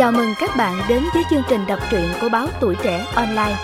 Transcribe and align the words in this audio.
Chào 0.00 0.12
mừng 0.12 0.34
các 0.40 0.56
bạn 0.56 0.74
đến 0.88 1.04
với 1.14 1.22
chương 1.30 1.42
trình 1.48 1.66
đọc 1.66 1.78
truyện 1.90 2.04
của 2.20 2.28
báo 2.28 2.46
Tuổi 2.60 2.76
Trẻ 2.82 3.06
Online. 3.14 3.56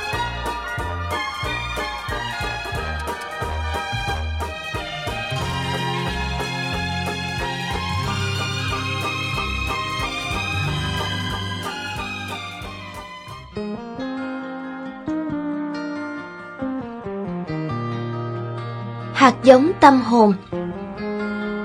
Hạt 19.15 19.35
giống 19.43 19.73
tâm 19.81 20.01
hồn 20.01 20.33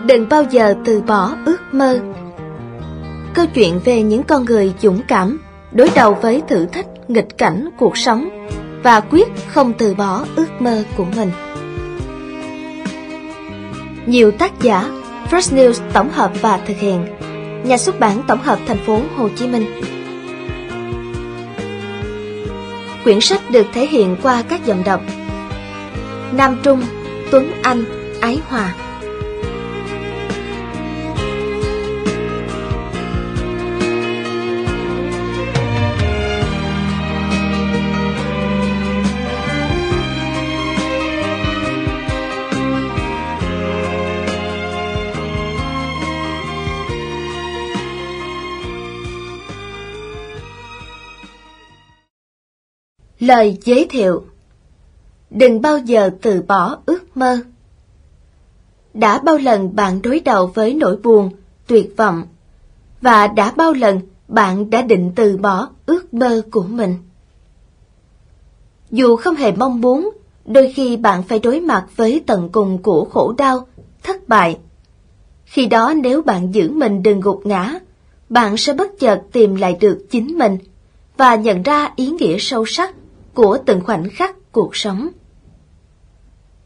Đừng 0.07 0.29
bao 0.29 0.43
giờ 0.43 0.75
từ 0.85 1.01
bỏ 1.01 1.35
ước 1.45 1.59
mơ 1.71 1.99
Câu 3.41 3.49
chuyện 3.53 3.79
về 3.85 4.01
những 4.01 4.23
con 4.23 4.45
người 4.45 4.73
dũng 4.81 5.01
cảm 5.07 5.39
đối 5.71 5.89
đầu 5.95 6.17
với 6.21 6.41
thử 6.47 6.65
thách 6.65 6.85
nghịch 7.07 7.37
cảnh 7.37 7.69
cuộc 7.77 7.97
sống 7.97 8.47
và 8.83 8.99
quyết 8.99 9.27
không 9.47 9.73
từ 9.73 9.93
bỏ 9.93 10.25
ước 10.35 10.61
mơ 10.61 10.83
của 10.97 11.05
mình. 11.15 11.31
Nhiều 14.05 14.31
tác 14.31 14.61
giả 14.61 14.89
Fresh 15.29 15.57
News 15.57 15.73
tổng 15.93 16.09
hợp 16.09 16.31
và 16.41 16.59
thực 16.67 16.77
hiện. 16.77 17.05
Nhà 17.63 17.77
xuất 17.77 17.99
bản 17.99 18.23
tổng 18.27 18.41
hợp 18.43 18.59
thành 18.67 18.85
phố 18.85 18.99
Hồ 19.15 19.29
Chí 19.35 19.47
Minh. 19.47 19.65
Quyển 23.03 23.21
sách 23.21 23.41
được 23.51 23.65
thể 23.73 23.85
hiện 23.85 24.17
qua 24.23 24.43
các 24.49 24.65
giọng 24.65 24.83
đọc. 24.83 25.01
Nam 26.31 26.59
Trung, 26.63 26.81
Tuấn 27.31 27.51
Anh, 27.61 27.83
Ái 28.21 28.39
Hòa. 28.47 28.75
Lời 53.21 53.57
giới 53.63 53.87
thiệu. 53.89 54.23
Đừng 55.29 55.61
bao 55.61 55.77
giờ 55.77 56.09
từ 56.21 56.41
bỏ 56.41 56.77
ước 56.85 57.17
mơ. 57.17 57.37
Đã 58.93 59.19
bao 59.19 59.37
lần 59.37 59.75
bạn 59.75 60.01
đối 60.01 60.19
đầu 60.19 60.47
với 60.47 60.73
nỗi 60.73 60.97
buồn, 60.97 61.29
tuyệt 61.67 61.93
vọng 61.97 62.23
Và 63.01 63.27
đã 63.27 63.51
bao 63.51 63.73
lần 63.73 63.99
bạn 64.27 64.69
đã 64.69 64.81
định 64.81 65.11
từ 65.15 65.37
bỏ 65.37 65.69
ước 65.85 66.13
mơ 66.13 66.41
của 66.51 66.63
mình. 66.63 66.95
Dù 68.91 69.15
không 69.15 69.35
hề 69.35 69.51
mong 69.51 69.81
muốn, 69.81 70.09
đôi 70.45 70.73
khi 70.75 70.97
bạn 70.97 71.23
phải 71.23 71.39
đối 71.39 71.59
mặt 71.59 71.85
với 71.95 72.23
tận 72.27 72.49
cùng 72.51 72.77
của 72.77 73.05
khổ 73.05 73.33
đau, 73.37 73.67
thất 74.03 74.27
bại. 74.27 74.57
Khi 75.45 75.65
đó 75.65 75.93
nếu 76.03 76.21
bạn 76.21 76.53
giữ 76.53 76.71
mình 76.71 77.03
đừng 77.03 77.21
gục 77.21 77.45
ngã, 77.45 77.79
bạn 78.29 78.57
sẽ 78.57 78.73
bất 78.73 78.99
chợt 78.99 79.21
tìm 79.31 79.55
lại 79.55 79.77
được 79.79 80.05
chính 80.09 80.37
mình 80.37 80.57
và 81.17 81.35
nhận 81.35 81.63
ra 81.63 81.91
ý 81.95 82.09
nghĩa 82.09 82.37
sâu 82.39 82.65
sắc 82.65 82.95
của 83.33 83.57
từng 83.65 83.83
khoảnh 83.83 84.09
khắc 84.09 84.35
cuộc 84.51 84.75
sống. 84.75 85.07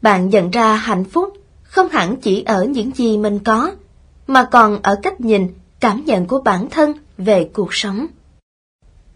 Bạn 0.02 0.28
nhận 0.28 0.50
ra 0.50 0.74
hạnh 0.76 1.04
phúc 1.04 1.32
không 1.62 1.88
hẳn 1.88 2.16
chỉ 2.16 2.42
ở 2.42 2.64
những 2.64 2.90
gì 2.94 3.16
mình 3.16 3.38
có, 3.38 3.72
mà 4.26 4.48
còn 4.50 4.82
ở 4.82 4.96
cách 5.02 5.20
nhìn, 5.20 5.48
cảm 5.80 6.04
nhận 6.04 6.26
của 6.26 6.40
bản 6.40 6.70
thân 6.70 6.92
về 7.18 7.50
cuộc 7.52 7.74
sống. 7.74 8.06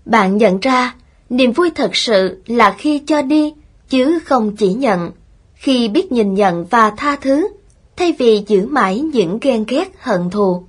Bạn 0.04 0.36
nhận 0.36 0.60
ra 0.60 0.94
niềm 1.30 1.52
vui 1.52 1.70
thật 1.74 1.96
sự 1.96 2.42
là 2.46 2.74
khi 2.78 3.02
cho 3.06 3.22
đi, 3.22 3.54
chứ 3.88 4.18
không 4.24 4.56
chỉ 4.56 4.72
nhận, 4.72 5.10
khi 5.54 5.88
biết 5.88 6.12
nhìn 6.12 6.34
nhận 6.34 6.64
và 6.64 6.90
tha 6.90 7.16
thứ, 7.16 7.48
thay 7.96 8.14
vì 8.18 8.44
giữ 8.46 8.66
mãi 8.66 9.00
những 9.00 9.38
ghen 9.40 9.64
ghét 9.68 9.88
hận 10.00 10.30
thù. 10.30 10.64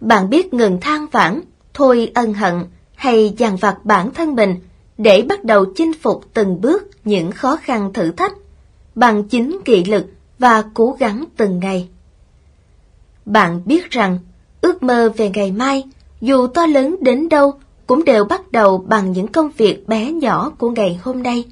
Bạn 0.00 0.30
biết 0.30 0.54
ngừng 0.54 0.80
than 0.80 1.06
vãn, 1.06 1.40
thôi 1.74 2.10
ân 2.14 2.34
hận 2.34 2.64
hay 2.94 3.34
dằn 3.38 3.56
vặt 3.56 3.84
bản 3.84 4.10
thân 4.14 4.34
mình 4.34 4.56
để 4.98 5.22
bắt 5.22 5.44
đầu 5.44 5.64
chinh 5.76 5.92
phục 6.02 6.24
từng 6.34 6.60
bước 6.60 6.90
những 7.04 7.32
khó 7.32 7.56
khăn 7.56 7.92
thử 7.92 8.10
thách, 8.10 8.32
bằng 8.94 9.24
chính 9.24 9.58
kỷ 9.64 9.84
lực 9.84 10.06
và 10.38 10.64
cố 10.74 10.96
gắng 10.98 11.24
từng 11.36 11.58
ngày. 11.58 11.88
Bạn 13.24 13.62
biết 13.64 13.90
rằng, 13.90 14.18
ước 14.60 14.82
mơ 14.82 15.12
về 15.16 15.30
ngày 15.34 15.52
mai, 15.52 15.84
dù 16.20 16.46
to 16.46 16.66
lớn 16.66 16.96
đến 17.00 17.28
đâu, 17.28 17.52
cũng 17.86 18.04
đều 18.04 18.24
bắt 18.24 18.52
đầu 18.52 18.78
bằng 18.78 19.12
những 19.12 19.28
công 19.28 19.50
việc 19.56 19.88
bé 19.88 20.12
nhỏ 20.12 20.52
của 20.58 20.70
ngày 20.70 21.00
hôm 21.02 21.22
nay. 21.22 21.44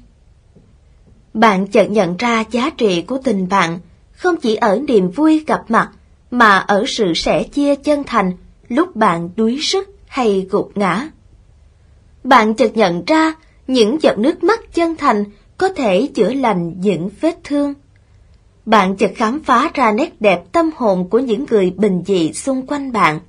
Bạn 1.33 1.67
chợt 1.67 1.85
nhận 1.85 2.17
ra 2.17 2.43
giá 2.51 2.69
trị 2.69 3.01
của 3.01 3.17
tình 3.23 3.49
bạn 3.49 3.79
không 4.11 4.35
chỉ 4.37 4.55
ở 4.55 4.79
niềm 4.87 5.09
vui 5.09 5.43
gặp 5.47 5.63
mặt, 5.69 5.89
mà 6.31 6.57
ở 6.57 6.83
sự 6.87 7.13
sẻ 7.13 7.43
chia 7.43 7.75
chân 7.75 8.03
thành 8.03 8.31
lúc 8.67 8.95
bạn 8.95 9.29
đuối 9.35 9.59
sức 9.61 9.89
hay 10.07 10.47
gục 10.49 10.71
ngã. 10.75 11.09
Bạn 12.23 12.53
chợt 12.53 12.77
nhận 12.77 13.05
ra 13.05 13.33
những 13.67 14.01
giọt 14.01 14.17
nước 14.17 14.43
mắt 14.43 14.73
chân 14.73 14.95
thành 14.95 15.23
có 15.57 15.69
thể 15.69 16.09
chữa 16.13 16.33
lành 16.33 16.73
những 16.81 17.09
vết 17.21 17.43
thương. 17.43 17.73
Bạn 18.65 18.97
chợt 18.97 19.11
khám 19.15 19.39
phá 19.39 19.71
ra 19.73 19.91
nét 19.91 20.21
đẹp 20.21 20.51
tâm 20.51 20.69
hồn 20.75 21.09
của 21.09 21.19
những 21.19 21.45
người 21.49 21.73
bình 21.77 22.03
dị 22.05 22.33
xung 22.33 22.67
quanh 22.67 22.91
bạn. 22.91 23.19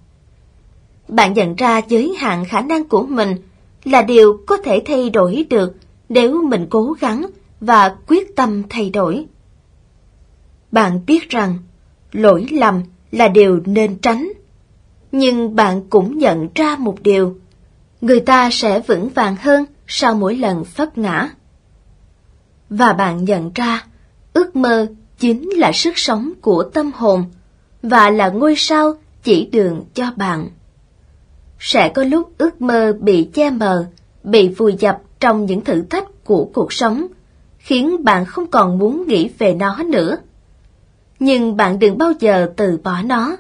Bạn 1.09 1.35
nhận 1.35 1.55
ra 1.55 1.81
giới 1.89 2.15
hạn 2.19 2.45
khả 2.45 2.61
năng 2.61 2.89
của 2.89 3.03
mình 3.03 3.37
là 3.85 4.03
điều 4.03 4.41
có 4.47 4.57
thể 4.57 4.83
thay 4.85 5.11
đổi 5.11 5.47
được 5.51 5.77
nếu 6.09 6.43
mình 6.43 6.67
cố 6.71 6.95
gắng 7.01 7.27
và 7.61 7.97
quyết 8.07 8.37
tâm 8.37 8.63
thay 8.71 8.91
đổi. 8.91 9.27
Bạn 10.73 11.01
biết 11.07 11.29
rằng 11.29 11.59
lỗi 12.13 12.47
lầm 12.51 12.83
là 13.11 13.29
điều 13.29 13.61
nên 13.65 13.99
tránh, 13.99 14.33
nhưng 15.13 15.57
bạn 15.57 15.83
cũng 15.91 16.19
nhận 16.19 16.49
ra 16.55 16.77
một 16.79 16.97
điều, 17.03 17.37
người 18.03 18.21
ta 18.21 18.49
sẽ 18.53 18.81
vững 18.81 19.09
vàng 19.09 19.37
hơn 19.37 19.65
sau 19.87 20.15
mỗi 20.15 20.37
lần 20.37 20.65
vấp 20.77 20.99
ngã. 20.99 21.31
Và 22.71 22.93
bạn 22.93 23.25
nhận 23.25 23.51
ra, 23.55 23.85
ước 24.33 24.57
mơ 24.57 24.87
chính 25.19 25.51
là 25.51 25.73
sức 25.73 25.99
sống 25.99 26.33
của 26.41 26.63
tâm 26.63 26.91
hồn 26.95 27.25
và 27.83 28.11
là 28.11 28.29
ngôi 28.29 28.55
sao 28.57 28.95
chỉ 29.23 29.49
đường 29.53 29.85
cho 29.95 30.11
bạn. 30.17 30.49
Sẽ 31.59 31.89
có 31.89 32.05
lúc 32.05 32.33
ước 32.39 32.63
mơ 32.63 32.93
bị 33.01 33.29
che 33.35 33.51
mờ, 33.51 33.87
bị 34.25 34.49
vùi 34.49 34.75
dập 34.79 34.99
trong 35.21 35.47
những 35.47 35.65
thử 35.65 35.83
thách 35.83 36.25
của 36.25 36.51
cuộc 36.55 36.73
sống, 36.73 37.07
khiến 37.59 38.05
bạn 38.05 38.25
không 38.25 38.47
còn 38.47 38.79
muốn 38.79 39.05
nghĩ 39.07 39.31
về 39.39 39.55
nó 39.55 39.83
nữa. 39.83 40.17
Nhưng 41.19 41.57
bạn 41.57 41.79
đừng 41.79 41.99
bao 41.99 42.13
giờ 42.21 42.53
từ 42.57 42.79
bỏ 42.85 43.03
nó, 43.03 43.37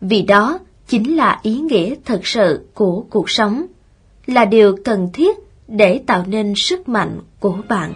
vì 0.00 0.22
đó 0.22 0.58
chính 0.86 1.16
là 1.16 1.40
ý 1.42 1.58
nghĩa 1.58 1.94
thật 2.04 2.20
sự 2.26 2.66
của 2.74 3.04
cuộc 3.10 3.30
sống, 3.30 3.66
là 4.32 4.44
điều 4.44 4.76
cần 4.84 5.08
thiết 5.12 5.36
để 5.68 6.00
tạo 6.06 6.24
nên 6.26 6.52
sức 6.56 6.88
mạnh 6.88 7.20
của 7.40 7.58
bạn. 7.68 7.94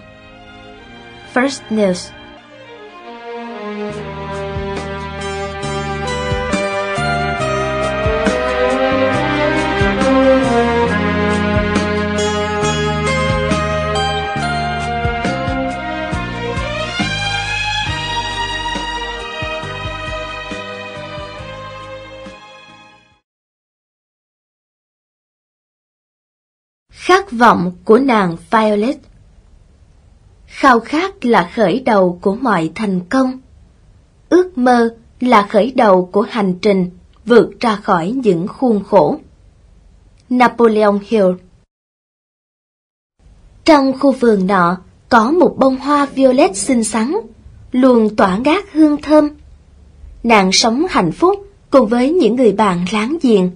First 1.35 1.61
News 1.71 2.11
Khát 27.05 27.33
vọng 27.33 27.73
của 27.85 27.99
nàng 27.99 28.37
Violet 28.51 28.97
Khao 30.47 30.81
khát 30.81 31.25
là 31.25 31.51
khởi 31.55 31.81
đầu 31.81 32.19
của 32.23 32.35
mọi 32.35 32.71
thành 32.75 33.01
công. 33.01 33.41
Ước 34.29 34.59
mơ 34.59 34.95
là 35.21 35.47
khởi 35.51 35.73
đầu 35.77 36.09
của 36.13 36.23
hành 36.23 36.55
trình 36.63 36.91
vượt 37.27 37.61
ra 37.61 37.77
khỏi 37.77 38.11
những 38.11 38.49
khuôn 38.49 38.85
khổ. 38.85 39.19
Napoleon 40.31 40.99
Hill 41.07 41.27
Trong 43.65 43.99
khu 43.99 44.13
vườn 44.13 44.47
nọ 44.47 44.77
có 45.09 45.31
một 45.31 45.55
bông 45.59 45.77
hoa 45.77 46.07
violet 46.07 46.57
xinh 46.57 46.85
xắn, 46.85 47.15
luôn 47.73 48.17
tỏa 48.17 48.37
ngát 48.37 48.65
hương 48.73 49.03
thơm. 49.03 49.29
Nàng 50.23 50.53
sống 50.53 50.87
hạnh 50.91 51.13
phúc 51.13 51.47
cùng 51.71 51.89
với 51.89 52.13
những 52.13 52.37
người 52.37 52.53
bạn 52.53 52.85
láng 52.93 53.17
giềng. 53.23 53.51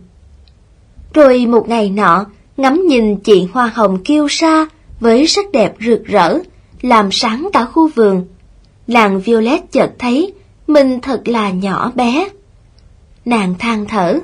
Rồi 1.15 1.47
một 1.47 1.69
ngày 1.69 1.91
nọ, 1.91 2.27
ngắm 2.59 2.87
nhìn 2.87 3.17
chị 3.17 3.47
hoa 3.53 3.73
hồng 3.75 3.99
kiêu 4.05 4.27
sa 4.31 4.67
với 5.01 5.27
sắc 5.27 5.53
đẹp 5.53 5.75
rực 5.81 6.05
rỡ, 6.05 6.39
làm 6.83 7.09
sáng 7.13 7.49
cả 7.53 7.65
khu 7.65 7.89
vườn. 7.89 8.27
Làng 8.87 9.21
Violet 9.21 9.73
chợt 9.73 9.91
thấy 9.99 10.33
mình 10.67 11.01
thật 11.01 11.29
là 11.29 11.51
nhỏ 11.51 11.93
bé. 11.95 12.29
Nàng 13.25 13.55
than 13.59 13.87
thở. 13.89 14.19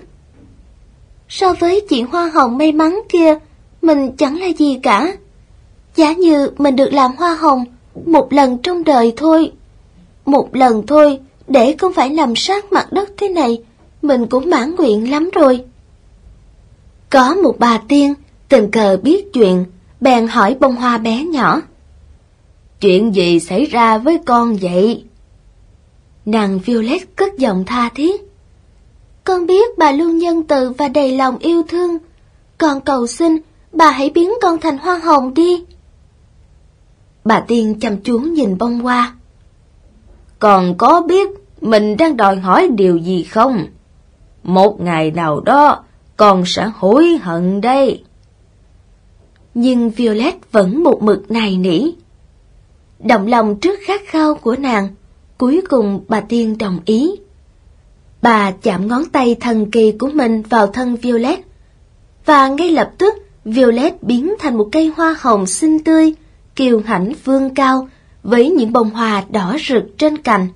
so 1.28 1.52
với 1.52 1.80
chị 1.88 2.02
hoa 2.02 2.30
hồng 2.34 2.58
may 2.58 2.72
mắn 2.72 3.00
kia, 3.08 3.38
mình 3.82 4.16
chẳng 4.16 4.40
là 4.40 4.46
gì 4.46 4.78
cả. 4.82 5.12
Giả 5.96 6.12
như 6.12 6.50
mình 6.58 6.76
được 6.76 6.92
làm 6.92 7.10
hoa 7.16 7.34
hồng 7.34 7.64
một 8.06 8.32
lần 8.32 8.58
trong 8.58 8.84
đời 8.84 9.12
thôi. 9.16 9.52
Một 10.24 10.56
lần 10.56 10.86
thôi, 10.86 11.18
để 11.48 11.74
không 11.78 11.92
phải 11.92 12.08
nằm 12.08 12.36
sát 12.36 12.72
mặt 12.72 12.92
đất 12.92 13.10
thế 13.16 13.28
này, 13.28 13.58
mình 14.02 14.26
cũng 14.26 14.50
mãn 14.50 14.74
nguyện 14.74 15.10
lắm 15.10 15.30
rồi. 15.32 15.64
Có 17.10 17.34
một 17.34 17.54
bà 17.58 17.78
tiên, 17.88 18.14
tình 18.48 18.70
cờ 18.70 18.96
biết 19.02 19.32
chuyện, 19.32 19.64
bèn 20.00 20.26
hỏi 20.26 20.56
bông 20.60 20.76
hoa 20.76 20.98
bé 20.98 21.24
nhỏ. 21.24 21.62
Chuyện 22.80 23.14
gì 23.14 23.40
xảy 23.40 23.64
ra 23.64 23.98
với 23.98 24.18
con 24.26 24.56
vậy? 24.60 25.04
Nàng 26.26 26.58
Violet 26.58 27.16
cất 27.16 27.38
giọng 27.38 27.64
tha 27.66 27.88
thiết. 27.94 28.20
Con 29.24 29.46
biết 29.46 29.78
bà 29.78 29.92
luôn 29.92 30.18
nhân 30.18 30.42
từ 30.42 30.70
và 30.70 30.88
đầy 30.88 31.16
lòng 31.16 31.38
yêu 31.38 31.62
thương. 31.68 31.98
Con 32.58 32.80
cầu 32.80 33.06
xin, 33.06 33.38
bà 33.72 33.90
hãy 33.90 34.10
biến 34.10 34.30
con 34.42 34.60
thành 34.60 34.78
hoa 34.78 34.98
hồng 34.98 35.34
đi. 35.34 35.64
Bà 37.24 37.40
tiên 37.40 37.80
chăm 37.80 37.96
chú 37.96 38.18
nhìn 38.18 38.58
bông 38.58 38.80
hoa. 38.80 39.14
Còn 40.38 40.74
có 40.78 41.00
biết 41.00 41.28
mình 41.60 41.96
đang 41.96 42.16
đòi 42.16 42.36
hỏi 42.36 42.68
điều 42.68 42.96
gì 42.96 43.24
không? 43.24 43.66
Một 44.42 44.80
ngày 44.80 45.10
nào 45.10 45.40
đó, 45.40 45.84
con 46.16 46.42
sẽ 46.46 46.70
hối 46.74 47.18
hận 47.22 47.60
đây. 47.60 48.04
Nhưng 49.54 49.90
Violet 49.90 50.34
vẫn 50.52 50.82
một 50.82 51.02
mực 51.02 51.30
này 51.30 51.56
nỉ. 51.56 51.90
Động 52.98 53.26
lòng 53.26 53.60
trước 53.60 53.78
khát 53.86 54.00
khao 54.06 54.34
của 54.34 54.56
nàng, 54.56 54.88
cuối 55.38 55.62
cùng 55.68 56.04
bà 56.08 56.20
Tiên 56.20 56.58
đồng 56.58 56.80
ý. 56.84 57.10
Bà 58.22 58.50
chạm 58.50 58.88
ngón 58.88 59.04
tay 59.04 59.36
thần 59.40 59.70
kỳ 59.70 59.92
của 59.92 60.10
mình 60.14 60.42
vào 60.42 60.66
thân 60.66 60.96
Violet, 60.96 61.38
và 62.26 62.48
ngay 62.48 62.70
lập 62.70 62.90
tức 62.98 63.14
Violet 63.44 64.02
biến 64.02 64.34
thành 64.38 64.58
một 64.58 64.68
cây 64.72 64.92
hoa 64.96 65.16
hồng 65.20 65.46
xinh 65.46 65.84
tươi, 65.84 66.14
kiều 66.56 66.80
hãnh 66.86 67.12
vương 67.24 67.54
cao, 67.54 67.88
với 68.22 68.50
những 68.50 68.72
bông 68.72 68.90
hoa 68.90 69.24
đỏ 69.30 69.56
rực 69.68 69.84
trên 69.98 70.18
cành. 70.18 70.48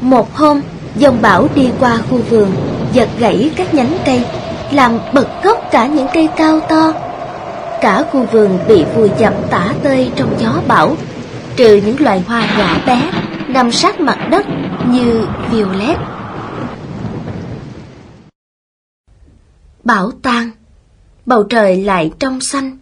Một 0.00 0.34
hôm, 0.34 0.60
dòng 0.96 1.22
bão 1.22 1.48
đi 1.54 1.70
qua 1.80 1.98
khu 2.10 2.18
vườn, 2.18 2.52
giật 2.92 3.08
gãy 3.18 3.50
các 3.56 3.74
nhánh 3.74 3.98
cây, 4.06 4.24
làm 4.72 4.98
bật 5.14 5.26
gốc 5.44 5.58
cả 5.70 5.86
những 5.86 6.06
cây 6.14 6.28
cao 6.36 6.60
to. 6.60 6.92
Cả 7.80 8.04
khu 8.12 8.26
vườn 8.32 8.58
bị 8.68 8.84
vùi 8.94 9.10
dập 9.18 9.34
tả 9.50 9.74
tơi 9.82 10.10
trong 10.16 10.34
gió 10.38 10.52
bão, 10.68 10.96
trừ 11.56 11.80
những 11.86 12.00
loài 12.00 12.24
hoa 12.26 12.46
nhỏ 12.58 12.76
bé 12.86 13.10
nằm 13.48 13.72
sát 13.72 14.00
mặt 14.00 14.18
đất 14.30 14.46
như 14.88 15.26
violet. 15.50 15.96
Bão 19.84 20.10
tan, 20.22 20.50
bầu 21.26 21.42
trời 21.42 21.84
lại 21.84 22.12
trong 22.18 22.40
xanh. 22.40 22.78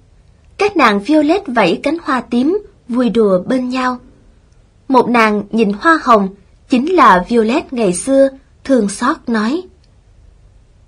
Các 0.59 0.77
nàng 0.77 1.01
violet 1.01 1.43
vẫy 1.47 1.81
cánh 1.83 1.97
hoa 2.05 2.21
tím, 2.21 2.63
vui 2.89 3.09
đùa 3.09 3.43
bên 3.47 3.69
nhau. 3.69 3.99
Một 4.89 5.09
nàng 5.09 5.43
nhìn 5.51 5.73
hoa 5.81 5.99
hồng 6.03 6.29
chính 6.71 6.95
là 6.95 7.25
Violet 7.29 7.73
ngày 7.73 7.95
xưa, 7.95 8.29
thường 8.65 8.89
xót 8.89 9.17
nói. 9.27 9.63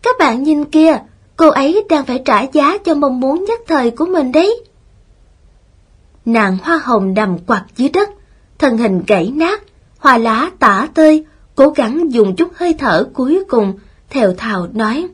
Các 0.03 0.17
bạn 0.19 0.43
nhìn 0.43 0.65
kia, 0.65 0.99
cô 1.37 1.49
ấy 1.49 1.85
đang 1.89 2.05
phải 2.05 2.23
trả 2.25 2.43
giá 2.43 2.79
cho 2.79 2.95
mong 2.95 3.21
muốn 3.21 3.45
nhất 3.45 3.61
thời 3.67 3.91
của 3.91 4.07
mình 4.07 4.33
đấy. 4.33 4.65
Nàng 6.25 6.59
hoa 6.63 6.81
hồng 6.85 7.15
nằm 7.15 7.39
quạt 7.39 7.65
dưới 7.77 7.89
đất, 7.89 8.11
thân 8.59 8.79
hình 8.79 9.03
gãy 9.07 9.33
nát, 9.35 9.63
hoa 9.99 10.19
lá 10.19 10.51
tả 10.59 10.89
tơi, 10.95 11.25
cố 11.55 11.69
gắng 11.69 12.13
dùng 12.13 12.37
chút 12.37 12.53
hơi 12.55 12.75
thở 12.79 13.09
cuối 13.15 13.45
cùng, 13.49 13.79
thều 14.11 14.35
thào 14.35 14.69
nói. 14.73 15.09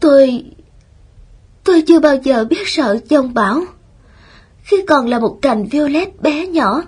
Tôi... 0.00 0.44
tôi 1.64 1.82
chưa 1.86 2.00
bao 2.00 2.16
giờ 2.16 2.44
biết 2.44 2.68
sợ 2.68 2.98
dông 3.10 3.34
bão. 3.34 3.62
Khi 4.62 4.84
còn 4.88 5.08
là 5.08 5.18
một 5.18 5.38
cành 5.42 5.66
violet 5.66 6.22
bé 6.22 6.46
nhỏ, 6.46 6.82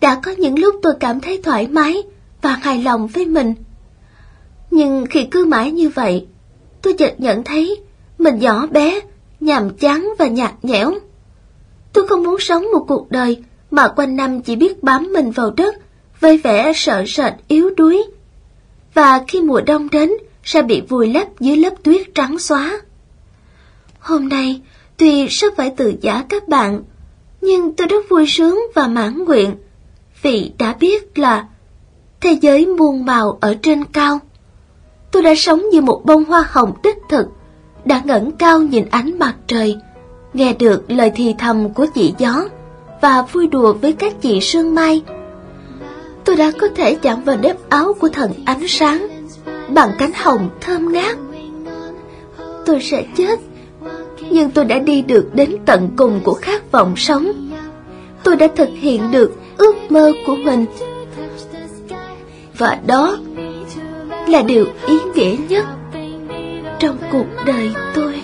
đã 0.00 0.20
có 0.22 0.30
những 0.30 0.58
lúc 0.58 0.74
tôi 0.82 0.92
cảm 1.00 1.20
thấy 1.20 1.40
thoải 1.42 1.68
mái 1.68 2.02
và 2.42 2.52
hài 2.62 2.82
lòng 2.82 3.06
với 3.06 3.26
mình. 3.26 3.54
Nhưng 4.70 5.06
khi 5.10 5.24
cứ 5.24 5.44
mãi 5.44 5.72
như 5.72 5.88
vậy, 5.88 6.26
tôi 6.82 6.92
chợt 6.92 7.14
nhận 7.18 7.44
thấy 7.44 7.76
mình 8.18 8.38
nhỏ 8.38 8.66
bé, 8.66 9.00
nhàm 9.40 9.70
chán 9.70 10.08
và 10.18 10.26
nhạt 10.26 10.52
nhẽo. 10.62 10.92
Tôi 11.92 12.06
không 12.06 12.22
muốn 12.22 12.36
sống 12.38 12.64
một 12.72 12.84
cuộc 12.88 13.10
đời 13.10 13.42
mà 13.70 13.88
quanh 13.88 14.16
năm 14.16 14.42
chỉ 14.42 14.56
biết 14.56 14.82
bám 14.82 15.12
mình 15.12 15.30
vào 15.30 15.50
đất, 15.50 15.74
vây 16.20 16.38
vẻ 16.38 16.72
sợ 16.74 17.04
sệt 17.06 17.32
yếu 17.48 17.70
đuối. 17.76 18.04
Và 18.94 19.24
khi 19.28 19.42
mùa 19.42 19.60
đông 19.60 19.90
đến, 19.90 20.10
sẽ 20.44 20.62
bị 20.62 20.80
vùi 20.88 21.12
lấp 21.12 21.28
dưới 21.40 21.56
lớp 21.56 21.74
tuyết 21.82 22.06
trắng 22.14 22.38
xóa. 22.38 22.80
Hôm 23.98 24.28
nay, 24.28 24.60
tuy 24.96 25.26
sắp 25.30 25.52
phải 25.56 25.72
từ 25.76 25.94
giả 26.00 26.24
các 26.28 26.48
bạn, 26.48 26.82
nhưng 27.40 27.72
tôi 27.72 27.86
rất 27.86 28.08
vui 28.08 28.24
sướng 28.28 28.60
và 28.74 28.86
mãn 28.86 29.24
nguyện 29.24 29.54
vì 30.22 30.52
đã 30.58 30.74
biết 30.80 31.18
là 31.18 31.46
thế 32.20 32.36
giới 32.40 32.66
muôn 32.66 33.04
màu 33.04 33.38
ở 33.40 33.54
trên 33.62 33.84
cao. 33.84 34.18
Tôi 35.10 35.22
đã 35.22 35.34
sống 35.36 35.62
như 35.72 35.80
một 35.80 36.02
bông 36.04 36.24
hoa 36.24 36.44
hồng 36.50 36.72
đích 36.82 36.98
thực, 37.08 37.26
đã 37.84 38.02
ngẩng 38.04 38.32
cao 38.32 38.62
nhìn 38.62 38.84
ánh 38.90 39.18
mặt 39.18 39.34
trời, 39.46 39.76
nghe 40.34 40.52
được 40.52 40.90
lời 40.90 41.12
thì 41.14 41.34
thầm 41.38 41.74
của 41.74 41.86
chị 41.94 42.14
gió 42.18 42.44
và 43.00 43.22
vui 43.22 43.46
đùa 43.46 43.72
với 43.72 43.92
các 43.92 44.12
chị 44.22 44.40
sương 44.40 44.74
mai. 44.74 45.02
Tôi 46.24 46.36
đã 46.36 46.52
có 46.60 46.68
thể 46.76 46.94
chạm 46.94 47.22
vào 47.22 47.36
nếp 47.36 47.68
áo 47.68 47.92
của 48.00 48.08
thần 48.08 48.32
ánh 48.44 48.68
sáng 48.68 49.06
bằng 49.68 49.90
cánh 49.98 50.12
hồng 50.14 50.48
thơm 50.60 50.92
ngát. 50.92 51.16
Tôi 52.66 52.80
sẽ 52.82 53.04
chết, 53.16 53.40
nhưng 54.30 54.50
tôi 54.50 54.64
đã 54.64 54.78
đi 54.78 55.02
được 55.02 55.34
đến 55.34 55.56
tận 55.66 55.88
cùng 55.96 56.20
của 56.24 56.34
khát 56.34 56.72
vọng 56.72 56.94
sống. 56.96 57.50
Tôi 58.24 58.36
đã 58.36 58.48
thực 58.56 58.68
hiện 58.74 59.10
được 59.10 59.34
ước 59.60 59.74
mơ 59.90 60.12
của 60.26 60.36
mình. 60.36 60.66
Và 62.58 62.78
đó 62.86 63.18
là 64.28 64.42
điều 64.42 64.66
ý 64.86 64.98
nghĩa 65.14 65.36
nhất 65.48 65.64
trong 66.78 66.96
cuộc 67.12 67.26
đời 67.46 67.74
tôi. 67.94 68.22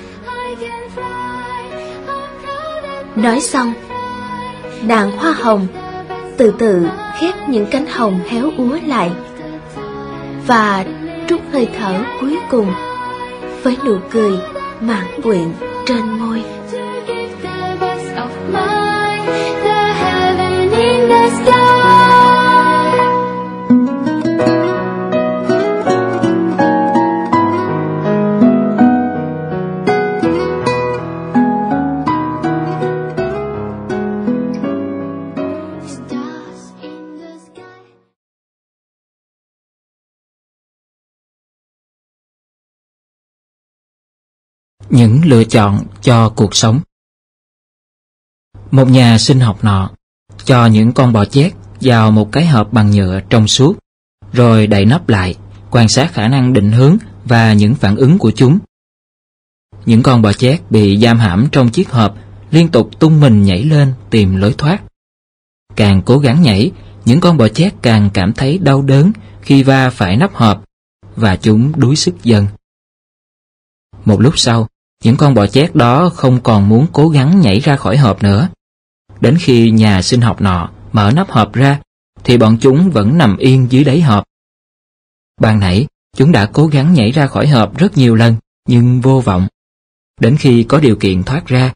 Nói 3.16 3.40
xong 3.40 3.72
nàng 4.82 5.16
hoa 5.16 5.32
hồng 5.32 5.66
từ 6.36 6.54
từ 6.58 6.86
khép 7.18 7.34
những 7.48 7.66
cánh 7.70 7.86
hồng 7.86 8.20
héo 8.28 8.50
úa 8.58 8.78
lại 8.86 9.10
và 10.46 10.84
trút 11.28 11.40
hơi 11.52 11.68
thở 11.78 12.04
cuối 12.20 12.38
cùng 12.50 12.72
với 13.62 13.76
nụ 13.84 13.96
cười 14.10 14.32
mãn 14.80 15.20
nguyện 15.22 15.52
trên 15.86 16.02
môi. 16.18 16.42
Những 44.90 45.20
lựa 45.24 45.44
chọn 45.44 45.86
cho 46.00 46.32
cuộc 46.36 46.54
sống. 46.54 46.80
Một 48.70 48.88
nhà 48.90 49.18
sinh 49.18 49.40
học 49.40 49.64
nọ 49.64 49.90
cho 50.46 50.66
những 50.66 50.92
con 50.92 51.12
bò 51.12 51.24
chét 51.24 51.52
vào 51.80 52.10
một 52.10 52.32
cái 52.32 52.46
hộp 52.46 52.72
bằng 52.72 52.90
nhựa 52.90 53.20
trong 53.30 53.48
suốt, 53.48 53.78
rồi 54.32 54.66
đậy 54.66 54.84
nắp 54.84 55.08
lại, 55.08 55.34
quan 55.70 55.88
sát 55.88 56.12
khả 56.12 56.28
năng 56.28 56.52
định 56.52 56.72
hướng 56.72 56.96
và 57.24 57.52
những 57.52 57.74
phản 57.74 57.96
ứng 57.96 58.18
của 58.18 58.30
chúng. 58.30 58.58
Những 59.86 60.02
con 60.02 60.22
bò 60.22 60.32
chét 60.32 60.60
bị 60.70 60.98
giam 60.98 61.18
hãm 61.18 61.48
trong 61.52 61.70
chiếc 61.70 61.90
hộp 61.90 62.16
liên 62.50 62.68
tục 62.68 62.90
tung 62.98 63.20
mình 63.20 63.42
nhảy 63.42 63.64
lên 63.64 63.92
tìm 64.10 64.36
lối 64.36 64.54
thoát. 64.58 64.82
Càng 65.76 66.02
cố 66.02 66.18
gắng 66.18 66.42
nhảy, 66.42 66.70
những 67.04 67.20
con 67.20 67.36
bò 67.36 67.48
chét 67.48 67.74
càng 67.82 68.10
cảm 68.14 68.32
thấy 68.32 68.58
đau 68.58 68.82
đớn 68.82 69.12
khi 69.40 69.62
va 69.62 69.90
phải 69.90 70.16
nắp 70.16 70.34
hộp 70.34 70.64
và 71.16 71.36
chúng 71.36 71.72
đuối 71.76 71.96
sức 71.96 72.14
dần. 72.22 72.46
Một 74.04 74.20
lúc 74.20 74.38
sau, 74.38 74.68
những 75.04 75.16
con 75.16 75.34
bò 75.34 75.46
chét 75.46 75.74
đó 75.74 76.10
không 76.14 76.40
còn 76.40 76.68
muốn 76.68 76.86
cố 76.92 77.08
gắng 77.08 77.40
nhảy 77.40 77.60
ra 77.60 77.76
khỏi 77.76 77.96
hộp 77.96 78.22
nữa. 78.22 78.48
Đến 79.20 79.36
khi 79.40 79.70
nhà 79.70 80.02
sinh 80.02 80.20
học 80.20 80.40
nọ 80.40 80.70
mở 80.92 81.12
nắp 81.14 81.30
hộp 81.30 81.52
ra, 81.52 81.80
thì 82.24 82.38
bọn 82.38 82.58
chúng 82.60 82.90
vẫn 82.90 83.18
nằm 83.18 83.36
yên 83.36 83.66
dưới 83.70 83.84
đáy 83.84 84.00
hộp. 84.00 84.24
Ban 85.40 85.60
nãy, 85.60 85.86
chúng 86.16 86.32
đã 86.32 86.46
cố 86.52 86.66
gắng 86.66 86.94
nhảy 86.94 87.10
ra 87.10 87.26
khỏi 87.26 87.48
hộp 87.48 87.78
rất 87.78 87.96
nhiều 87.96 88.14
lần, 88.14 88.36
nhưng 88.68 89.00
vô 89.00 89.20
vọng. 89.20 89.48
Đến 90.20 90.36
khi 90.36 90.62
có 90.62 90.80
điều 90.80 90.96
kiện 90.96 91.22
thoát 91.22 91.46
ra, 91.46 91.72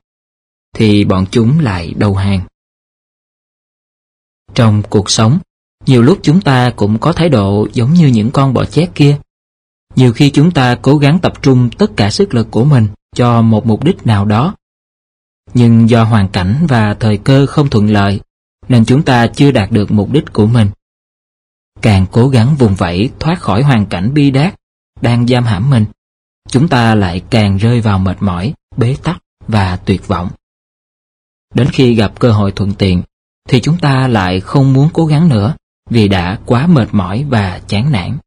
thì 0.75 1.05
bọn 1.05 1.27
chúng 1.31 1.61
lại 1.61 1.95
đầu 1.97 2.15
hàng. 2.15 2.41
Trong 4.55 4.83
cuộc 4.91 5.11
sống, 5.11 5.39
nhiều 5.87 6.03
lúc 6.03 6.19
chúng 6.23 6.41
ta 6.41 6.71
cũng 6.77 6.99
có 6.99 7.13
thái 7.13 7.29
độ 7.29 7.69
giống 7.73 7.93
như 7.93 8.07
những 8.07 8.31
con 8.31 8.55
bọ 8.55 8.65
chét 8.65 8.91
kia. 8.95 9.19
Nhiều 9.97 10.13
khi 10.13 10.31
chúng 10.31 10.51
ta 10.51 10.79
cố 10.83 10.99
gắng 10.99 11.19
tập 11.19 11.43
trung 11.43 11.71
tất 11.79 11.91
cả 11.97 12.11
sức 12.11 12.35
lực 12.35 12.51
của 12.51 12.65
mình 12.65 12.87
cho 13.15 13.43
một 13.43 13.67
mục 13.67 13.85
đích 13.85 14.07
nào 14.07 14.25
đó. 14.25 14.55
Nhưng 15.55 15.91
do 15.91 16.05
hoàn 16.05 16.29
cảnh 16.29 16.67
và 16.69 16.95
thời 16.95 17.17
cơ 17.17 17.47
không 17.47 17.71
thuận 17.71 17.91
lợi, 17.91 18.21
nên 18.69 18.85
chúng 18.85 19.03
ta 19.03 19.27
chưa 19.27 19.51
đạt 19.51 19.71
được 19.71 19.91
mục 19.91 20.13
đích 20.13 20.33
của 20.33 20.47
mình. 20.47 20.71
Càng 21.83 22.07
cố 22.13 22.29
gắng 22.29 22.57
vùng 22.59 22.75
vẫy 22.75 23.11
thoát 23.21 23.41
khỏi 23.41 23.63
hoàn 23.63 23.87
cảnh 23.87 24.15
bi 24.15 24.31
đát 24.31 24.55
đang 25.01 25.27
giam 25.27 25.45
hãm 25.45 25.71
mình, 25.71 25.85
chúng 26.49 26.69
ta 26.69 26.95
lại 26.95 27.23
càng 27.31 27.57
rơi 27.57 27.81
vào 27.81 27.99
mệt 27.99 28.17
mỏi, 28.21 28.55
bế 28.77 28.97
tắc 29.03 29.19
và 29.49 29.77
tuyệt 29.77 30.09
vọng. 30.09 30.31
Đến 31.55 31.69
khi 31.73 31.95
gặp 31.95 32.21
cơ 32.21 32.33
hội 32.33 32.53
thuận 32.53 32.75
tiện, 32.75 33.03
thì 33.49 33.61
chúng 33.61 33.79
ta 33.79 34.09
lại 34.09 34.41
không 34.41 34.73
muốn 34.73 34.89
cố 34.93 35.07
gắng 35.07 35.29
nữa 35.29 35.55
vì 35.91 36.09
đã 36.09 36.39
quá 36.47 36.67
mệt 36.67 36.89
mỏi 36.93 37.27
và 37.29 37.61
chán 37.67 37.93
nản. 37.93 38.19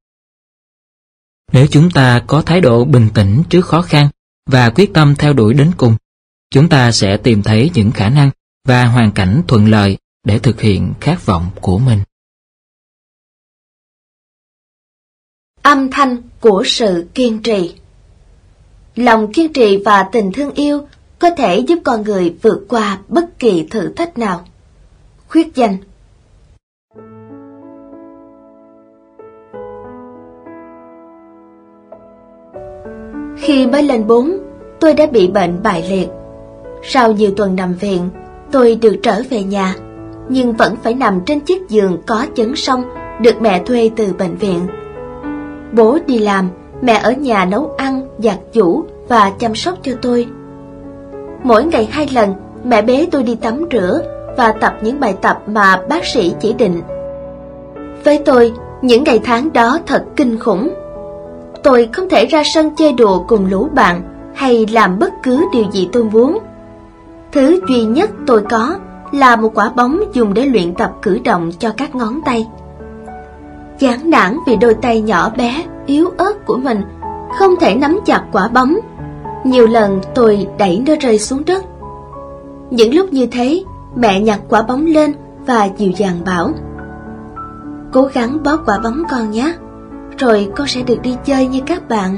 Nếu 1.51 1.67
chúng 1.67 1.91
ta 1.91 2.23
có 2.27 2.41
thái 2.41 2.61
độ 2.61 2.85
bình 2.85 3.09
tĩnh 3.13 3.43
trước 3.49 3.65
khó 3.65 3.81
khăn 3.81 4.09
và 4.45 4.69
quyết 4.69 4.93
tâm 4.93 5.15
theo 5.15 5.33
đuổi 5.33 5.53
đến 5.53 5.71
cùng, 5.77 5.95
chúng 6.53 6.69
ta 6.69 6.91
sẽ 6.91 7.17
tìm 7.17 7.43
thấy 7.43 7.71
những 7.73 7.91
khả 7.91 8.09
năng 8.09 8.29
và 8.67 8.85
hoàn 8.85 9.11
cảnh 9.11 9.41
thuận 9.47 9.67
lợi 9.67 9.97
để 10.23 10.39
thực 10.39 10.61
hiện 10.61 10.93
khát 11.01 11.25
vọng 11.25 11.49
của 11.61 11.77
mình. 11.77 11.99
Âm 15.61 15.91
thanh 15.91 16.17
của 16.39 16.63
sự 16.65 17.07
kiên 17.13 17.41
trì 17.41 17.75
Lòng 18.95 19.33
kiên 19.33 19.53
trì 19.53 19.77
và 19.85 20.09
tình 20.11 20.31
thương 20.31 20.51
yêu 20.53 20.87
có 21.19 21.29
thể 21.29 21.57
giúp 21.57 21.79
con 21.83 22.03
người 22.03 22.35
vượt 22.41 22.65
qua 22.69 22.99
bất 23.07 23.39
kỳ 23.39 23.67
thử 23.71 23.93
thách 23.93 24.17
nào. 24.17 24.45
Khuyết 25.27 25.55
danh 25.55 25.77
Khi 33.37 33.67
mới 33.67 33.83
lên 33.83 34.07
bốn, 34.07 34.31
tôi 34.79 34.93
đã 34.93 35.05
bị 35.05 35.27
bệnh 35.27 35.63
bại 35.63 35.89
liệt. 35.89 36.22
Sau 36.83 37.11
nhiều 37.11 37.31
tuần 37.37 37.55
nằm 37.55 37.73
viện, 37.73 38.09
tôi 38.51 38.75
được 38.75 38.95
trở 39.03 39.21
về 39.29 39.43
nhà, 39.43 39.75
nhưng 40.29 40.53
vẫn 40.53 40.75
phải 40.83 40.93
nằm 40.93 41.21
trên 41.25 41.39
chiếc 41.39 41.69
giường 41.69 41.97
có 42.07 42.25
chấn 42.35 42.55
sông 42.55 42.83
được 43.21 43.41
mẹ 43.41 43.63
thuê 43.65 43.91
từ 43.95 44.13
bệnh 44.19 44.35
viện. 44.35 44.67
Bố 45.71 45.97
đi 46.07 46.19
làm, 46.19 46.49
mẹ 46.81 46.99
ở 47.03 47.11
nhà 47.11 47.45
nấu 47.45 47.75
ăn, 47.77 48.07
giặt 48.17 48.37
giũ 48.53 48.83
và 49.07 49.31
chăm 49.39 49.55
sóc 49.55 49.77
cho 49.81 49.91
tôi. 50.01 50.27
Mỗi 51.43 51.65
ngày 51.65 51.89
hai 51.91 52.07
lần, 52.13 52.33
mẹ 52.63 52.81
bế 52.81 53.07
tôi 53.11 53.23
đi 53.23 53.35
tắm 53.35 53.65
rửa 53.71 54.01
và 54.37 54.51
tập 54.51 54.73
những 54.81 54.99
bài 54.99 55.15
tập 55.21 55.41
mà 55.47 55.81
bác 55.89 56.05
sĩ 56.05 56.33
chỉ 56.41 56.53
định. 56.53 56.81
Với 58.03 58.19
tôi, 58.25 58.53
những 58.81 59.03
ngày 59.03 59.19
tháng 59.23 59.53
đó 59.53 59.79
thật 59.85 60.05
kinh 60.15 60.39
khủng. 60.39 60.69
Tôi 61.63 61.89
không 61.93 62.09
thể 62.09 62.25
ra 62.25 62.43
sân 62.53 62.75
chơi 62.75 62.93
đùa 62.93 63.23
cùng 63.27 63.49
lũ 63.49 63.67
bạn 63.73 64.01
hay 64.35 64.65
làm 64.71 64.99
bất 64.99 65.13
cứ 65.23 65.45
điều 65.53 65.65
gì 65.71 65.89
tôi 65.91 66.03
muốn. 66.03 66.39
Thứ 67.33 67.59
duy 67.67 67.83
nhất 67.83 68.09
tôi 68.27 68.43
có 68.49 68.75
là 69.11 69.35
một 69.35 69.51
quả 69.55 69.69
bóng 69.75 69.99
dùng 70.13 70.33
để 70.33 70.45
luyện 70.45 70.73
tập 70.75 70.91
cử 71.01 71.19
động 71.23 71.51
cho 71.59 71.69
các 71.77 71.95
ngón 71.95 72.21
tay. 72.25 72.47
Chán 73.79 74.09
nản 74.09 74.37
vì 74.47 74.55
đôi 74.55 74.73
tay 74.73 75.01
nhỏ 75.01 75.31
bé, 75.37 75.63
yếu 75.85 76.09
ớt 76.17 76.45
của 76.45 76.57
mình 76.57 76.81
không 77.37 77.55
thể 77.59 77.75
nắm 77.75 77.99
chặt 78.05 78.23
quả 78.31 78.47
bóng. 78.47 78.75
Nhiều 79.43 79.67
lần 79.67 80.01
tôi 80.15 80.47
đẩy 80.57 80.83
nó 80.87 80.93
rơi 81.01 81.19
xuống 81.19 81.45
đất. 81.45 81.63
Những 82.69 82.95
lúc 82.95 83.13
như 83.13 83.25
thế, 83.25 83.63
mẹ 83.95 84.19
nhặt 84.19 84.39
quả 84.49 84.61
bóng 84.61 84.85
lên 84.85 85.13
và 85.45 85.69
dịu 85.77 85.91
dàng 85.91 86.19
bảo 86.25 86.51
Cố 87.93 88.09
gắng 88.13 88.43
bóp 88.43 88.57
quả 88.65 88.79
bóng 88.83 89.03
con 89.09 89.31
nhé, 89.31 89.53
rồi 90.17 90.51
con 90.55 90.67
sẽ 90.67 90.81
được 90.81 91.01
đi 91.01 91.15
chơi 91.25 91.47
như 91.47 91.59
các 91.65 91.89
bạn. 91.89 92.17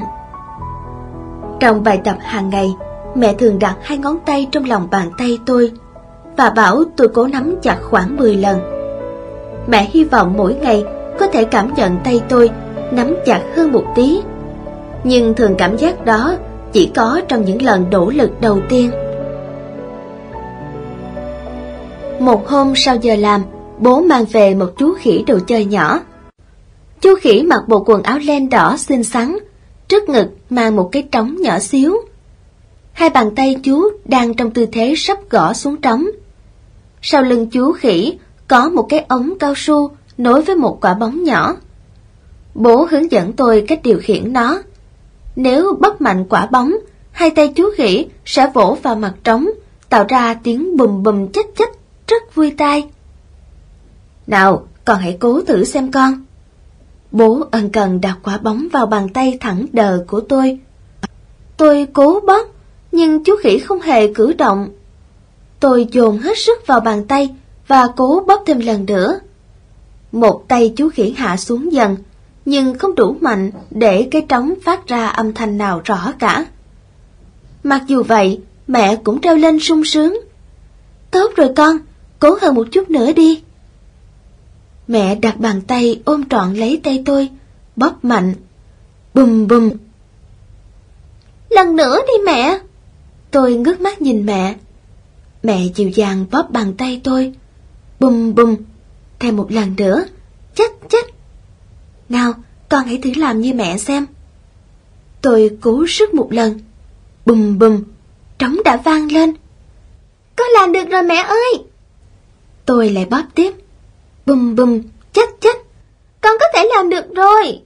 Trong 1.60 1.82
bài 1.84 2.00
tập 2.04 2.16
hàng 2.20 2.48
ngày, 2.48 2.76
mẹ 3.16 3.34
thường 3.34 3.58
đặt 3.58 3.76
hai 3.82 3.98
ngón 3.98 4.18
tay 4.26 4.48
trong 4.52 4.64
lòng 4.64 4.88
bàn 4.90 5.10
tay 5.18 5.38
tôi 5.46 5.72
và 6.36 6.50
bảo 6.50 6.84
tôi 6.96 7.08
cố 7.08 7.26
nắm 7.26 7.54
chặt 7.62 7.78
khoảng 7.82 8.16
10 8.16 8.36
lần. 8.36 8.58
Mẹ 9.66 9.88
hy 9.92 10.04
vọng 10.04 10.34
mỗi 10.36 10.54
ngày 10.54 10.84
có 11.18 11.26
thể 11.26 11.44
cảm 11.44 11.74
nhận 11.74 11.96
tay 12.04 12.20
tôi 12.28 12.50
nắm 12.90 13.16
chặt 13.26 13.42
hơn 13.54 13.72
một 13.72 13.84
tí. 13.94 14.20
Nhưng 15.04 15.34
thường 15.34 15.54
cảm 15.58 15.76
giác 15.76 16.04
đó 16.04 16.36
chỉ 16.72 16.90
có 16.94 17.20
trong 17.28 17.44
những 17.44 17.62
lần 17.62 17.84
nỗ 17.90 18.10
lực 18.10 18.40
đầu 18.40 18.60
tiên. 18.68 18.90
Một 22.18 22.48
hôm 22.48 22.72
sau 22.76 22.96
giờ 22.96 23.16
làm, 23.16 23.42
bố 23.78 24.00
mang 24.00 24.24
về 24.24 24.54
một 24.54 24.70
chú 24.78 24.94
khỉ 24.94 25.24
đồ 25.26 25.38
chơi 25.46 25.64
nhỏ. 25.64 26.00
Chú 27.00 27.14
khỉ 27.20 27.42
mặc 27.42 27.62
bộ 27.68 27.84
quần 27.86 28.02
áo 28.02 28.18
len 28.18 28.48
đỏ 28.48 28.76
xinh 28.76 29.04
xắn, 29.04 29.36
trước 29.88 30.08
ngực 30.08 30.28
mang 30.50 30.76
một 30.76 30.88
cái 30.92 31.02
trống 31.12 31.36
nhỏ 31.40 31.58
xíu. 31.58 31.96
Hai 32.96 33.10
bàn 33.10 33.34
tay 33.36 33.56
chú 33.62 33.90
đang 34.04 34.34
trong 34.34 34.50
tư 34.50 34.66
thế 34.72 34.94
sắp 34.96 35.18
gõ 35.30 35.52
xuống 35.52 35.76
trống. 35.76 36.06
Sau 37.02 37.22
lưng 37.22 37.50
chú 37.50 37.72
khỉ 37.72 38.18
có 38.48 38.68
một 38.68 38.86
cái 38.88 39.04
ống 39.08 39.34
cao 39.38 39.52
su 39.56 39.90
nối 40.18 40.42
với 40.42 40.56
một 40.56 40.78
quả 40.80 40.94
bóng 40.94 41.24
nhỏ. 41.24 41.56
Bố 42.54 42.86
hướng 42.90 43.12
dẫn 43.12 43.32
tôi 43.32 43.64
cách 43.68 43.80
điều 43.82 43.98
khiển 44.02 44.32
nó. 44.32 44.62
Nếu 45.36 45.78
bóp 45.80 46.00
mạnh 46.00 46.24
quả 46.28 46.46
bóng, 46.46 46.76
hai 47.10 47.30
tay 47.30 47.48
chú 47.48 47.70
khỉ 47.76 48.06
sẽ 48.24 48.50
vỗ 48.54 48.78
vào 48.82 48.94
mặt 48.94 49.14
trống, 49.24 49.50
tạo 49.88 50.04
ra 50.08 50.34
tiếng 50.34 50.76
bùm 50.76 51.02
bùm 51.02 51.28
chết 51.28 51.46
chết, 51.56 51.68
rất 52.08 52.34
vui 52.34 52.54
tai. 52.58 52.88
Nào, 54.26 54.66
con 54.84 54.98
hãy 54.98 55.16
cố 55.20 55.40
thử 55.40 55.64
xem 55.64 55.92
con. 55.92 56.24
Bố 57.10 57.42
ân 57.50 57.70
cần 57.70 58.00
đặt 58.00 58.18
quả 58.22 58.38
bóng 58.38 58.68
vào 58.72 58.86
bàn 58.86 59.08
tay 59.08 59.38
thẳng 59.40 59.66
đờ 59.72 60.04
của 60.06 60.20
tôi. 60.20 60.58
Tôi 61.56 61.86
cố 61.92 62.20
bóp, 62.26 62.46
nhưng 62.96 63.24
chú 63.24 63.36
khỉ 63.40 63.58
không 63.58 63.80
hề 63.80 64.12
cử 64.12 64.32
động. 64.32 64.68
Tôi 65.60 65.86
dồn 65.92 66.18
hết 66.18 66.38
sức 66.38 66.66
vào 66.66 66.80
bàn 66.80 67.06
tay 67.06 67.34
và 67.66 67.88
cố 67.96 68.24
bóp 68.26 68.42
thêm 68.46 68.60
lần 68.60 68.86
nữa. 68.86 69.20
Một 70.12 70.44
tay 70.48 70.72
chú 70.76 70.88
khỉ 70.88 71.14
hạ 71.16 71.36
xuống 71.36 71.72
dần, 71.72 71.96
nhưng 72.44 72.78
không 72.78 72.94
đủ 72.94 73.16
mạnh 73.20 73.50
để 73.70 74.08
cái 74.10 74.22
trống 74.28 74.54
phát 74.64 74.86
ra 74.86 75.06
âm 75.06 75.32
thanh 75.32 75.58
nào 75.58 75.80
rõ 75.84 76.12
cả. 76.18 76.46
Mặc 77.62 77.82
dù 77.86 78.02
vậy, 78.02 78.40
mẹ 78.66 78.96
cũng 79.04 79.20
treo 79.20 79.36
lên 79.36 79.60
sung 79.60 79.84
sướng. 79.84 80.20
Tốt 81.10 81.32
rồi 81.36 81.52
con, 81.56 81.78
cố 82.18 82.38
hơn 82.40 82.54
một 82.54 82.66
chút 82.72 82.90
nữa 82.90 83.12
đi. 83.12 83.42
Mẹ 84.88 85.14
đặt 85.14 85.40
bàn 85.40 85.60
tay 85.66 86.02
ôm 86.04 86.28
trọn 86.28 86.54
lấy 86.54 86.80
tay 86.84 87.02
tôi, 87.06 87.30
bóp 87.76 88.04
mạnh. 88.04 88.34
Bùm 89.14 89.46
bùm. 89.48 89.70
Lần 91.50 91.76
nữa 91.76 91.98
đi 92.08 92.24
mẹ. 92.26 92.58
Tôi 93.36 93.54
ngước 93.54 93.80
mắt 93.80 94.02
nhìn 94.02 94.26
mẹ. 94.26 94.54
Mẹ 95.42 95.66
dịu 95.74 95.88
dàng 95.88 96.26
bóp 96.30 96.50
bàn 96.50 96.74
tay 96.78 97.00
tôi. 97.04 97.32
Bùm 98.00 98.34
bùm. 98.34 98.56
Thêm 99.18 99.36
một 99.36 99.50
lần 99.50 99.76
nữa. 99.76 100.04
Chết 100.54 100.72
chết. 100.88 101.06
Nào, 102.08 102.32
con 102.68 102.84
hãy 102.84 102.98
thử 103.02 103.10
làm 103.16 103.40
như 103.40 103.54
mẹ 103.54 103.78
xem. 103.78 104.06
Tôi 105.20 105.58
cố 105.60 105.84
sức 105.88 106.14
một 106.14 106.32
lần. 106.32 106.60
Bùm 107.26 107.58
bùm. 107.58 107.82
Trống 108.38 108.56
đã 108.64 108.76
vang 108.76 109.12
lên. 109.12 109.34
Con 110.36 110.46
làm 110.54 110.72
được 110.72 110.90
rồi 110.90 111.02
mẹ 111.02 111.16
ơi. 111.16 111.64
Tôi 112.66 112.90
lại 112.90 113.04
bóp 113.04 113.24
tiếp. 113.34 113.52
Bùm 114.26 114.56
bùm, 114.56 114.82
chết 115.12 115.28
chết. 115.40 115.56
Con 116.20 116.32
có 116.40 116.46
thể 116.54 116.68
làm 116.76 116.90
được 116.90 117.14
rồi. 117.14 117.60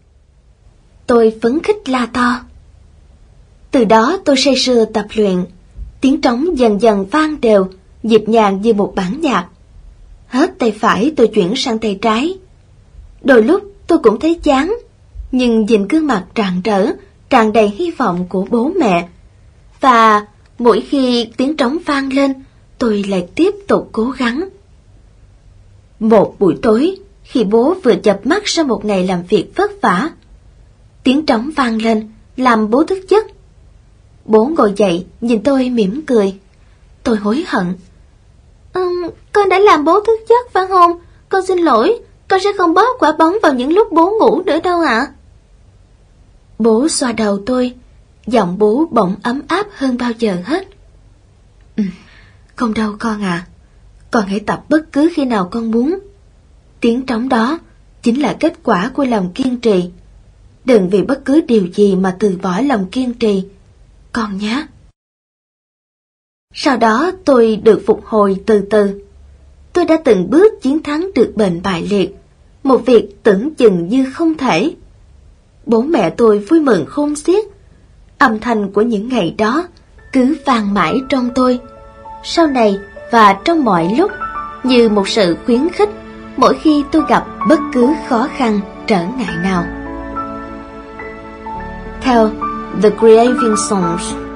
Tôi 1.07 1.39
phấn 1.43 1.63
khích 1.63 1.89
la 1.89 2.07
to. 2.07 2.41
Từ 3.71 3.85
đó 3.85 4.19
tôi 4.25 4.37
say 4.37 4.57
sưa 4.57 4.85
tập 4.85 5.07
luyện. 5.15 5.45
Tiếng 6.01 6.21
trống 6.21 6.59
dần 6.59 6.81
dần 6.81 7.07
vang 7.07 7.41
đều, 7.41 7.67
nhịp 8.03 8.23
nhàng 8.27 8.61
như 8.63 8.75
một 8.75 8.93
bản 8.95 9.21
nhạc. 9.21 9.47
Hết 10.27 10.59
tay 10.59 10.73
phải 10.73 11.13
tôi 11.17 11.27
chuyển 11.27 11.57
sang 11.57 11.79
tay 11.79 11.99
trái. 12.03 12.39
Đôi 13.23 13.43
lúc 13.43 13.63
tôi 13.87 13.99
cũng 13.99 14.21
thấy 14.21 14.35
chán, 14.43 14.77
nhưng 15.33 15.65
nhìn 15.65 15.89
gương 15.89 16.07
mặt 16.07 16.25
tràn 16.35 16.61
trở, 16.65 16.87
tràn 17.31 17.53
đầy 17.53 17.69
hy 17.69 17.91
vọng 17.91 18.27
của 18.29 18.47
bố 18.51 18.73
mẹ. 18.81 19.09
Và 19.81 20.27
mỗi 20.59 20.81
khi 20.81 21.29
tiếng 21.37 21.57
trống 21.57 21.79
vang 21.87 22.13
lên, 22.13 22.33
tôi 22.79 23.05
lại 23.09 23.27
tiếp 23.35 23.55
tục 23.69 23.89
cố 23.93 24.11
gắng. 24.11 24.49
Một 26.01 26.37
buổi 26.39 26.57
tối, 26.63 26.97
khi 27.23 27.45
bố 27.45 27.75
vừa 27.85 27.95
chập 27.95 28.27
mắt 28.27 28.43
sau 28.47 28.65
một 28.65 28.85
ngày 28.85 29.07
làm 29.07 29.23
việc 29.29 29.53
vất 29.57 29.71
vả, 29.83 30.11
tiếng 31.05 31.27
trống 31.27 31.51
vang 31.57 31.83
lên, 31.83 32.09
làm 32.37 32.71
bố 32.71 32.85
thức 32.85 32.99
giấc. 33.09 33.27
Bố 34.31 34.45
ngồi 34.45 34.73
dậy, 34.77 35.07
nhìn 35.21 35.43
tôi 35.43 35.71
mỉm 35.71 36.03
cười. 36.07 36.39
Tôi 37.03 37.17
hối 37.17 37.45
hận. 37.49 37.75
Ừ, 38.73 39.11
con 39.33 39.49
đã 39.49 39.59
làm 39.59 39.85
bố 39.85 40.01
thức 40.01 40.21
giấc 40.29 40.53
phải 40.53 40.67
không? 40.67 41.01
Con 41.29 41.47
xin 41.47 41.59
lỗi, 41.59 41.99
con 42.29 42.41
sẽ 42.41 42.51
không 42.59 42.75
bóp 42.75 42.97
quả 42.99 43.13
bóng 43.13 43.37
vào 43.43 43.55
những 43.55 43.73
lúc 43.73 43.93
bố 43.93 44.11
ngủ 44.11 44.43
nữa 44.47 44.61
đâu 44.61 44.81
ạ. 44.81 45.07
Bố 46.59 46.89
xoa 46.89 47.13
đầu 47.13 47.39
tôi, 47.47 47.75
giọng 48.27 48.59
bố 48.59 48.89
bỗng 48.91 49.15
ấm 49.23 49.43
áp 49.49 49.67
hơn 49.75 49.97
bao 49.99 50.13
giờ 50.19 50.37
hết. 50.45 50.69
Ừ, 51.77 51.85
không 52.57 52.75
đâu 52.75 52.97
con 52.99 53.23
à, 53.23 53.47
con 54.11 54.27
hãy 54.27 54.41
tập 54.41 54.65
bất 54.69 54.93
cứ 54.93 55.11
khi 55.15 55.25
nào 55.25 55.49
con 55.51 55.71
muốn. 55.71 55.99
Tiếng 56.81 57.07
trống 57.07 57.29
đó 57.29 57.59
chính 58.03 58.23
là 58.23 58.37
kết 58.41 58.53
quả 58.63 58.91
của 58.95 59.05
lòng 59.05 59.33
kiên 59.35 59.61
trì. 59.61 59.91
Đừng 60.65 60.89
vì 60.91 61.03
bất 61.03 61.25
cứ 61.25 61.41
điều 61.41 61.67
gì 61.75 61.97
mà 61.97 62.17
từ 62.19 62.39
bỏ 62.43 62.61
lòng 62.61 62.87
kiên 62.87 63.15
trì, 63.15 63.45
con 64.13 64.39
nhé. 64.39 64.67
Sau 66.55 66.77
đó 66.77 67.11
tôi 67.25 67.61
được 67.65 67.83
phục 67.87 68.05
hồi 68.05 68.37
từ 68.47 68.61
từ. 68.71 69.03
Tôi 69.73 69.85
đã 69.85 69.97
từng 70.05 70.31
bước 70.31 70.63
chiến 70.63 70.83
thắng 70.83 71.11
được 71.15 71.33
bệnh 71.37 71.63
bại 71.63 71.87
liệt, 71.91 72.15
một 72.63 72.87
việc 72.87 73.23
tưởng 73.23 73.55
chừng 73.55 73.89
như 73.89 74.11
không 74.13 74.35
thể. 74.35 74.75
Bố 75.67 75.83
mẹ 75.83 76.11
tôi 76.11 76.39
vui 76.39 76.61
mừng 76.61 76.87
khôn 76.87 77.17
xiết. 77.17 77.45
Âm 78.19 78.41
thanh 78.41 78.73
của 78.73 78.83
những 78.83 79.09
ngày 79.09 79.35
đó 79.39 79.69
cứ 80.13 80.37
vang 80.47 80.75
mãi 80.75 80.95
trong 81.09 81.31
tôi. 81.35 81.61
Sau 82.25 82.47
này 82.47 82.79
và 83.13 83.39
trong 83.45 83.65
mọi 83.65 83.95
lúc 83.99 84.11
như 84.65 84.89
một 84.89 85.09
sự 85.09 85.37
khuyến 85.47 85.69
khích 85.69 85.89
mỗi 86.37 86.59
khi 86.63 86.85
tôi 86.93 87.03
gặp 87.09 87.27
bất 87.49 87.61
cứ 87.73 87.95
khó 88.09 88.29
khăn 88.37 88.61
trở 88.87 89.05
ngại 89.19 89.35
nào. 89.43 89.65
Theo 92.01 92.31
The 92.79 92.93
Grieving 92.93 93.57
Songs 93.57 94.30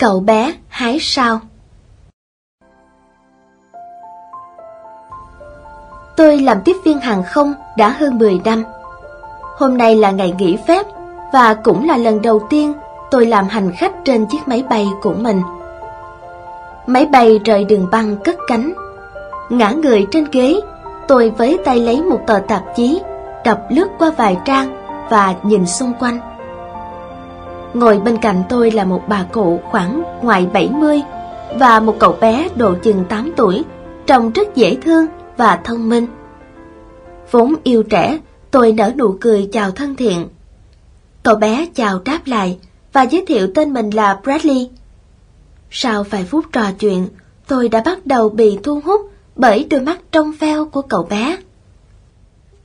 Cậu 0.00 0.20
bé 0.20 0.54
hái 0.68 0.98
sao 1.00 1.40
Tôi 6.16 6.38
làm 6.38 6.60
tiếp 6.64 6.76
viên 6.84 6.98
hàng 6.98 7.22
không 7.24 7.54
đã 7.76 7.88
hơn 7.88 8.18
10 8.18 8.40
năm. 8.44 8.64
Hôm 9.56 9.78
nay 9.78 9.96
là 9.96 10.10
ngày 10.10 10.34
nghỉ 10.38 10.58
phép 10.68 10.86
và 11.32 11.54
cũng 11.54 11.88
là 11.88 11.96
lần 11.96 12.22
đầu 12.22 12.40
tiên 12.50 12.72
tôi 13.10 13.26
làm 13.26 13.48
hành 13.48 13.72
khách 13.72 13.92
trên 14.04 14.26
chiếc 14.26 14.48
máy 14.48 14.64
bay 14.70 14.88
của 15.02 15.14
mình. 15.14 15.42
Máy 16.86 17.06
bay 17.06 17.40
rời 17.44 17.64
đường 17.64 17.88
băng 17.90 18.16
cất 18.24 18.36
cánh. 18.48 18.72
Ngã 19.48 19.70
người 19.70 20.06
trên 20.10 20.26
ghế, 20.32 20.60
tôi 21.08 21.30
với 21.30 21.58
tay 21.64 21.78
lấy 21.78 22.02
một 22.02 22.20
tờ 22.26 22.38
tạp 22.48 22.62
chí, 22.76 23.00
đọc 23.44 23.58
lướt 23.70 23.88
qua 23.98 24.10
vài 24.16 24.38
trang 24.44 24.76
và 25.10 25.34
nhìn 25.42 25.66
xung 25.66 25.92
quanh. 26.00 26.35
Ngồi 27.74 27.98
bên 27.98 28.18
cạnh 28.18 28.42
tôi 28.48 28.70
là 28.70 28.84
một 28.84 29.02
bà 29.08 29.26
cụ 29.32 29.60
khoảng 29.70 30.02
ngoài 30.22 30.46
70 30.52 31.00
và 31.58 31.80
một 31.80 31.96
cậu 31.98 32.12
bé 32.12 32.48
độ 32.56 32.74
chừng 32.82 33.04
8 33.08 33.32
tuổi, 33.36 33.64
trông 34.06 34.32
rất 34.32 34.54
dễ 34.54 34.76
thương 34.82 35.06
và 35.36 35.60
thông 35.64 35.88
minh. 35.88 36.06
Vốn 37.30 37.54
yêu 37.64 37.82
trẻ, 37.82 38.18
tôi 38.50 38.72
nở 38.72 38.92
nụ 38.96 39.16
cười 39.20 39.48
chào 39.52 39.70
thân 39.70 39.96
thiện. 39.96 40.28
Cậu 41.22 41.34
bé 41.34 41.66
chào 41.74 42.00
đáp 42.04 42.20
lại 42.26 42.58
và 42.92 43.02
giới 43.02 43.24
thiệu 43.26 43.48
tên 43.54 43.72
mình 43.72 43.90
là 43.90 44.20
Bradley. 44.24 44.70
Sau 45.70 46.02
vài 46.02 46.24
phút 46.24 46.44
trò 46.52 46.64
chuyện, 46.78 47.08
tôi 47.48 47.68
đã 47.68 47.82
bắt 47.84 48.06
đầu 48.06 48.28
bị 48.28 48.58
thu 48.62 48.80
hút 48.84 49.10
bởi 49.36 49.66
đôi 49.70 49.80
mắt 49.80 49.98
trong 50.12 50.32
veo 50.32 50.64
của 50.64 50.82
cậu 50.82 51.02
bé. 51.02 51.38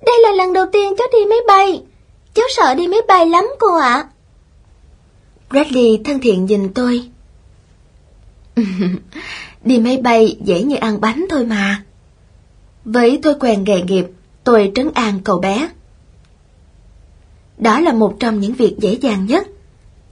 Đây 0.06 0.16
là 0.24 0.32
lần 0.32 0.54
đầu 0.54 0.66
tiên 0.72 0.94
cháu 0.98 1.08
đi 1.14 1.26
máy 1.26 1.40
bay. 1.48 1.84
Cháu 2.34 2.46
sợ 2.50 2.76
đi 2.76 2.88
máy 2.88 3.02
bay 3.08 3.26
lắm 3.26 3.48
cô 3.60 3.78
ạ. 3.78 4.08
Bradley 5.52 6.02
thân 6.06 6.20
thiện 6.20 6.46
nhìn 6.46 6.74
tôi. 6.74 7.10
đi 9.64 9.80
máy 9.80 9.98
bay 9.98 10.38
dễ 10.44 10.64
như 10.64 10.76
ăn 10.76 11.02
bánh 11.02 11.26
thôi 11.30 11.46
mà. 11.46 11.84
Với 12.86 13.20
tôi 13.24 13.36
quen 13.40 13.64
nghề 13.64 13.82
nghiệp, 13.82 14.06
tôi 14.44 14.72
trấn 14.76 14.92
an 14.94 15.20
cậu 15.24 15.40
bé. 15.40 15.70
Đó 17.58 17.80
là 17.80 17.94
một 17.94 18.16
trong 18.20 18.40
những 18.40 18.54
việc 18.54 18.76
dễ 18.80 18.98
dàng 19.02 19.26
nhất. 19.26 19.48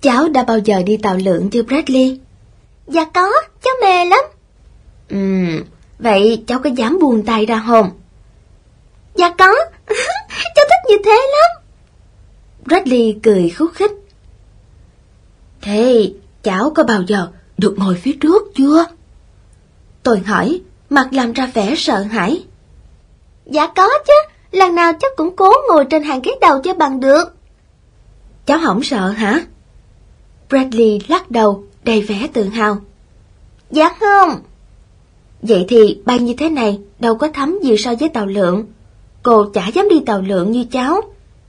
Cháu 0.02 0.30
đã 0.30 0.44
bao 0.44 0.60
giờ 0.60 0.84
đi 0.84 0.98
tàu 0.98 1.18
lượn 1.18 1.50
chưa 1.50 1.64
Bradley? 1.64 2.20
Dạ 2.88 3.06
có, 3.06 3.32
cháu 3.64 3.74
mê 3.82 4.06
lắm. 4.06 4.20
Ừm, 5.10 5.64
vậy 6.00 6.44
cháu 6.48 6.60
có 6.60 6.70
dám 6.70 7.00
buông 7.02 7.26
tay 7.26 7.46
ra 7.46 7.64
không? 7.68 7.92
Dạ 9.16 9.30
có, 9.38 9.56
cháu 10.56 10.66
thích 10.70 10.90
như 10.90 10.96
thế 11.06 11.22
lắm. 11.32 11.64
Bradley 12.66 13.16
cười 13.24 13.50
khúc 13.50 13.70
khích. 13.74 13.99
Thế 15.62 16.14
cháu 16.44 16.72
có 16.76 16.84
bao 16.84 17.02
giờ 17.08 17.28
được 17.58 17.76
ngồi 17.78 17.96
phía 17.96 18.14
trước 18.14 18.44
chưa? 18.56 18.86
Tôi 20.04 20.20
hỏi, 20.20 20.62
mặt 20.90 21.08
làm 21.12 21.34
ra 21.34 21.52
vẻ 21.54 21.76
sợ 21.78 22.02
hãi. 22.02 22.44
Dạ 23.46 23.68
có 23.68 23.90
chứ, 24.08 24.14
lần 24.52 24.76
nào 24.76 24.94
cháu 25.00 25.12
cũng 25.18 25.36
cố 25.36 25.52
ngồi 25.70 25.86
trên 25.86 26.04
hàng 26.04 26.22
ghế 26.24 26.32
đầu 26.42 26.62
cho 26.64 26.74
bằng 26.74 27.00
được. 27.00 27.36
Cháu 28.46 28.60
không 28.64 28.84
sợ 28.84 29.08
hả? 29.08 29.42
Bradley 30.50 31.02
lắc 31.08 31.32
đầu, 31.32 31.64
đầy 31.84 32.02
vẻ 32.02 32.28
tự 32.34 32.44
hào. 32.44 32.78
Dạ 33.72 33.90
không. 34.00 34.42
Vậy 35.42 35.66
thì 35.70 36.02
bay 36.06 36.20
như 36.20 36.34
thế 36.38 36.50
này 36.50 36.80
đâu 37.00 37.16
có 37.16 37.28
thấm 37.28 37.60
gì 37.64 37.78
so 37.78 37.96
với 38.00 38.10
tàu 38.10 38.26
lượng. 38.26 38.66
Cô 39.24 39.46
chả 39.46 39.68
dám 39.68 39.90
đi 39.90 40.00
tàu 40.06 40.22
lượng 40.22 40.52
như 40.52 40.66
cháu. 40.72 41.02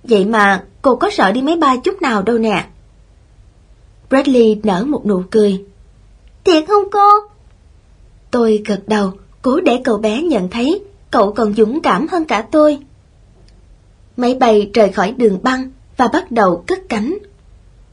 Vậy 0.05 0.25
mà 0.25 0.65
cô 0.83 0.97
có 0.97 1.11
sợ 1.11 1.33
đi 1.33 1.43
máy 1.43 1.57
bay 1.57 1.79
chút 1.85 2.03
nào 2.03 2.23
đâu 2.23 2.39
nè. 2.39 2.67
Bradley 4.11 4.61
nở 4.63 4.85
một 4.85 5.07
nụ 5.07 5.23
cười. 5.31 5.65
Thiệt 6.45 6.65
không 6.69 6.91
cô? 6.93 7.11
Tôi 8.31 8.63
gật 8.67 8.81
đầu, 8.87 9.13
cố 9.43 9.61
để 9.61 9.81
cậu 9.85 9.99
bé 9.99 10.23
nhận 10.23 10.49
thấy 10.49 10.85
cậu 11.11 11.33
còn 11.33 11.55
dũng 11.55 11.81
cảm 11.81 12.07
hơn 12.09 12.25
cả 12.25 12.47
tôi. 12.51 12.79
Máy 14.17 14.35
bay 14.35 14.71
rời 14.75 14.89
khỏi 14.89 15.15
đường 15.17 15.39
băng 15.43 15.71
và 15.97 16.09
bắt 16.13 16.31
đầu 16.31 16.65
cất 16.67 16.79
cánh. 16.89 17.19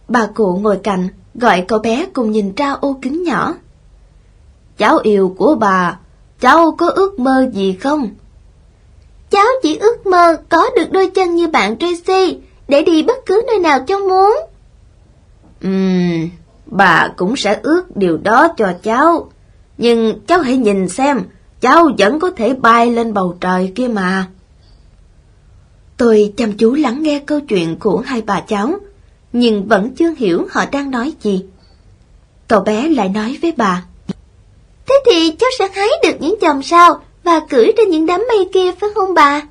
Bà 0.07 0.25
cụ 0.35 0.57
ngồi 0.57 0.79
cạnh, 0.83 1.07
gọi 1.35 1.65
cậu 1.67 1.79
bé 1.79 2.05
cùng 2.13 2.31
nhìn 2.31 2.55
ra 2.55 2.71
ô 2.71 2.97
kính 3.01 3.23
nhỏ. 3.23 3.55
Cháu 4.77 4.97
yêu 4.97 5.35
của 5.37 5.55
bà, 5.55 5.99
cháu 6.39 6.71
có 6.71 6.89
ước 6.89 7.19
mơ 7.19 7.49
gì 7.53 7.73
không? 7.73 8.09
Cháu 9.29 9.45
chỉ 9.63 9.77
ước 9.77 10.05
mơ 10.05 10.37
có 10.49 10.69
được 10.75 10.91
đôi 10.91 11.09
chân 11.09 11.35
như 11.35 11.47
bạn 11.47 11.77
Tracy 11.77 12.37
để 12.67 12.81
đi 12.81 13.03
bất 13.03 13.17
cứ 13.25 13.41
nơi 13.47 13.59
nào 13.59 13.79
cháu 13.87 13.99
muốn. 13.99 14.37
Ừm, 15.61 16.29
bà 16.65 17.07
cũng 17.17 17.35
sẽ 17.35 17.59
ước 17.63 17.97
điều 17.97 18.17
đó 18.17 18.47
cho 18.57 18.73
cháu. 18.83 19.31
Nhưng 19.77 20.19
cháu 20.27 20.39
hãy 20.39 20.57
nhìn 20.57 20.89
xem, 20.89 21.21
cháu 21.61 21.89
vẫn 21.97 22.19
có 22.19 22.31
thể 22.31 22.53
bay 22.53 22.91
lên 22.91 23.13
bầu 23.13 23.37
trời 23.41 23.71
kia 23.75 23.87
mà. 23.87 24.27
Tôi 25.97 26.33
chăm 26.37 26.53
chú 26.53 26.73
lắng 26.73 27.03
nghe 27.03 27.19
câu 27.19 27.39
chuyện 27.39 27.75
của 27.79 27.99
hai 28.05 28.21
bà 28.21 28.39
cháu, 28.39 28.79
nhưng 29.33 29.67
vẫn 29.67 29.95
chưa 29.95 30.13
hiểu 30.17 30.47
họ 30.51 30.65
đang 30.71 30.91
nói 30.91 31.13
gì. 31.21 31.45
Cậu 32.47 32.61
bé 32.61 32.89
lại 32.89 33.09
nói 33.09 33.37
với 33.41 33.53
bà. 33.57 33.85
Thế 34.87 34.95
thì 35.05 35.35
cháu 35.39 35.49
sẽ 35.59 35.67
hái 35.73 35.89
được 36.03 36.17
những 36.19 36.35
chòm 36.41 36.63
sao 36.63 37.01
và 37.23 37.39
cưỡi 37.49 37.71
trên 37.77 37.89
những 37.89 38.05
đám 38.05 38.25
mây 38.29 38.49
kia 38.53 38.71
phải 38.71 38.89
không 38.95 39.13
bà? 39.13 39.41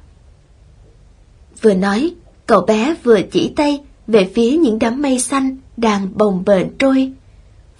Vừa 1.62 1.74
nói, 1.74 2.14
cậu 2.46 2.60
bé 2.60 2.94
vừa 3.02 3.20
chỉ 3.22 3.52
tay 3.56 3.80
về 4.06 4.30
phía 4.34 4.50
những 4.50 4.78
đám 4.78 5.02
mây 5.02 5.18
xanh 5.18 5.56
đang 5.76 6.08
bồng 6.14 6.42
bềnh 6.46 6.66
trôi. 6.78 7.12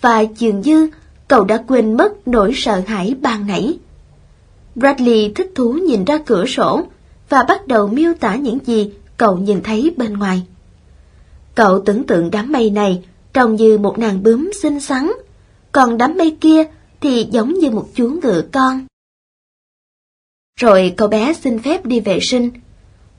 Và 0.01 0.21
dường 0.21 0.61
như 0.61 0.91
cậu 1.29 1.45
đã 1.45 1.65
quên 1.69 1.97
mất 1.97 2.29
nỗi 2.29 2.53
sợ 2.55 2.83
hãi 2.87 3.15
ban 3.23 3.47
nãy. 3.47 3.79
Bradley 4.75 5.33
thích 5.35 5.53
thú 5.55 5.73
nhìn 5.73 6.05
ra 6.05 6.19
cửa 6.27 6.47
sổ 6.47 6.83
và 7.29 7.43
bắt 7.43 7.67
đầu 7.67 7.89
miêu 7.89 8.13
tả 8.21 8.37
những 8.37 8.59
gì 8.65 8.93
cậu 9.17 9.37
nhìn 9.37 9.63
thấy 9.63 9.95
bên 9.97 10.13
ngoài. 10.13 10.43
Cậu 11.55 11.81
tưởng 11.81 12.05
tượng 12.05 12.31
đám 12.31 12.53
mây 12.53 12.71
này 12.71 13.05
trông 13.33 13.55
như 13.55 13.79
một 13.79 13.99
nàng 13.99 14.23
bướm 14.23 14.51
xinh 14.63 14.81
xắn, 14.81 15.13
còn 15.73 15.99
đám 15.99 16.19
mây 16.19 16.37
kia 16.41 16.65
thì 17.01 17.27
giống 17.31 17.55
như 17.55 17.71
một 17.71 17.89
chú 17.95 18.09
ngựa 18.23 18.43
con. 18.53 18.87
Rồi 20.61 20.95
cậu 20.97 21.09
bé 21.09 21.33
xin 21.33 21.59
phép 21.59 21.87
đi 21.87 22.01
vệ 22.01 22.19
sinh. 22.23 22.51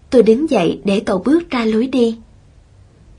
Tôi 0.10 0.24
đứng 0.24 0.50
dậy 0.50 0.82
để 0.86 1.00
cậu 1.00 1.20
bước 1.26 1.50
ra 1.50 1.66
lối 1.66 1.88
đi. 1.88 2.18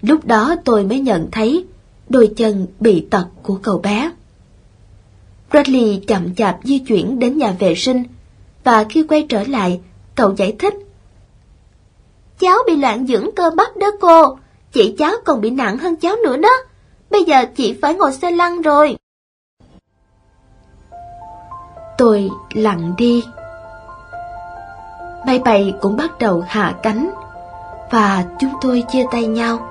Lúc 0.03 0.25
đó 0.25 0.57
tôi 0.65 0.85
mới 0.85 1.01
nhận 1.01 1.29
thấy 1.33 1.67
đôi 2.09 2.33
chân 2.37 2.67
bị 2.81 3.07
tật 3.11 3.27
của 3.43 3.59
cậu 3.63 3.79
bé. 3.79 4.13
Bradley 5.51 6.03
chậm 6.07 6.35
chạp 6.35 6.59
di 6.65 6.79
chuyển 6.79 7.19
đến 7.19 7.39
nhà 7.39 7.55
vệ 7.59 7.75
sinh 7.75 8.05
và 8.65 8.85
khi 8.85 9.03
quay 9.03 9.27
trở 9.29 9.43
lại, 9.43 9.81
cậu 10.15 10.35
giải 10.37 10.57
thích. 10.59 10.75
Cháu 12.39 12.59
bị 12.67 12.77
loạn 12.77 13.07
dưỡng 13.07 13.31
cơ 13.37 13.51
bắp 13.57 13.77
đó 13.77 13.91
cô, 14.01 14.39
chị 14.73 14.95
cháu 14.99 15.13
còn 15.25 15.41
bị 15.41 15.51
nặng 15.51 15.79
hơn 15.79 15.97
cháu 15.97 16.17
nữa 16.25 16.37
đó. 16.37 16.53
Bây 17.11 17.25
giờ 17.25 17.45
chị 17.57 17.79
phải 17.83 17.95
ngồi 17.95 18.13
xe 18.13 18.31
lăn 18.31 18.63
rồi. 18.63 18.97
Tôi 21.99 22.31
lặng 22.53 22.95
đi. 22.99 23.25
máy 25.27 25.39
bay 25.39 25.75
cũng 25.81 25.97
bắt 25.97 26.19
đầu 26.19 26.45
hạ 26.49 26.75
cánh 26.83 27.11
và 27.91 28.25
chúng 28.39 28.53
tôi 28.61 28.85
chia 28.93 29.05
tay 29.11 29.27
nhau. 29.27 29.68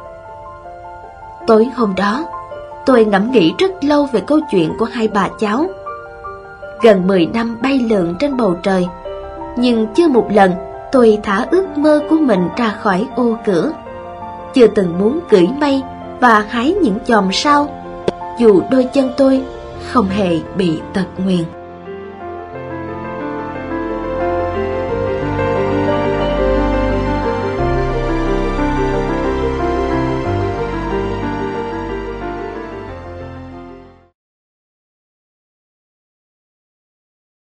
Tối 1.47 1.67
hôm 1.75 1.95
đó, 1.95 2.25
tôi 2.85 3.05
ngẫm 3.05 3.31
nghĩ 3.31 3.53
rất 3.59 3.83
lâu 3.83 4.07
về 4.11 4.21
câu 4.27 4.39
chuyện 4.51 4.73
của 4.79 4.85
hai 4.85 5.07
bà 5.07 5.29
cháu. 5.39 5.65
Gần 6.81 7.07
10 7.07 7.25
năm 7.25 7.57
bay 7.61 7.79
lượn 7.79 8.15
trên 8.19 8.37
bầu 8.37 8.55
trời, 8.63 8.87
nhưng 9.57 9.87
chưa 9.95 10.07
một 10.07 10.27
lần 10.31 10.51
tôi 10.91 11.19
thả 11.23 11.45
ước 11.51 11.77
mơ 11.77 11.99
của 12.09 12.15
mình 12.15 12.49
ra 12.57 12.69
khỏi 12.81 13.07
ô 13.15 13.37
cửa. 13.45 13.71
Chưa 14.53 14.67
từng 14.67 14.99
muốn 14.99 15.19
cưỡi 15.29 15.47
mây 15.59 15.81
và 16.19 16.45
hái 16.49 16.73
những 16.73 16.97
chòm 17.05 17.29
sao, 17.31 17.67
dù 18.39 18.61
đôi 18.71 18.83
chân 18.93 19.09
tôi 19.17 19.43
không 19.91 20.07
hề 20.09 20.39
bị 20.57 20.79
tật 20.93 21.05
nguyền. 21.17 21.43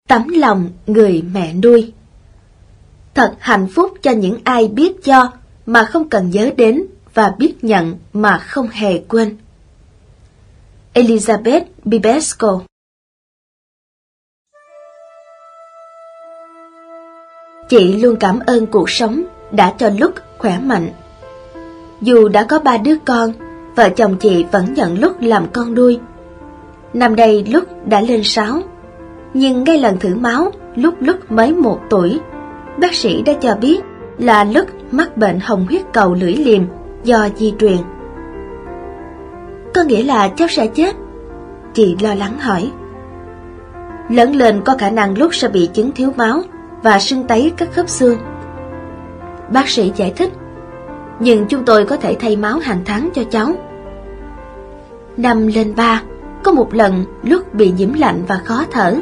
Tấm 0.09 0.27
lòng 0.27 0.69
người 0.87 1.23
mẹ 1.33 1.53
nuôi 1.53 1.93
Thật 3.13 3.35
hạnh 3.39 3.67
phúc 3.75 3.91
cho 4.01 4.11
những 4.11 4.39
ai 4.43 4.67
biết 4.67 5.03
cho 5.03 5.31
mà 5.65 5.85
không 5.85 6.09
cần 6.09 6.29
nhớ 6.29 6.51
đến 6.57 6.83
và 7.13 7.33
biết 7.37 7.63
nhận 7.63 7.97
mà 8.13 8.37
không 8.37 8.67
hề 8.67 9.03
quên. 9.07 9.37
Elizabeth 10.93 11.61
Bibesco 11.83 12.61
Chị 17.69 17.97
luôn 17.97 18.15
cảm 18.19 18.39
ơn 18.39 18.67
cuộc 18.67 18.89
sống 18.89 19.23
đã 19.51 19.73
cho 19.77 19.89
lúc 19.97 20.13
khỏe 20.37 20.59
mạnh. 20.59 20.89
Dù 22.01 22.27
đã 22.27 22.45
có 22.49 22.59
ba 22.59 22.77
đứa 22.77 22.95
con, 23.05 23.33
vợ 23.75 23.89
chồng 23.89 24.17
chị 24.19 24.45
vẫn 24.51 24.73
nhận 24.73 24.99
lúc 24.99 25.21
làm 25.21 25.47
con 25.53 25.73
nuôi. 25.73 25.99
Năm 26.93 27.15
đây 27.15 27.45
lúc 27.45 27.87
đã 27.87 28.01
lên 28.01 28.21
sáu, 28.23 28.61
nhưng 29.35 29.63
ngay 29.63 29.77
lần 29.77 29.97
thử 29.99 30.15
máu 30.15 30.51
lúc 30.75 30.95
lúc 30.99 31.31
mới 31.31 31.53
một 31.53 31.79
tuổi, 31.89 32.19
bác 32.79 32.93
sĩ 32.93 33.21
đã 33.21 33.33
cho 33.41 33.55
biết 33.55 33.81
là 34.17 34.43
lúc 34.43 34.65
mắc 34.91 35.17
bệnh 35.17 35.39
hồng 35.39 35.65
huyết 35.69 35.81
cầu 35.93 36.13
lưỡi 36.13 36.33
liềm 36.33 36.61
do 37.03 37.27
di 37.35 37.53
truyền. 37.59 37.77
Có 39.73 39.83
nghĩa 39.83 40.03
là 40.03 40.27
cháu 40.27 40.47
sẽ 40.47 40.67
chết? 40.67 40.95
Chị 41.73 41.95
lo 42.01 42.15
lắng 42.15 42.39
hỏi. 42.39 42.71
Lớn 44.09 44.35
lên 44.35 44.61
có 44.65 44.75
khả 44.77 44.89
năng 44.89 45.17
lúc 45.17 45.35
sẽ 45.35 45.47
bị 45.47 45.69
chứng 45.73 45.91
thiếu 45.91 46.11
máu 46.17 46.41
và 46.83 46.99
sưng 46.99 47.23
tấy 47.23 47.51
các 47.57 47.69
khớp 47.73 47.89
xương. 47.89 48.17
Bác 49.53 49.69
sĩ 49.69 49.91
giải 49.95 50.13
thích, 50.15 50.33
nhưng 51.19 51.45
chúng 51.47 51.65
tôi 51.65 51.85
có 51.85 51.97
thể 51.97 52.15
thay 52.19 52.35
máu 52.35 52.59
hàng 52.59 52.81
tháng 52.85 53.09
cho 53.13 53.23
cháu. 53.23 53.53
Năm 55.17 55.47
lên 55.47 55.73
ba, 55.75 56.01
có 56.43 56.51
một 56.51 56.73
lần 56.73 57.05
lúc 57.23 57.53
bị 57.53 57.71
nhiễm 57.71 57.93
lạnh 57.93 58.21
và 58.27 58.41
khó 58.45 58.63
thở, 58.71 58.95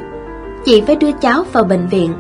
chị 0.66 0.82
phải 0.88 0.96
đưa 0.96 1.12
cháu 1.12 1.44
vào 1.52 1.64
bệnh 1.64 1.88
viện. 1.88 2.14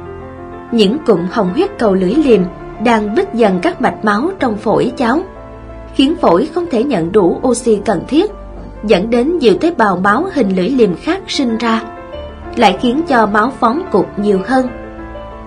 Những 0.72 0.98
cụm 1.06 1.20
hồng 1.32 1.54
huyết 1.54 1.70
cầu 1.80 1.94
lưỡi 1.94 2.14
liềm 2.14 2.42
đang 2.84 3.16
bít 3.16 3.34
dần 3.34 3.60
các 3.62 3.82
mạch 3.82 4.06
máu 4.06 4.32
trong 4.40 4.58
phổi 4.58 4.92
cháu, 4.98 5.20
khiến 5.96 6.16
phổi 6.16 6.50
không 6.56 6.66
thể 6.72 6.84
nhận 6.84 7.12
đủ 7.12 7.40
oxy 7.48 7.80
cần 7.86 8.04
thiết, 8.08 8.32
dẫn 8.84 9.10
đến 9.10 9.38
nhiều 9.38 9.56
tế 9.62 9.74
bào 9.78 9.98
máu 9.98 10.26
hình 10.34 10.56
lưỡi 10.56 10.70
liềm 10.70 10.96
khác 10.96 11.22
sinh 11.28 11.58
ra, 11.58 11.82
lại 12.56 12.78
khiến 12.82 13.02
cho 13.08 13.26
máu 13.26 13.52
phóng 13.60 13.84
cục 13.92 14.20
nhiều 14.20 14.40
hơn. 14.46 14.68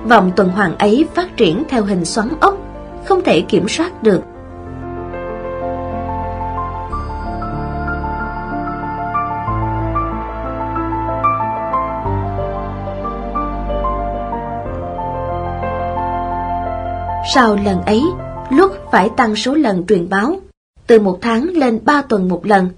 Vòng 0.08 0.30
tuần 0.36 0.48
hoàn 0.48 0.78
ấy 0.78 1.06
phát 1.14 1.36
triển 1.36 1.62
theo 1.68 1.84
hình 1.84 2.04
xoắn 2.04 2.28
ốc, 2.40 2.58
không 3.04 3.22
thể 3.22 3.40
kiểm 3.40 3.68
soát 3.68 4.02
được. 4.02 4.20
Sau 17.34 17.56
lần 17.56 17.82
ấy, 17.82 18.02
lúc 18.50 18.72
phải 18.92 19.10
tăng 19.16 19.36
số 19.36 19.54
lần 19.54 19.86
truyền 19.86 20.08
báo, 20.08 20.40
từ 20.86 21.00
một 21.00 21.18
tháng 21.22 21.44
lên 21.44 21.80
ba 21.84 22.02
tuần 22.02 22.28
một 22.28 22.46
lần. 22.46 22.68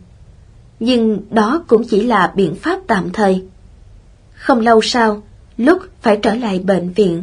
Nhưng 0.80 1.20
đó 1.30 1.64
cũng 1.66 1.84
chỉ 1.84 2.02
là 2.02 2.32
biện 2.36 2.54
pháp 2.54 2.80
tạm 2.86 3.10
thời. 3.12 3.44
Không 4.34 4.60
lâu 4.60 4.80
sau, 4.82 5.22
lúc 5.56 5.78
phải 6.00 6.18
trở 6.22 6.34
lại 6.34 6.58
bệnh 6.58 6.92
viện, 6.92 7.22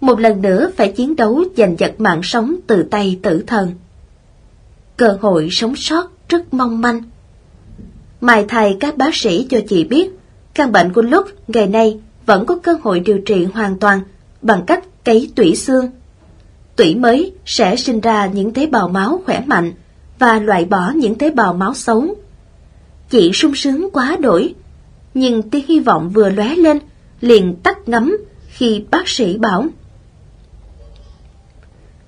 một 0.00 0.20
lần 0.20 0.42
nữa 0.42 0.70
phải 0.76 0.92
chiến 0.92 1.16
đấu 1.16 1.44
giành 1.56 1.76
giật 1.78 1.94
mạng 1.98 2.20
sống 2.22 2.56
từ 2.66 2.82
tay 2.82 3.18
tử 3.22 3.44
thần. 3.46 3.72
Cơ 4.96 5.18
hội 5.20 5.48
sống 5.50 5.76
sót 5.76 6.10
rất 6.28 6.54
mong 6.54 6.80
manh. 6.80 7.02
Mai 8.20 8.44
thầy 8.48 8.76
các 8.80 8.96
bác 8.96 9.14
sĩ 9.14 9.46
cho 9.50 9.60
chị 9.68 9.84
biết, 9.84 10.10
căn 10.54 10.72
bệnh 10.72 10.92
của 10.92 11.02
lúc 11.02 11.26
ngày 11.48 11.66
nay 11.66 12.00
vẫn 12.26 12.46
có 12.46 12.58
cơ 12.62 12.76
hội 12.82 13.00
điều 13.00 13.18
trị 13.18 13.44
hoàn 13.44 13.78
toàn 13.78 14.00
bằng 14.42 14.64
cách 14.66 14.84
cấy 15.04 15.30
tủy 15.34 15.56
xương 15.56 15.90
tủy 16.76 16.94
mới 16.94 17.32
sẽ 17.46 17.76
sinh 17.76 18.00
ra 18.00 18.26
những 18.26 18.52
tế 18.52 18.66
bào 18.66 18.88
máu 18.88 19.22
khỏe 19.26 19.42
mạnh 19.46 19.72
và 20.18 20.38
loại 20.38 20.64
bỏ 20.64 20.92
những 20.96 21.14
tế 21.14 21.30
bào 21.30 21.52
máu 21.52 21.74
xấu. 21.74 22.14
Chị 23.10 23.30
sung 23.34 23.54
sướng 23.54 23.88
quá 23.92 24.16
đổi, 24.20 24.54
nhưng 25.14 25.50
tia 25.50 25.60
hy 25.68 25.80
vọng 25.80 26.10
vừa 26.10 26.28
lóe 26.28 26.54
lên 26.54 26.78
liền 27.20 27.56
tắt 27.56 27.88
ngấm 27.88 28.16
khi 28.48 28.84
bác 28.90 29.08
sĩ 29.08 29.38
bảo 29.38 29.66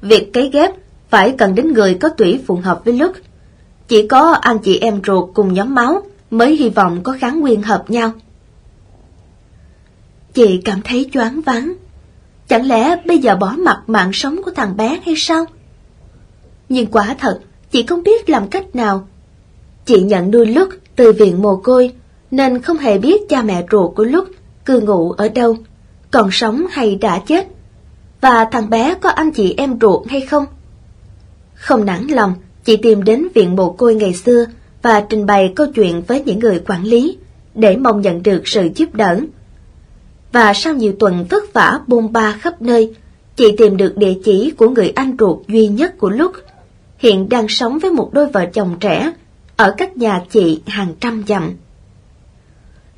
Việc 0.03 0.33
cấy 0.33 0.51
ghép 0.53 0.71
phải 1.09 1.35
cần 1.39 1.55
đến 1.55 1.73
người 1.73 1.95
có 1.95 2.09
tủy 2.09 2.41
phù 2.47 2.57
hợp 2.57 2.85
với 2.85 2.95
lúc. 2.95 3.13
Chỉ 3.89 4.09
có 4.09 4.33
anh 4.41 4.59
chị 4.59 4.79
em 4.79 5.01
ruột 5.07 5.31
cùng 5.35 5.55
nhóm 5.55 5.75
máu 5.75 6.03
mới 6.31 6.57
hy 6.57 6.69
vọng 6.69 7.01
có 7.03 7.17
kháng 7.21 7.41
nguyên 7.41 7.63
hợp 7.63 7.85
nhau. 7.91 8.13
Chị 10.35 10.61
cảm 10.65 10.81
thấy 10.85 11.11
choáng 11.13 11.41
váng 11.41 11.75
Chẳng 12.49 12.69
lẽ 12.69 12.97
bây 13.07 13.19
giờ 13.19 13.37
bỏ 13.37 13.55
mặt 13.59 13.83
mạng 13.87 14.11
sống 14.13 14.43
của 14.45 14.51
thằng 14.51 14.77
bé 14.77 15.01
hay 15.07 15.15
sao? 15.17 15.45
Nhưng 16.69 16.87
quả 16.87 17.17
thật, 17.19 17.41
chị 17.71 17.83
không 17.83 18.03
biết 18.03 18.31
làm 18.31 18.49
cách 18.49 18.77
nào. 18.77 19.09
Chị 19.85 20.03
nhận 20.03 20.31
nuôi 20.31 20.47
lúc 20.47 20.69
từ 20.97 21.13
viện 21.13 21.43
mồ 21.43 21.57
côi, 21.57 21.93
nên 22.31 22.63
không 22.63 22.79
hề 22.79 22.99
biết 22.99 23.29
cha 23.29 23.43
mẹ 23.43 23.67
ruột 23.71 23.95
của 23.97 24.05
lúc 24.05 24.29
cư 24.65 24.81
ngụ 24.81 25.13
ở 25.13 25.29
đâu, 25.29 25.57
còn 26.11 26.29
sống 26.33 26.67
hay 26.71 26.95
đã 26.95 27.19
chết, 27.27 27.47
và 28.21 28.45
thằng 28.53 28.71
bé 28.71 28.95
có 28.95 29.11
anh 29.11 29.31
chị 29.31 29.55
em 29.57 29.79
ruột 29.81 30.09
hay 30.09 30.21
không. 30.21 30.47
Không 31.55 31.85
nản 31.85 32.07
lòng, 32.07 32.35
chị 32.65 32.77
tìm 32.77 33.05
đến 33.05 33.29
viện 33.35 33.57
mồ 33.57 33.71
côi 33.71 33.95
ngày 33.95 34.15
xưa 34.15 34.45
và 34.83 35.01
trình 35.01 35.27
bày 35.27 35.53
câu 35.57 35.67
chuyện 35.75 36.03
với 36.07 36.23
những 36.25 36.39
người 36.39 36.63
quản 36.67 36.85
lý, 36.85 37.19
để 37.55 37.77
mong 37.77 38.01
nhận 38.01 38.23
được 38.23 38.43
sự 38.45 38.69
giúp 38.75 38.95
đỡ 38.95 39.21
và 40.33 40.53
sau 40.55 40.75
nhiều 40.75 40.93
tuần 40.99 41.27
vất 41.31 41.53
vả 41.53 41.81
bôn 41.87 42.13
ba 42.13 42.33
khắp 42.33 42.63
nơi, 42.63 42.95
chị 43.37 43.55
tìm 43.59 43.77
được 43.77 43.97
địa 43.97 44.15
chỉ 44.25 44.53
của 44.57 44.69
người 44.69 44.91
anh 44.91 45.17
ruột 45.19 45.49
duy 45.49 45.69
nhất 45.69 45.99
của 45.99 46.11
Lúc, 46.11 46.33
hiện 46.99 47.29
đang 47.29 47.49
sống 47.49 47.79
với 47.79 47.91
một 47.91 48.11
đôi 48.13 48.27
vợ 48.27 48.47
chồng 48.53 48.77
trẻ, 48.81 49.13
ở 49.57 49.75
cách 49.77 49.97
nhà 49.97 50.25
chị 50.31 50.63
hàng 50.67 50.95
trăm 51.01 51.25
dặm. 51.29 51.53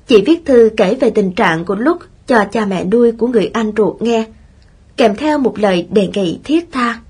Chị 0.06 0.22
viết 0.26 0.46
thư 0.46 0.70
kể 0.76 0.94
về 0.94 1.10
tình 1.10 1.32
trạng 1.32 1.64
của 1.64 1.74
Lúc 1.74 1.98
cho 2.26 2.44
cha 2.52 2.66
mẹ 2.66 2.84
nuôi 2.84 3.12
của 3.12 3.26
người 3.26 3.50
anh 3.52 3.72
ruột 3.76 4.02
nghe, 4.02 4.24
kèm 4.96 5.16
theo 5.16 5.38
một 5.38 5.58
lời 5.58 5.86
đề 5.90 6.08
nghị 6.14 6.38
thiết 6.44 6.72
tha. 6.72 7.00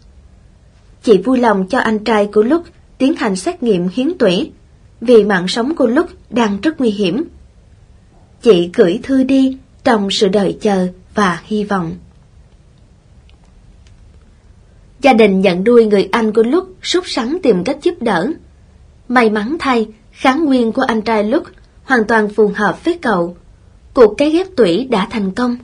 Chị 1.03 1.19
vui 1.19 1.39
lòng 1.39 1.67
cho 1.69 1.79
anh 1.79 2.05
trai 2.05 2.29
của 2.33 2.43
Lúc 2.43 2.63
tiến 2.99 3.15
hành 3.15 3.37
xét 3.37 3.63
nghiệm 3.63 3.89
hiến 3.95 4.19
tủy, 4.19 4.51
vì 5.01 5.25
mạng 5.25 5.49
sống 5.49 5.75
của 5.75 5.87
Lúc 5.87 6.07
đang 6.31 6.61
rất 6.61 6.81
nguy 6.81 6.91
hiểm. 6.91 7.25
Chị 8.43 8.71
gửi 8.75 9.01
thư 9.03 9.23
đi 9.23 9.59
trong 9.85 10.09
sự 10.11 10.29
đợi 10.29 10.59
chờ 10.61 10.89
và 11.15 11.41
hy 11.45 11.65
vọng. 11.65 11.95
Gia 15.01 15.13
đình 15.13 15.41
nhận 15.41 15.65
nuôi 15.65 15.87
người 15.87 16.09
anh 16.13 16.33
của 16.33 16.43
Lúc 16.43 16.75
sốt 16.83 17.05
sắng 17.07 17.39
tìm 17.43 17.65
cách 17.65 17.79
giúp 17.83 17.95
đỡ. 18.01 18.27
May 19.09 19.31
mắn 19.31 19.57
thay, 19.59 19.89
kháng 20.13 20.45
nguyên 20.45 20.73
của 20.73 20.83
anh 20.83 21.03
trai 21.03 21.25
Lúc 21.25 21.45
hoàn 21.85 22.05
toàn 22.05 22.29
phù 22.29 22.53
hợp 22.55 22.85
với 22.85 22.99
cậu. 23.03 23.37
Cuộc 23.95 24.15
cấy 24.19 24.31
ghép 24.31 24.47
tủy 24.57 24.87
đã 24.91 25.09
thành 25.11 25.31
công. 25.31 25.57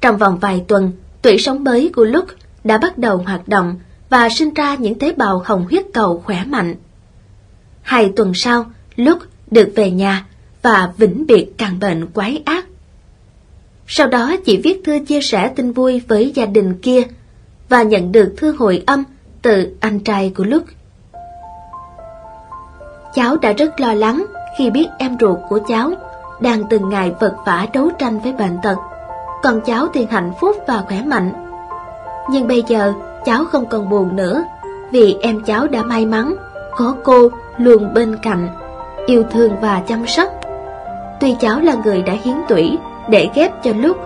Trong 0.00 0.16
vòng 0.18 0.38
vài 0.38 0.64
tuần, 0.68 0.92
tủy 1.22 1.38
sống 1.38 1.64
mới 1.64 1.90
của 1.94 2.04
Lúc 2.04 2.24
đã 2.64 2.78
bắt 2.78 2.98
đầu 2.98 3.16
hoạt 3.16 3.48
động 3.48 3.80
và 4.10 4.28
sinh 4.28 4.54
ra 4.54 4.74
những 4.74 4.98
tế 4.98 5.12
bào 5.12 5.42
hồng 5.44 5.66
huyết 5.70 5.84
cầu 5.94 6.22
khỏe 6.24 6.44
mạnh. 6.44 6.74
Hai 7.82 8.12
tuần 8.16 8.32
sau, 8.34 8.66
Lúc 8.96 9.18
được 9.50 9.72
về 9.76 9.90
nhà 9.90 10.26
và 10.62 10.92
vĩnh 10.96 11.26
biệt 11.26 11.46
căn 11.58 11.78
bệnh 11.80 12.06
quái 12.06 12.42
ác 12.44 12.66
sau 13.86 14.06
đó 14.06 14.36
chị 14.44 14.60
viết 14.64 14.82
thư 14.84 14.98
chia 15.06 15.20
sẻ 15.20 15.48
tin 15.56 15.72
vui 15.72 16.02
với 16.08 16.32
gia 16.34 16.46
đình 16.46 16.74
kia 16.74 17.02
và 17.68 17.82
nhận 17.82 18.12
được 18.12 18.34
thư 18.36 18.56
hồi 18.58 18.82
âm 18.86 19.04
từ 19.42 19.76
anh 19.80 20.00
trai 20.00 20.32
của 20.36 20.44
Lúc. 20.44 20.62
Cháu 23.14 23.36
đã 23.36 23.52
rất 23.52 23.80
lo 23.80 23.94
lắng 23.94 24.26
khi 24.58 24.70
biết 24.70 24.86
em 24.98 25.16
ruột 25.20 25.38
của 25.48 25.58
cháu 25.68 25.90
đang 26.40 26.64
từng 26.70 26.88
ngày 26.88 27.12
vật 27.20 27.36
vả 27.46 27.66
đấu 27.72 27.90
tranh 27.98 28.20
với 28.20 28.32
bệnh 28.32 28.58
tật, 28.62 28.76
còn 29.42 29.60
cháu 29.60 29.88
thì 29.94 30.06
hạnh 30.10 30.32
phúc 30.40 30.56
và 30.66 30.84
khỏe 30.88 31.02
mạnh. 31.02 31.32
Nhưng 32.28 32.48
bây 32.48 32.64
giờ 32.68 32.92
cháu 33.24 33.44
không 33.44 33.66
còn 33.66 33.88
buồn 33.88 34.16
nữa 34.16 34.44
Vì 34.90 35.16
em 35.20 35.42
cháu 35.42 35.66
đã 35.66 35.82
may 35.82 36.06
mắn 36.06 36.34
Có 36.76 36.94
cô 37.04 37.28
luôn 37.58 37.94
bên 37.94 38.16
cạnh 38.22 38.48
Yêu 39.06 39.22
thương 39.30 39.52
và 39.60 39.82
chăm 39.88 40.06
sóc 40.06 40.28
Tuy 41.20 41.36
cháu 41.40 41.60
là 41.60 41.74
người 41.84 42.02
đã 42.02 42.12
hiến 42.12 42.36
tủy 42.48 42.78
để 43.08 43.28
ghép 43.34 43.62
cho 43.62 43.72
lúc. 43.72 43.96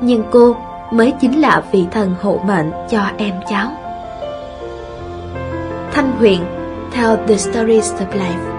Nhưng 0.00 0.22
cô 0.30 0.56
mới 0.90 1.12
chính 1.20 1.40
là 1.40 1.62
vị 1.72 1.86
thần 1.90 2.14
hộ 2.20 2.40
mệnh 2.44 2.70
cho 2.90 3.00
em 3.18 3.34
cháu. 3.50 3.70
Thanh 5.92 6.12
Huyền, 6.18 6.40
theo 6.92 7.16
the 7.28 7.36
Stories 7.36 7.92
of 7.92 8.20
Life. 8.20 8.55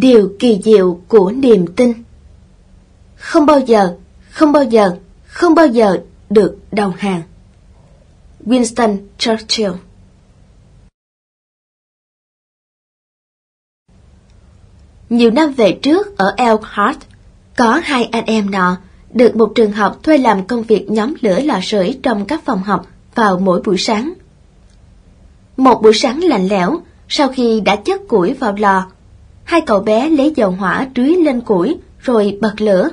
Điều 0.00 0.32
kỳ 0.38 0.60
diệu 0.64 1.00
của 1.08 1.32
niềm 1.32 1.66
tin 1.76 1.92
Không 3.16 3.46
bao 3.46 3.60
giờ, 3.60 3.96
không 4.30 4.52
bao 4.52 4.64
giờ, 4.64 4.96
không 5.26 5.54
bao 5.54 5.66
giờ 5.66 5.98
được 6.30 6.58
đầu 6.72 6.92
hàng. 6.98 7.22
Winston 8.46 8.98
Churchill 9.18 9.72
Nhiều 15.08 15.30
năm 15.30 15.52
về 15.52 15.78
trước 15.82 16.16
ở 16.16 16.34
Elkhart, 16.36 16.98
có 17.56 17.80
hai 17.84 18.04
anh 18.04 18.24
em 18.24 18.50
nọ 18.50 18.76
được 19.12 19.36
một 19.36 19.52
trường 19.54 19.72
học 19.72 20.02
thuê 20.02 20.18
làm 20.18 20.46
công 20.46 20.62
việc 20.62 20.90
nhóm 20.90 21.14
lửa 21.20 21.40
lò 21.40 21.58
sưởi 21.62 21.98
trong 22.02 22.24
các 22.24 22.44
phòng 22.44 22.62
học 22.62 22.86
vào 23.14 23.38
mỗi 23.38 23.62
buổi 23.64 23.76
sáng. 23.78 24.12
Một 25.56 25.82
buổi 25.82 25.92
sáng 25.94 26.24
lạnh 26.24 26.48
lẽo, 26.48 26.80
sau 27.08 27.28
khi 27.28 27.60
đã 27.60 27.76
chất 27.76 28.00
củi 28.08 28.34
vào 28.34 28.54
lò 28.58 28.86
hai 29.48 29.60
cậu 29.60 29.80
bé 29.80 30.08
lấy 30.08 30.32
dầu 30.36 30.50
hỏa 30.50 30.88
trưới 30.94 31.10
lên 31.10 31.40
củi, 31.40 31.76
rồi 31.98 32.38
bật 32.40 32.60
lửa. 32.60 32.88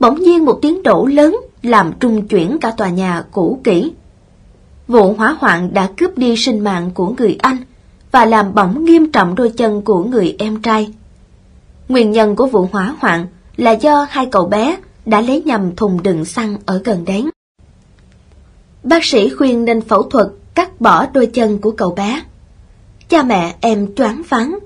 Bỗng 0.00 0.22
nhiên 0.22 0.44
một 0.44 0.58
tiếng 0.62 0.82
đổ 0.82 1.06
lớn 1.06 1.36
làm 1.62 1.92
trung 2.00 2.28
chuyển 2.28 2.58
cả 2.58 2.70
tòa 2.76 2.88
nhà 2.88 3.24
cũ 3.30 3.60
kỹ. 3.64 3.92
Vụ 4.88 5.12
hỏa 5.12 5.36
hoạn 5.38 5.74
đã 5.74 5.88
cướp 5.96 6.18
đi 6.18 6.36
sinh 6.36 6.60
mạng 6.60 6.90
của 6.94 7.14
người 7.18 7.36
anh 7.42 7.56
và 8.12 8.24
làm 8.24 8.54
bỏng 8.54 8.84
nghiêm 8.84 9.12
trọng 9.12 9.34
đôi 9.34 9.50
chân 9.50 9.82
của 9.82 10.04
người 10.04 10.36
em 10.38 10.62
trai. 10.62 10.92
Nguyên 11.88 12.10
nhân 12.10 12.36
của 12.36 12.46
vụ 12.46 12.68
hỏa 12.72 12.94
hoạn 12.98 13.26
là 13.56 13.70
do 13.70 14.06
hai 14.10 14.26
cậu 14.26 14.46
bé 14.46 14.76
đã 15.06 15.20
lấy 15.20 15.42
nhầm 15.42 15.76
thùng 15.76 16.02
đựng 16.02 16.24
xăng 16.24 16.56
ở 16.66 16.80
gần 16.84 17.04
đấy. 17.04 17.24
Bác 18.82 19.04
sĩ 19.04 19.28
khuyên 19.28 19.64
nên 19.64 19.80
phẫu 19.80 20.02
thuật 20.02 20.26
cắt 20.54 20.80
bỏ 20.80 21.06
đôi 21.06 21.26
chân 21.26 21.58
của 21.58 21.70
cậu 21.70 21.90
bé. 21.90 22.22
Cha 23.08 23.22
mẹ 23.22 23.54
em 23.60 23.94
choáng 23.94 24.22
váng 24.28 24.58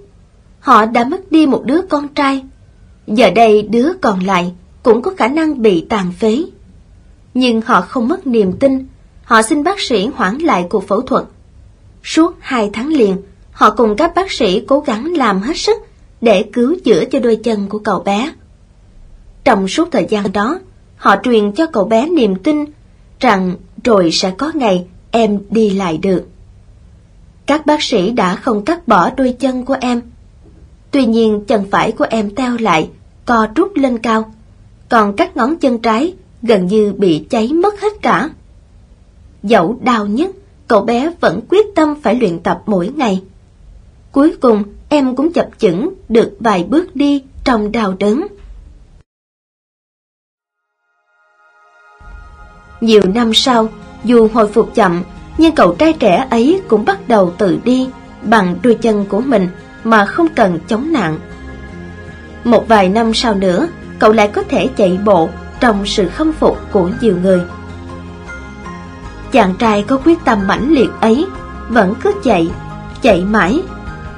họ 0.63 0.87
đã 0.87 1.05
mất 1.05 1.33
đi 1.33 1.47
một 1.47 1.63
đứa 1.65 1.83
con 1.83 2.09
trai. 2.09 2.45
Giờ 3.07 3.31
đây 3.31 3.63
đứa 3.63 3.93
còn 4.01 4.21
lại 4.21 4.53
cũng 4.83 5.03
có 5.03 5.11
khả 5.17 5.29
năng 5.29 5.63
bị 5.63 5.87
tàn 5.89 6.13
phế. 6.13 6.45
Nhưng 7.35 7.61
họ 7.61 7.81
không 7.81 8.09
mất 8.09 8.27
niềm 8.27 8.53
tin, 8.53 8.87
họ 9.25 9.43
xin 9.43 9.65
bác 9.65 9.81
sĩ 9.81 10.07
hoãn 10.15 10.39
lại 10.39 10.67
cuộc 10.71 10.89
phẫu 10.89 11.01
thuật. 11.01 11.25
Suốt 12.05 12.35
hai 12.41 12.71
tháng 12.73 12.89
liền, 12.89 13.17
họ 13.53 13.71
cùng 13.71 13.97
các 13.97 14.15
bác 14.15 14.33
sĩ 14.33 14.61
cố 14.61 14.81
gắng 14.81 15.13
làm 15.17 15.41
hết 15.41 15.57
sức 15.57 15.77
để 16.21 16.45
cứu 16.53 16.77
chữa 16.85 17.05
cho 17.05 17.19
đôi 17.19 17.37
chân 17.37 17.69
của 17.69 17.79
cậu 17.79 18.01
bé. 18.01 18.33
Trong 19.45 19.69
suốt 19.69 19.89
thời 19.93 20.07
gian 20.09 20.33
đó, 20.33 20.59
họ 20.97 21.17
truyền 21.23 21.53
cho 21.53 21.67
cậu 21.67 21.85
bé 21.85 22.09
niềm 22.09 22.35
tin 22.35 22.65
rằng 23.21 23.57
rồi 23.85 24.11
sẽ 24.13 24.31
có 24.31 24.53
ngày 24.55 24.87
em 25.11 25.39
đi 25.51 25.71
lại 25.71 25.99
được. 25.99 26.29
Các 27.47 27.67
bác 27.67 27.83
sĩ 27.83 28.11
đã 28.11 28.35
không 28.35 28.65
cắt 28.65 28.89
bỏ 28.89 29.11
đôi 29.11 29.33
chân 29.33 29.65
của 29.65 29.77
em, 29.81 30.03
Tuy 30.93 31.07
nhiên 31.07 31.45
chân 31.47 31.65
phải 31.71 31.93
của 31.93 32.07
em 32.11 32.35
teo 32.35 32.57
lại, 32.61 32.91
co 33.25 33.47
rút 33.55 33.73
lên 33.75 33.99
cao, 33.99 34.33
còn 34.89 35.17
các 35.17 35.37
ngón 35.37 35.57
chân 35.57 35.79
trái 35.79 36.15
gần 36.43 36.67
như 36.67 36.93
bị 36.99 37.27
cháy 37.31 37.53
mất 37.53 37.81
hết 37.81 37.93
cả. 38.03 38.31
Dẫu 39.43 39.79
đau 39.83 40.07
nhất, 40.07 40.31
cậu 40.69 40.81
bé 40.81 41.13
vẫn 41.21 41.41
quyết 41.49 41.67
tâm 41.75 41.95
phải 42.03 42.15
luyện 42.15 42.39
tập 42.39 42.63
mỗi 42.67 42.89
ngày. 42.97 43.23
Cuối 44.13 44.37
cùng, 44.41 44.63
em 44.89 45.17
cũng 45.17 45.33
chập 45.33 45.49
chững 45.59 45.95
được 46.09 46.37
vài 46.41 46.65
bước 46.65 46.97
đi 46.97 47.23
trong 47.45 47.73
đau 47.73 47.95
đớn. 47.99 48.27
Nhiều 52.81 53.03
năm 53.15 53.35
sau, 53.35 53.69
dù 54.05 54.29
hồi 54.35 54.49
phục 54.49 54.75
chậm, 54.75 55.03
nhưng 55.39 55.55
cậu 55.55 55.75
trai 55.75 55.93
trẻ 55.93 56.27
ấy 56.31 56.61
cũng 56.69 56.85
bắt 56.85 57.09
đầu 57.09 57.33
tự 57.39 57.59
đi 57.65 57.89
bằng 58.23 58.57
đôi 58.63 58.75
chân 58.75 59.05
của 59.09 59.21
mình 59.21 59.49
mà 59.85 60.05
không 60.05 60.29
cần 60.29 60.59
chống 60.69 60.93
nặng. 60.93 61.19
Một 62.45 62.69
vài 62.69 62.89
năm 62.89 63.15
sau 63.15 63.35
nữa, 63.35 63.69
cậu 63.99 64.13
lại 64.13 64.29
có 64.29 64.43
thể 64.43 64.69
chạy 64.77 64.99
bộ 65.05 65.29
trong 65.61 65.87
sự 65.87 66.09
khâm 66.09 66.33
phục 66.33 66.59
của 66.73 66.91
nhiều 67.01 67.17
người. 67.23 67.41
Chàng 69.33 69.55
trai 69.59 69.83
có 69.83 69.99
quyết 70.05 70.19
tâm 70.25 70.47
mãnh 70.47 70.73
liệt 70.73 70.91
ấy 71.01 71.27
vẫn 71.69 71.95
cứ 72.03 72.13
chạy, 72.25 72.51
chạy 73.03 73.25
mãi 73.25 73.63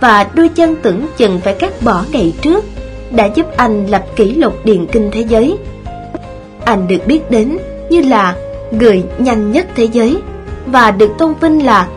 và 0.00 0.26
đôi 0.34 0.48
chân 0.48 0.76
tưởng 0.82 1.06
chừng 1.16 1.40
phải 1.40 1.54
cắt 1.54 1.72
bỏ 1.82 2.04
ngày 2.12 2.34
trước 2.42 2.64
đã 3.10 3.26
giúp 3.26 3.46
anh 3.56 3.86
lập 3.86 4.04
kỷ 4.16 4.34
lục 4.34 4.64
điền 4.64 4.86
kinh 4.86 5.10
thế 5.12 5.20
giới. 5.20 5.58
Anh 6.64 6.88
được 6.88 7.06
biết 7.06 7.30
đến 7.30 7.58
như 7.90 8.00
là 8.00 8.36
người 8.70 9.04
nhanh 9.18 9.52
nhất 9.52 9.66
thế 9.74 9.84
giới 9.84 10.18
và 10.66 10.90
được 10.90 11.10
tôn 11.18 11.34
vinh 11.40 11.66
là 11.66 11.88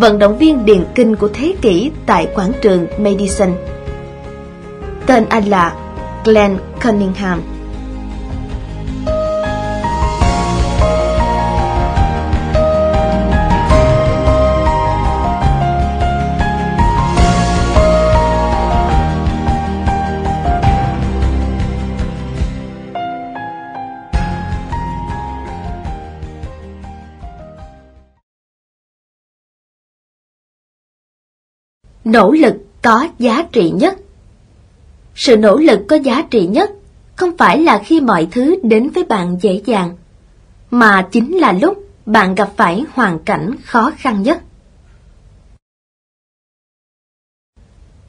vận 0.00 0.18
động 0.18 0.38
viên 0.38 0.64
điền 0.64 0.84
kinh 0.94 1.16
của 1.16 1.28
thế 1.34 1.54
kỷ 1.62 1.90
tại 2.06 2.28
quảng 2.34 2.52
trường 2.62 2.86
Madison. 2.98 3.52
Tên 5.06 5.26
anh 5.28 5.48
là 5.48 5.74
Glenn 6.24 6.56
Cunningham. 6.82 7.53
Nỗ 32.04 32.30
lực 32.30 32.54
có 32.82 33.08
giá 33.18 33.42
trị 33.52 33.70
nhất 33.70 33.96
Sự 35.14 35.36
nỗ 35.36 35.56
lực 35.56 35.80
có 35.88 35.96
giá 35.96 36.22
trị 36.30 36.46
nhất 36.46 36.70
không 37.16 37.36
phải 37.36 37.58
là 37.58 37.78
khi 37.78 38.00
mọi 38.00 38.28
thứ 38.30 38.56
đến 38.62 38.90
với 38.90 39.04
bạn 39.04 39.36
dễ 39.40 39.62
dàng, 39.64 39.96
mà 40.70 41.08
chính 41.12 41.38
là 41.38 41.52
lúc 41.52 41.84
bạn 42.06 42.34
gặp 42.34 42.50
phải 42.56 42.84
hoàn 42.92 43.18
cảnh 43.18 43.50
khó 43.64 43.92
khăn 43.96 44.22
nhất. 44.22 44.42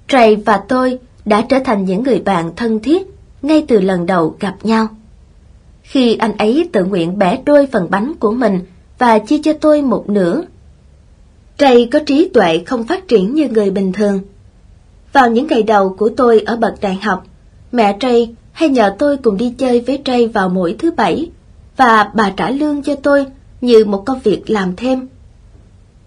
Trey 0.07 0.35
và 0.35 0.63
tôi 0.67 0.99
đã 1.25 1.41
trở 1.49 1.59
thành 1.65 1.85
những 1.85 2.03
người 2.03 2.19
bạn 2.19 2.51
thân 2.55 2.79
thiết 2.79 3.07
ngay 3.41 3.65
từ 3.67 3.81
lần 3.81 4.05
đầu 4.05 4.35
gặp 4.39 4.55
nhau. 4.63 4.87
Khi 5.81 6.15
anh 6.15 6.37
ấy 6.37 6.69
tự 6.73 6.85
nguyện 6.85 7.17
bẻ 7.17 7.41
đôi 7.45 7.67
phần 7.71 7.87
bánh 7.89 8.13
của 8.19 8.31
mình 8.31 8.59
và 8.97 9.19
chia 9.19 9.39
cho 9.43 9.53
tôi 9.53 9.81
một 9.81 10.09
nửa 10.09 10.43
Trầy 11.57 11.89
có 11.91 11.99
trí 12.05 12.29
tuệ 12.33 12.63
không 12.65 12.83
phát 12.83 13.07
triển 13.07 13.33
như 13.33 13.47
người 13.47 13.71
bình 13.71 13.93
thường. 13.93 14.19
Vào 15.13 15.29
những 15.29 15.47
ngày 15.47 15.63
đầu 15.63 15.95
của 15.97 16.09
tôi 16.17 16.39
ở 16.39 16.55
bậc 16.55 16.81
đại 16.81 16.95
học, 16.95 17.25
mẹ 17.71 17.97
Trầy 17.99 18.35
hay 18.51 18.69
nhờ 18.69 18.95
tôi 18.99 19.17
cùng 19.17 19.37
đi 19.37 19.53
chơi 19.57 19.81
với 19.81 20.01
Trầy 20.05 20.27
vào 20.27 20.49
mỗi 20.49 20.75
thứ 20.79 20.91
bảy, 20.91 21.29
và 21.77 22.11
bà 22.13 22.29
trả 22.37 22.49
lương 22.49 22.83
cho 22.83 22.95
tôi 22.95 23.25
như 23.61 23.85
một 23.85 24.03
công 24.05 24.19
việc 24.19 24.49
làm 24.49 24.75
thêm. 24.75 25.07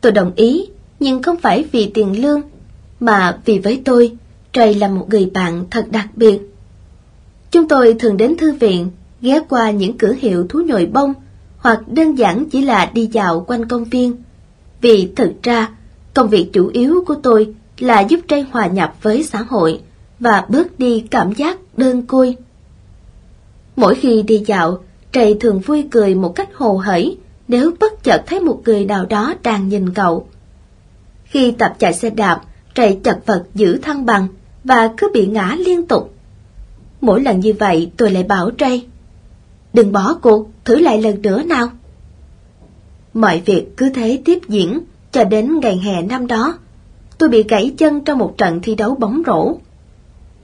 Tôi 0.00 0.12
đồng 0.12 0.32
ý, 0.36 0.66
nhưng 1.00 1.22
không 1.22 1.36
phải 1.36 1.64
vì 1.72 1.90
tiền 1.94 2.22
lương, 2.22 2.40
mà 3.00 3.38
vì 3.44 3.58
với 3.58 3.82
tôi, 3.84 4.16
Trầy 4.52 4.74
là 4.74 4.88
một 4.88 5.06
người 5.08 5.30
bạn 5.34 5.64
thật 5.70 5.86
đặc 5.90 6.08
biệt. 6.16 6.40
Chúng 7.50 7.68
tôi 7.68 7.94
thường 7.98 8.16
đến 8.16 8.36
thư 8.36 8.52
viện, 8.52 8.90
ghé 9.20 9.40
qua 9.48 9.70
những 9.70 9.98
cửa 9.98 10.14
hiệu 10.18 10.46
thú 10.48 10.60
nhồi 10.66 10.86
bông, 10.86 11.14
hoặc 11.58 11.88
đơn 11.88 12.18
giản 12.18 12.44
chỉ 12.50 12.62
là 12.62 12.90
đi 12.94 13.06
dạo 13.06 13.44
quanh 13.46 13.68
công 13.68 13.84
viên. 13.84 14.16
Vì 14.80 15.12
thực 15.16 15.42
ra, 15.42 15.68
công 16.14 16.28
việc 16.28 16.50
chủ 16.52 16.70
yếu 16.72 17.04
của 17.06 17.14
tôi 17.14 17.54
là 17.78 18.00
giúp 18.00 18.20
Trey 18.28 18.42
hòa 18.42 18.66
nhập 18.66 18.94
với 19.02 19.22
xã 19.22 19.42
hội 19.42 19.80
và 20.20 20.46
bớt 20.48 20.78
đi 20.78 21.04
cảm 21.10 21.32
giác 21.32 21.58
đơn 21.76 22.02
côi. 22.02 22.36
Mỗi 23.76 23.94
khi 23.94 24.22
đi 24.22 24.42
dạo, 24.46 24.78
Trey 25.12 25.34
thường 25.40 25.60
vui 25.60 25.84
cười 25.90 26.14
một 26.14 26.34
cách 26.34 26.48
hồ 26.54 26.76
hởi 26.76 27.18
nếu 27.48 27.70
bất 27.80 28.04
chợt 28.04 28.22
thấy 28.26 28.40
một 28.40 28.60
người 28.64 28.84
nào 28.84 29.06
đó 29.06 29.34
đang 29.42 29.68
nhìn 29.68 29.94
cậu. 29.94 30.26
Khi 31.24 31.50
tập 31.50 31.76
chạy 31.78 31.94
xe 31.94 32.10
đạp, 32.10 32.40
Trey 32.74 32.98
chật 33.04 33.18
vật 33.26 33.44
giữ 33.54 33.78
thăng 33.82 34.06
bằng 34.06 34.28
và 34.64 34.90
cứ 34.96 35.10
bị 35.14 35.26
ngã 35.26 35.56
liên 35.58 35.86
tục. 35.86 36.14
Mỗi 37.00 37.22
lần 37.22 37.40
như 37.40 37.54
vậy 37.58 37.90
tôi 37.96 38.10
lại 38.10 38.22
bảo 38.22 38.50
Trey, 38.58 38.86
đừng 39.72 39.92
bỏ 39.92 40.14
cuộc, 40.22 40.48
thử 40.64 40.76
lại 40.76 41.02
lần 41.02 41.22
nữa 41.22 41.42
nào. 41.42 41.68
Mọi 43.18 43.42
việc 43.46 43.76
cứ 43.76 43.90
thế 43.94 44.22
tiếp 44.24 44.38
diễn 44.48 44.80
cho 45.12 45.24
đến 45.24 45.60
ngày 45.60 45.78
hè 45.78 46.02
năm 46.02 46.26
đó. 46.26 46.58
Tôi 47.18 47.28
bị 47.28 47.42
gãy 47.48 47.74
chân 47.78 48.04
trong 48.04 48.18
một 48.18 48.34
trận 48.38 48.60
thi 48.62 48.74
đấu 48.74 48.94
bóng 48.94 49.22
rổ. 49.26 49.54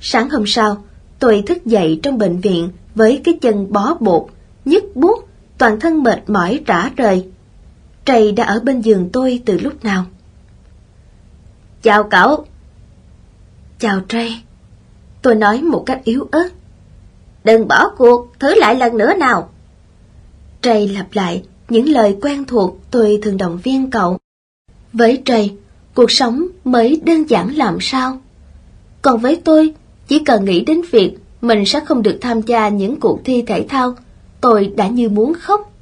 Sáng 0.01 0.31
hôm 0.31 0.45
sau, 0.47 0.85
tôi 1.19 1.43
thức 1.47 1.67
dậy 1.67 2.01
trong 2.03 2.19
bệnh 2.19 2.41
viện 2.41 2.69
với 2.95 3.21
cái 3.25 3.39
chân 3.41 3.73
bó 3.73 3.95
bột, 4.01 4.27
nhức 4.65 4.85
buốt, 4.95 5.29
toàn 5.59 5.81
thân 5.81 6.03
mệt 6.03 6.31
mỏi 6.31 6.61
rã 6.67 6.91
rời. 6.97 7.27
Trầy 8.05 8.33
đã 8.33 8.45
ở 8.45 8.61
bên 8.61 8.81
giường 8.81 9.09
tôi 9.13 9.43
từ 9.47 9.59
lúc 9.59 9.85
nào? 9.85 10.05
Chào 11.83 12.05
cậu. 12.05 12.45
Chào 13.79 14.01
Trey. 14.09 14.43
Tôi 15.23 15.35
nói 15.35 15.63
một 15.63 15.83
cách 15.87 16.01
yếu 16.05 16.29
ớt. 16.31 16.49
Đừng 17.45 17.69
bỏ 17.69 17.89
cuộc, 17.97 18.33
thử 18.39 18.55
lại 18.55 18.75
lần 18.75 18.97
nữa 18.97 19.15
nào. 19.15 19.51
Trey 20.63 20.89
lặp 20.89 21.07
lại 21.13 21.43
những 21.69 21.89
lời 21.89 22.17
quen 22.23 22.45
thuộc 22.45 22.79
tôi 22.91 23.19
thường 23.23 23.37
động 23.37 23.59
viên 23.63 23.91
cậu. 23.91 24.19
Với 24.93 25.23
Trey, 25.25 25.57
cuộc 25.95 26.11
sống 26.11 26.47
mới 26.65 27.01
đơn 27.05 27.31
giản 27.31 27.57
làm 27.57 27.79
sao? 27.81 28.19
Còn 29.03 29.21
với 29.21 29.41
tôi, 29.45 29.75
chỉ 30.09 30.19
cần 30.19 30.45
nghĩ 30.45 30.61
đến 30.61 30.81
việc 30.91 31.19
mình 31.41 31.65
sẽ 31.67 31.81
không 31.81 32.03
được 32.03 32.19
tham 32.21 32.43
gia 32.43 32.69
những 32.69 33.01
cuộc 33.01 33.21
thi 33.25 33.43
thể 33.43 33.67
thao, 33.69 33.95
tôi 34.41 34.73
đã 34.77 34.89
như 34.89 35.09
muốn 35.09 35.35
khóc. 35.35 35.73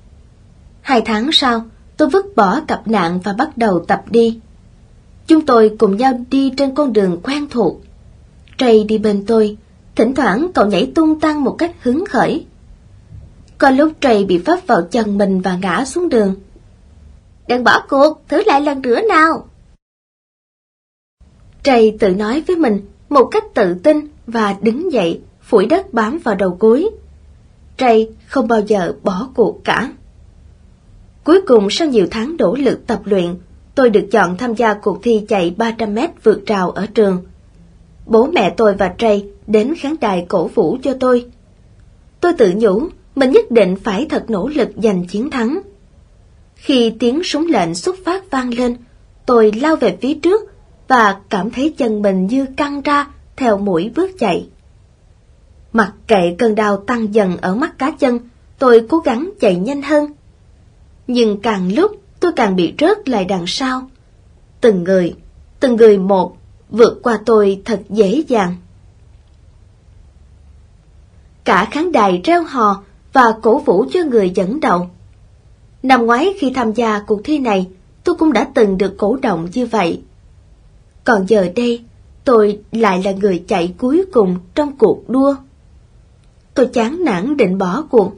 Hai 0.81 1.01
tháng 1.01 1.33
sau, 1.33 1.65
tôi 1.97 2.09
vứt 2.09 2.37
bỏ 2.37 2.61
cặp 2.61 2.89
nạn 2.89 3.21
và 3.25 3.33
bắt 3.33 3.59
đầu 3.59 3.85
tập 3.89 4.05
đi. 4.11 4.41
Chúng 5.27 5.47
tôi 5.47 5.77
cùng 5.79 5.97
nhau 5.97 6.13
đi 6.31 6.51
trên 6.57 6.75
con 6.75 6.93
đường 6.93 7.21
quen 7.23 7.47
thuộc. 7.51 7.81
Trey 8.59 8.85
đi 8.85 8.99
bên 8.99 9.25
tôi, 9.27 9.57
thỉnh 9.95 10.15
thoảng 10.15 10.51
cậu 10.55 10.67
nhảy 10.67 10.93
tung 10.95 11.21
tăng 11.21 11.45
một 11.45 11.55
cách 11.59 11.73
hứng 11.83 12.05
khởi. 12.07 12.47
Có 13.63 13.71
lúc 13.71 13.93
Trey 14.01 14.25
bị 14.25 14.39
vấp 14.39 14.59
vào 14.67 14.83
chân 14.83 15.19
mình 15.19 15.41
và 15.41 15.57
ngã 15.63 15.85
xuống 15.85 16.09
đường. 16.09 16.35
Đừng 17.49 17.65
bỏ 17.65 17.85
cuộc, 17.89 18.23
thử 18.29 18.43
lại 18.47 18.61
lần 18.61 18.83
nữa 18.83 19.01
nào. 19.09 19.47
Trey 21.63 21.97
tự 22.01 22.15
nói 22.15 22.43
với 22.47 22.57
mình 22.57 22.81
một 23.09 23.25
cách 23.25 23.45
tự 23.55 23.75
tin 23.75 24.09
và 24.27 24.57
đứng 24.61 24.93
dậy, 24.93 25.21
phủi 25.43 25.67
đất 25.67 25.95
bám 25.95 26.19
vào 26.19 26.35
đầu 26.35 26.57
gối. 26.61 26.91
Trey 27.77 28.09
không 28.27 28.49
bao 28.49 28.61
giờ 28.61 28.95
bỏ 29.03 29.29
cuộc 29.35 29.61
cả. 29.65 29.93
Cuối 31.25 31.41
cùng 31.47 31.71
sau 31.71 31.89
nhiều 31.89 32.07
tháng 32.11 32.37
nỗ 32.39 32.55
lực 32.55 32.87
tập 32.87 33.01
luyện, 33.05 33.35
tôi 33.75 33.91
được 33.91 34.07
chọn 34.11 34.37
tham 34.37 34.55
gia 34.55 34.75
cuộc 34.75 34.99
thi 35.03 35.25
chạy 35.29 35.55
300 35.59 35.95
mét 35.95 36.11
vượt 36.25 36.47
rào 36.47 36.71
ở 36.71 36.87
trường. 36.87 37.25
Bố 38.07 38.27
mẹ 38.27 38.55
tôi 38.57 38.75
và 38.75 38.95
Trey 38.99 39.31
đến 39.47 39.75
khán 39.79 39.95
đài 40.01 40.27
cổ 40.29 40.47
vũ 40.47 40.79
cho 40.83 40.95
tôi. 41.01 41.27
Tôi 42.21 42.33
tự 42.33 42.53
nhủ 42.57 42.89
mình 43.15 43.31
nhất 43.31 43.51
định 43.51 43.77
phải 43.77 44.07
thật 44.11 44.31
nỗ 44.31 44.49
lực 44.49 44.69
giành 44.77 45.07
chiến 45.07 45.31
thắng. 45.31 45.61
Khi 46.55 46.93
tiếng 46.99 47.25
súng 47.25 47.47
lệnh 47.47 47.75
xuất 47.75 47.97
phát 48.05 48.31
vang 48.31 48.55
lên, 48.55 48.77
tôi 49.27 49.53
lao 49.53 49.77
về 49.77 49.99
phía 50.01 50.15
trước 50.15 50.53
và 50.89 51.21
cảm 51.31 51.51
thấy 51.51 51.75
chân 51.77 52.03
mình 52.03 52.27
như 52.27 52.47
căng 52.57 52.83
ra 52.83 53.07
theo 53.37 53.59
mũi 53.59 53.91
bước 53.95 54.11
chạy. 54.19 54.49
Mặc 55.73 55.93
kệ 56.07 56.35
cơn 56.39 56.55
đau 56.55 56.77
tăng 56.77 57.15
dần 57.15 57.37
ở 57.37 57.55
mắt 57.55 57.79
cá 57.79 57.91
chân, 57.91 58.19
tôi 58.59 58.87
cố 58.89 58.99
gắng 58.99 59.31
chạy 59.41 59.57
nhanh 59.57 59.83
hơn. 59.83 60.13
Nhưng 61.07 61.41
càng 61.41 61.75
lúc 61.75 62.03
tôi 62.21 62.33
càng 62.37 62.57
bị 62.57 62.75
rớt 62.79 63.09
lại 63.09 63.25
đằng 63.25 63.45
sau. 63.47 63.91
Từng 64.61 64.85
người, 64.85 65.15
từng 65.61 65.77
người 65.77 65.99
một, 65.99 66.37
vượt 66.71 67.01
qua 67.03 67.19
tôi 67.27 67.63
thật 67.65 67.81
dễ 67.89 68.25
dàng. 68.29 68.57
Cả 71.45 71.69
khán 71.71 71.93
đài 71.93 72.21
reo 72.25 72.43
hò 72.43 72.83
và 73.13 73.35
cổ 73.43 73.59
vũ 73.59 73.85
cho 73.93 74.01
người 74.05 74.31
dẫn 74.31 74.61
đầu. 74.61 74.91
Năm 75.83 76.07
ngoái 76.07 76.35
khi 76.39 76.53
tham 76.55 76.73
gia 76.73 77.01
cuộc 77.01 77.21
thi 77.25 77.39
này, 77.39 77.67
tôi 78.05 78.15
cũng 78.15 78.33
đã 78.33 78.49
từng 78.55 78.79
được 78.79 78.95
cổ 78.99 79.17
động 79.23 79.49
như 79.53 79.67
vậy. 79.67 80.03
Còn 81.05 81.27
giờ 81.29 81.49
đây, 81.57 81.85
tôi 82.25 82.61
lại 82.73 83.03
là 83.05 83.13
người 83.13 83.45
chạy 83.49 83.75
cuối 83.79 84.05
cùng 84.13 84.37
trong 84.55 84.77
cuộc 84.77 85.09
đua. 85.09 85.37
Tôi 86.55 86.67
chán 86.67 87.05
nản 87.05 87.37
định 87.37 87.59
bỏ 87.59 87.85
cuộc. 87.91 88.13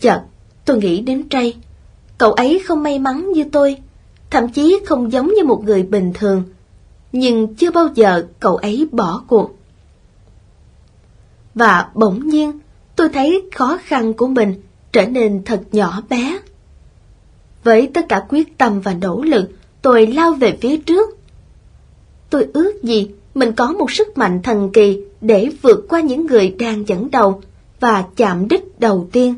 Chợt, 0.00 0.22
tôi 0.64 0.78
nghĩ 0.78 1.00
đến 1.00 1.28
Trey. 1.28 1.56
Cậu 2.18 2.32
ấy 2.32 2.62
không 2.66 2.82
may 2.82 2.98
mắn 2.98 3.32
như 3.32 3.44
tôi, 3.52 3.76
thậm 4.30 4.48
chí 4.48 4.80
không 4.86 5.12
giống 5.12 5.26
như 5.26 5.44
một 5.44 5.64
người 5.64 5.82
bình 5.82 6.12
thường. 6.14 6.42
Nhưng 7.12 7.54
chưa 7.54 7.70
bao 7.70 7.88
giờ 7.94 8.26
cậu 8.40 8.56
ấy 8.56 8.88
bỏ 8.92 9.22
cuộc. 9.28 9.56
Và 11.54 11.88
bỗng 11.94 12.28
nhiên, 12.28 12.52
tôi 12.96 13.08
thấy 13.08 13.42
khó 13.54 13.78
khăn 13.84 14.14
của 14.14 14.26
mình 14.26 14.54
trở 14.92 15.06
nên 15.06 15.42
thật 15.44 15.62
nhỏ 15.72 16.02
bé. 16.08 16.38
Với 17.64 17.90
tất 17.94 18.08
cả 18.08 18.22
quyết 18.28 18.58
tâm 18.58 18.80
và 18.80 18.94
nỗ 18.94 19.22
lực, 19.22 19.50
tôi 19.82 20.06
lao 20.06 20.32
về 20.32 20.58
phía 20.60 20.76
trước. 20.76 21.18
Tôi 22.30 22.46
ước 22.52 22.82
gì 22.82 23.10
mình 23.34 23.52
có 23.52 23.72
một 23.72 23.90
sức 23.90 24.18
mạnh 24.18 24.42
thần 24.42 24.70
kỳ 24.72 25.00
để 25.20 25.50
vượt 25.62 25.86
qua 25.88 26.00
những 26.00 26.26
người 26.26 26.54
đang 26.58 26.88
dẫn 26.88 27.10
đầu 27.10 27.42
và 27.80 28.04
chạm 28.16 28.48
đích 28.48 28.80
đầu 28.80 29.08
tiên. 29.12 29.34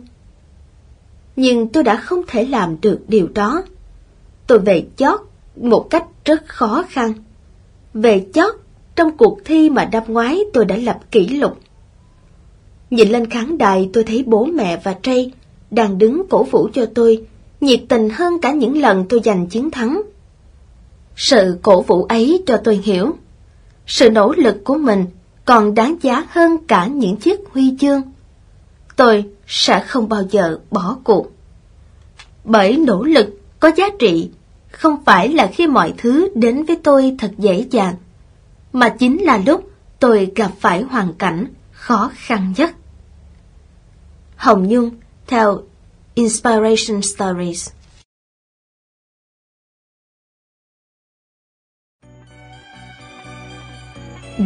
Nhưng 1.37 1.69
tôi 1.69 1.83
đã 1.83 1.97
không 1.97 2.23
thể 2.27 2.45
làm 2.45 2.77
được 2.81 3.01
điều 3.09 3.29
đó. 3.35 3.63
Tôi 4.47 4.59
về 4.59 4.87
chót 4.97 5.21
một 5.57 5.87
cách 5.91 6.05
rất 6.25 6.47
khó 6.47 6.85
khăn. 6.89 7.13
Về 7.95 8.27
chót 8.35 8.55
trong 8.97 9.17
cuộc 9.17 9.39
thi 9.45 9.71
mà 9.71 9.89
năm 9.93 10.03
ngoái 10.07 10.41
tôi 10.53 10.65
đã 10.65 10.77
lập 10.77 10.99
kỷ 11.11 11.29
lục. 11.29 11.59
Nhìn 12.91 13.09
lên 13.09 13.31
khán 13.31 13.59
đài 13.59 13.91
tôi 13.93 14.05
thấy 14.05 14.25
bố 14.27 14.45
mẹ 14.45 14.81
và 14.85 14.95
Trey 15.03 15.33
đang 15.71 15.99
đứng 15.99 16.23
cổ 16.31 16.43
vũ 16.43 16.69
cho 16.75 16.87
tôi, 16.95 17.27
nhiệt 17.61 17.81
tình 17.89 18.11
hơn 18.11 18.41
cả 18.41 18.53
những 18.53 18.81
lần 18.81 19.05
tôi 19.09 19.21
giành 19.25 19.47
chiến 19.47 19.71
thắng. 19.71 20.03
Sự 21.17 21.59
cổ 21.63 21.83
vũ 21.83 22.05
ấy 22.05 22.43
cho 22.47 22.57
tôi 22.57 22.81
hiểu, 22.85 23.17
sự 23.87 24.11
nỗ 24.11 24.33
lực 24.37 24.65
của 24.65 24.75
mình 24.75 25.07
còn 25.45 25.75
đáng 25.75 25.97
giá 26.03 26.27
hơn 26.31 26.57
cả 26.67 26.87
những 26.87 27.17
chiếc 27.17 27.41
huy 27.53 27.75
chương. 27.81 28.03
Tôi 28.97 29.25
sẽ 29.47 29.81
không 29.81 30.09
bao 30.09 30.23
giờ 30.31 30.59
bỏ 30.71 30.99
cuộc. 31.05 31.33
Bởi 32.45 32.77
nỗ 32.77 33.05
lực 33.05 33.27
có 33.61 33.71
giá 33.77 33.89
trị 33.99 34.31
không 34.71 35.05
phải 35.05 35.29
là 35.29 35.47
khi 35.47 35.67
mọi 35.67 35.95
thứ 35.99 36.29
đến 36.35 36.65
với 36.65 36.77
tôi 36.77 37.17
thật 37.19 37.31
dễ 37.39 37.65
dàng, 37.71 37.95
mà 38.73 38.89
chính 38.89 39.23
là 39.23 39.39
lúc 39.47 39.71
tôi 40.01 40.33
gặp 40.37 40.51
phải 40.61 40.83
hoàn 40.83 41.15
cảnh 41.15 41.47
khó 41.73 42.11
khăn 42.15 42.53
nhất. 42.57 42.71
Hồng 44.39 44.69
Nhung 44.69 44.91
theo 45.27 45.63
Inspiration 46.15 47.03
Stories. 47.03 47.71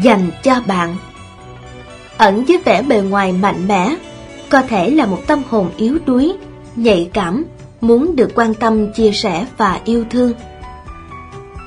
Dành 0.03 0.30
cho 0.43 0.61
bạn. 0.66 0.97
Ẩn 2.18 2.45
dưới 2.49 2.59
vẻ 2.64 2.82
bề 2.82 3.01
ngoài 3.01 3.32
mạnh 3.32 3.68
mẽ 3.68 3.97
Có 4.51 4.62
thể 4.62 4.90
là 4.90 5.07
một 5.07 5.18
tâm 5.26 5.43
hồn 5.49 5.70
yếu 5.76 5.99
đuối, 6.07 6.32
nhạy 6.76 7.11
cảm 7.14 7.45
Muốn 7.80 8.16
được 8.16 8.30
quan 8.34 8.55
tâm, 8.55 8.93
chia 8.93 9.12
sẻ 9.12 9.47
và 9.57 9.80
yêu 9.84 10.05
thương. 10.11 10.32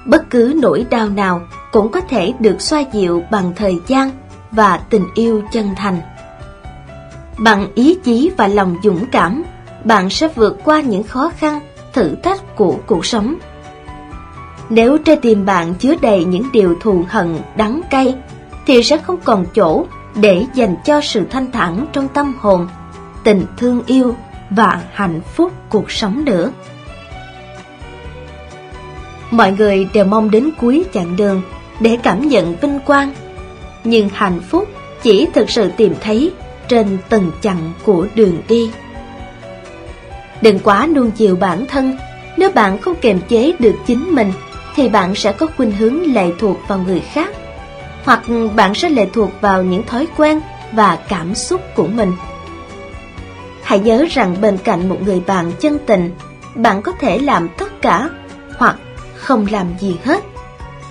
Bất 0.05 0.29
cứ 0.29 0.53
nỗi 0.61 0.85
đau 0.89 1.09
nào 1.09 1.41
cũng 1.71 1.91
có 1.91 2.01
thể 2.01 2.33
được 2.39 2.61
xoa 2.61 2.83
dịu 2.93 3.23
bằng 3.31 3.53
thời 3.55 3.75
gian 3.87 4.11
và 4.51 4.77
tình 4.77 5.05
yêu 5.15 5.41
chân 5.51 5.69
thành. 5.75 6.14
Bằng 7.37 7.67
ý 7.75 7.97
chí 8.03 8.31
và 8.37 8.47
lòng 8.47 8.75
dũng 8.83 9.05
cảm, 9.11 9.43
bạn 9.83 10.09
sẽ 10.09 10.27
vượt 10.27 10.57
qua 10.63 10.81
những 10.81 11.03
khó 11.03 11.31
khăn, 11.37 11.59
thử 11.93 12.15
thách 12.23 12.55
của 12.55 12.77
cuộc 12.85 13.05
sống. 13.05 13.35
Nếu 14.69 14.97
trái 14.97 15.15
tim 15.15 15.45
bạn 15.45 15.73
chứa 15.75 15.95
đầy 16.01 16.25
những 16.25 16.51
điều 16.53 16.75
thù 16.81 17.03
hận, 17.07 17.39
đắng 17.57 17.81
cay, 17.89 18.15
thì 18.65 18.83
sẽ 18.83 18.97
không 18.97 19.17
còn 19.23 19.45
chỗ 19.55 19.85
để 20.15 20.45
dành 20.53 20.75
cho 20.85 21.01
sự 21.01 21.25
thanh 21.29 21.51
thản 21.51 21.85
trong 21.93 22.07
tâm 22.07 22.33
hồn, 22.39 22.67
tình 23.23 23.45
thương 23.57 23.81
yêu 23.85 24.15
và 24.49 24.81
hạnh 24.93 25.21
phúc 25.35 25.51
cuộc 25.69 25.91
sống 25.91 26.25
nữa. 26.25 26.51
Mọi 29.31 29.51
người 29.51 29.89
đều 29.93 30.05
mong 30.05 30.31
đến 30.31 30.49
cuối 30.61 30.85
chặng 30.93 31.15
đường 31.15 31.41
để 31.79 31.97
cảm 32.03 32.27
nhận 32.27 32.55
vinh 32.55 32.79
quang, 32.79 33.13
nhưng 33.83 34.09
hạnh 34.13 34.39
phúc 34.49 34.69
chỉ 35.01 35.27
thực 35.33 35.49
sự 35.49 35.71
tìm 35.77 35.93
thấy 36.01 36.31
trên 36.67 36.97
từng 37.09 37.31
chặng 37.41 37.73
của 37.83 38.07
đường 38.15 38.41
đi. 38.47 38.71
Đừng 40.41 40.59
quá 40.59 40.87
nuông 40.87 41.11
chiều 41.11 41.35
bản 41.35 41.65
thân, 41.65 41.97
nếu 42.37 42.51
bạn 42.51 42.77
không 42.77 42.95
kiềm 42.95 43.19
chế 43.27 43.53
được 43.59 43.75
chính 43.85 44.15
mình 44.15 44.31
thì 44.75 44.89
bạn 44.89 45.15
sẽ 45.15 45.31
có 45.31 45.47
khuynh 45.57 45.71
hướng 45.71 46.13
lệ 46.13 46.31
thuộc 46.39 46.57
vào 46.67 46.79
người 46.79 46.99
khác, 46.99 47.29
hoặc 48.03 48.23
bạn 48.55 48.75
sẽ 48.75 48.89
lệ 48.89 49.07
thuộc 49.13 49.31
vào 49.41 49.63
những 49.63 49.83
thói 49.83 50.07
quen 50.17 50.39
và 50.71 50.99
cảm 51.09 51.35
xúc 51.35 51.61
của 51.75 51.87
mình. 51.87 52.11
Hãy 53.63 53.79
nhớ 53.79 54.05
rằng 54.09 54.35
bên 54.41 54.57
cạnh 54.57 54.89
một 54.89 54.97
người 55.05 55.21
bạn 55.27 55.51
chân 55.59 55.77
tình, 55.85 56.11
bạn 56.55 56.81
có 56.81 56.91
thể 56.91 57.19
làm 57.19 57.49
tất 57.57 57.81
cả 57.81 58.09
hoặc 58.57 58.75
không 59.15 59.47
làm 59.51 59.67
gì 59.79 59.97
hết. 60.03 60.23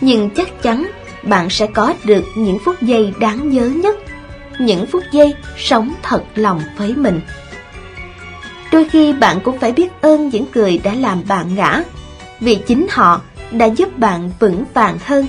Nhưng 0.00 0.30
chắc 0.30 0.62
chắn 0.62 0.86
bạn 1.22 1.50
sẽ 1.50 1.66
có 1.66 1.94
được 2.04 2.24
những 2.36 2.58
phút 2.64 2.82
giây 2.82 3.12
đáng 3.18 3.50
nhớ 3.50 3.66
nhất, 3.66 3.96
những 4.58 4.86
phút 4.86 5.02
giây 5.12 5.34
sống 5.56 5.94
thật 6.02 6.22
lòng 6.34 6.62
với 6.76 6.94
mình. 6.94 7.20
Đôi 8.72 8.88
khi 8.88 9.12
bạn 9.12 9.40
cũng 9.40 9.58
phải 9.58 9.72
biết 9.72 9.88
ơn 10.00 10.28
những 10.28 10.46
người 10.54 10.80
đã 10.84 10.94
làm 10.94 11.22
bạn 11.28 11.54
ngã, 11.54 11.82
vì 12.40 12.54
chính 12.54 12.86
họ 12.90 13.20
đã 13.50 13.66
giúp 13.66 13.98
bạn 13.98 14.30
vững 14.40 14.64
vàng 14.74 14.98
hơn. 15.04 15.26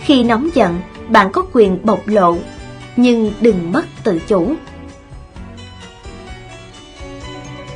Khi 0.00 0.22
nóng 0.22 0.48
giận, 0.54 0.80
bạn 1.08 1.32
có 1.32 1.44
quyền 1.52 1.86
bộc 1.86 2.08
lộ, 2.08 2.36
nhưng 2.96 3.32
đừng 3.40 3.72
mất 3.72 3.84
tự 4.04 4.20
chủ. 4.26 4.54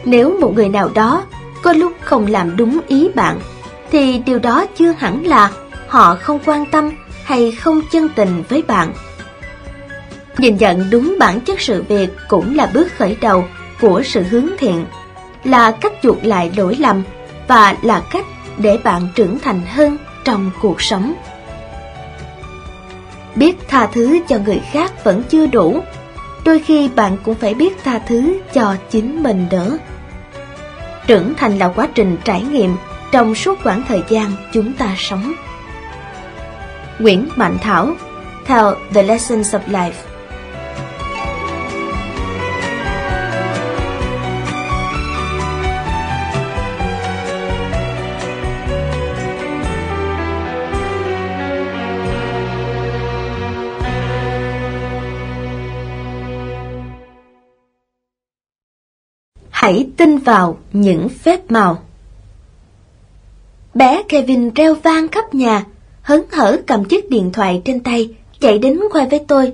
Nếu 0.05 0.41
một 0.41 0.53
người 0.55 0.69
nào 0.69 0.91
đó 0.95 1.25
có 1.63 1.73
lúc 1.73 1.93
không 2.01 2.27
làm 2.27 2.57
đúng 2.57 2.81
ý 2.89 3.09
bạn, 3.15 3.41
thì 3.91 4.19
điều 4.19 4.39
đó 4.39 4.67
chưa 4.77 4.93
hẳn 4.99 5.27
là 5.27 5.51
họ 5.89 6.17
không 6.23 6.39
quan 6.47 6.67
tâm 6.67 6.91
hay 7.25 7.53
không 7.53 7.81
chân 7.93 8.09
tình 8.17 8.43
với 8.49 8.63
bạn. 8.63 8.93
Nhìn 10.39 10.57
nhận 10.57 10.91
đúng 10.91 11.17
bản 11.19 11.41
chất 11.41 11.61
sự 11.61 11.83
việc 11.83 12.09
cũng 12.29 12.57
là 12.57 12.71
bước 12.75 12.89
khởi 12.97 13.17
đầu 13.21 13.45
của 13.81 14.03
sự 14.05 14.23
hướng 14.23 14.47
thiện, 14.59 14.85
là 15.45 15.71
cách 15.71 15.93
chuộc 16.03 16.25
lại 16.25 16.53
lỗi 16.57 16.77
lầm 16.79 17.03
và 17.49 17.77
là 17.83 18.03
cách 18.13 18.25
để 18.59 18.79
bạn 18.85 19.09
trưởng 19.15 19.39
thành 19.39 19.61
hơn 19.67 19.97
trong 20.25 20.51
cuộc 20.61 20.83
sống. 20.83 21.15
Biết 23.35 23.57
tha 23.69 23.87
thứ 23.87 24.19
cho 24.29 24.39
người 24.39 24.61
khác 24.73 25.05
vẫn 25.05 25.23
chưa 25.29 25.47
đủ, 25.47 25.81
đôi 26.45 26.59
khi 26.59 26.89
bạn 26.89 27.17
cũng 27.25 27.35
phải 27.35 27.55
biết 27.55 27.85
tha 27.85 27.99
thứ 27.99 28.39
cho 28.55 28.77
chính 28.91 29.23
mình 29.23 29.47
nữa. 29.51 29.79
Trưởng 31.07 31.35
thành 31.35 31.59
là 31.59 31.69
quá 31.69 31.89
trình 31.95 32.17
trải 32.25 32.43
nghiệm 32.43 32.77
trong 33.13 33.35
suốt 33.35 33.59
khoảng 33.63 33.83
thời 33.89 34.03
gian 34.09 34.33
chúng 34.53 34.73
ta 34.73 34.95
sống. 34.99 35.33
Nguyễn 36.99 37.29
Mạnh 37.37 37.59
Thảo 37.61 37.95
theo 38.47 38.75
The 38.95 39.03
Lessons 39.03 39.55
of 39.55 39.61
Life 39.67 40.08
Hãy 59.69 59.87
tin 59.97 60.19
vào 60.19 60.59
những 60.73 61.09
phép 61.09 61.51
màu. 61.51 61.83
Bé 63.75 64.03
Kevin 64.09 64.51
reo 64.51 64.75
vang 64.75 65.09
khắp 65.09 65.35
nhà, 65.35 65.65
hớn 66.03 66.23
hở 66.33 66.59
cầm 66.67 66.85
chiếc 66.85 67.11
điện 67.11 67.33
thoại 67.33 67.63
trên 67.65 67.81
tay, 67.81 68.09
chạy 68.41 68.59
đến 68.59 68.81
khoe 68.91 69.07
với 69.07 69.19
tôi. 69.29 69.53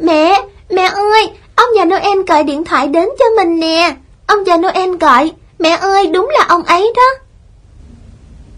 Mẹ, 0.00 0.42
mẹ 0.70 0.82
ơi, 0.82 1.30
ông 1.54 1.68
già 1.76 1.84
Noel 1.84 2.22
gọi 2.26 2.44
điện 2.44 2.64
thoại 2.64 2.88
đến 2.88 3.08
cho 3.18 3.24
mình 3.36 3.60
nè. 3.60 3.96
Ông 4.26 4.46
già 4.46 4.56
Noel 4.56 4.96
gọi, 4.96 5.32
mẹ 5.58 5.70
ơi, 5.70 6.06
đúng 6.06 6.30
là 6.38 6.44
ông 6.48 6.62
ấy 6.62 6.92
đó. 6.96 7.24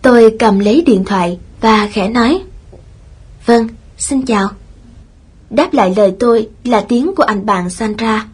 Tôi 0.02 0.36
cầm 0.38 0.58
lấy 0.58 0.82
điện 0.86 1.04
thoại 1.04 1.38
và 1.60 1.88
khẽ 1.92 2.08
nói. 2.08 2.42
Vâng, 3.46 3.68
xin 3.98 4.22
chào. 4.22 4.48
Đáp 5.50 5.74
lại 5.74 5.94
lời 5.96 6.14
tôi 6.20 6.48
là 6.64 6.84
tiếng 6.88 7.14
của 7.14 7.22
anh 7.22 7.46
bạn 7.46 7.70
Sandra. 7.70 8.26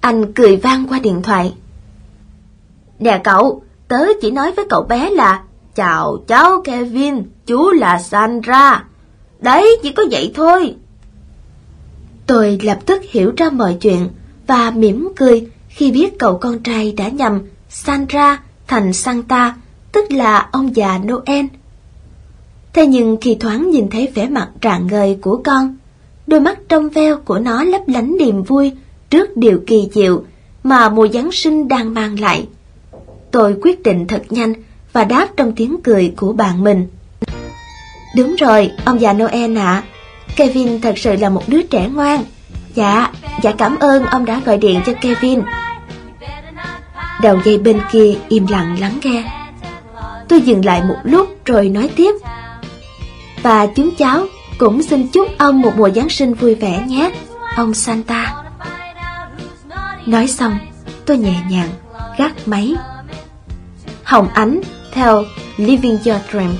Anh 0.00 0.32
cười 0.32 0.56
vang 0.56 0.86
qua 0.88 0.98
điện 0.98 1.22
thoại. 1.22 1.52
Nè 2.98 3.20
cậu, 3.24 3.62
tớ 3.88 4.06
chỉ 4.20 4.30
nói 4.30 4.52
với 4.52 4.64
cậu 4.68 4.82
bé 4.82 5.10
là 5.10 5.42
Chào 5.74 6.18
cháu 6.26 6.60
Kevin, 6.64 7.22
chú 7.46 7.70
là 7.70 7.98
Sandra. 7.98 8.84
Đấy, 9.40 9.78
chỉ 9.82 9.92
có 9.92 10.04
vậy 10.10 10.32
thôi. 10.34 10.74
Tôi 12.26 12.58
lập 12.62 12.78
tức 12.86 13.02
hiểu 13.10 13.32
ra 13.36 13.50
mọi 13.50 13.76
chuyện 13.80 14.08
và 14.46 14.70
mỉm 14.70 15.08
cười 15.16 15.50
khi 15.68 15.92
biết 15.92 16.18
cậu 16.18 16.38
con 16.38 16.58
trai 16.58 16.92
đã 16.92 17.08
nhầm 17.08 17.40
Sandra 17.68 18.42
thành 18.66 18.92
Santa, 18.92 19.54
tức 19.92 20.12
là 20.12 20.48
ông 20.52 20.76
già 20.76 20.98
Noel. 20.98 21.46
Thế 22.72 22.86
nhưng 22.86 23.16
khi 23.20 23.36
thoáng 23.40 23.70
nhìn 23.70 23.88
thấy 23.90 24.08
vẻ 24.14 24.28
mặt 24.28 24.48
rạng 24.62 24.86
ngời 24.86 25.18
của 25.22 25.40
con, 25.44 25.76
đôi 26.26 26.40
mắt 26.40 26.58
trong 26.68 26.88
veo 26.88 27.16
của 27.16 27.38
nó 27.38 27.64
lấp 27.64 27.82
lánh 27.86 28.16
niềm 28.18 28.42
vui 28.42 28.72
trước 29.10 29.36
điều 29.36 29.60
kỳ 29.66 29.88
diệu 29.94 30.24
mà 30.62 30.88
mùa 30.88 31.08
Giáng 31.08 31.32
sinh 31.32 31.68
đang 31.68 31.94
mang 31.94 32.20
lại. 32.20 32.48
Tôi 33.30 33.56
quyết 33.62 33.82
định 33.82 34.06
thật 34.06 34.22
nhanh 34.30 34.52
và 34.92 35.04
đáp 35.04 35.28
trong 35.36 35.52
tiếng 35.56 35.76
cười 35.84 36.14
của 36.16 36.32
bạn 36.32 36.64
mình. 36.64 36.88
Đúng 38.16 38.36
rồi, 38.36 38.70
ông 38.84 39.00
già 39.00 39.12
Noel 39.12 39.58
ạ. 39.58 39.82
Kevin 40.36 40.80
thật 40.80 40.98
sự 40.98 41.16
là 41.16 41.28
một 41.28 41.42
đứa 41.46 41.62
trẻ 41.62 41.88
ngoan. 41.88 42.24
Dạ, 42.74 43.10
dạ 43.42 43.52
cảm 43.58 43.78
ơn 43.78 44.06
ông 44.06 44.24
đã 44.24 44.40
gọi 44.44 44.58
điện 44.58 44.80
cho 44.86 44.92
Kevin. 45.00 45.40
Đầu 47.22 47.40
dây 47.44 47.58
bên 47.58 47.80
kia 47.92 48.14
im 48.28 48.46
lặng 48.46 48.76
lắng 48.80 48.98
nghe. 49.02 49.24
Tôi 50.28 50.40
dừng 50.40 50.64
lại 50.64 50.82
một 50.82 50.96
lúc 51.02 51.28
rồi 51.44 51.68
nói 51.68 51.90
tiếp. 51.96 52.14
Và 53.42 53.66
chúng 53.66 53.90
cháu 53.98 54.26
cũng 54.58 54.82
xin 54.82 55.08
chúc 55.08 55.28
ông 55.38 55.60
một 55.60 55.72
mùa 55.76 55.90
Giáng 55.90 56.08
sinh 56.08 56.34
vui 56.34 56.54
vẻ 56.54 56.84
nhé, 56.86 57.10
ông 57.56 57.74
Santa. 57.74 58.34
Nói 60.06 60.28
xong, 60.28 60.58
tôi 61.06 61.18
nhẹ 61.18 61.34
nhàng 61.50 61.68
gác 62.18 62.48
máy. 62.48 62.74
Hồng 64.06 64.28
Ánh 64.34 64.60
theo 64.92 65.24
Living 65.56 65.98
Your 66.06 66.20
Dream. 66.30 66.50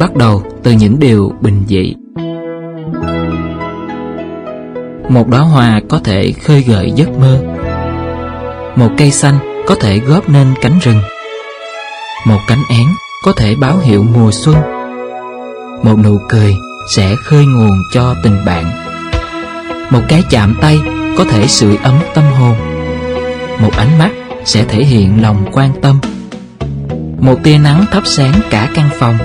Bắt 0.00 0.16
đầu 0.16 0.42
từ 0.62 0.70
những 0.70 0.98
điều 0.98 1.32
bình 1.40 1.62
dị. 1.68 1.94
Một 5.08 5.28
đóa 5.28 5.40
hoa 5.40 5.80
có 5.88 6.00
thể 6.04 6.32
khơi 6.32 6.64
gợi 6.68 6.92
giấc 6.96 7.08
mơ. 7.18 7.38
Một 8.76 8.88
cây 8.98 9.10
xanh 9.10 9.38
có 9.66 9.74
thể 9.74 9.98
góp 9.98 10.28
nên 10.28 10.54
cánh 10.60 10.78
rừng. 10.82 11.00
Một 12.26 12.38
cánh 12.48 12.62
én 12.70 12.86
có 13.24 13.32
thể 13.32 13.54
báo 13.60 13.78
hiệu 13.78 14.04
mùa 14.14 14.30
xuân. 14.32 14.56
Một 15.82 15.96
nụ 16.04 16.18
cười 16.28 16.54
sẽ 16.94 17.14
khơi 17.24 17.46
nguồn 17.46 17.78
cho 17.92 18.14
tình 18.22 18.44
bạn. 18.46 18.70
Một 19.90 20.02
cái 20.08 20.22
chạm 20.30 20.54
tay 20.60 20.78
có 21.18 21.24
thể 21.24 21.46
sưởi 21.46 21.76
ấm 21.82 21.94
tâm 22.14 22.24
hồn. 22.24 22.56
Một 23.62 23.72
ánh 23.76 23.98
mắt 23.98 24.10
sẽ 24.44 24.64
thể 24.64 24.84
hiện 24.84 25.22
lòng 25.22 25.44
quan 25.52 25.70
tâm. 25.82 26.00
Một 27.20 27.36
tia 27.42 27.58
nắng 27.58 27.84
thắp 27.92 28.02
sáng 28.06 28.32
cả 28.50 28.68
căn 28.74 28.88
phòng 28.98 29.18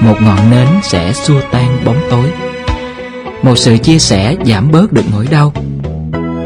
một 0.00 0.16
ngọn 0.22 0.50
nến 0.50 0.66
sẽ 0.82 1.12
xua 1.12 1.40
tan 1.52 1.84
bóng 1.84 2.00
tối. 2.10 2.32
Một 3.42 3.58
sự 3.58 3.76
chia 3.76 3.98
sẻ 3.98 4.36
giảm 4.44 4.70
bớt 4.72 4.92
được 4.92 5.04
nỗi 5.12 5.26
đau. 5.30 5.52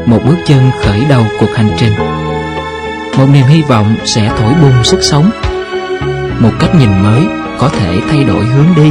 Một 0.05 0.19
bước 0.25 0.37
chân 0.47 0.71
khởi 0.81 1.05
đầu 1.09 1.23
cuộc 1.39 1.55
hành 1.55 1.69
trình. 1.77 1.93
Một 3.17 3.25
niềm 3.33 3.45
hy 3.45 3.61
vọng 3.61 3.95
sẽ 4.05 4.31
thổi 4.39 4.53
bùng 4.61 4.83
sức 4.83 4.99
sống. 5.01 5.31
Một 6.39 6.51
cách 6.59 6.75
nhìn 6.79 7.03
mới 7.03 7.23
có 7.59 7.69
thể 7.69 7.99
thay 8.09 8.23
đổi 8.23 8.45
hướng 8.45 8.75
đi. 8.75 8.89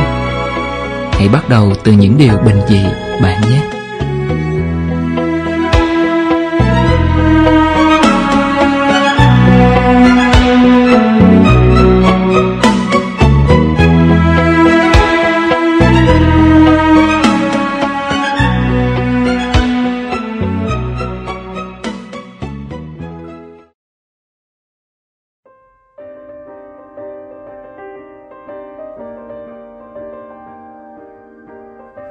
Hãy 1.13 1.29
bắt 1.29 1.49
đầu 1.49 1.73
từ 1.85 1.93
những 1.93 2.19
điều 2.19 2.37
bình 2.37 2.61
dị 2.69 2.83
bạn 3.23 3.41
nhé. 3.51 3.78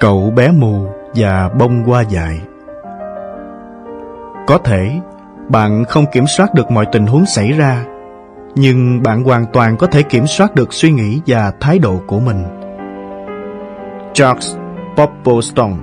Cậu 0.07 0.33
bé 0.35 0.51
mù 0.51 0.87
và 1.15 1.49
bông 1.59 1.83
hoa 1.83 2.01
dại 2.01 2.41
Có 4.47 4.57
thể 4.57 4.91
bạn 5.49 5.85
không 5.85 6.05
kiểm 6.11 6.27
soát 6.27 6.53
được 6.53 6.71
mọi 6.71 6.85
tình 6.91 7.07
huống 7.07 7.25
xảy 7.25 7.51
ra 7.51 7.85
nhưng 8.55 9.03
bạn 9.03 9.23
hoàn 9.23 9.45
toàn 9.53 9.77
có 9.77 9.87
thể 9.87 10.01
kiểm 10.03 10.27
soát 10.27 10.55
được 10.55 10.73
suy 10.73 10.91
nghĩ 10.91 11.21
và 11.27 11.51
thái 11.59 11.79
độ 11.79 12.01
của 12.07 12.19
mình. 12.19 12.43
Charles 14.13 14.55
Popplestone 14.95 15.75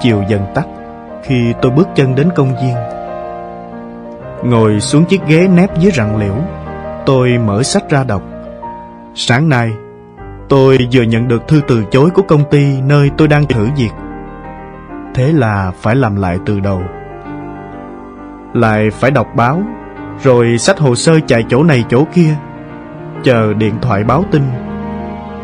Chiều 0.00 0.24
dần 0.28 0.46
tắt 0.54 0.66
khi 1.22 1.52
tôi 1.62 1.72
bước 1.72 1.88
chân 1.94 2.14
đến 2.14 2.28
công 2.36 2.54
viên. 2.62 2.74
Ngồi 4.42 4.80
xuống 4.80 5.04
chiếc 5.04 5.20
ghế 5.26 5.48
nép 5.48 5.78
dưới 5.78 5.92
rặng 5.92 6.16
liễu, 6.16 6.36
tôi 7.06 7.38
mở 7.38 7.62
sách 7.62 7.90
ra 7.90 8.04
đọc. 8.04 8.22
Sáng 9.14 9.48
nay, 9.48 9.72
tôi 10.48 10.78
vừa 10.92 11.02
nhận 11.02 11.28
được 11.28 11.48
thư 11.48 11.60
từ 11.68 11.84
chối 11.90 12.10
của 12.10 12.22
công 12.22 12.50
ty 12.50 12.80
nơi 12.80 13.10
tôi 13.18 13.28
đang 13.28 13.46
thử 13.46 13.68
việc. 13.76 13.92
Thế 15.14 15.32
là 15.32 15.72
phải 15.80 15.96
làm 15.96 16.16
lại 16.16 16.38
từ 16.46 16.60
đầu 16.60 16.82
lại 18.56 18.90
phải 18.90 19.10
đọc 19.10 19.26
báo, 19.34 19.62
rồi 20.22 20.58
sách 20.58 20.78
hồ 20.78 20.94
sơ 20.94 21.20
chạy 21.26 21.44
chỗ 21.48 21.62
này 21.62 21.84
chỗ 21.88 22.04
kia, 22.14 22.34
chờ 23.24 23.54
điện 23.54 23.74
thoại 23.82 24.04
báo 24.04 24.24
tin, 24.30 24.42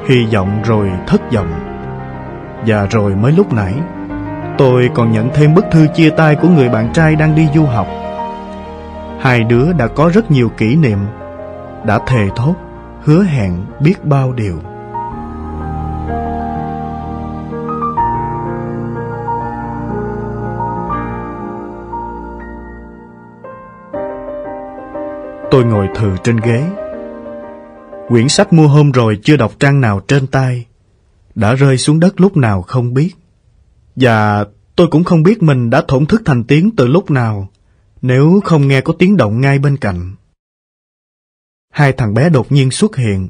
hy 0.09 0.27
vọng 0.35 0.63
rồi 0.65 0.91
thất 1.07 1.33
vọng. 1.33 1.53
Và 2.67 2.87
rồi 2.91 3.15
mới 3.15 3.33
lúc 3.33 3.53
nãy, 3.53 3.75
tôi 4.59 4.91
còn 4.95 5.13
nhận 5.13 5.29
thêm 5.35 5.55
bức 5.55 5.65
thư 5.71 5.87
chia 5.95 6.11
tay 6.11 6.35
của 6.35 6.49
người 6.49 6.69
bạn 6.69 6.93
trai 6.93 7.17
đang 7.17 7.35
đi 7.35 7.49
du 7.55 7.65
học. 7.65 7.87
Hai 9.21 9.45
đứa 9.45 9.73
đã 9.73 9.87
có 9.87 10.11
rất 10.15 10.31
nhiều 10.31 10.49
kỷ 10.49 10.77
niệm, 10.77 10.99
đã 11.85 11.99
thề 12.07 12.29
thốt, 12.37 12.55
hứa 13.05 13.23
hẹn 13.23 13.53
biết 13.81 14.05
bao 14.05 14.33
điều. 14.33 14.59
Tôi 25.63 25.71
ngồi 25.71 25.89
thừ 25.95 26.17
trên 26.25 26.37
ghế. 26.37 26.71
Quyển 28.09 28.29
sách 28.29 28.53
mua 28.53 28.69
hôm 28.69 28.93
rồi 28.93 29.19
chưa 29.23 29.37
đọc 29.37 29.53
trang 29.59 29.81
nào 29.81 30.01
trên 30.09 30.27
tay, 30.27 30.67
đã 31.35 31.55
rơi 31.55 31.79
xuống 31.79 32.01
đất 32.01 32.21
lúc 32.21 32.37
nào 32.37 32.63
không 32.63 32.95
biết. 32.95 33.15
Và 33.97 34.45
tôi 34.77 34.87
cũng 34.91 35.05
không 35.05 35.23
biết 35.23 35.43
mình 35.43 35.71
đã 35.71 35.85
thổn 35.89 36.07
thức 36.07 36.23
thành 36.25 36.45
tiếng 36.45 36.71
từ 36.77 36.87
lúc 36.87 37.11
nào, 37.11 37.49
nếu 38.03 38.41
không 38.45 38.69
nghe 38.69 38.81
có 38.81 38.93
tiếng 38.99 39.17
động 39.17 39.41
ngay 39.41 39.59
bên 39.59 39.77
cạnh. 39.77 40.15
Hai 41.71 41.93
thằng 41.93 42.15
bé 42.15 42.29
đột 42.29 42.53
nhiên 42.53 42.71
xuất 42.71 42.97
hiện, 42.97 43.29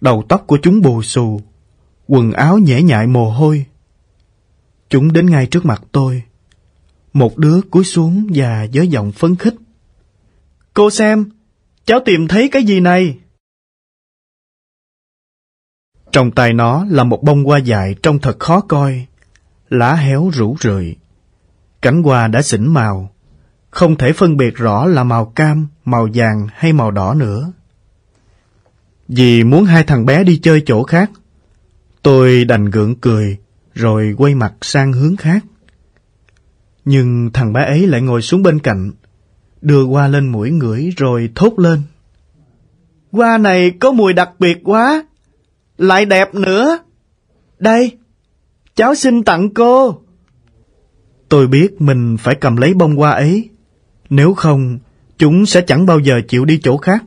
đầu 0.00 0.24
tóc 0.28 0.44
của 0.46 0.58
chúng 0.62 0.80
bù 0.80 1.02
xù, 1.02 1.40
quần 2.06 2.32
áo 2.32 2.58
nhễ 2.58 2.82
nhại 2.82 3.06
mồ 3.06 3.30
hôi. 3.30 3.64
Chúng 4.88 5.12
đến 5.12 5.30
ngay 5.30 5.46
trước 5.46 5.66
mặt 5.66 5.82
tôi. 5.92 6.22
Một 7.12 7.38
đứa 7.38 7.60
cúi 7.70 7.84
xuống 7.84 8.26
và 8.34 8.66
với 8.72 8.88
giọng 8.88 9.12
phấn 9.12 9.36
khích. 9.36 9.54
Cô 10.74 10.90
xem, 10.90 11.30
cháu 11.90 12.00
tìm 12.04 12.28
thấy 12.28 12.48
cái 12.48 12.64
gì 12.64 12.80
này? 12.80 13.18
Trong 16.12 16.30
tay 16.30 16.52
nó 16.52 16.86
là 16.90 17.04
một 17.04 17.22
bông 17.22 17.44
hoa 17.44 17.58
dại 17.58 17.94
trông 18.02 18.18
thật 18.18 18.38
khó 18.38 18.60
coi, 18.60 19.06
lá 19.68 19.94
héo 19.94 20.30
rũ 20.32 20.56
rượi. 20.60 20.96
Cánh 21.82 22.02
hoa 22.02 22.28
đã 22.28 22.42
xỉn 22.42 22.66
màu, 22.66 23.12
không 23.70 23.96
thể 23.96 24.12
phân 24.12 24.36
biệt 24.36 24.56
rõ 24.56 24.86
là 24.86 25.04
màu 25.04 25.26
cam, 25.26 25.66
màu 25.84 26.08
vàng 26.14 26.46
hay 26.54 26.72
màu 26.72 26.90
đỏ 26.90 27.14
nữa. 27.14 27.52
Vì 29.08 29.44
muốn 29.44 29.64
hai 29.64 29.84
thằng 29.84 30.06
bé 30.06 30.24
đi 30.24 30.38
chơi 30.42 30.62
chỗ 30.66 30.82
khác, 30.82 31.10
tôi 32.02 32.44
đành 32.44 32.64
gượng 32.64 32.94
cười 33.00 33.38
rồi 33.74 34.14
quay 34.18 34.34
mặt 34.34 34.52
sang 34.60 34.92
hướng 34.92 35.16
khác. 35.16 35.44
Nhưng 36.84 37.30
thằng 37.32 37.52
bé 37.52 37.64
ấy 37.64 37.86
lại 37.86 38.00
ngồi 38.00 38.22
xuống 38.22 38.42
bên 38.42 38.58
cạnh, 38.58 38.92
đưa 39.62 39.84
qua 39.84 40.08
lên 40.08 40.28
mũi 40.28 40.50
ngửi 40.50 40.90
rồi 40.96 41.30
thốt 41.34 41.58
lên. 41.58 41.82
Hoa 43.12 43.38
này 43.38 43.70
có 43.70 43.92
mùi 43.92 44.12
đặc 44.12 44.30
biệt 44.38 44.58
quá, 44.64 45.04
lại 45.78 46.04
đẹp 46.04 46.34
nữa. 46.34 46.78
Đây, 47.58 47.98
cháu 48.74 48.94
xin 48.94 49.22
tặng 49.22 49.54
cô. 49.54 49.98
Tôi 51.28 51.46
biết 51.46 51.80
mình 51.80 52.16
phải 52.16 52.34
cầm 52.34 52.56
lấy 52.56 52.74
bông 52.74 52.96
hoa 52.96 53.10
ấy, 53.10 53.48
nếu 54.10 54.34
không 54.34 54.78
chúng 55.18 55.46
sẽ 55.46 55.60
chẳng 55.60 55.86
bao 55.86 55.98
giờ 55.98 56.20
chịu 56.28 56.44
đi 56.44 56.60
chỗ 56.62 56.76
khác. 56.76 57.04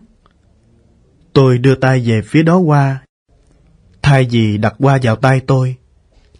Tôi 1.34 1.58
đưa 1.58 1.76
tay 1.76 2.04
về 2.06 2.22
phía 2.22 2.43
đó 2.43 2.58
hoa. 2.58 3.04
Thay 4.01 4.28
vì 4.32 4.58
đặt 4.58 4.74
hoa 4.80 4.99
vào 5.04 5.16
tay 5.16 5.39
tôi, 5.47 5.76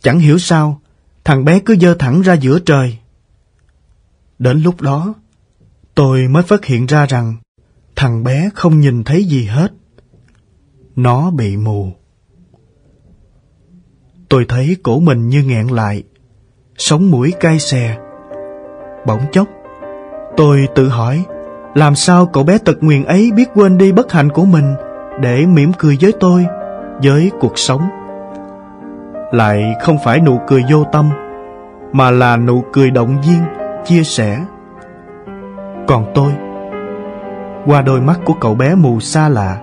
chẳng 0.01 0.20
hiểu 0.20 0.38
sao, 0.38 0.82
thằng 1.24 1.45
bé 1.45 1.59
cứ 1.59 1.76
dơ 1.82 1.95
thẳng 1.95 2.22
ra 2.22 2.34
giữa 2.34 2.59
trời. 2.59 2.97
Đến 4.39 4.61
lúc 4.61 4.82
đó, 4.82 5.14
tôi 5.95 6.27
mới 6.27 6.43
phát 6.43 6.65
hiện 6.65 6.85
ra 6.85 7.05
rằng 7.05 7.35
thằng 7.95 8.23
bé 8.23 8.49
không 8.55 8.79
nhìn 8.79 9.03
thấy 9.03 9.23
gì 9.23 9.45
hết. 9.45 9.71
Nó 10.95 11.31
bị 11.31 11.57
mù. 11.57 11.91
Tôi 14.29 14.45
thấy 14.49 14.77
cổ 14.83 14.99
mình 14.99 15.29
như 15.29 15.43
nghẹn 15.43 15.67
lại, 15.67 16.03
sống 16.77 17.11
mũi 17.11 17.33
cay 17.39 17.59
xè. 17.59 17.97
Bỗng 19.07 19.21
chốc, 19.31 19.47
tôi 20.37 20.67
tự 20.75 20.89
hỏi 20.89 21.25
làm 21.75 21.95
sao 21.95 22.25
cậu 22.25 22.43
bé 22.43 22.57
tật 22.57 22.77
nguyền 22.81 23.03
ấy 23.03 23.31
biết 23.35 23.49
quên 23.55 23.77
đi 23.77 23.91
bất 23.91 24.11
hạnh 24.11 24.29
của 24.29 24.45
mình 24.45 24.75
để 25.21 25.45
mỉm 25.45 25.71
cười 25.77 25.97
với 26.01 26.13
tôi, 26.19 26.45
với 27.03 27.31
cuộc 27.39 27.59
sống. 27.59 27.81
Lại 29.31 29.63
không 29.81 29.97
phải 30.03 30.19
nụ 30.19 30.39
cười 30.47 30.63
vô 30.71 30.85
tâm, 30.91 31.09
mà 31.91 32.11
là 32.11 32.37
nụ 32.37 32.63
cười 32.73 32.91
động 32.91 33.21
viên, 33.21 33.39
chia 33.85 34.03
sẻ 34.03 34.45
còn 35.88 36.11
tôi, 36.13 36.31
qua 37.65 37.81
đôi 37.81 38.01
mắt 38.01 38.19
của 38.25 38.34
cậu 38.34 38.55
bé 38.55 38.75
mù 38.75 38.99
xa 38.99 39.29
lạ, 39.29 39.57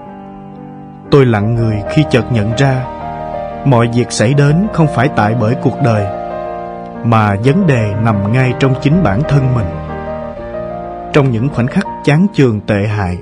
tôi 1.10 1.26
lặng 1.26 1.54
người 1.54 1.82
khi 1.90 2.04
chợt 2.10 2.24
nhận 2.32 2.52
ra 2.56 2.86
mọi 3.64 3.88
việc 3.94 4.12
xảy 4.12 4.34
đến 4.34 4.66
không 4.72 4.86
phải 4.94 5.08
tại 5.16 5.36
bởi 5.40 5.54
cuộc 5.62 5.76
đời, 5.84 6.06
mà 7.04 7.36
vấn 7.44 7.66
đề 7.66 7.94
nằm 8.02 8.32
ngay 8.32 8.54
trong 8.58 8.74
chính 8.82 9.02
bản 9.02 9.22
thân 9.28 9.54
mình. 9.54 9.66
Trong 11.12 11.30
những 11.30 11.48
khoảnh 11.48 11.66
khắc 11.66 11.84
chán 12.04 12.26
chường 12.32 12.60
tệ 12.60 12.86
hại, 12.86 13.18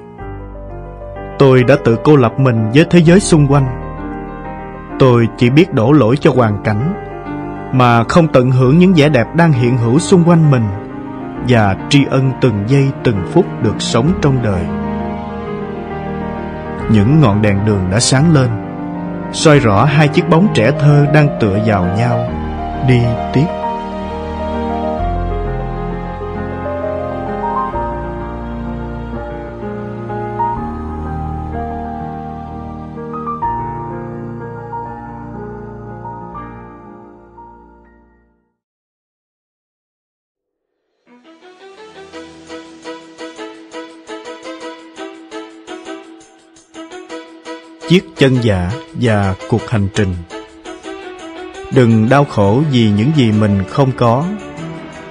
tôi 1.38 1.64
đã 1.64 1.76
tự 1.84 1.96
cô 2.04 2.16
lập 2.16 2.32
mình 2.38 2.70
với 2.74 2.86
thế 2.90 2.98
giới 2.98 3.20
xung 3.20 3.46
quanh. 3.46 3.66
Tôi 4.98 5.28
chỉ 5.36 5.50
biết 5.50 5.74
đổ 5.74 5.92
lỗi 5.92 6.16
cho 6.20 6.30
hoàn 6.36 6.62
cảnh, 6.64 6.94
mà 7.72 8.04
không 8.04 8.28
tận 8.28 8.50
hưởng 8.50 8.78
những 8.78 8.92
vẻ 8.96 9.08
đẹp 9.08 9.26
đang 9.36 9.52
hiện 9.52 9.78
hữu 9.78 9.98
xung 9.98 10.24
quanh 10.24 10.50
mình 10.50 10.87
và 11.48 11.76
tri 11.88 12.04
ân 12.10 12.32
từng 12.40 12.64
giây 12.66 12.88
từng 13.04 13.26
phút 13.32 13.46
được 13.62 13.74
sống 13.78 14.12
trong 14.22 14.42
đời. 14.42 14.62
Những 16.90 17.20
ngọn 17.20 17.42
đèn 17.42 17.64
đường 17.64 17.90
đã 17.90 18.00
sáng 18.00 18.34
lên, 18.34 18.48
soi 19.32 19.58
rõ 19.58 19.84
hai 19.84 20.08
chiếc 20.08 20.28
bóng 20.28 20.48
trẻ 20.54 20.70
thơ 20.80 21.06
đang 21.14 21.28
tựa 21.40 21.58
vào 21.66 21.84
nhau, 21.96 22.28
đi 22.88 23.00
tiếp. 23.32 23.46
Chiếc 47.88 48.04
chân 48.16 48.38
giả 48.42 48.70
và 48.94 49.34
cuộc 49.48 49.70
hành 49.70 49.88
trình. 49.94 50.14
Đừng 51.72 52.08
đau 52.08 52.24
khổ 52.24 52.62
vì 52.70 52.90
những 52.90 53.10
gì 53.16 53.32
mình 53.32 53.64
không 53.70 53.92
có, 53.96 54.24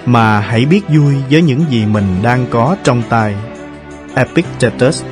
mà 0.05 0.39
hãy 0.39 0.65
biết 0.65 0.81
vui 0.89 1.15
với 1.31 1.41
những 1.41 1.65
gì 1.69 1.85
mình 1.85 2.15
đang 2.23 2.45
có 2.49 2.75
trong 2.83 3.03
tay. 3.09 3.35
Epictetus 4.15 5.03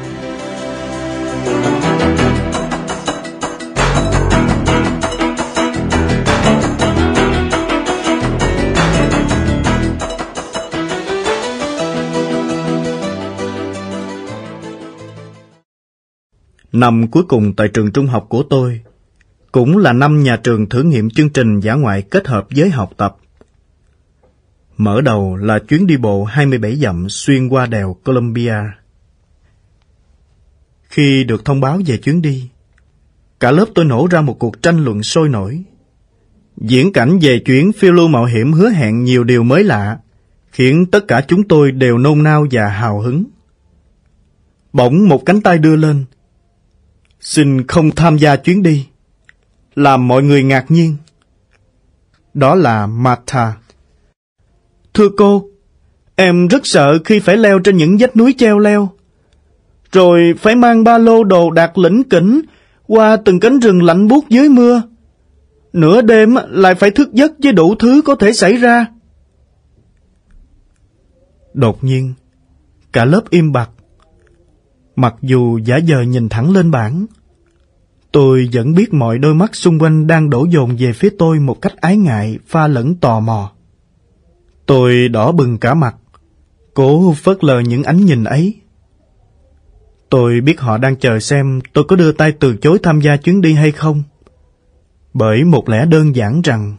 Năm 16.76 17.07
cuối 17.07 17.23
cùng 17.23 17.53
tại 17.53 17.67
trường 17.67 17.91
trung 17.91 18.07
học 18.07 18.26
của 18.30 18.43
tôi, 18.43 18.82
cũng 19.51 19.78
là 19.78 19.93
năm 19.93 20.23
nhà 20.23 20.38
trường 20.38 20.69
thử 20.69 20.84
nghiệm 20.84 21.09
chương 21.09 21.30
trình 21.30 21.59
giả 21.59 21.73
ngoại 21.73 22.01
kết 22.01 22.28
hợp 22.28 22.47
với 22.55 22.69
học 22.69 22.91
tập. 22.97 23.17
Mở 24.78 25.01
đầu 25.01 25.36
là 25.36 25.59
chuyến 25.59 25.88
đi 25.88 25.97
bộ 25.97 26.23
27 26.23 26.76
dặm 26.76 27.09
xuyên 27.09 27.47
qua 27.47 27.65
đèo 27.65 27.97
Columbia. 28.03 28.55
Khi 30.84 31.23
được 31.23 31.45
thông 31.45 31.61
báo 31.61 31.80
về 31.86 31.97
chuyến 31.97 32.21
đi, 32.21 32.49
cả 33.39 33.51
lớp 33.51 33.65
tôi 33.76 33.86
nổ 33.86 34.07
ra 34.11 34.21
một 34.21 34.39
cuộc 34.39 34.61
tranh 34.61 34.84
luận 34.84 35.03
sôi 35.03 35.30
nổi. 35.30 35.63
Diễn 36.57 36.93
cảnh 36.93 37.19
về 37.21 37.39
chuyến 37.45 37.71
phiêu 37.71 37.91
lưu 37.91 38.07
mạo 38.07 38.26
hiểm 38.26 38.53
hứa 38.53 38.69
hẹn 38.69 39.03
nhiều 39.03 39.23
điều 39.23 39.43
mới 39.43 39.63
lạ, 39.63 39.97
khiến 40.51 40.86
tất 40.86 41.07
cả 41.07 41.21
chúng 41.28 41.47
tôi 41.47 41.71
đều 41.71 41.97
nôn 41.97 42.23
nao 42.23 42.47
và 42.51 42.67
hào 42.67 42.99
hứng. 42.99 43.23
Bỗng 44.73 45.07
một 45.09 45.26
cánh 45.26 45.41
tay 45.41 45.57
đưa 45.57 45.76
lên. 45.76 46.05
Xin 47.26 47.67
không 47.67 47.91
tham 47.91 48.17
gia 48.17 48.36
chuyến 48.36 48.63
đi. 48.63 48.86
Làm 49.76 50.07
mọi 50.07 50.23
người 50.23 50.43
ngạc 50.43 50.71
nhiên. 50.71 50.95
Đó 52.34 52.55
là 52.55 52.88
Martha. 52.88 53.53
Thưa 54.93 55.09
cô, 55.17 55.49
em 56.15 56.47
rất 56.47 56.61
sợ 56.63 56.97
khi 57.05 57.19
phải 57.19 57.38
leo 57.38 57.59
trên 57.59 57.78
những 57.78 57.97
vách 57.99 58.17
núi 58.17 58.36
treo 58.38 58.59
leo. 58.59 58.89
Rồi 59.91 60.34
phải 60.38 60.55
mang 60.55 60.84
ba 60.84 60.97
lô 60.97 61.23
đồ 61.23 61.51
đạc 61.51 61.78
lĩnh 61.78 62.03
kỉnh 62.03 62.41
qua 62.88 63.17
từng 63.17 63.39
cánh 63.39 63.59
rừng 63.59 63.84
lạnh 63.84 64.07
buốt 64.07 64.30
dưới 64.30 64.49
mưa. 64.49 64.82
Nửa 65.73 66.01
đêm 66.01 66.36
lại 66.49 66.76
phải 66.76 66.91
thức 66.91 67.13
giấc 67.13 67.32
với 67.43 67.51
đủ 67.51 67.76
thứ 67.76 68.01
có 68.05 68.15
thể 68.15 68.34
xảy 68.34 68.57
ra. 68.57 68.86
Đột 71.53 71.84
nhiên, 71.84 72.13
cả 72.93 73.05
lớp 73.05 73.21
im 73.30 73.51
bặt. 73.51 73.69
Mặc 74.95 75.15
dù 75.21 75.59
giả 75.65 75.78
giờ 75.78 76.01
nhìn 76.01 76.30
thẳng 76.30 76.51
lên 76.51 76.71
bảng, 76.71 77.05
tôi 78.16 78.49
vẫn 78.53 78.74
biết 78.74 78.93
mọi 78.93 79.18
đôi 79.18 79.36
mắt 79.36 79.55
xung 79.55 79.80
quanh 79.80 80.07
đang 80.07 80.30
đổ 80.30 80.45
dồn 80.49 80.76
về 80.80 80.93
phía 80.93 81.09
tôi 81.20 81.39
một 81.39 81.61
cách 81.61 81.74
ái 81.82 81.97
ngại, 81.97 82.39
pha 82.47 82.68
lẫn 82.68 82.95
tò 82.95 83.20
mò. 83.20 83.51
Tôi 84.66 85.09
đỏ 85.09 85.32
bừng 85.32 85.57
cả 85.57 85.74
mặt, 85.74 85.95
cố 86.74 87.13
phớt 87.13 87.43
lờ 87.43 87.59
những 87.59 87.84
ánh 87.84 88.05
nhìn 88.05 88.24
ấy. 88.24 88.55
Tôi 90.09 90.41
biết 90.41 90.59
họ 90.59 90.78
đang 90.78 90.95
chờ 90.95 91.20
xem 91.20 91.59
tôi 91.74 91.84
có 91.88 91.95
đưa 91.95 92.11
tay 92.11 92.32
từ 92.32 92.57
chối 92.57 92.80
tham 92.84 93.01
gia 93.01 93.18
chuyến 93.18 93.41
đi 93.41 93.53
hay 93.53 93.72
không. 93.72 94.03
Bởi 95.13 95.43
một 95.43 95.70
lẽ 95.70 95.86
đơn 95.86 96.16
giản 96.16 96.41
rằng 96.41 96.78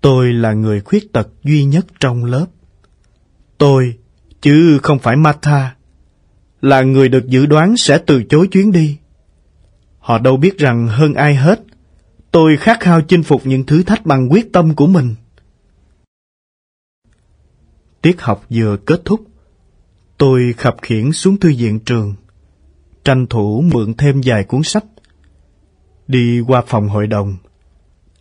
tôi 0.00 0.32
là 0.32 0.52
người 0.52 0.80
khuyết 0.80 1.12
tật 1.12 1.28
duy 1.42 1.64
nhất 1.64 1.86
trong 2.00 2.24
lớp. 2.24 2.46
Tôi, 3.58 3.94
chứ 4.40 4.78
không 4.82 4.98
phải 4.98 5.16
Martha, 5.16 5.74
là 6.60 6.82
người 6.82 7.08
được 7.08 7.26
dự 7.26 7.46
đoán 7.46 7.76
sẽ 7.76 7.98
từ 7.98 8.24
chối 8.24 8.46
chuyến 8.46 8.72
đi. 8.72 8.98
Họ 10.04 10.18
đâu 10.18 10.36
biết 10.36 10.58
rằng 10.58 10.88
hơn 10.88 11.14
ai 11.14 11.34
hết, 11.34 11.60
tôi 12.30 12.56
khát 12.56 12.80
khao 12.80 13.00
chinh 13.00 13.22
phục 13.22 13.46
những 13.46 13.66
thử 13.66 13.82
thách 13.82 14.06
bằng 14.06 14.32
quyết 14.32 14.52
tâm 14.52 14.74
của 14.74 14.86
mình. 14.86 15.14
Tiết 18.02 18.20
học 18.20 18.44
vừa 18.50 18.76
kết 18.76 19.02
thúc, 19.04 19.20
tôi 20.18 20.54
khập 20.56 20.76
khiễng 20.82 21.12
xuống 21.12 21.36
thư 21.36 21.52
viện 21.58 21.80
trường, 21.80 22.14
tranh 23.04 23.26
thủ 23.26 23.64
mượn 23.72 23.94
thêm 23.94 24.20
vài 24.24 24.44
cuốn 24.44 24.62
sách. 24.62 24.84
Đi 26.06 26.40
qua 26.40 26.62
phòng 26.66 26.88
hội 26.88 27.06
đồng, 27.06 27.36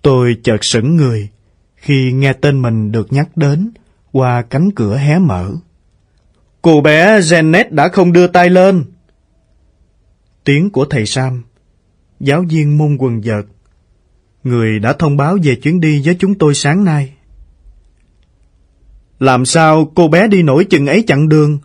tôi 0.02 0.38
chợt 0.44 0.58
sững 0.62 0.96
người 0.96 1.30
khi 1.76 2.12
nghe 2.12 2.34
tên 2.34 2.62
mình 2.62 2.92
được 2.92 3.14
nhắc 3.14 3.38
đến 3.38 3.72
qua 4.12 4.42
cánh 4.42 4.72
cửa 4.76 4.98
hé 4.98 5.20
mở. 5.20 5.52
Cô 6.62 6.82
bé 6.82 7.20
Janet 7.20 7.66
đã 7.70 7.88
không 7.88 8.14
đưa 8.14 8.28
tay 8.28 8.50
lên. 8.50 8.86
Tiếng 10.44 10.70
của 10.70 10.86
thầy 10.86 11.06
Sam, 11.06 11.44
giáo 12.24 12.46
viên 12.50 12.78
môn 12.78 12.98
quần 13.00 13.22
vợt, 13.22 13.46
người 14.44 14.80
đã 14.80 14.94
thông 14.94 15.18
báo 15.18 15.38
về 15.44 15.56
chuyến 15.56 15.80
đi 15.80 16.02
với 16.06 16.16
chúng 16.20 16.36
tôi 16.36 16.54
sáng 16.54 16.84
nay. 16.84 17.14
Làm 19.20 19.46
sao 19.46 19.92
cô 19.96 20.08
bé 20.08 20.28
đi 20.28 20.44
nổi 20.44 20.66
chừng 20.66 20.88
ấy 20.88 21.04
chặng 21.08 21.30
đường, 21.30 21.60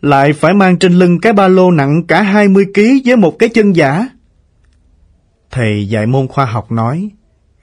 lại 0.00 0.32
phải 0.32 0.54
mang 0.54 0.78
trên 0.78 0.92
lưng 0.92 1.20
cái 1.20 1.32
ba 1.32 1.48
lô 1.48 1.70
nặng 1.70 2.06
cả 2.06 2.22
20 2.22 2.64
kg 2.74 2.80
với 3.04 3.16
một 3.16 3.38
cái 3.38 3.48
chân 3.48 3.76
giả? 3.76 4.08
Thầy 5.50 5.88
dạy 5.88 6.06
môn 6.06 6.28
khoa 6.28 6.44
học 6.44 6.72
nói, 6.72 7.10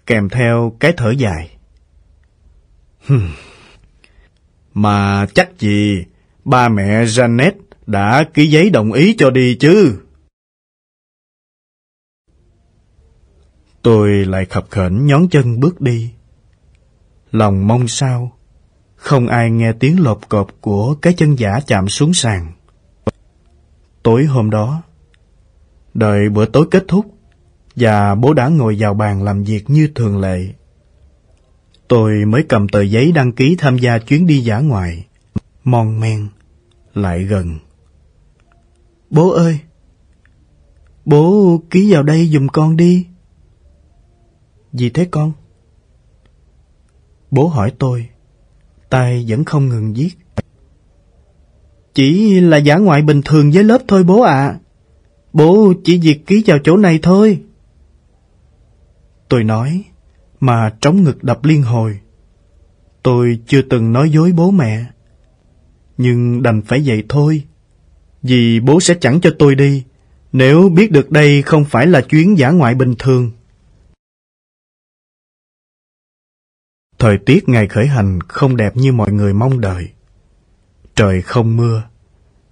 kèm 0.05 0.29
theo 0.29 0.75
cái 0.79 0.93
thở 0.97 1.11
dài. 1.11 1.49
Mà 4.73 5.25
chắc 5.33 5.59
gì 5.59 6.03
ba 6.45 6.69
mẹ 6.69 7.05
Janet 7.05 7.51
đã 7.85 8.23
ký 8.33 8.45
giấy 8.47 8.69
đồng 8.69 8.91
ý 8.91 9.15
cho 9.17 9.29
đi 9.29 9.55
chứ? 9.55 9.97
Tôi 13.85 14.25
lại 14.25 14.45
khập 14.45 14.65
khểnh 14.71 15.05
nhón 15.05 15.27
chân 15.31 15.59
bước 15.59 15.81
đi. 15.81 16.13
Lòng 17.31 17.67
mong 17.67 17.87
sao, 17.87 18.31
không 18.95 19.27
ai 19.27 19.51
nghe 19.51 19.73
tiếng 19.73 20.03
lộp 20.03 20.29
cộp 20.29 20.47
của 20.61 20.95
cái 21.01 21.13
chân 21.13 21.35
giả 21.39 21.59
chạm 21.67 21.89
xuống 21.89 22.13
sàn. 22.13 22.51
Tối 24.03 24.25
hôm 24.25 24.49
đó, 24.49 24.81
đợi 25.93 26.29
bữa 26.29 26.45
tối 26.45 26.67
kết 26.71 26.85
thúc, 26.87 27.05
và 27.75 28.15
bố 28.15 28.33
đã 28.33 28.47
ngồi 28.47 28.75
vào 28.79 28.93
bàn 28.93 29.23
làm 29.23 29.43
việc 29.43 29.69
như 29.69 29.89
thường 29.95 30.19
lệ. 30.19 30.47
Tôi 31.87 32.25
mới 32.25 32.43
cầm 32.43 32.67
tờ 32.67 32.81
giấy 32.81 33.11
đăng 33.11 33.31
ký 33.31 33.55
tham 33.59 33.77
gia 33.77 33.99
chuyến 33.99 34.27
đi 34.27 34.39
giả 34.39 34.59
ngoại, 34.59 35.07
mon 35.63 35.99
men, 35.99 36.27
lại 36.93 37.23
gần. 37.23 37.59
Bố 39.09 39.29
ơi! 39.29 39.59
Bố 41.05 41.61
ký 41.69 41.93
vào 41.93 42.03
đây 42.03 42.27
dùm 42.27 42.47
con 42.47 42.77
đi. 42.77 43.05
Gì 44.75 44.89
thế 44.89 45.07
con? 45.11 45.31
Bố 47.31 47.47
hỏi 47.47 47.71
tôi, 47.79 48.09
tay 48.89 49.25
vẫn 49.27 49.45
không 49.45 49.69
ngừng 49.69 49.93
viết. 49.93 50.09
Chỉ 51.93 52.39
là 52.39 52.57
giả 52.57 52.77
ngoại 52.77 53.01
bình 53.01 53.21
thường 53.25 53.51
với 53.51 53.63
lớp 53.63 53.81
thôi 53.87 54.03
bố 54.03 54.21
ạ. 54.21 54.59
Bố 55.33 55.73
chỉ 55.83 55.99
việc 55.99 56.27
ký 56.27 56.43
vào 56.45 56.57
chỗ 56.63 56.77
này 56.77 56.99
thôi. 57.03 57.39
Tôi 59.29 59.43
nói, 59.43 59.83
mà 60.39 60.75
trống 60.81 61.03
ngực 61.03 61.23
đập 61.23 61.45
liên 61.45 61.63
hồi. 61.63 61.99
Tôi 63.03 63.39
chưa 63.47 63.61
từng 63.61 63.93
nói 63.93 64.09
dối 64.09 64.31
bố 64.31 64.51
mẹ. 64.51 64.85
Nhưng 65.97 66.43
đành 66.43 66.61
phải 66.61 66.83
vậy 66.85 67.03
thôi. 67.09 67.43
Vì 68.21 68.59
bố 68.59 68.79
sẽ 68.79 68.93
chẳng 69.01 69.21
cho 69.21 69.29
tôi 69.39 69.55
đi, 69.55 69.83
nếu 70.31 70.69
biết 70.69 70.91
được 70.91 71.11
đây 71.11 71.41
không 71.41 71.65
phải 71.65 71.87
là 71.87 72.01
chuyến 72.01 72.37
giả 72.37 72.51
ngoại 72.51 72.75
bình 72.75 72.95
thường. 72.99 73.31
Thời 77.05 77.17
tiết 77.17 77.49
ngày 77.49 77.67
khởi 77.67 77.87
hành 77.87 78.19
không 78.27 78.57
đẹp 78.57 78.77
như 78.77 78.91
mọi 78.91 79.11
người 79.11 79.33
mong 79.33 79.61
đợi. 79.61 79.89
Trời 80.95 81.21
không 81.21 81.57
mưa, 81.57 81.83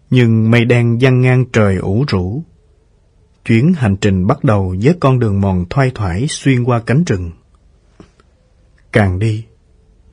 nhưng 0.09 0.51
mây 0.51 0.65
đen 0.65 1.01
giăng 1.01 1.21
ngang 1.21 1.45
trời 1.53 1.75
ủ 1.75 2.05
rũ. 2.07 2.43
Chuyến 3.45 3.73
hành 3.73 3.95
trình 3.97 4.27
bắt 4.27 4.43
đầu 4.43 4.75
với 4.83 4.95
con 4.99 5.19
đường 5.19 5.41
mòn 5.41 5.65
thoai 5.69 5.91
thoải 5.95 6.27
xuyên 6.29 6.63
qua 6.63 6.79
cánh 6.79 7.03
rừng. 7.03 7.31
Càng 8.91 9.19
đi, 9.19 9.45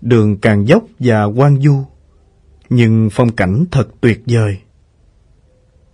đường 0.01 0.39
càng 0.39 0.69
dốc 0.69 0.85
và 0.99 1.25
quang 1.37 1.61
du, 1.61 1.85
nhưng 2.71 3.09
phong 3.13 3.33
cảnh 3.33 3.65
thật 3.71 3.89
tuyệt 4.01 4.23
vời. 4.27 4.59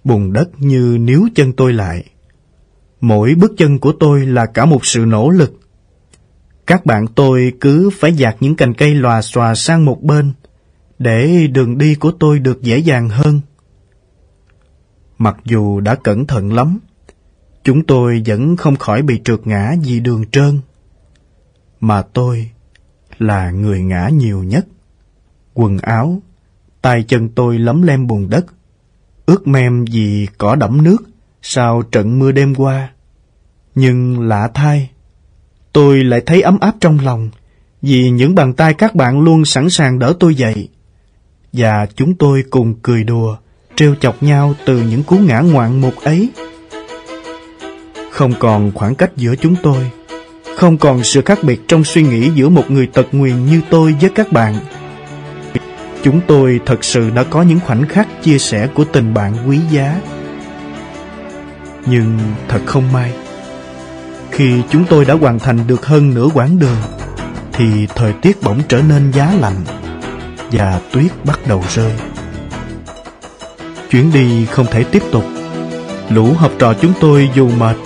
Bùn 0.04 0.32
đất 0.32 0.48
như 0.58 0.98
níu 1.00 1.28
chân 1.34 1.52
tôi 1.52 1.72
lại. 1.72 2.04
Mỗi 3.00 3.34
bước 3.34 3.52
chân 3.56 3.78
của 3.78 3.92
tôi 4.00 4.26
là 4.26 4.46
cả 4.46 4.64
một 4.64 4.86
sự 4.86 5.04
nỗ 5.06 5.30
lực. 5.30 5.60
Các 6.66 6.86
bạn 6.86 7.06
tôi 7.06 7.52
cứ 7.60 7.90
phải 7.92 8.12
dạt 8.12 8.36
những 8.40 8.56
cành 8.56 8.74
cây 8.74 8.94
lòa 8.94 9.22
xòa 9.22 9.54
sang 9.54 9.84
một 9.84 10.02
bên, 10.02 10.32
để 10.98 11.46
đường 11.46 11.78
đi 11.78 11.94
của 11.94 12.12
tôi 12.20 12.38
được 12.38 12.62
dễ 12.62 12.78
dàng 12.78 13.08
hơn. 13.08 13.40
Mặc 15.18 15.36
dù 15.44 15.80
đã 15.80 15.94
cẩn 15.94 16.26
thận 16.26 16.52
lắm, 16.52 16.78
chúng 17.64 17.84
tôi 17.84 18.22
vẫn 18.26 18.56
không 18.56 18.76
khỏi 18.76 19.02
bị 19.02 19.20
trượt 19.24 19.46
ngã 19.46 19.74
vì 19.84 20.00
đường 20.00 20.24
trơn. 20.32 20.60
Mà 21.80 22.02
tôi 22.02 22.50
là 23.18 23.50
người 23.50 23.80
ngã 23.80 24.08
nhiều 24.08 24.42
nhất. 24.42 24.66
Quần 25.54 25.78
áo, 25.78 26.22
tay 26.82 27.04
chân 27.08 27.28
tôi 27.28 27.58
lấm 27.58 27.82
lem 27.82 28.06
bùn 28.06 28.30
đất, 28.30 28.46
ướt 29.26 29.46
mem 29.46 29.84
vì 29.84 30.28
cỏ 30.38 30.54
đẫm 30.54 30.82
nước 30.82 31.02
sau 31.42 31.82
trận 31.82 32.18
mưa 32.18 32.32
đêm 32.32 32.54
qua. 32.54 32.92
Nhưng 33.74 34.20
lạ 34.20 34.50
thay, 34.54 34.90
tôi 35.76 36.04
lại 36.04 36.20
thấy 36.26 36.42
ấm 36.42 36.58
áp 36.60 36.74
trong 36.80 36.98
lòng 37.04 37.30
vì 37.82 38.10
những 38.10 38.34
bàn 38.34 38.52
tay 38.52 38.74
các 38.74 38.94
bạn 38.94 39.20
luôn 39.20 39.44
sẵn 39.44 39.70
sàng 39.70 39.98
đỡ 39.98 40.12
tôi 40.20 40.34
dậy. 40.34 40.68
Và 41.52 41.86
chúng 41.96 42.14
tôi 42.14 42.44
cùng 42.50 42.74
cười 42.82 43.04
đùa, 43.04 43.36
trêu 43.74 43.94
chọc 43.94 44.22
nhau 44.22 44.54
từ 44.64 44.82
những 44.90 45.02
cú 45.02 45.16
ngã 45.16 45.40
ngoạn 45.40 45.80
một 45.80 46.04
ấy. 46.04 46.30
Không 48.10 48.32
còn 48.38 48.72
khoảng 48.74 48.94
cách 48.94 49.10
giữa 49.16 49.36
chúng 49.36 49.56
tôi, 49.62 49.90
không 50.56 50.78
còn 50.78 51.04
sự 51.04 51.22
khác 51.22 51.38
biệt 51.42 51.60
trong 51.68 51.84
suy 51.84 52.02
nghĩ 52.02 52.30
giữa 52.34 52.48
một 52.48 52.70
người 52.70 52.86
tật 52.86 53.06
nguyền 53.12 53.46
như 53.46 53.60
tôi 53.70 53.94
với 54.00 54.10
các 54.10 54.32
bạn. 54.32 54.54
Chúng 56.02 56.20
tôi 56.26 56.60
thật 56.66 56.84
sự 56.84 57.10
đã 57.10 57.24
có 57.24 57.42
những 57.42 57.60
khoảnh 57.60 57.88
khắc 57.88 58.22
chia 58.22 58.38
sẻ 58.38 58.68
của 58.74 58.84
tình 58.84 59.14
bạn 59.14 59.48
quý 59.48 59.58
giá. 59.70 60.00
Nhưng 61.86 62.18
thật 62.48 62.60
không 62.66 62.92
may, 62.92 63.12
khi 64.36 64.62
chúng 64.70 64.84
tôi 64.84 65.04
đã 65.04 65.14
hoàn 65.14 65.38
thành 65.38 65.66
được 65.66 65.86
hơn 65.86 66.14
nửa 66.14 66.28
quãng 66.34 66.58
đường, 66.58 66.76
thì 67.52 67.86
thời 67.94 68.12
tiết 68.12 68.42
bỗng 68.42 68.60
trở 68.68 68.82
nên 68.82 69.12
giá 69.12 69.34
lạnh 69.40 69.64
và 70.52 70.80
tuyết 70.92 71.10
bắt 71.24 71.40
đầu 71.46 71.64
rơi. 71.74 71.92
Chuyến 73.90 74.12
đi 74.12 74.46
không 74.46 74.66
thể 74.70 74.84
tiếp 74.84 75.02
tục. 75.12 75.24
Lũ 76.10 76.32
học 76.38 76.52
trò 76.58 76.74
chúng 76.82 76.92
tôi 77.00 77.30
dù 77.34 77.50
mệt 77.58 77.76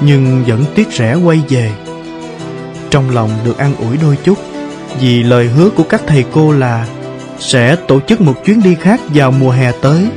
nhưng 0.00 0.44
vẫn 0.46 0.64
tiếc 0.74 0.88
rẻ 0.92 1.14
quay 1.14 1.42
về. 1.48 1.72
Trong 2.90 3.10
lòng 3.10 3.30
được 3.44 3.58
an 3.58 3.74
ủi 3.76 3.96
đôi 3.96 4.16
chút 4.24 4.38
vì 5.00 5.22
lời 5.22 5.48
hứa 5.48 5.70
của 5.70 5.84
các 5.88 6.02
thầy 6.06 6.24
cô 6.32 6.52
là 6.52 6.86
sẽ 7.38 7.76
tổ 7.76 8.00
chức 8.00 8.20
một 8.20 8.34
chuyến 8.44 8.62
đi 8.62 8.74
khác 8.74 9.00
vào 9.14 9.30
mùa 9.30 9.50
hè 9.50 9.72
tới. 9.82 10.08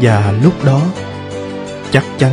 Và 0.00 0.34
lúc 0.42 0.64
đó, 0.64 0.80
chắc 1.92 2.04
chắn 2.18 2.32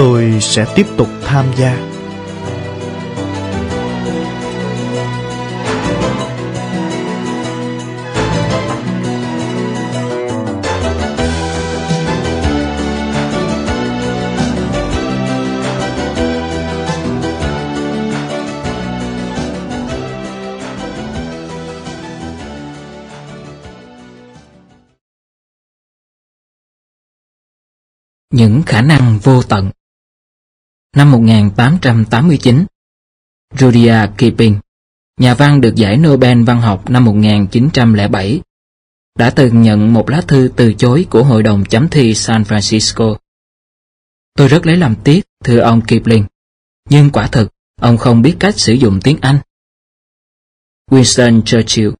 tôi 0.00 0.38
sẽ 0.40 0.66
tiếp 0.74 0.86
tục 0.96 1.08
tham 1.24 1.46
gia. 1.56 1.86
Những 28.30 28.62
khả 28.66 28.82
năng 28.82 29.18
vô 29.22 29.42
tận 29.42 29.70
Năm 30.96 31.10
1889 31.10 32.64
Rudyard 33.58 34.12
Kipling, 34.18 34.60
nhà 35.20 35.34
văn 35.34 35.60
được 35.60 35.74
giải 35.74 35.96
Nobel 35.96 36.42
văn 36.42 36.60
học 36.60 36.90
năm 36.90 37.04
1907, 37.04 38.40
đã 39.18 39.30
từng 39.30 39.62
nhận 39.62 39.92
một 39.92 40.10
lá 40.10 40.20
thư 40.28 40.50
từ 40.56 40.72
chối 40.72 41.06
của 41.10 41.24
Hội 41.24 41.42
đồng 41.42 41.64
chấm 41.64 41.88
thi 41.88 42.14
San 42.14 42.42
Francisco. 42.42 43.16
Tôi 44.34 44.48
rất 44.48 44.66
lấy 44.66 44.76
làm 44.76 44.94
tiếc, 45.04 45.24
thưa 45.44 45.58
ông 45.58 45.80
Kipling, 45.80 46.24
nhưng 46.88 47.10
quả 47.10 47.26
thực, 47.26 47.52
ông 47.80 47.96
không 47.96 48.22
biết 48.22 48.36
cách 48.40 48.58
sử 48.58 48.72
dụng 48.72 49.00
tiếng 49.04 49.18
Anh. 49.20 49.38
Winston 50.90 51.42
Churchill 51.42 51.90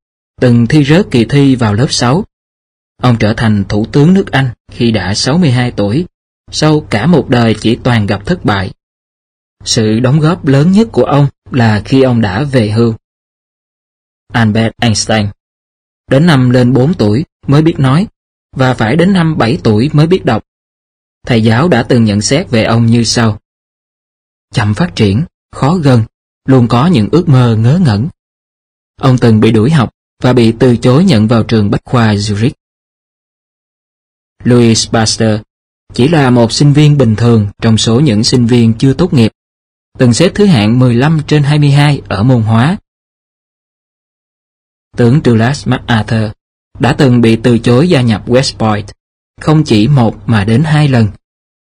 từng 0.41 0.67
thi 0.67 0.85
rớt 0.85 1.07
kỳ 1.11 1.25
thi 1.25 1.57
vào 1.57 1.75
lớp 1.75 1.87
6. 1.91 2.25
Ông 3.03 3.17
trở 3.21 3.35
thành 3.37 3.65
thủ 3.69 3.87
tướng 3.93 4.15
nước 4.15 4.31
Anh 4.31 4.51
khi 4.73 4.91
đã 4.91 5.15
62 5.15 5.71
tuổi 5.71 6.07
sau 6.53 6.81
cả 6.81 7.07
một 7.07 7.29
đời 7.29 7.55
chỉ 7.61 7.79
toàn 7.85 8.07
gặp 8.07 8.27
thất 8.27 8.45
bại. 8.45 8.73
Sự 9.65 10.01
đóng 10.01 10.21
góp 10.21 10.47
lớn 10.47 10.73
nhất 10.73 10.89
của 10.93 11.05
ông 11.05 11.27
là 11.51 11.83
khi 11.85 12.03
ông 12.03 12.21
đã 12.21 12.45
về 12.45 12.71
hưu. 12.71 12.95
Albert 14.33 14.73
Einstein 14.83 15.27
Đến 16.11 16.27
năm 16.27 16.51
lên 16.51 16.73
4 16.73 16.95
tuổi 16.95 17.25
mới 17.47 17.63
biết 17.63 17.79
nói, 17.79 18.07
và 18.57 18.75
phải 18.75 18.97
đến 18.97 19.13
năm 19.13 19.39
7 19.39 19.59
tuổi 19.65 19.91
mới 19.93 20.07
biết 20.07 20.25
đọc. 20.25 20.45
Thầy 21.27 21.43
giáo 21.43 21.69
đã 21.69 21.83
từng 21.83 22.05
nhận 22.05 22.21
xét 22.21 22.51
về 22.51 22.65
ông 22.65 22.87
như 22.87 23.05
sau. 23.05 23.39
Chậm 24.55 24.75
phát 24.75 24.97
triển, 24.97 25.25
khó 25.53 25.75
gần, 25.75 26.05
luôn 26.45 26.69
có 26.69 26.87
những 26.87 27.09
ước 27.13 27.29
mơ 27.29 27.57
ngớ 27.57 27.81
ngẩn. 27.85 28.09
Ông 29.01 29.19
từng 29.19 29.41
bị 29.41 29.53
đuổi 29.53 29.71
học 29.71 29.91
và 30.23 30.33
bị 30.33 30.53
từ 30.61 30.77
chối 30.77 31.05
nhận 31.05 31.29
vào 31.29 31.43
trường 31.43 31.71
Bách 31.71 31.85
khoa 31.85 32.15
Zurich. 32.15 32.53
Louis 34.45 34.89
Pasteur 34.91 35.41
chỉ 35.95 36.09
là 36.09 36.31
một 36.31 36.53
sinh 36.53 36.73
viên 36.73 36.99
bình 36.99 37.17
thường 37.17 37.49
trong 37.63 37.79
số 37.79 38.01
những 38.01 38.25
sinh 38.25 38.47
viên 38.47 38.75
chưa 38.79 38.95
tốt 38.95 39.15
nghiệp, 39.15 39.33
từng 40.01 40.15
xếp 40.15 40.33
thứ 40.35 40.47
hạng 40.47 40.79
15 40.79 41.21
trên 41.27 41.43
22 41.43 42.03
ở 42.09 42.23
môn 42.23 42.43
hóa. 42.43 42.77
Tướng 44.97 45.21
Douglas 45.25 45.69
MacArthur 45.69 46.31
đã 46.79 46.95
từng 46.99 47.21
bị 47.21 47.39
từ 47.43 47.59
chối 47.59 47.89
gia 47.89 48.01
nhập 48.01 48.29
West 48.29 48.59
Point, 48.59 48.87
không 49.41 49.65
chỉ 49.65 49.89
một 49.89 50.17
mà 50.27 50.45
đến 50.45 50.65
hai 50.65 50.89
lần. 50.89 51.09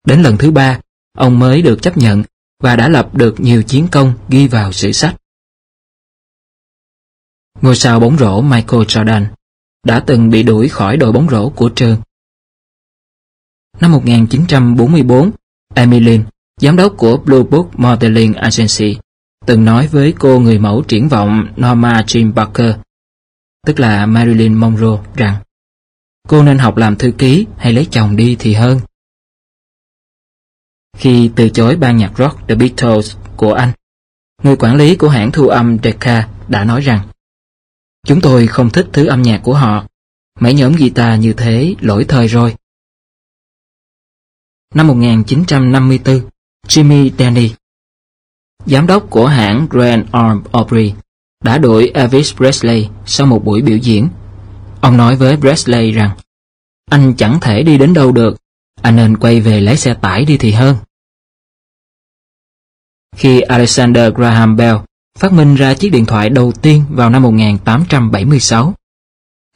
Đến 0.06 0.22
lần 0.22 0.38
thứ 0.38 0.52
ba, 0.52 0.80
ông 1.18 1.40
mới 1.40 1.62
được 1.62 1.82
chấp 1.82 1.98
nhận 1.98 2.24
và 2.60 2.76
đã 2.76 2.90
lập 2.90 3.16
được 3.16 3.40
nhiều 3.40 3.64
chiến 3.64 3.88
công 3.92 4.14
ghi 4.30 4.48
vào 4.48 4.72
sử 4.72 4.92
sách. 4.92 5.16
Ngôi 7.62 7.76
sao 7.76 8.00
bóng 8.00 8.18
rổ 8.18 8.42
Michael 8.42 8.84
Jordan 8.84 9.26
đã 9.84 10.04
từng 10.08 10.30
bị 10.30 10.44
đuổi 10.44 10.70
khỏi 10.70 10.98
đội 10.98 11.12
bóng 11.12 11.30
rổ 11.30 11.50
của 11.50 11.70
trường 11.70 12.02
Năm 13.80 13.92
1944, 13.92 15.32
Emmeline, 15.76 16.24
giám 16.62 16.76
đốc 16.76 16.94
của 16.98 17.18
Blue 17.18 17.44
Book 17.44 17.80
Modeling 17.80 18.34
Agency, 18.34 19.00
từng 19.46 19.66
nói 19.66 19.88
với 19.88 20.14
cô 20.20 20.40
người 20.40 20.60
mẫu 20.60 20.84
triển 20.88 21.10
vọng 21.10 21.48
Norma 21.56 22.02
Jean 22.02 22.34
Parker, 22.34 22.76
tức 23.68 23.80
là 23.80 24.06
Marilyn 24.06 24.54
Monroe, 24.54 25.04
rằng 25.16 25.36
cô 26.28 26.44
nên 26.44 26.58
học 26.58 26.78
làm 26.78 26.96
thư 26.96 27.12
ký 27.18 27.46
hay 27.58 27.74
lấy 27.74 27.88
chồng 27.92 28.16
đi 28.16 28.36
thì 28.40 28.54
hơn. 28.54 28.80
Khi 30.98 31.32
từ 31.36 31.50
chối 31.50 31.76
ban 31.76 31.98
nhạc 31.98 32.12
rock 32.18 32.48
The 32.48 32.56
Beatles 32.56 33.16
của 33.38 33.54
anh, 33.54 33.72
người 34.44 34.56
quản 34.56 34.76
lý 34.76 34.96
của 34.96 35.10
hãng 35.10 35.32
thu 35.32 35.48
âm 35.48 35.78
Decca 35.84 36.30
đã 36.48 36.64
nói 36.64 36.82
rằng 36.82 37.08
Chúng 38.08 38.22
tôi 38.22 38.48
không 38.48 38.70
thích 38.70 38.88
thứ 38.94 39.06
âm 39.06 39.22
nhạc 39.22 39.42
của 39.44 39.54
họ. 39.54 39.86
Mấy 40.40 40.54
nhóm 40.54 40.76
guitar 40.76 41.20
như 41.20 41.34
thế 41.34 41.76
lỗi 41.80 42.06
thời 42.08 42.28
rồi. 42.28 42.56
Năm 44.76 44.88
1954, 44.88 46.31
Jimmy 46.68 47.12
Denny, 47.18 47.52
giám 48.66 48.88
đốc 48.88 49.10
của 49.10 49.28
hãng 49.28 49.68
Grand 49.70 50.06
Arm 50.12 50.44
Aubrey, 50.52 50.94
đã 51.44 51.58
đuổi 51.58 51.92
Elvis 51.94 52.34
Presley 52.36 52.90
sau 53.06 53.28
một 53.28 53.46
buổi 53.46 53.62
biểu 53.62 53.78
diễn. 53.78 54.10
Ông 54.82 54.98
nói 54.98 55.16
với 55.16 55.38
Presley 55.38 55.92
rằng, 55.92 56.18
anh 56.92 57.14
chẳng 57.18 57.40
thể 57.42 57.64
đi 57.64 57.78
đến 57.78 57.94
đâu 57.94 58.12
được, 58.12 58.38
anh 58.82 58.96
nên 58.96 59.18
quay 59.18 59.42
về 59.42 59.62
lấy 59.62 59.78
xe 59.78 59.94
tải 59.94 60.26
đi 60.26 60.38
thì 60.38 60.52
hơn. 60.52 60.78
Khi 63.16 63.42
Alexander 63.42 64.14
Graham 64.14 64.56
Bell 64.56 64.78
phát 65.20 65.34
minh 65.34 65.56
ra 65.56 65.74
chiếc 65.74 65.90
điện 65.90 66.06
thoại 66.06 66.30
đầu 66.30 66.52
tiên 66.52 66.84
vào 66.90 67.10
năm 67.10 67.24
1876, 67.24 68.74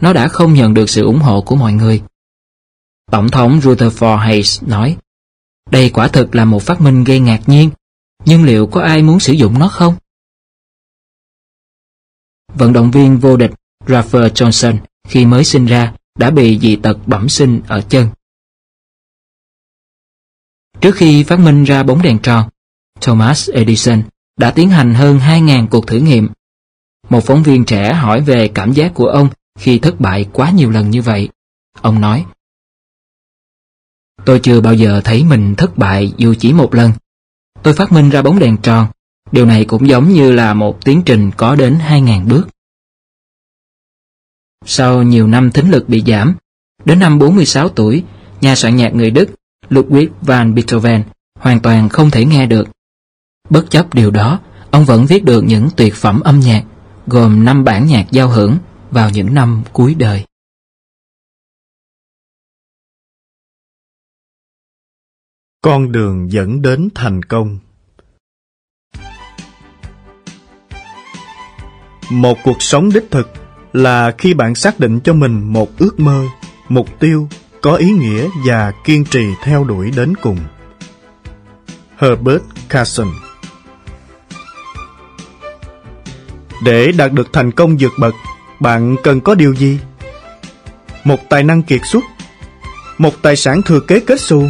nó 0.01 0.13
đã 0.13 0.27
không 0.27 0.53
nhận 0.53 0.73
được 0.73 0.89
sự 0.89 1.03
ủng 1.03 1.19
hộ 1.19 1.41
của 1.41 1.55
mọi 1.55 1.73
người. 1.73 2.03
Tổng 3.11 3.29
thống 3.29 3.59
Rutherford 3.59 4.17
Hayes 4.17 4.63
nói, 4.63 4.97
đây 5.71 5.89
quả 5.89 6.07
thực 6.07 6.35
là 6.35 6.45
một 6.45 6.63
phát 6.63 6.81
minh 6.81 7.03
gây 7.03 7.19
ngạc 7.19 7.41
nhiên, 7.47 7.69
nhưng 8.25 8.43
liệu 8.43 8.67
có 8.67 8.81
ai 8.81 9.01
muốn 9.01 9.19
sử 9.19 9.33
dụng 9.33 9.59
nó 9.59 9.67
không? 9.67 9.95
Vận 12.53 12.73
động 12.73 12.91
viên 12.91 13.17
vô 13.17 13.37
địch 13.37 13.51
Rafer 13.85 14.29
Johnson 14.29 14.77
khi 15.07 15.25
mới 15.25 15.43
sinh 15.43 15.65
ra 15.65 15.93
đã 16.19 16.31
bị 16.31 16.59
dị 16.59 16.75
tật 16.75 16.97
bẩm 17.05 17.29
sinh 17.29 17.61
ở 17.67 17.81
chân. 17.81 18.09
Trước 20.81 20.95
khi 20.95 21.23
phát 21.23 21.39
minh 21.39 21.63
ra 21.63 21.83
bóng 21.83 22.01
đèn 22.01 22.19
tròn, 22.19 22.49
Thomas 23.01 23.49
Edison 23.49 24.03
đã 24.37 24.51
tiến 24.51 24.69
hành 24.69 24.93
hơn 24.93 25.19
2.000 25.19 25.67
cuộc 25.67 25.87
thử 25.87 25.97
nghiệm. 25.97 26.29
Một 27.09 27.23
phóng 27.23 27.43
viên 27.43 27.65
trẻ 27.65 27.93
hỏi 27.93 28.21
về 28.21 28.51
cảm 28.53 28.71
giác 28.71 28.91
của 28.93 29.07
ông 29.07 29.29
khi 29.59 29.79
thất 29.79 29.99
bại 29.99 30.25
quá 30.33 30.51
nhiều 30.51 30.69
lần 30.69 30.89
như 30.89 31.01
vậy. 31.01 31.29
Ông 31.81 32.01
nói, 32.01 32.25
Tôi 34.25 34.39
chưa 34.39 34.61
bao 34.61 34.73
giờ 34.73 35.01
thấy 35.03 35.23
mình 35.23 35.55
thất 35.55 35.77
bại 35.77 36.13
dù 36.17 36.33
chỉ 36.39 36.53
một 36.53 36.75
lần. 36.75 36.91
Tôi 37.63 37.73
phát 37.73 37.91
minh 37.91 38.09
ra 38.09 38.21
bóng 38.21 38.39
đèn 38.39 38.57
tròn. 38.57 38.87
Điều 39.31 39.45
này 39.45 39.65
cũng 39.65 39.87
giống 39.87 40.09
như 40.09 40.31
là 40.31 40.53
một 40.53 40.85
tiến 40.85 41.01
trình 41.05 41.31
có 41.37 41.55
đến 41.55 41.77
2.000 41.89 42.27
bước. 42.27 42.47
Sau 44.65 45.03
nhiều 45.03 45.27
năm 45.27 45.51
thính 45.51 45.69
lực 45.69 45.89
bị 45.89 46.03
giảm, 46.07 46.35
đến 46.85 46.99
năm 46.99 47.19
46 47.19 47.69
tuổi, 47.69 48.03
nhà 48.41 48.55
soạn 48.55 48.75
nhạc 48.75 48.95
người 48.95 49.11
Đức 49.11 49.29
Ludwig 49.69 50.07
van 50.21 50.55
Beethoven 50.55 51.03
hoàn 51.39 51.59
toàn 51.59 51.89
không 51.89 52.11
thể 52.11 52.25
nghe 52.25 52.45
được. 52.45 52.67
Bất 53.49 53.71
chấp 53.71 53.93
điều 53.93 54.11
đó, 54.11 54.39
ông 54.71 54.85
vẫn 54.85 55.05
viết 55.05 55.23
được 55.23 55.41
những 55.41 55.69
tuyệt 55.75 55.95
phẩm 55.95 56.21
âm 56.21 56.39
nhạc, 56.39 56.63
gồm 57.07 57.45
5 57.45 57.63
bản 57.63 57.87
nhạc 57.87 58.11
giao 58.11 58.29
hưởng 58.29 58.57
vào 58.91 59.09
những 59.09 59.33
năm 59.33 59.63
cuối 59.73 59.95
đời. 59.95 60.25
Con 65.65 65.91
đường 65.91 66.31
dẫn 66.31 66.61
đến 66.61 66.89
thành 66.95 67.23
công 67.23 67.59
Một 72.09 72.37
cuộc 72.43 72.61
sống 72.61 72.89
đích 72.93 73.11
thực 73.11 73.29
là 73.73 74.11
khi 74.17 74.33
bạn 74.33 74.55
xác 74.55 74.79
định 74.79 74.99
cho 74.99 75.13
mình 75.13 75.53
một 75.53 75.77
ước 75.77 75.99
mơ, 75.99 76.23
mục 76.69 76.99
tiêu 76.99 77.29
có 77.61 77.75
ý 77.75 77.91
nghĩa 77.91 78.27
và 78.47 78.73
kiên 78.83 79.05
trì 79.05 79.25
theo 79.43 79.63
đuổi 79.63 79.91
đến 79.95 80.13
cùng. 80.21 80.37
Herbert 81.97 82.43
Carson 82.69 83.07
Để 86.63 86.91
đạt 86.91 87.11
được 87.11 87.33
thành 87.33 87.51
công 87.51 87.77
vượt 87.79 87.91
bậc, 87.99 88.13
bạn 88.59 88.95
cần 89.03 89.21
có 89.21 89.35
điều 89.35 89.55
gì? 89.55 89.79
Một 91.03 91.19
tài 91.29 91.43
năng 91.43 91.63
kiệt 91.63 91.81
xuất, 91.85 92.03
một 92.97 93.13
tài 93.21 93.35
sản 93.35 93.61
thừa 93.61 93.79
kế 93.79 93.99
kết 93.99 94.19
xu 94.19 94.43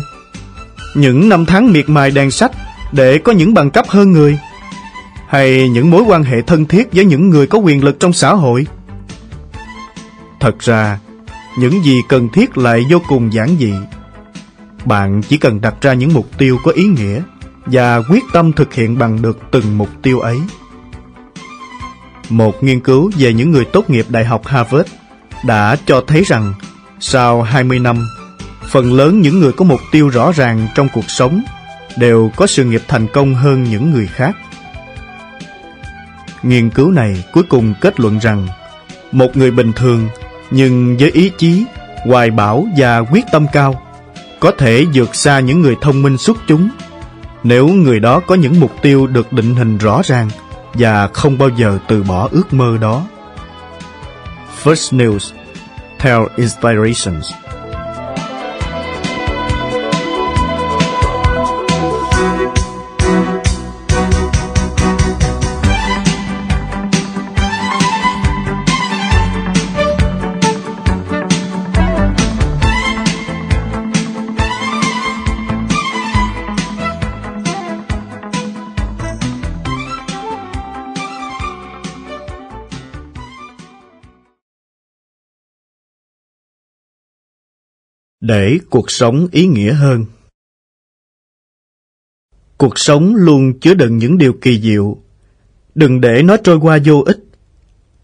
những 0.95 1.29
năm 1.29 1.45
tháng 1.45 1.73
miệt 1.73 1.89
mài 1.89 2.11
đèn 2.11 2.31
sách 2.31 2.51
để 2.91 3.17
có 3.17 3.31
những 3.31 3.53
bằng 3.53 3.71
cấp 3.71 3.85
hơn 3.89 4.11
người, 4.11 4.39
hay 5.27 5.69
những 5.69 5.91
mối 5.91 6.03
quan 6.07 6.23
hệ 6.23 6.41
thân 6.41 6.65
thiết 6.65 6.93
với 6.93 7.05
những 7.05 7.29
người 7.29 7.47
có 7.47 7.57
quyền 7.57 7.83
lực 7.83 7.99
trong 7.99 8.13
xã 8.13 8.33
hội. 8.33 8.67
Thật 10.39 10.59
ra, 10.59 10.99
những 11.57 11.83
gì 11.83 12.01
cần 12.09 12.29
thiết 12.29 12.57
lại 12.57 12.85
vô 12.89 13.01
cùng 13.07 13.33
giản 13.33 13.55
dị. 13.59 13.73
Bạn 14.85 15.21
chỉ 15.21 15.37
cần 15.37 15.61
đặt 15.61 15.75
ra 15.81 15.93
những 15.93 16.13
mục 16.13 16.27
tiêu 16.37 16.57
có 16.63 16.71
ý 16.71 16.83
nghĩa 16.83 17.21
và 17.65 18.01
quyết 18.09 18.23
tâm 18.33 18.53
thực 18.53 18.73
hiện 18.73 18.97
bằng 18.97 19.21
được 19.21 19.39
từng 19.51 19.77
mục 19.77 19.89
tiêu 20.01 20.19
ấy. 20.19 20.37
Một 22.29 22.63
nghiên 22.63 22.79
cứu 22.79 23.11
về 23.17 23.33
những 23.33 23.51
người 23.51 23.65
tốt 23.65 23.89
nghiệp 23.89 24.05
Đại 24.09 24.25
học 24.25 24.45
Harvard 24.45 24.89
đã 25.45 25.75
cho 25.85 26.03
thấy 26.07 26.23
rằng 26.23 26.53
sau 26.99 27.41
20 27.41 27.79
năm, 27.79 28.07
phần 28.69 28.93
lớn 28.93 29.21
những 29.21 29.39
người 29.39 29.51
có 29.51 29.65
mục 29.65 29.79
tiêu 29.91 30.09
rõ 30.09 30.31
ràng 30.31 30.67
trong 30.75 30.87
cuộc 30.93 31.09
sống 31.09 31.43
đều 31.97 32.31
có 32.35 32.47
sự 32.47 32.63
nghiệp 32.63 32.81
thành 32.87 33.07
công 33.07 33.35
hơn 33.35 33.63
những 33.63 33.91
người 33.91 34.07
khác. 34.07 34.35
Nghiên 36.43 36.69
cứu 36.69 36.91
này 36.91 37.23
cuối 37.31 37.43
cùng 37.43 37.73
kết 37.81 37.99
luận 37.99 38.19
rằng 38.19 38.47
một 39.11 39.37
người 39.37 39.51
bình 39.51 39.73
thường 39.73 40.07
nhưng 40.51 40.97
với 40.97 41.11
ý 41.11 41.31
chí, 41.37 41.65
hoài 42.05 42.31
bão 42.31 42.67
và 42.77 42.99
quyết 42.99 43.25
tâm 43.31 43.45
cao 43.53 43.81
có 44.39 44.51
thể 44.57 44.85
vượt 44.93 45.15
xa 45.15 45.39
những 45.39 45.61
người 45.61 45.75
thông 45.81 46.01
minh 46.01 46.17
xuất 46.17 46.37
chúng 46.47 46.69
nếu 47.43 47.67
người 47.67 47.99
đó 47.99 48.19
có 48.19 48.35
những 48.35 48.59
mục 48.59 48.71
tiêu 48.81 49.07
được 49.07 49.33
định 49.33 49.55
hình 49.55 49.77
rõ 49.77 50.01
ràng 50.05 50.29
và 50.73 51.07
không 51.07 51.37
bao 51.37 51.49
giờ 51.49 51.79
từ 51.87 52.03
bỏ 52.03 52.29
ước 52.31 52.53
mơ 52.53 52.77
đó. 52.81 53.05
First 54.63 54.97
News 54.97 55.31
Tell 56.03 56.23
Inspirations 56.35 57.44
để 88.27 88.57
cuộc 88.69 88.91
sống 88.91 89.27
ý 89.31 89.47
nghĩa 89.47 89.73
hơn. 89.73 90.05
Cuộc 92.57 92.79
sống 92.79 93.15
luôn 93.15 93.59
chứa 93.59 93.73
đựng 93.73 93.97
những 93.97 94.17
điều 94.17 94.33
kỳ 94.33 94.61
diệu. 94.61 94.97
Đừng 95.75 96.01
để 96.01 96.23
nó 96.23 96.37
trôi 96.37 96.57
qua 96.57 96.79
vô 96.85 97.03
ích. 97.05 97.19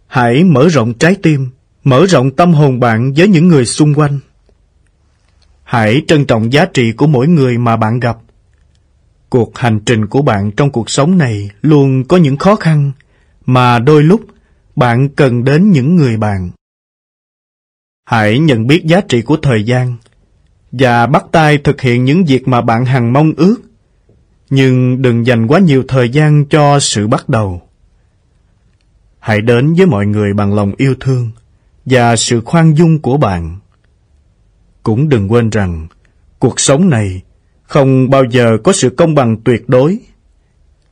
Hãy 0.07 0.43
mở 0.43 0.67
rộng 0.67 0.93
trái 0.93 1.15
tim, 1.15 1.49
mở 1.84 2.05
rộng 2.05 2.32
tâm 2.32 2.53
hồn 2.53 2.80
bạn 2.80 3.13
với 3.17 3.28
những 3.28 3.47
người 3.47 3.65
xung 3.65 3.93
quanh. 3.93 4.19
Hãy 5.63 6.01
trân 6.07 6.26
trọng 6.26 6.53
giá 6.53 6.65
trị 6.65 6.91
của 6.91 7.07
mỗi 7.07 7.28
người 7.28 7.57
mà 7.57 7.78
bạn 7.78 7.99
gặp. 7.99 8.17
Cuộc 9.30 9.57
hành 9.57 9.80
trình 9.86 10.07
của 10.07 10.22
bạn 10.22 10.51
trong 10.51 10.72
cuộc 10.72 10.89
sống 10.89 11.17
này 11.17 11.49
luôn 11.61 12.03
có 12.03 12.17
những 12.17 12.38
khó 12.38 12.55
khăn 12.55 12.91
mà 13.45 13.80
đôi 13.80 14.03
lúc 14.03 14.22
bạn 14.76 15.09
cần 15.09 15.43
đến 15.43 15.72
những 15.72 15.95
người 15.95 16.17
bạn. 16.17 16.51
Hãy 18.05 18.39
nhận 18.39 18.67
biết 18.67 18.82
giá 18.86 19.01
trị 19.01 19.22
của 19.22 19.38
thời 19.38 19.63
gian 19.63 19.97
và 20.72 21.07
bắt 21.07 21.26
tay 21.32 21.57
thực 21.57 21.82
hiện 21.82 22.05
những 22.05 22.26
việc 22.26 22.47
mà 22.47 22.61
bạn 22.61 22.86
hằng 22.86 23.13
mong 23.13 23.34
ước. 23.38 23.55
Nhưng 24.49 25.01
đừng 25.01 25.26
dành 25.26 25.47
quá 25.47 25.59
nhiều 25.59 25.84
thời 25.88 26.09
gian 26.09 26.45
cho 26.45 26.80
sự 26.80 27.07
bắt 27.07 27.30
đầu. 27.30 27.61
Hãy 29.19 29.41
đến 29.41 29.74
với 29.74 29.86
mọi 29.86 30.05
người 30.05 30.34
bằng 30.34 30.53
lòng 30.53 30.74
yêu 30.78 30.95
thương 30.99 31.32
và 31.86 32.15
sự 32.15 32.41
khoan 32.41 32.74
dung 32.74 32.99
của 32.99 33.17
bạn. 33.17 33.59
Cũng 34.84 35.09
đừng 35.09 35.32
quên 35.32 35.49
rằng 35.49 35.88
cuộc 36.39 36.59
sống 36.59 36.89
này 36.89 37.22
không 37.63 38.09
bao 38.09 38.24
giờ 38.24 38.57
có 38.63 38.74
sự 38.74 38.89
công 38.89 39.15
bằng 39.15 39.38
tuyệt 39.43 39.69
đối. 39.69 39.99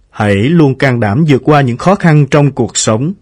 Hãy 0.10 0.36
luôn 0.36 0.78
can 0.78 1.00
đảm 1.00 1.26
vượt 1.28 1.42
qua 1.46 1.62
những 1.62 1.78
khó 1.78 1.96
khăn 1.96 2.26
trong 2.32 2.52
cuộc 2.52 2.78
sống. 2.78 3.14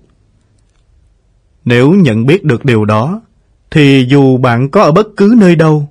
Nếu 1.65 1.91
nhận 1.91 2.25
biết 2.25 2.43
được 2.43 2.65
điều 2.65 2.85
đó, 2.85 3.21
thì 3.71 4.05
dù 4.09 4.37
bạn 4.37 4.69
có 4.69 4.83
ở 4.83 4.91
bất 4.91 5.07
cứ 5.17 5.35
nơi 5.37 5.55
đâu, 5.55 5.89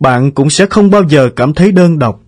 bạn 0.00 0.32
cũng 0.32 0.50
sẽ 0.50 0.66
không 0.66 0.90
bao 0.90 1.02
giờ 1.08 1.30
cảm 1.36 1.54
thấy 1.54 1.72
đơn 1.72 1.98
độc 1.98 2.20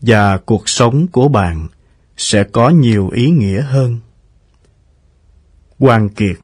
và 0.00 0.38
cuộc 0.38 0.68
sống 0.68 1.06
của 1.06 1.28
bạn 1.28 1.68
sẽ 2.16 2.44
có 2.44 2.68
nhiều 2.68 3.08
ý 3.08 3.30
nghĩa 3.30 3.62
hơn. 3.62 3.98
Hoàng 5.78 6.08
Kiệt 6.08 6.36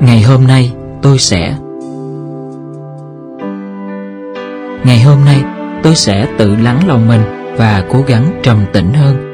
Ngày 0.00 0.22
hôm 0.22 0.46
nay 0.46 0.72
tôi 1.02 1.18
sẽ 1.18 1.58
Ngày 4.84 5.02
hôm 5.02 5.24
nay 5.24 5.42
tôi 5.82 5.96
sẽ 5.96 6.34
tự 6.38 6.56
lắng 6.56 6.88
lòng 6.88 7.08
mình 7.08 7.22
và 7.56 7.86
cố 7.90 8.02
gắng 8.06 8.40
trầm 8.42 8.64
tĩnh 8.72 8.92
hơn 8.94 9.25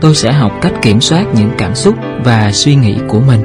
tôi 0.00 0.14
sẽ 0.14 0.32
học 0.32 0.52
cách 0.60 0.72
kiểm 0.82 1.00
soát 1.00 1.24
những 1.34 1.50
cảm 1.58 1.74
xúc 1.74 1.94
và 2.24 2.52
suy 2.52 2.74
nghĩ 2.74 2.98
của 3.08 3.20
mình. 3.20 3.40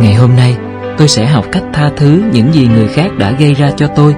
Ngày 0.00 0.14
hôm 0.14 0.36
nay, 0.36 0.56
tôi 0.98 1.08
sẽ 1.08 1.26
học 1.26 1.44
cách 1.52 1.62
tha 1.72 1.90
thứ 1.96 2.22
những 2.32 2.52
gì 2.52 2.66
người 2.66 2.88
khác 2.88 3.10
đã 3.18 3.30
gây 3.30 3.54
ra 3.54 3.70
cho 3.76 3.86
tôi, 3.86 4.14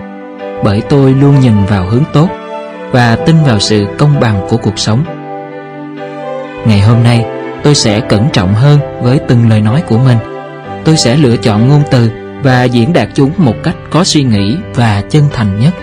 bởi 0.64 0.82
tôi 0.88 1.14
luôn 1.14 1.40
nhìn 1.40 1.64
vào 1.68 1.84
hướng 1.84 2.04
tốt 2.12 2.28
và 2.90 3.16
tin 3.16 3.36
vào 3.46 3.60
sự 3.60 3.86
công 3.98 4.20
bằng 4.20 4.46
của 4.48 4.56
cuộc 4.56 4.78
sống. 4.78 5.04
Ngày 6.66 6.80
hôm 6.80 7.02
nay, 7.02 7.24
tôi 7.62 7.74
sẽ 7.74 8.00
cẩn 8.00 8.28
trọng 8.32 8.54
hơn 8.54 8.78
với 9.02 9.18
từng 9.28 9.48
lời 9.48 9.60
nói 9.60 9.82
của 9.88 9.98
mình. 9.98 10.18
Tôi 10.84 10.96
sẽ 10.96 11.16
lựa 11.16 11.36
chọn 11.36 11.68
ngôn 11.68 11.82
từ 11.90 12.10
và 12.42 12.64
diễn 12.64 12.92
đạt 12.92 13.08
chúng 13.14 13.30
một 13.36 13.54
cách 13.62 13.76
có 13.90 14.04
suy 14.04 14.22
nghĩ 14.22 14.56
và 14.74 15.02
chân 15.10 15.24
thành 15.32 15.60
nhất. 15.60 15.74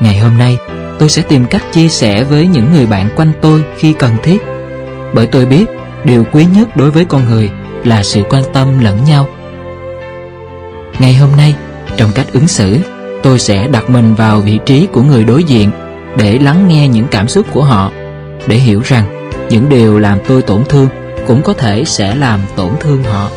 Ngày 0.00 0.18
hôm 0.18 0.38
nay, 0.38 0.56
tôi 0.98 1.08
sẽ 1.08 1.22
tìm 1.22 1.44
cách 1.50 1.62
chia 1.72 1.88
sẻ 1.88 2.24
với 2.24 2.46
những 2.46 2.72
người 2.72 2.86
bạn 2.86 3.08
quanh 3.16 3.32
tôi 3.40 3.64
khi 3.78 3.92
cần 3.92 4.16
thiết. 4.22 4.42
Bởi 5.14 5.26
tôi 5.26 5.46
biết 5.46 5.64
điều 6.04 6.24
quý 6.32 6.46
nhất 6.56 6.76
đối 6.76 6.90
với 6.90 7.04
con 7.04 7.24
người 7.30 7.50
là 7.84 8.02
sự 8.02 8.22
quan 8.30 8.42
tâm 8.52 8.78
lẫn 8.80 9.04
nhau. 9.04 9.28
Ngày 10.98 11.14
hôm 11.14 11.30
nay, 11.36 11.54
trong 11.96 12.10
cách 12.14 12.26
ứng 12.32 12.48
xử, 12.48 12.78
tôi 13.22 13.38
sẽ 13.38 13.68
đặt 13.68 13.90
mình 13.90 14.14
vào 14.14 14.40
vị 14.40 14.58
trí 14.66 14.88
của 14.92 15.02
người 15.02 15.24
đối 15.24 15.44
diện 15.44 15.70
để 16.16 16.38
lắng 16.38 16.68
nghe 16.68 16.88
những 16.88 17.06
cảm 17.10 17.28
xúc 17.28 17.46
của 17.52 17.64
họ, 17.64 17.92
để 18.46 18.56
hiểu 18.56 18.80
rằng 18.84 19.30
những 19.50 19.68
điều 19.68 19.98
làm 19.98 20.18
tôi 20.28 20.42
tổn 20.42 20.64
thương 20.64 20.88
cũng 21.26 21.42
có 21.42 21.52
thể 21.52 21.84
sẽ 21.84 22.14
làm 22.14 22.40
tổn 22.56 22.70
thương 22.80 23.02
họ. 23.02 23.30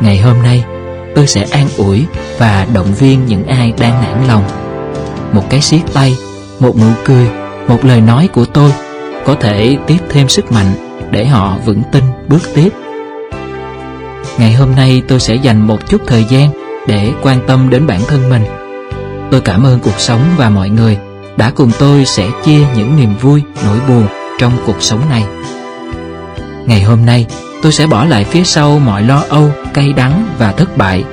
Ngày 0.00 0.18
hôm 0.18 0.42
nay, 0.42 0.64
tôi 1.14 1.26
sẽ 1.26 1.46
an 1.50 1.66
ủi 1.76 2.06
và 2.38 2.66
động 2.74 2.94
viên 2.94 3.26
những 3.26 3.46
ai 3.46 3.72
đang 3.78 4.02
nản 4.02 4.28
lòng 4.28 4.61
một 5.32 5.50
cái 5.50 5.60
siết 5.60 5.80
tay, 5.92 6.16
một 6.60 6.76
nụ 6.76 6.92
cười, 7.04 7.30
một 7.68 7.84
lời 7.84 8.00
nói 8.00 8.28
của 8.32 8.44
tôi 8.44 8.72
có 9.24 9.34
thể 9.34 9.76
tiếp 9.86 9.98
thêm 10.08 10.28
sức 10.28 10.52
mạnh 10.52 10.72
để 11.10 11.26
họ 11.26 11.56
vững 11.64 11.82
tin 11.92 12.04
bước 12.28 12.42
tiếp. 12.54 12.68
Ngày 14.38 14.52
hôm 14.52 14.74
nay 14.76 15.02
tôi 15.08 15.20
sẽ 15.20 15.34
dành 15.34 15.66
một 15.66 15.88
chút 15.88 16.00
thời 16.06 16.24
gian 16.24 16.50
để 16.86 17.12
quan 17.22 17.38
tâm 17.46 17.70
đến 17.70 17.86
bản 17.86 18.00
thân 18.08 18.30
mình. 18.30 18.44
Tôi 19.30 19.40
cảm 19.40 19.66
ơn 19.66 19.78
cuộc 19.80 20.00
sống 20.00 20.20
và 20.36 20.50
mọi 20.50 20.68
người 20.68 20.98
đã 21.36 21.50
cùng 21.50 21.70
tôi 21.78 22.04
sẽ 22.04 22.26
chia 22.44 22.60
những 22.76 22.96
niềm 22.96 23.14
vui, 23.20 23.42
nỗi 23.64 23.78
buồn 23.88 24.06
trong 24.38 24.52
cuộc 24.66 24.82
sống 24.82 25.00
này. 25.10 25.24
Ngày 26.66 26.82
hôm 26.82 27.06
nay, 27.06 27.26
tôi 27.62 27.72
sẽ 27.72 27.86
bỏ 27.86 28.04
lại 28.04 28.24
phía 28.24 28.44
sau 28.44 28.78
mọi 28.78 29.02
lo 29.02 29.22
âu, 29.28 29.50
cay 29.74 29.92
đắng 29.92 30.26
và 30.38 30.52
thất 30.52 30.76
bại 30.76 31.04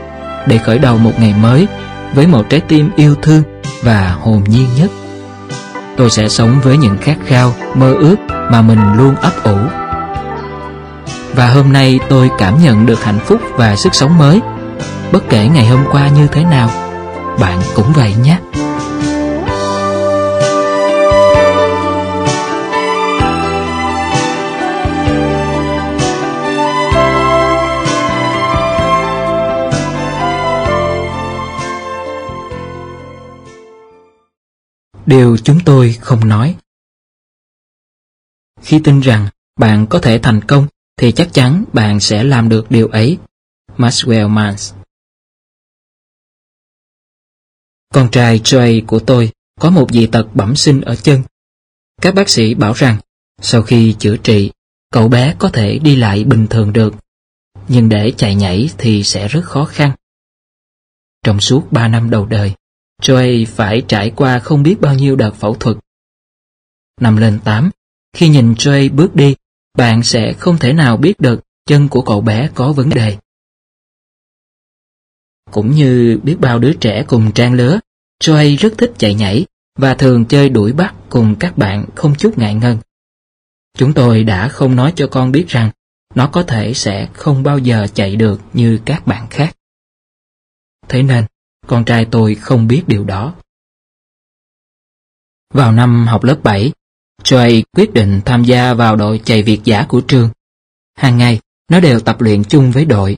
để 0.47 0.57
khởi 0.57 0.79
đầu 0.79 0.97
một 0.97 1.11
ngày 1.19 1.33
mới 1.41 1.67
với 2.13 2.27
một 2.27 2.49
trái 2.49 2.59
tim 2.59 2.89
yêu 2.95 3.15
thương 3.21 3.43
và 3.83 4.17
hồn 4.21 4.43
nhiên 4.47 4.67
nhất. 4.77 4.91
Tôi 5.97 6.09
sẽ 6.09 6.29
sống 6.29 6.59
với 6.63 6.77
những 6.77 6.97
khát 7.01 7.17
khao, 7.25 7.53
mơ 7.75 7.93
ước 7.93 8.15
mà 8.51 8.61
mình 8.61 8.93
luôn 8.97 9.15
ấp 9.15 9.43
ủ. 9.43 9.57
Và 11.35 11.47
hôm 11.47 11.73
nay 11.73 11.99
tôi 12.09 12.29
cảm 12.37 12.63
nhận 12.63 12.85
được 12.85 13.03
hạnh 13.03 13.19
phúc 13.25 13.41
và 13.55 13.75
sức 13.75 13.95
sống 13.95 14.17
mới. 14.17 14.41
Bất 15.11 15.29
kể 15.29 15.47
ngày 15.47 15.67
hôm 15.67 15.83
qua 15.91 16.07
như 16.07 16.27
thế 16.27 16.43
nào, 16.43 16.69
bạn 17.39 17.59
cũng 17.75 17.93
vậy 17.93 18.15
nhé. 18.23 18.37
Điều 35.09 35.37
chúng 35.37 35.59
tôi 35.65 35.97
không 36.01 36.27
nói. 36.27 36.57
Khi 38.61 38.81
tin 38.83 38.99
rằng 38.99 39.27
bạn 39.59 39.87
có 39.89 39.99
thể 39.99 40.19
thành 40.23 40.41
công 40.47 40.67
thì 40.97 41.11
chắc 41.11 41.29
chắn 41.33 41.63
bạn 41.73 41.99
sẽ 41.99 42.23
làm 42.23 42.49
được 42.49 42.65
điều 42.69 42.87
ấy. 42.87 43.17
Maxwell 43.77 44.29
Mans 44.29 44.73
Con 47.93 48.11
trai 48.11 48.39
Trey 48.43 48.81
của 48.87 48.99
tôi 48.99 49.31
có 49.59 49.69
một 49.69 49.91
dị 49.91 50.07
tật 50.07 50.27
bẩm 50.33 50.55
sinh 50.55 50.81
ở 50.81 50.95
chân. 50.95 51.23
Các 52.01 52.15
bác 52.15 52.29
sĩ 52.29 52.53
bảo 52.53 52.73
rằng 52.73 52.97
sau 53.41 53.61
khi 53.61 53.95
chữa 53.99 54.17
trị, 54.17 54.51
cậu 54.91 55.07
bé 55.07 55.35
có 55.39 55.49
thể 55.53 55.79
đi 55.79 55.95
lại 55.95 56.23
bình 56.23 56.47
thường 56.49 56.73
được, 56.73 56.93
nhưng 57.67 57.89
để 57.89 58.13
chạy 58.17 58.35
nhảy 58.35 58.69
thì 58.77 59.03
sẽ 59.03 59.27
rất 59.27 59.41
khó 59.43 59.65
khăn. 59.65 59.91
Trong 61.23 61.39
suốt 61.39 61.67
3 61.71 61.87
năm 61.87 62.09
đầu 62.09 62.25
đời, 62.25 62.53
Joey 63.01 63.45
phải 63.45 63.81
trải 63.87 64.11
qua 64.15 64.39
không 64.39 64.63
biết 64.63 64.81
bao 64.81 64.95
nhiêu 64.95 65.15
đợt 65.15 65.31
phẫu 65.31 65.55
thuật. 65.55 65.77
Năm 67.01 67.17
lên 67.17 67.39
8, 67.43 67.69
khi 68.13 68.29
nhìn 68.29 68.53
Joey 68.53 68.95
bước 68.95 69.15
đi, 69.15 69.35
bạn 69.77 70.03
sẽ 70.03 70.33
không 70.33 70.57
thể 70.57 70.73
nào 70.73 70.97
biết 70.97 71.19
được 71.19 71.39
chân 71.65 71.87
của 71.87 72.01
cậu 72.01 72.21
bé 72.21 72.49
có 72.55 72.73
vấn 72.73 72.89
đề. 72.89 73.17
Cũng 75.51 75.71
như 75.71 76.19
biết 76.23 76.37
bao 76.39 76.59
đứa 76.59 76.73
trẻ 76.73 77.03
cùng 77.07 77.31
trang 77.31 77.53
lứa, 77.53 77.79
Joey 78.23 78.57
rất 78.57 78.73
thích 78.77 78.91
chạy 78.97 79.13
nhảy 79.13 79.45
và 79.77 79.93
thường 79.93 80.25
chơi 80.25 80.49
đuổi 80.49 80.73
bắt 80.73 80.95
cùng 81.09 81.35
các 81.39 81.57
bạn 81.57 81.85
không 81.95 82.15
chút 82.15 82.37
ngại 82.37 82.53
ngần. 82.53 82.77
Chúng 83.77 83.93
tôi 83.93 84.23
đã 84.23 84.47
không 84.47 84.75
nói 84.75 84.93
cho 84.95 85.07
con 85.11 85.31
biết 85.31 85.45
rằng 85.47 85.71
nó 86.15 86.27
có 86.27 86.43
thể 86.43 86.73
sẽ 86.73 87.09
không 87.13 87.43
bao 87.43 87.57
giờ 87.57 87.87
chạy 87.93 88.15
được 88.15 88.41
như 88.53 88.79
các 88.85 89.07
bạn 89.07 89.27
khác. 89.29 89.55
Thế 90.87 91.03
nên, 91.03 91.25
con 91.69 91.85
trai 91.85 92.05
tôi 92.11 92.35
không 92.35 92.67
biết 92.67 92.83
điều 92.87 93.03
đó. 93.03 93.33
Vào 95.53 95.71
năm 95.71 96.07
học 96.07 96.23
lớp 96.23 96.39
7, 96.43 96.71
Joy 97.23 97.63
quyết 97.73 97.93
định 97.93 98.21
tham 98.25 98.43
gia 98.43 98.73
vào 98.73 98.95
đội 98.95 99.21
chạy 99.25 99.43
việt 99.43 99.61
giả 99.63 99.85
của 99.89 100.01
trường. 100.01 100.29
Hàng 100.95 101.17
ngày, 101.17 101.39
nó 101.71 101.79
đều 101.79 101.99
tập 101.99 102.21
luyện 102.21 102.43
chung 102.43 102.71
với 102.71 102.85
đội. 102.85 103.17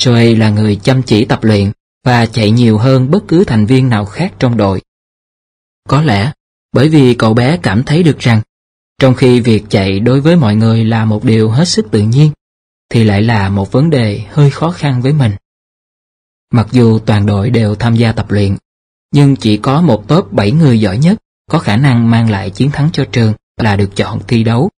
Joy 0.00 0.38
là 0.38 0.50
người 0.50 0.76
chăm 0.76 1.02
chỉ 1.02 1.24
tập 1.24 1.44
luyện 1.44 1.72
và 2.04 2.26
chạy 2.26 2.50
nhiều 2.50 2.78
hơn 2.78 3.10
bất 3.10 3.28
cứ 3.28 3.44
thành 3.44 3.66
viên 3.66 3.88
nào 3.88 4.04
khác 4.04 4.32
trong 4.38 4.56
đội. 4.56 4.82
Có 5.88 6.02
lẽ 6.02 6.32
bởi 6.72 6.88
vì 6.88 7.14
cậu 7.14 7.34
bé 7.34 7.58
cảm 7.62 7.82
thấy 7.82 8.02
được 8.02 8.18
rằng 8.18 8.40
trong 8.98 9.14
khi 9.14 9.40
việc 9.40 9.64
chạy 9.68 10.00
đối 10.00 10.20
với 10.20 10.36
mọi 10.36 10.56
người 10.56 10.84
là 10.84 11.04
một 11.04 11.24
điều 11.24 11.50
hết 11.50 11.68
sức 11.68 11.86
tự 11.90 12.00
nhiên, 12.00 12.30
thì 12.90 13.04
lại 13.04 13.22
là 13.22 13.48
một 13.48 13.72
vấn 13.72 13.90
đề 13.90 14.24
hơi 14.30 14.50
khó 14.50 14.70
khăn 14.70 15.02
với 15.02 15.12
mình. 15.12 15.32
Mặc 16.52 16.68
dù 16.72 16.98
toàn 16.98 17.26
đội 17.26 17.50
đều 17.50 17.74
tham 17.74 17.94
gia 17.94 18.12
tập 18.12 18.30
luyện, 18.30 18.56
nhưng 19.12 19.36
chỉ 19.36 19.56
có 19.56 19.80
một 19.80 20.08
top 20.08 20.32
7 20.32 20.52
người 20.52 20.80
giỏi 20.80 20.98
nhất 20.98 21.18
có 21.50 21.58
khả 21.58 21.76
năng 21.76 22.10
mang 22.10 22.30
lại 22.30 22.50
chiến 22.50 22.70
thắng 22.70 22.90
cho 22.92 23.04
trường 23.12 23.32
là 23.56 23.76
được 23.76 23.96
chọn 23.96 24.20
thi 24.28 24.44
đấu. 24.44 24.70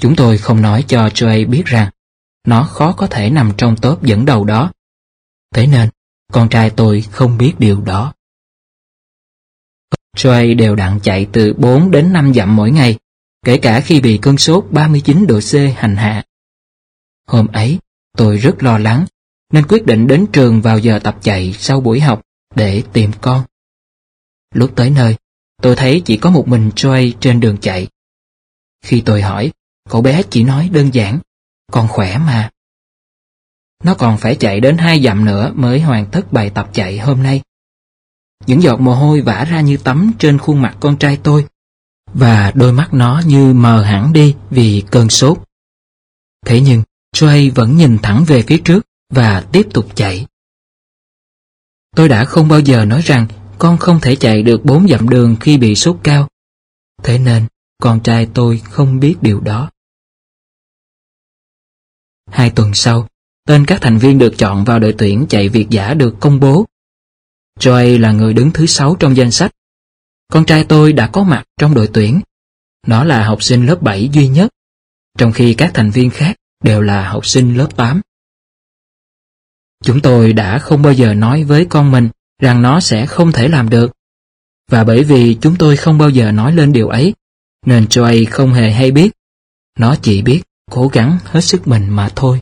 Chúng 0.00 0.16
tôi 0.16 0.38
không 0.38 0.62
nói 0.62 0.84
cho 0.88 1.06
Joey 1.06 1.48
biết 1.48 1.62
rằng 1.66 1.90
nó 2.46 2.64
khó 2.64 2.92
có 2.92 3.06
thể 3.06 3.30
nằm 3.30 3.52
trong 3.56 3.76
top 3.76 4.02
dẫn 4.02 4.24
đầu 4.24 4.44
đó. 4.44 4.72
Thế 5.54 5.66
nên, 5.66 5.88
con 6.32 6.48
trai 6.48 6.70
tôi 6.70 7.00
không 7.00 7.38
biết 7.38 7.54
điều 7.58 7.80
đó. 7.80 8.14
Joey 10.16 10.56
đều 10.56 10.76
đặn 10.76 11.00
chạy 11.02 11.26
từ 11.32 11.54
4 11.58 11.90
đến 11.90 12.12
5 12.12 12.34
dặm 12.34 12.56
mỗi 12.56 12.70
ngày, 12.70 12.98
kể 13.44 13.58
cả 13.58 13.80
khi 13.80 14.00
bị 14.00 14.18
cơn 14.22 14.36
sốt 14.36 14.64
39 14.70 15.26
độ 15.26 15.40
C 15.40 15.54
hành 15.76 15.96
hạ. 15.96 16.24
Hôm 17.26 17.46
ấy, 17.46 17.78
tôi 18.16 18.36
rất 18.36 18.62
lo 18.62 18.78
lắng, 18.78 19.06
nên 19.50 19.66
quyết 19.66 19.86
định 19.86 20.06
đến 20.06 20.26
trường 20.32 20.60
vào 20.60 20.78
giờ 20.78 20.98
tập 20.98 21.16
chạy 21.22 21.52
sau 21.52 21.80
buổi 21.80 22.00
học 22.00 22.22
để 22.54 22.82
tìm 22.92 23.10
con. 23.20 23.44
Lúc 24.54 24.72
tới 24.76 24.90
nơi, 24.90 25.16
tôi 25.62 25.76
thấy 25.76 26.02
chỉ 26.04 26.16
có 26.16 26.30
một 26.30 26.48
mình 26.48 26.70
Joey 26.76 27.12
trên 27.20 27.40
đường 27.40 27.56
chạy. 27.60 27.88
Khi 28.84 29.00
tôi 29.00 29.22
hỏi, 29.22 29.52
cậu 29.88 30.02
bé 30.02 30.22
chỉ 30.30 30.44
nói 30.44 30.70
đơn 30.72 30.94
giản, 30.94 31.18
con 31.72 31.88
khỏe 31.88 32.18
mà. 32.18 32.50
Nó 33.84 33.94
còn 33.94 34.18
phải 34.18 34.36
chạy 34.36 34.60
đến 34.60 34.78
hai 34.78 35.02
dặm 35.02 35.24
nữa 35.24 35.52
mới 35.54 35.80
hoàn 35.80 36.06
tất 36.06 36.32
bài 36.32 36.50
tập 36.54 36.70
chạy 36.72 36.98
hôm 36.98 37.22
nay. 37.22 37.42
Những 38.46 38.62
giọt 38.62 38.80
mồ 38.80 38.94
hôi 38.94 39.20
vã 39.20 39.44
ra 39.44 39.60
như 39.60 39.76
tắm 39.76 40.12
trên 40.18 40.38
khuôn 40.38 40.62
mặt 40.62 40.76
con 40.80 40.96
trai 40.96 41.18
tôi, 41.22 41.46
và 42.14 42.52
đôi 42.54 42.72
mắt 42.72 42.94
nó 42.94 43.22
như 43.26 43.54
mờ 43.54 43.82
hẳn 43.82 44.12
đi 44.12 44.36
vì 44.50 44.84
cơn 44.90 45.08
sốt. 45.08 45.38
Thế 46.46 46.60
nhưng, 46.60 46.82
Joey 47.16 47.52
vẫn 47.54 47.76
nhìn 47.76 47.98
thẳng 48.02 48.24
về 48.24 48.42
phía 48.42 48.58
trước 48.64 48.86
và 49.10 49.44
tiếp 49.52 49.66
tục 49.74 49.86
chạy. 49.94 50.26
Tôi 51.96 52.08
đã 52.08 52.24
không 52.24 52.48
bao 52.48 52.60
giờ 52.60 52.84
nói 52.84 53.02
rằng 53.04 53.26
con 53.58 53.78
không 53.78 54.00
thể 54.00 54.16
chạy 54.16 54.42
được 54.42 54.64
bốn 54.64 54.88
dặm 54.88 55.08
đường 55.08 55.36
khi 55.40 55.58
bị 55.58 55.74
sốt 55.74 55.96
cao. 56.02 56.28
Thế 57.02 57.18
nên, 57.18 57.46
con 57.82 58.00
trai 58.00 58.28
tôi 58.34 58.58
không 58.58 59.00
biết 59.00 59.16
điều 59.20 59.40
đó. 59.40 59.70
Hai 62.30 62.50
tuần 62.50 62.74
sau, 62.74 63.08
tên 63.46 63.66
các 63.66 63.78
thành 63.82 63.98
viên 63.98 64.18
được 64.18 64.34
chọn 64.38 64.64
vào 64.64 64.78
đội 64.78 64.94
tuyển 64.98 65.26
chạy 65.28 65.48
Việt 65.48 65.66
giả 65.70 65.94
được 65.94 66.16
công 66.20 66.40
bố. 66.40 66.66
Joy 67.60 68.00
là 68.00 68.12
người 68.12 68.34
đứng 68.34 68.50
thứ 68.50 68.66
sáu 68.66 68.96
trong 69.00 69.16
danh 69.16 69.30
sách. 69.30 69.52
Con 70.32 70.46
trai 70.46 70.64
tôi 70.64 70.92
đã 70.92 71.06
có 71.06 71.22
mặt 71.22 71.44
trong 71.58 71.74
đội 71.74 71.90
tuyển. 71.92 72.20
Nó 72.86 73.04
là 73.04 73.24
học 73.24 73.42
sinh 73.42 73.66
lớp 73.66 73.82
7 73.82 74.08
duy 74.12 74.28
nhất, 74.28 74.50
trong 75.18 75.32
khi 75.32 75.54
các 75.54 75.70
thành 75.74 75.90
viên 75.90 76.10
khác 76.10 76.36
đều 76.64 76.82
là 76.82 77.10
học 77.10 77.26
sinh 77.26 77.56
lớp 77.56 77.76
8. 77.76 78.00
Chúng 79.84 80.00
tôi 80.00 80.32
đã 80.32 80.58
không 80.58 80.82
bao 80.82 80.92
giờ 80.92 81.14
nói 81.14 81.44
với 81.44 81.64
con 81.64 81.90
mình 81.90 82.08
rằng 82.42 82.62
nó 82.62 82.80
sẽ 82.80 83.06
không 83.06 83.32
thể 83.32 83.48
làm 83.48 83.68
được. 83.68 83.92
Và 84.70 84.84
bởi 84.84 85.04
vì 85.04 85.38
chúng 85.40 85.56
tôi 85.58 85.76
không 85.76 85.98
bao 85.98 86.10
giờ 86.10 86.32
nói 86.32 86.52
lên 86.52 86.72
điều 86.72 86.88
ấy, 86.88 87.14
nên 87.66 87.84
Joy 87.84 88.26
không 88.30 88.52
hề 88.52 88.70
hay 88.70 88.90
biết. 88.90 89.10
Nó 89.78 89.94
chỉ 90.02 90.22
biết 90.22 90.42
cố 90.70 90.88
gắng 90.88 91.18
hết 91.24 91.40
sức 91.40 91.68
mình 91.68 91.88
mà 91.88 92.08
thôi. 92.16 92.40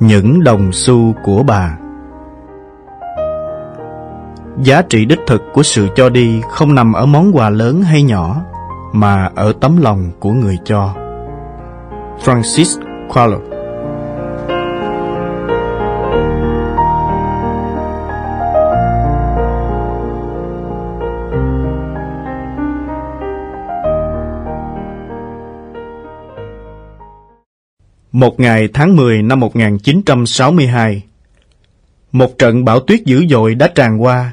Những 0.00 0.44
đồng 0.44 0.72
xu 0.72 1.14
của 1.24 1.42
bà 1.42 1.78
Giá 4.62 4.82
trị 4.82 5.04
đích 5.04 5.18
thực 5.26 5.42
của 5.52 5.62
sự 5.62 5.88
cho 5.96 6.08
đi 6.08 6.40
không 6.50 6.74
nằm 6.74 6.92
ở 6.92 7.06
món 7.06 7.36
quà 7.36 7.50
lớn 7.50 7.82
hay 7.82 8.02
nhỏ, 8.02 8.44
mà 8.94 9.30
ở 9.34 9.52
tấm 9.60 9.76
lòng 9.76 10.10
của 10.20 10.32
người 10.32 10.58
cho. 10.64 10.94
Francis 12.24 12.80
Qualo 13.08 13.38
Một 28.12 28.40
ngày 28.40 28.68
tháng 28.74 28.96
10 28.96 29.22
năm 29.22 29.40
1962, 29.40 31.02
một 32.12 32.38
trận 32.38 32.64
bão 32.64 32.80
tuyết 32.80 33.04
dữ 33.04 33.26
dội 33.30 33.54
đã 33.54 33.68
tràn 33.74 34.02
qua, 34.02 34.32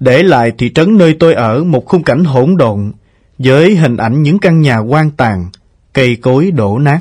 để 0.00 0.22
lại 0.22 0.52
thị 0.58 0.72
trấn 0.72 0.98
nơi 0.98 1.16
tôi 1.20 1.34
ở 1.34 1.64
một 1.64 1.86
khung 1.86 2.02
cảnh 2.02 2.24
hỗn 2.24 2.56
độn 2.56 2.92
với 3.38 3.76
hình 3.76 3.96
ảnh 3.96 4.22
những 4.22 4.38
căn 4.38 4.60
nhà 4.60 4.78
quan 4.78 5.10
tàn, 5.10 5.46
cây 5.92 6.16
cối 6.16 6.50
đổ 6.50 6.78
nát. 6.78 7.00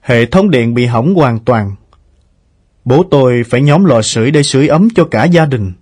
Hệ 0.00 0.26
thống 0.26 0.50
điện 0.50 0.74
bị 0.74 0.86
hỏng 0.86 1.14
hoàn 1.14 1.38
toàn. 1.38 1.74
Bố 2.84 3.04
tôi 3.10 3.42
phải 3.50 3.62
nhóm 3.62 3.84
lò 3.84 4.02
sưởi 4.02 4.30
để 4.30 4.42
sưởi 4.42 4.68
ấm 4.68 4.88
cho 4.94 5.04
cả 5.04 5.24
gia 5.24 5.46
đình. 5.46 5.72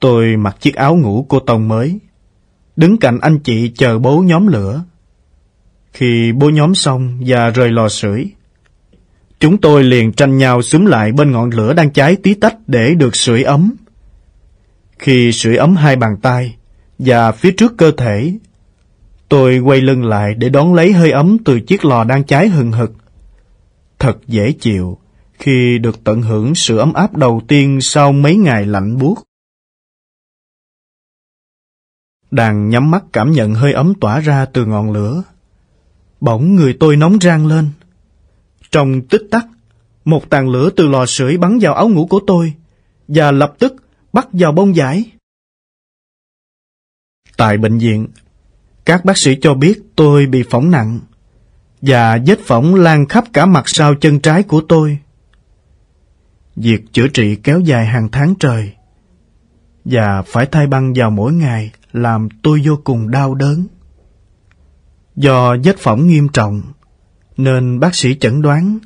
Tôi 0.00 0.36
mặc 0.36 0.56
chiếc 0.60 0.74
áo 0.74 0.96
ngủ 0.96 1.26
cô 1.28 1.40
tông 1.40 1.68
mới, 1.68 1.98
đứng 2.76 2.98
cạnh 2.98 3.18
anh 3.20 3.38
chị 3.38 3.72
chờ 3.76 3.98
bố 3.98 4.18
nhóm 4.18 4.46
lửa. 4.46 4.84
Khi 5.92 6.32
bố 6.32 6.50
nhóm 6.50 6.74
xong 6.74 7.18
và 7.26 7.50
rời 7.50 7.70
lò 7.70 7.88
sưởi, 7.88 8.30
chúng 9.40 9.58
tôi 9.58 9.84
liền 9.84 10.12
tranh 10.12 10.38
nhau 10.38 10.62
xúm 10.62 10.86
lại 10.86 11.12
bên 11.12 11.32
ngọn 11.32 11.50
lửa 11.50 11.72
đang 11.72 11.90
cháy 11.90 12.16
tí 12.22 12.34
tách 12.34 12.56
để 12.66 12.94
được 12.94 13.16
sưởi 13.16 13.42
ấm. 13.42 13.72
Khi 14.98 15.32
sưởi 15.32 15.56
ấm 15.56 15.76
hai 15.76 15.96
bàn 15.96 16.16
tay 16.22 16.56
và 16.98 17.32
phía 17.32 17.52
trước 17.56 17.74
cơ 17.76 17.90
thể, 17.96 18.38
tôi 19.28 19.58
quay 19.58 19.80
lưng 19.80 20.04
lại 20.04 20.34
để 20.34 20.48
đón 20.48 20.74
lấy 20.74 20.92
hơi 20.92 21.10
ấm 21.10 21.36
từ 21.44 21.60
chiếc 21.60 21.84
lò 21.84 22.04
đang 22.04 22.24
cháy 22.24 22.48
hừng 22.48 22.72
hực. 22.72 22.92
Thật 23.98 24.18
dễ 24.26 24.52
chịu 24.52 24.98
khi 25.38 25.78
được 25.78 26.04
tận 26.04 26.22
hưởng 26.22 26.54
sự 26.54 26.78
ấm 26.78 26.92
áp 26.92 27.16
đầu 27.16 27.42
tiên 27.48 27.78
sau 27.80 28.12
mấy 28.12 28.36
ngày 28.36 28.66
lạnh 28.66 28.96
buốt. 28.98 29.18
Đang 32.30 32.68
nhắm 32.68 32.90
mắt 32.90 33.04
cảm 33.12 33.30
nhận 33.30 33.54
hơi 33.54 33.72
ấm 33.72 33.94
tỏa 34.00 34.20
ra 34.20 34.44
từ 34.44 34.64
ngọn 34.64 34.92
lửa. 34.92 35.22
Bỗng 36.20 36.54
người 36.54 36.76
tôi 36.80 36.96
nóng 36.96 37.18
rang 37.20 37.46
lên. 37.46 37.70
Trong 38.70 39.02
tích 39.02 39.22
tắc, 39.30 39.46
một 40.04 40.30
tàn 40.30 40.48
lửa 40.48 40.70
từ 40.76 40.88
lò 40.88 41.06
sưởi 41.06 41.36
bắn 41.36 41.58
vào 41.60 41.74
áo 41.74 41.88
ngủ 41.88 42.06
của 42.06 42.20
tôi 42.26 42.54
và 43.08 43.30
lập 43.30 43.54
tức 43.58 43.74
bắt 44.12 44.28
vào 44.32 44.52
bông 44.52 44.76
giải. 44.76 45.04
Tại 47.36 47.58
bệnh 47.58 47.78
viện, 47.78 48.06
các 48.84 49.04
bác 49.04 49.18
sĩ 49.18 49.36
cho 49.40 49.54
biết 49.54 49.82
tôi 49.96 50.26
bị 50.26 50.42
phỏng 50.50 50.70
nặng 50.70 51.00
và 51.82 52.18
vết 52.26 52.38
phỏng 52.46 52.74
lan 52.74 53.06
khắp 53.06 53.24
cả 53.32 53.46
mặt 53.46 53.64
sau 53.66 53.94
chân 53.94 54.20
trái 54.20 54.42
của 54.42 54.60
tôi. 54.68 54.98
Việc 56.56 56.92
chữa 56.92 57.08
trị 57.08 57.36
kéo 57.36 57.60
dài 57.60 57.86
hàng 57.86 58.08
tháng 58.12 58.34
trời 58.40 58.72
và 59.84 60.22
phải 60.22 60.46
thay 60.46 60.66
băng 60.66 60.92
vào 60.96 61.10
mỗi 61.10 61.32
ngày 61.32 61.70
làm 61.92 62.28
tôi 62.42 62.62
vô 62.64 62.78
cùng 62.84 63.10
đau 63.10 63.34
đớn. 63.34 63.66
Do 65.16 65.56
vết 65.64 65.78
phỏng 65.78 66.06
nghiêm 66.06 66.28
trọng, 66.28 66.62
nên 67.36 67.80
bác 67.80 67.94
sĩ 67.94 68.14
chẩn 68.14 68.42
đoán 68.42 68.78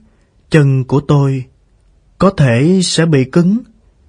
chân 0.51 0.85
của 0.85 1.01
tôi 1.01 1.45
có 2.19 2.31
thể 2.31 2.81
sẽ 2.85 3.07
bị 3.07 3.25
cứng 3.25 3.59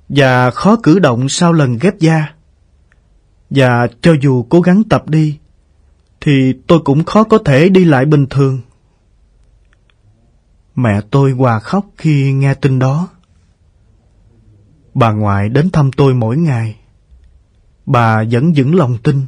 và 0.10 0.52
khó 0.52 0.76
cử 0.84 1.00
động 1.00 1.30
sau 1.30 1.54
lần 1.54 1.78
ghép 1.82 2.00
da. 2.00 2.28
Và 3.56 3.88
cho 4.02 4.16
dù 4.22 4.44
cố 4.44 4.62
gắng 4.62 4.84
tập 4.90 5.10
đi, 5.10 5.38
thì 6.22 6.54
tôi 6.68 6.80
cũng 6.84 7.04
khó 7.04 7.24
có 7.24 7.38
thể 7.46 7.70
đi 7.70 7.86
lại 7.86 8.06
bình 8.06 8.26
thường. 8.30 8.62
Mẹ 10.76 11.02
tôi 11.12 11.32
hòa 11.32 11.60
khóc 11.60 11.86
khi 11.98 12.34
nghe 12.34 12.54
tin 12.54 12.80
đó. 12.80 13.08
Bà 14.94 15.12
ngoại 15.12 15.50
đến 15.50 15.70
thăm 15.70 15.92
tôi 15.92 16.14
mỗi 16.14 16.38
ngày. 16.38 16.76
Bà 17.86 18.24
vẫn 18.32 18.54
vững 18.56 18.76
lòng 18.76 18.98
tin, 19.04 19.22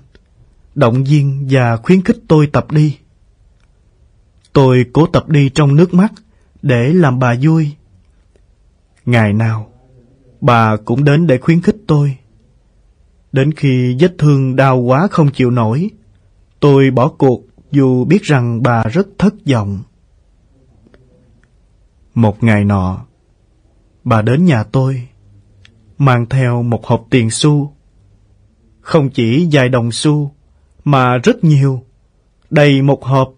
động 0.75 1.03
viên 1.03 1.47
và 1.49 1.77
khuyến 1.77 2.01
khích 2.01 2.17
tôi 2.27 2.47
tập 2.47 2.71
đi. 2.71 2.97
Tôi 4.53 4.85
cố 4.93 5.05
tập 5.05 5.29
đi 5.29 5.49
trong 5.49 5.75
nước 5.75 5.93
mắt 5.93 6.13
để 6.61 6.93
làm 6.93 7.19
bà 7.19 7.35
vui. 7.41 7.71
Ngày 9.05 9.33
nào, 9.33 9.71
bà 10.41 10.75
cũng 10.75 11.03
đến 11.03 11.27
để 11.27 11.37
khuyến 11.37 11.61
khích 11.61 11.77
tôi. 11.87 12.17
Đến 13.33 13.53
khi 13.53 13.95
vết 13.99 14.15
thương 14.17 14.55
đau 14.55 14.77
quá 14.77 15.07
không 15.11 15.31
chịu 15.31 15.51
nổi, 15.51 15.89
tôi 16.59 16.91
bỏ 16.91 17.07
cuộc 17.07 17.41
dù 17.71 18.05
biết 18.05 18.23
rằng 18.23 18.63
bà 18.63 18.83
rất 18.83 19.07
thất 19.17 19.33
vọng. 19.45 19.83
Một 22.13 22.43
ngày 22.43 22.65
nọ, 22.65 23.05
bà 24.03 24.21
đến 24.21 24.45
nhà 24.45 24.63
tôi, 24.63 25.07
mang 25.97 26.25
theo 26.29 26.63
một 26.63 26.85
hộp 26.85 27.05
tiền 27.09 27.29
xu. 27.29 27.73
Không 28.81 29.09
chỉ 29.09 29.47
vài 29.51 29.69
đồng 29.69 29.91
xu, 29.91 30.31
mà 30.83 31.17
rất 31.17 31.43
nhiều, 31.43 31.83
đầy 32.49 32.81
một 32.81 33.03
hộp. 33.03 33.33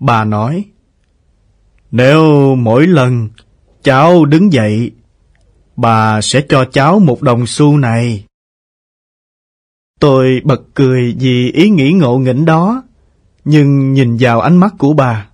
Bà 0.00 0.24
nói, 0.24 0.64
nếu 1.90 2.54
mỗi 2.54 2.86
lần 2.86 3.28
cháu 3.82 4.24
đứng 4.24 4.52
dậy, 4.52 4.90
bà 5.76 6.20
sẽ 6.20 6.40
cho 6.48 6.64
cháu 6.64 6.98
một 7.00 7.22
đồng 7.22 7.46
xu 7.46 7.76
này. 7.76 8.27
Tôi 9.98 10.40
bật 10.44 10.62
cười 10.74 11.16
vì 11.18 11.52
ý 11.52 11.70
nghĩ 11.70 11.92
ngộ 11.92 12.18
nghĩnh 12.18 12.44
đó, 12.44 12.82
nhưng 13.44 13.92
nhìn 13.92 14.16
vào 14.20 14.40
ánh 14.40 14.56
mắt 14.56 14.74
của 14.78 14.92
bà, 14.92 15.28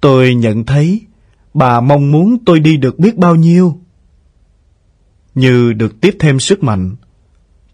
tôi 0.00 0.34
nhận 0.34 0.64
thấy 0.64 1.00
bà 1.54 1.80
mong 1.80 2.10
muốn 2.10 2.38
tôi 2.44 2.60
đi 2.60 2.76
được 2.76 2.98
biết 2.98 3.16
bao 3.16 3.34
nhiêu. 3.34 3.78
Như 5.34 5.72
được 5.72 6.00
tiếp 6.00 6.16
thêm 6.20 6.40
sức 6.40 6.62
mạnh, 6.62 6.96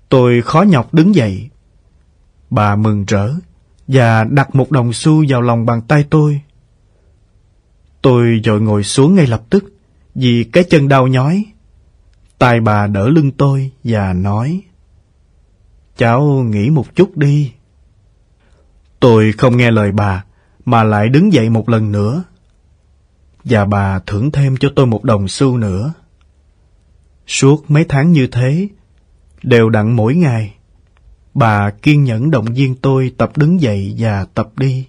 tôi 0.09 0.43
khó 0.43 0.63
nhọc 0.63 0.95
đứng 0.95 1.15
dậy. 1.15 1.51
Bà 2.51 2.77
mừng 2.77 3.05
rỡ 3.05 3.31
và 3.89 4.25
đặt 4.25 4.55
một 4.55 4.71
đồng 4.71 4.93
xu 4.93 5.25
vào 5.29 5.43
lòng 5.43 5.67
bàn 5.67 5.81
tay 5.89 6.05
tôi. 6.11 6.41
Tôi 8.03 8.41
dội 8.45 8.61
ngồi 8.61 8.83
xuống 8.83 9.15
ngay 9.15 9.27
lập 9.27 9.43
tức 9.51 9.65
vì 10.15 10.45
cái 10.45 10.65
chân 10.65 10.89
đau 10.89 11.07
nhói. 11.07 11.45
Tài 12.39 12.61
bà 12.61 12.87
đỡ 12.87 13.09
lưng 13.09 13.31
tôi 13.31 13.71
và 13.85 14.13
nói 14.13 14.63
Cháu 15.97 16.25
nghỉ 16.25 16.71
một 16.71 16.95
chút 16.95 17.17
đi. 17.17 17.53
Tôi 19.01 19.33
không 19.33 19.57
nghe 19.57 19.71
lời 19.71 19.93
bà 19.93 20.25
mà 20.65 20.83
lại 20.85 21.09
đứng 21.09 21.33
dậy 21.33 21.51
một 21.51 21.69
lần 21.69 21.93
nữa. 21.93 22.25
Và 23.45 23.65
bà 23.65 23.99
thưởng 23.99 24.31
thêm 24.31 24.57
cho 24.57 24.69
tôi 24.77 24.87
một 24.87 25.05
đồng 25.05 25.29
xu 25.29 25.57
nữa. 25.57 25.93
Suốt 27.27 27.71
mấy 27.71 27.85
tháng 27.85 28.13
như 28.13 28.27
thế, 28.27 28.69
đều 29.43 29.71
đặn 29.71 29.93
mỗi 29.93 30.15
ngày, 30.15 30.55
bà 31.35 31.71
kiên 31.71 32.05
nhẫn 32.05 32.31
động 32.31 32.45
viên 32.45 32.75
tôi 32.75 33.13
tập 33.19 33.37
đứng 33.37 33.61
dậy 33.61 33.95
và 33.99 34.27
tập 34.35 34.49
đi. 34.57 34.87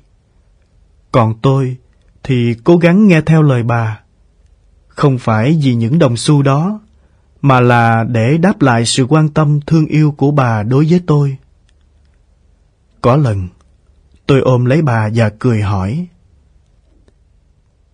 Còn 1.12 1.40
tôi 1.42 1.78
thì 2.24 2.56
cố 2.64 2.78
gắng 2.78 3.08
nghe 3.08 3.22
theo 3.22 3.42
lời 3.42 3.64
bà. 3.64 4.00
Không 4.88 5.18
phải 5.18 5.60
vì 5.64 5.76
những 5.76 6.00
đồng 6.00 6.18
xu 6.18 6.42
đó, 6.42 6.80
mà 7.46 7.60
là 7.60 8.04
để 8.04 8.38
đáp 8.38 8.62
lại 8.62 8.86
sự 8.86 9.06
quan 9.10 9.30
tâm 9.30 9.60
thương 9.62 9.86
yêu 9.86 10.12
của 10.18 10.32
bà 10.32 10.64
đối 10.64 10.86
với 10.90 11.02
tôi. 11.08 11.38
Có 13.02 13.16
lần, 13.16 13.48
tôi 14.26 14.40
ôm 14.40 14.66
lấy 14.66 14.82
bà 14.82 15.10
và 15.16 15.30
cười 15.40 15.62
hỏi. 15.62 16.08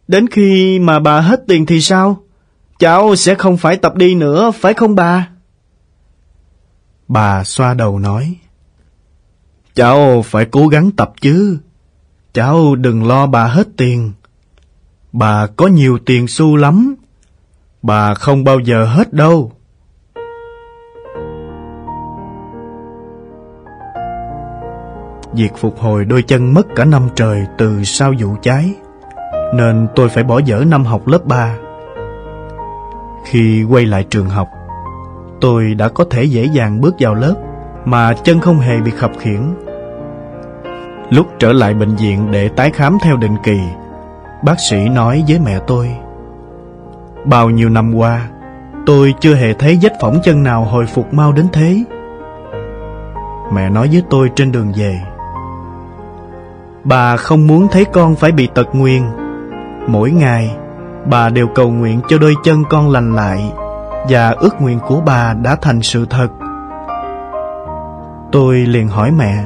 Đến 0.08 0.28
khi 0.30 0.80
mà 0.80 1.00
bà 1.00 1.20
hết 1.20 1.44
tiền 1.48 1.66
thì 1.66 1.82
sao? 1.82 2.24
Cháu 2.80 3.16
sẽ 3.16 3.36
không 3.36 3.58
phải 3.58 3.78
tập 3.78 3.96
đi 3.96 4.16
nữa, 4.16 4.52
phải 4.60 4.74
không 4.74 4.96
bà? 4.96 5.30
Bà 7.08 7.44
xoa 7.44 7.74
đầu 7.74 8.00
nói. 8.00 8.36
Cháu 9.74 10.22
phải 10.22 10.46
cố 10.46 10.68
gắng 10.68 10.92
tập 10.92 11.14
chứ. 11.22 11.58
Cháu 12.34 12.76
đừng 12.76 13.08
lo 13.08 13.28
bà 13.28 13.48
hết 13.48 13.68
tiền. 13.78 14.12
Bà 15.12 15.48
có 15.48 15.68
nhiều 15.68 16.00
tiền 16.06 16.28
xu 16.28 16.56
lắm. 16.56 16.96
Bà 17.82 18.14
không 18.14 18.44
bao 18.44 18.60
giờ 18.60 18.86
hết 18.86 19.14
đâu. 19.14 19.52
Việc 25.34 25.52
phục 25.58 25.80
hồi 25.80 26.06
đôi 26.06 26.22
chân 26.22 26.54
mất 26.54 26.68
cả 26.76 26.86
năm 26.86 27.10
trời 27.16 27.46
từ 27.58 27.84
sau 27.84 28.14
vụ 28.20 28.36
cháy, 28.42 28.74
nên 29.54 29.88
tôi 29.96 30.10
phải 30.10 30.24
bỏ 30.24 30.40
dở 30.40 30.64
năm 30.68 30.86
học 30.86 31.08
lớp 31.08 31.26
3. 31.26 31.56
Khi 33.26 33.64
quay 33.70 33.86
lại 33.86 34.06
trường 34.10 34.30
học, 34.30 34.48
tôi 35.42 35.74
đã 35.74 35.90
có 35.90 36.06
thể 36.10 36.24
dễ 36.24 36.46
dàng 36.54 36.82
bước 36.82 36.96
vào 37.00 37.16
lớp 37.16 37.36
mà 37.86 38.14
chân 38.14 38.40
không 38.40 38.60
hề 38.60 38.82
bị 38.82 38.92
khập 38.92 39.12
khiễng. 39.20 39.54
Lúc 41.10 41.28
trở 41.40 41.54
lại 41.54 41.74
bệnh 41.74 41.96
viện 41.96 42.32
để 42.32 42.48
tái 42.48 42.72
khám 42.74 42.98
theo 43.02 43.18
định 43.18 43.36
kỳ, 43.44 43.60
bác 44.44 44.60
sĩ 44.70 44.90
nói 44.90 45.24
với 45.28 45.40
mẹ 45.40 45.60
tôi 45.68 45.96
Bao 47.26 47.50
nhiêu 47.50 47.70
năm 47.70 47.94
qua, 47.96 48.28
tôi 48.86 49.14
chưa 49.20 49.36
hề 49.36 49.54
thấy 49.54 49.80
vết 49.82 49.94
phỏng 50.02 50.20
chân 50.24 50.44
nào 50.44 50.64
hồi 50.64 50.86
phục 50.86 51.14
mau 51.14 51.32
đến 51.32 51.48
thế. 51.54 51.84
Mẹ 53.54 53.70
nói 53.70 53.90
với 53.92 54.04
tôi 54.10 54.32
trên 54.36 54.52
đường 54.52 54.72
về 54.76 55.02
Bà 56.84 57.18
không 57.18 57.48
muốn 57.48 57.68
thấy 57.68 57.86
con 57.86 58.16
phải 58.16 58.32
bị 58.32 58.50
tật 58.56 58.68
nguyền 58.74 59.02
Mỗi 59.88 60.12
ngày 60.12 60.56
Bà 61.06 61.30
đều 61.30 61.48
cầu 61.48 61.72
nguyện 61.72 62.02
cho 62.08 62.18
đôi 62.18 62.36
chân 62.44 62.64
con 62.70 62.90
lành 62.90 63.16
lại 63.16 63.52
Và 64.10 64.30
ước 64.30 64.62
nguyện 64.62 64.80
của 64.88 65.02
bà 65.06 65.34
đã 65.34 65.56
thành 65.62 65.82
sự 65.82 66.06
thật 66.10 66.28
Tôi 68.32 68.56
liền 68.56 68.88
hỏi 68.88 69.12
mẹ 69.12 69.44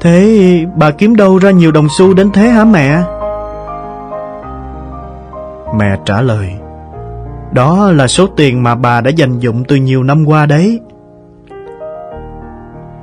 Thế 0.00 0.66
bà 0.74 0.90
kiếm 0.90 1.16
đâu 1.16 1.38
ra 1.38 1.50
nhiều 1.50 1.72
đồng 1.72 1.88
xu 1.98 2.14
đến 2.14 2.30
thế 2.30 2.48
hả 2.48 2.64
mẹ? 2.64 3.02
Mẹ 5.78 5.96
trả 6.04 6.20
lời, 6.20 6.52
Đó 7.52 7.90
là 7.90 8.06
số 8.06 8.26
tiền 8.26 8.62
mà 8.62 8.74
bà 8.74 9.00
đã 9.00 9.10
dành 9.10 9.38
dụng 9.38 9.64
từ 9.64 9.76
nhiều 9.76 10.02
năm 10.02 10.24
qua 10.26 10.46
đấy. 10.46 10.80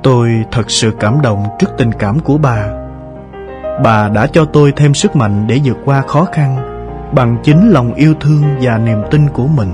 Tôi 0.02 0.44
thật 0.50 0.70
sự 0.70 0.92
cảm 1.00 1.20
động 1.22 1.44
trước 1.58 1.70
tình 1.78 1.92
cảm 1.98 2.20
của 2.20 2.38
bà. 2.38 2.66
Bà 3.84 4.08
đã 4.08 4.26
cho 4.26 4.44
tôi 4.44 4.72
thêm 4.76 4.94
sức 4.94 5.16
mạnh 5.16 5.46
để 5.46 5.60
vượt 5.64 5.76
qua 5.84 6.02
khó 6.02 6.24
khăn 6.32 6.56
Bằng 7.14 7.36
chính 7.42 7.70
lòng 7.70 7.94
yêu 7.94 8.14
thương 8.20 8.42
và 8.60 8.78
niềm 8.78 9.02
tin 9.10 9.28
của 9.28 9.46
mình. 9.46 9.72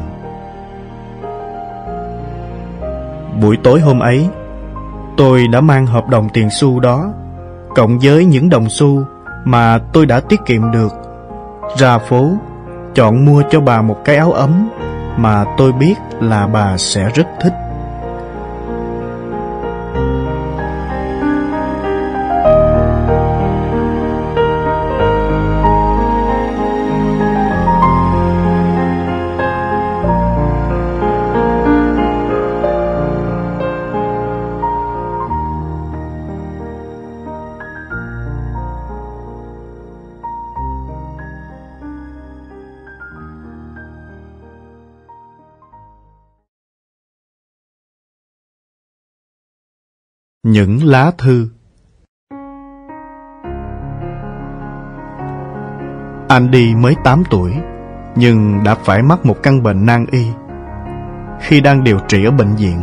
Buổi 3.41 3.57
tối 3.63 3.81
hôm 3.81 3.99
ấy, 3.99 4.29
Tôi 5.17 5.49
đã 5.49 5.61
mang 5.61 5.87
hợp 5.87 6.09
đồng 6.09 6.29
tiền 6.33 6.51
xu 6.51 6.81
đó 6.81 7.13
Cộng 7.75 7.99
với 7.99 8.25
những 8.25 8.49
đồng 8.49 8.71
xu 8.71 9.03
mà 9.45 9.79
tôi 9.93 10.07
đã 10.07 10.21
tiết 10.21 10.41
kiệm 10.47 10.71
được 10.73 10.93
Ra 11.77 11.99
phố 11.99 12.31
Chọn 12.99 13.25
mua 13.25 13.43
cho 13.51 13.61
bà 13.61 13.83
một 13.83 14.05
cái 14.05 14.17
áo 14.17 14.33
ấm 14.33 14.69
Mà 15.17 15.45
tôi 15.59 15.73
biết 15.73 15.95
là 16.21 16.47
bà 16.47 16.77
sẽ 16.79 17.11
rất 17.15 17.27
thích. 17.41 17.68
Những 50.51 50.85
lá 50.85 51.11
thư 51.19 51.49
Andy 56.29 56.75
mới 56.75 56.95
8 57.05 57.23
tuổi, 57.31 57.53
nhưng 58.17 58.65
đã 58.65 58.75
phải 58.75 59.03
mắc 59.03 59.27
một 59.27 59.43
căn 59.43 59.63
bệnh 59.63 59.87
nan 59.87 60.07
y. 60.11 60.27
Khi 61.41 61.61
đang 61.61 61.85
điều 61.85 61.99
trị 62.09 62.25
ở 62.25 62.31
bệnh 62.31 62.55
viện, 62.55 62.81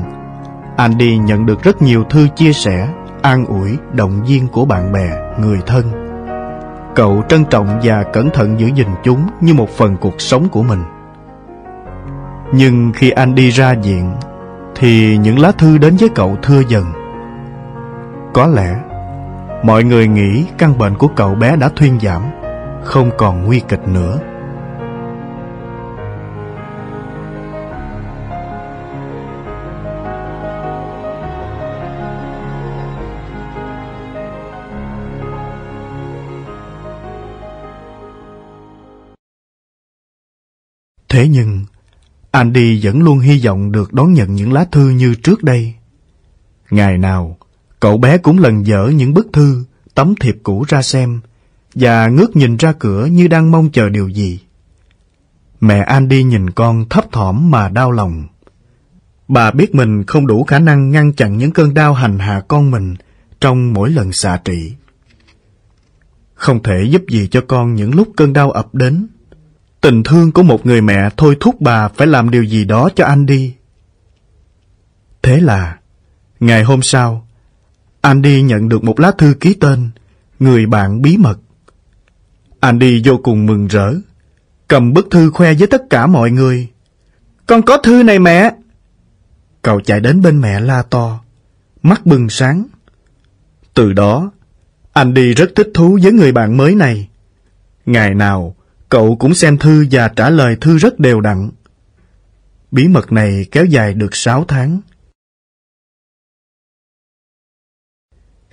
Andy 0.78 1.18
nhận 1.18 1.46
được 1.46 1.64
rất 1.64 1.82
nhiều 1.82 2.04
thư 2.04 2.28
chia 2.36 2.54
sẻ, 2.54 2.88
an 3.22 3.46
ủi, 3.46 3.78
động 3.94 4.24
viên 4.28 4.48
của 4.48 4.66
bạn 4.66 4.94
bè, 4.94 5.10
người 5.40 5.60
thân. 5.66 5.84
Cậu 6.96 7.24
trân 7.30 7.46
trọng 7.46 7.80
và 7.84 8.04
cẩn 8.04 8.30
thận 8.30 8.60
giữ 8.60 8.68
gìn 8.76 8.90
chúng 9.04 9.28
như 9.42 9.54
một 9.54 9.70
phần 9.70 9.98
cuộc 9.98 10.22
sống 10.22 10.50
của 10.50 10.64
mình. 10.64 10.84
Nhưng 12.54 12.92
khi 12.96 13.10
anh 13.10 13.36
đi 13.36 13.50
ra 13.50 13.74
viện 13.84 14.12
thì 14.76 15.18
những 15.18 15.40
lá 15.40 15.52
thư 15.52 15.78
đến 15.78 15.96
với 16.00 16.10
cậu 16.16 16.38
thưa 16.42 16.62
dần. 16.68 17.05
Có 18.36 18.48
lẽ, 18.48 18.82
mọi 19.64 19.84
người 19.84 20.08
nghĩ 20.08 20.46
căn 20.58 20.78
bệnh 20.78 20.98
của 20.98 21.08
cậu 21.16 21.36
bé 21.36 21.56
đã 21.56 21.70
thuyên 21.76 22.00
giảm, 22.00 22.24
không 22.84 23.12
còn 23.18 23.46
nguy 23.46 23.62
kịch 23.70 23.88
nữa. 23.88 24.20
Thế 41.10 41.28
nhưng, 41.28 41.66
Andy 42.32 42.80
vẫn 42.84 43.04
luôn 43.04 43.20
hy 43.20 43.46
vọng 43.46 43.72
được 43.72 43.94
đón 43.94 44.14
nhận 44.14 44.36
những 44.36 44.54
lá 44.54 44.66
thư 44.72 44.90
như 44.90 45.16
trước 45.24 45.44
đây. 45.44 45.74
Ngày 46.70 46.98
nào, 46.98 47.38
cậu 47.86 47.98
bé 47.98 48.18
cũng 48.18 48.40
lần 48.40 48.66
dở 48.66 48.92
những 48.96 49.14
bức 49.14 49.28
thư, 49.34 49.64
tấm 49.94 50.16
thiệp 50.20 50.38
cũ 50.44 50.66
ra 50.68 50.82
xem, 50.82 51.20
và 51.76 52.08
ngước 52.08 52.36
nhìn 52.36 52.58
ra 52.58 52.74
cửa 52.80 53.06
như 53.06 53.28
đang 53.28 53.52
mong 53.52 53.70
chờ 53.72 53.90
điều 53.90 54.08
gì. 54.08 54.40
Mẹ 55.62 55.80
Andy 55.80 56.24
nhìn 56.24 56.50
con 56.50 56.86
thấp 56.90 57.06
thỏm 57.12 57.52
mà 57.52 57.70
đau 57.70 57.92
lòng. 57.92 58.28
Bà 59.28 59.52
biết 59.52 59.76
mình 59.76 60.04
không 60.04 60.28
đủ 60.28 60.44
khả 60.44 60.60
năng 60.60 60.92
ngăn 60.92 61.14
chặn 61.14 61.38
những 61.38 61.52
cơn 61.52 61.74
đau 61.74 61.94
hành 61.94 62.20
hạ 62.20 62.42
con 62.48 62.72
mình 62.72 62.96
trong 63.42 63.74
mỗi 63.74 63.90
lần 63.90 64.14
xạ 64.14 64.40
trị. 64.46 64.74
Không 66.34 66.64
thể 66.64 66.84
giúp 66.90 67.02
gì 67.10 67.28
cho 67.28 67.42
con 67.48 67.76
những 67.76 67.96
lúc 67.96 68.08
cơn 68.18 68.34
đau 68.34 68.52
ập 68.52 68.76
đến. 68.76 69.08
Tình 69.82 70.04
thương 70.04 70.32
của 70.32 70.44
một 70.44 70.66
người 70.66 70.82
mẹ 70.82 71.10
thôi 71.18 71.38
thúc 71.40 71.62
bà 71.62 71.88
phải 71.88 72.08
làm 72.08 72.30
điều 72.30 72.44
gì 72.44 72.66
đó 72.66 72.90
cho 72.96 73.06
Andy. 73.06 73.54
Thế 75.22 75.40
là, 75.40 75.78
ngày 76.40 76.64
hôm 76.64 76.82
sau, 76.82 77.25
Andy 78.06 78.42
nhận 78.42 78.70
được 78.70 78.84
một 78.84 79.00
lá 79.00 79.12
thư 79.12 79.34
ký 79.40 79.54
tên 79.54 79.90
Người 80.40 80.66
bạn 80.66 81.02
bí 81.02 81.18
mật. 81.18 81.40
Andy 82.60 83.02
vô 83.06 83.18
cùng 83.24 83.46
mừng 83.46 83.68
rỡ, 83.68 83.94
cầm 84.68 84.94
bức 84.94 85.08
thư 85.12 85.32
khoe 85.32 85.54
với 85.54 85.68
tất 85.68 85.82
cả 85.90 86.08
mọi 86.08 86.32
người. 86.32 86.68
Con 87.46 87.62
có 87.62 87.78
thư 87.78 88.04
này 88.04 88.20
mẹ! 88.20 88.56
Cậu 89.62 89.82
chạy 89.82 90.00
đến 90.00 90.22
bên 90.22 90.42
mẹ 90.42 90.60
la 90.60 90.82
to, 90.82 91.20
mắt 91.84 92.06
bừng 92.06 92.30
sáng. 92.30 92.66
Từ 93.74 93.94
đó, 93.94 94.32
Andy 94.94 95.34
rất 95.34 95.52
thích 95.56 95.72
thú 95.74 96.00
với 96.04 96.12
người 96.12 96.32
bạn 96.32 96.58
mới 96.58 96.76
này. 96.76 97.10
Ngày 97.86 98.14
nào, 98.16 98.56
Cậu 98.90 99.16
cũng 99.16 99.34
xem 99.34 99.58
thư 99.58 99.86
và 99.92 100.08
trả 100.08 100.30
lời 100.30 100.56
thư 100.62 100.78
rất 100.78 101.00
đều 101.00 101.22
đặn. 101.22 101.50
Bí 102.72 102.88
mật 102.88 103.12
này 103.12 103.46
kéo 103.52 103.66
dài 103.66 103.94
được 103.94 104.16
6 104.16 104.46
tháng. 104.48 104.80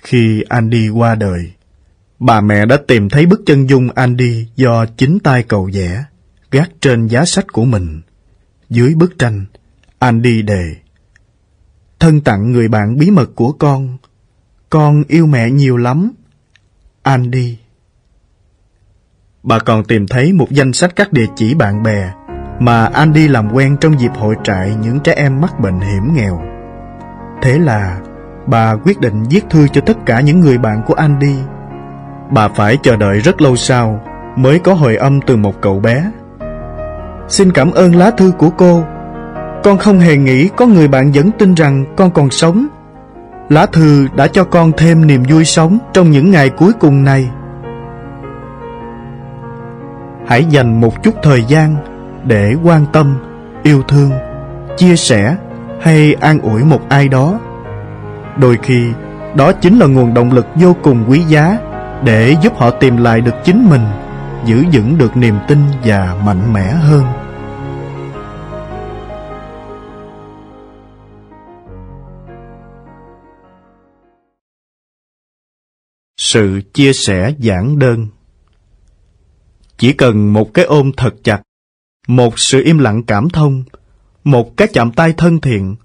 Khi 0.02 0.42
Andy 0.48 0.88
qua 0.88 1.14
đời, 1.14 1.52
bà 2.18 2.40
mẹ 2.40 2.66
đã 2.66 2.76
tìm 2.88 3.08
thấy 3.08 3.26
bức 3.26 3.42
chân 3.46 3.68
dung 3.68 3.88
Andy 3.94 4.46
do 4.56 4.86
chính 4.96 5.18
tay 5.18 5.42
cậu 5.42 5.70
vẽ, 5.74 6.04
gác 6.50 6.70
trên 6.80 7.06
giá 7.06 7.24
sách 7.24 7.52
của 7.52 7.64
mình. 7.64 8.00
Dưới 8.70 8.94
bức 8.94 9.18
tranh, 9.18 9.46
Andy 9.98 10.42
đề 10.42 10.76
Thân 11.98 12.20
tặng 12.20 12.52
người 12.52 12.68
bạn 12.68 12.96
bí 12.96 13.10
mật 13.10 13.30
của 13.34 13.52
con. 13.52 13.98
Con 14.70 15.04
yêu 15.08 15.26
mẹ 15.26 15.50
nhiều 15.50 15.76
lắm. 15.76 16.12
Andy 17.02 17.58
Bà 19.42 19.58
còn 19.58 19.84
tìm 19.84 20.06
thấy 20.06 20.32
một 20.32 20.50
danh 20.50 20.72
sách 20.72 20.96
các 20.96 21.12
địa 21.12 21.26
chỉ 21.36 21.54
bạn 21.54 21.82
bè 21.82 22.12
mà 22.60 22.84
Andy 22.84 23.28
làm 23.28 23.52
quen 23.52 23.76
trong 23.80 24.00
dịp 24.00 24.12
hội 24.14 24.36
trại 24.44 24.74
những 24.82 25.00
trẻ 25.00 25.12
em 25.12 25.40
mắc 25.40 25.60
bệnh 25.60 25.80
hiểm 25.80 26.14
nghèo. 26.14 26.42
Thế 27.42 27.58
là 27.58 28.00
bà 28.46 28.76
quyết 28.84 29.00
định 29.00 29.22
viết 29.30 29.44
thư 29.50 29.68
cho 29.68 29.80
tất 29.80 29.96
cả 30.06 30.20
những 30.20 30.40
người 30.40 30.58
bạn 30.58 30.82
của 30.86 30.94
Andy. 30.94 31.36
Bà 32.30 32.48
phải 32.48 32.76
chờ 32.82 32.96
đợi 32.96 33.20
rất 33.20 33.42
lâu 33.42 33.56
sau 33.56 34.00
mới 34.36 34.58
có 34.58 34.74
hồi 34.74 34.96
âm 34.96 35.20
từ 35.20 35.36
một 35.36 35.60
cậu 35.60 35.80
bé. 35.80 36.10
Xin 37.28 37.52
cảm 37.52 37.70
ơn 37.70 37.94
lá 37.94 38.10
thư 38.10 38.32
của 38.38 38.50
cô. 38.50 38.84
Con 39.64 39.78
không 39.78 39.98
hề 39.98 40.16
nghĩ 40.16 40.48
có 40.48 40.66
người 40.66 40.88
bạn 40.88 41.12
vẫn 41.12 41.30
tin 41.38 41.54
rằng 41.54 41.84
con 41.96 42.10
còn 42.10 42.30
sống. 42.30 42.66
Lá 43.48 43.66
thư 43.66 44.06
đã 44.16 44.26
cho 44.26 44.44
con 44.44 44.72
thêm 44.76 45.06
niềm 45.06 45.22
vui 45.28 45.44
sống 45.44 45.78
trong 45.92 46.10
những 46.10 46.30
ngày 46.30 46.48
cuối 46.48 46.72
cùng 46.80 47.04
này 47.04 47.30
hãy 50.26 50.44
dành 50.44 50.80
một 50.80 51.02
chút 51.02 51.14
thời 51.22 51.44
gian 51.44 51.76
để 52.24 52.54
quan 52.64 52.86
tâm, 52.92 53.18
yêu 53.62 53.82
thương, 53.88 54.10
chia 54.76 54.96
sẻ 54.96 55.36
hay 55.80 56.14
an 56.20 56.38
ủi 56.38 56.64
một 56.64 56.88
ai 56.88 57.08
đó 57.08 57.40
đôi 58.38 58.58
khi 58.62 58.92
đó 59.36 59.52
chính 59.52 59.78
là 59.78 59.86
nguồn 59.86 60.14
động 60.14 60.32
lực 60.32 60.46
vô 60.54 60.76
cùng 60.82 61.04
quý 61.08 61.20
giá 61.28 61.58
để 62.04 62.36
giúp 62.42 62.52
họ 62.56 62.70
tìm 62.70 62.96
lại 62.96 63.20
được 63.20 63.34
chính 63.44 63.70
mình 63.70 63.82
giữ 64.44 64.64
vững 64.72 64.98
được 64.98 65.16
niềm 65.16 65.34
tin 65.48 65.58
và 65.84 66.20
mạnh 66.24 66.52
mẽ 66.52 66.70
hơn. 66.70 67.04
Sự 76.16 76.60
chia 76.74 76.92
sẻ 76.92 77.34
giản 77.38 77.78
đơn. 77.78 78.06
Chỉ 79.76 79.92
cần 79.92 80.32
một 80.32 80.54
cái 80.54 80.64
ôm 80.64 80.90
thật 80.96 81.14
chặt, 81.24 81.42
một 82.08 82.38
sự 82.38 82.62
im 82.64 82.78
lặng 82.78 83.02
cảm 83.02 83.30
thông, 83.30 83.64
một 84.24 84.56
cái 84.56 84.68
chạm 84.72 84.92
tay 84.92 85.14
thân 85.16 85.40
thiện, 85.40 85.76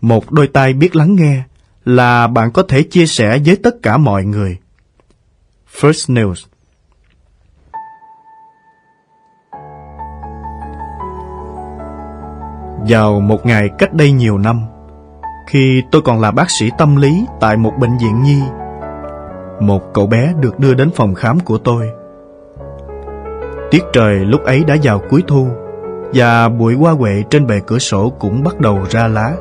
một 0.00 0.32
đôi 0.32 0.48
tay 0.48 0.72
biết 0.72 0.96
lắng 0.96 1.14
nghe 1.14 1.42
là 1.84 2.26
bạn 2.26 2.50
có 2.52 2.62
thể 2.68 2.82
chia 2.82 3.06
sẻ 3.06 3.38
với 3.46 3.56
tất 3.56 3.82
cả 3.82 3.96
mọi 3.96 4.24
người. 4.24 4.58
First 5.80 6.14
News 6.14 6.46
Vào 12.88 13.20
một 13.20 13.46
ngày 13.46 13.68
cách 13.78 13.94
đây 13.94 14.12
nhiều 14.12 14.38
năm, 14.38 14.60
khi 15.46 15.82
tôi 15.90 16.02
còn 16.02 16.20
là 16.20 16.30
bác 16.30 16.50
sĩ 16.50 16.70
tâm 16.78 16.96
lý 16.96 17.26
tại 17.40 17.56
một 17.56 17.72
bệnh 17.78 17.98
viện 17.98 18.22
nhi, 18.22 18.42
một 19.60 19.82
cậu 19.94 20.06
bé 20.06 20.32
được 20.40 20.58
đưa 20.58 20.74
đến 20.74 20.90
phòng 20.96 21.14
khám 21.14 21.40
của 21.40 21.58
tôi. 21.58 21.90
Tiết 23.70 23.84
trời 23.92 24.18
lúc 24.18 24.44
ấy 24.44 24.64
đã 24.64 24.76
vào 24.82 25.02
cuối 25.10 25.22
thu 25.26 25.48
Và 26.14 26.48
bụi 26.48 26.74
hoa 26.74 26.92
huệ 26.92 27.22
trên 27.30 27.46
bề 27.46 27.60
cửa 27.66 27.78
sổ 27.78 28.12
cũng 28.18 28.42
bắt 28.42 28.60
đầu 28.60 28.84
ra 28.90 29.08
lá 29.08 29.32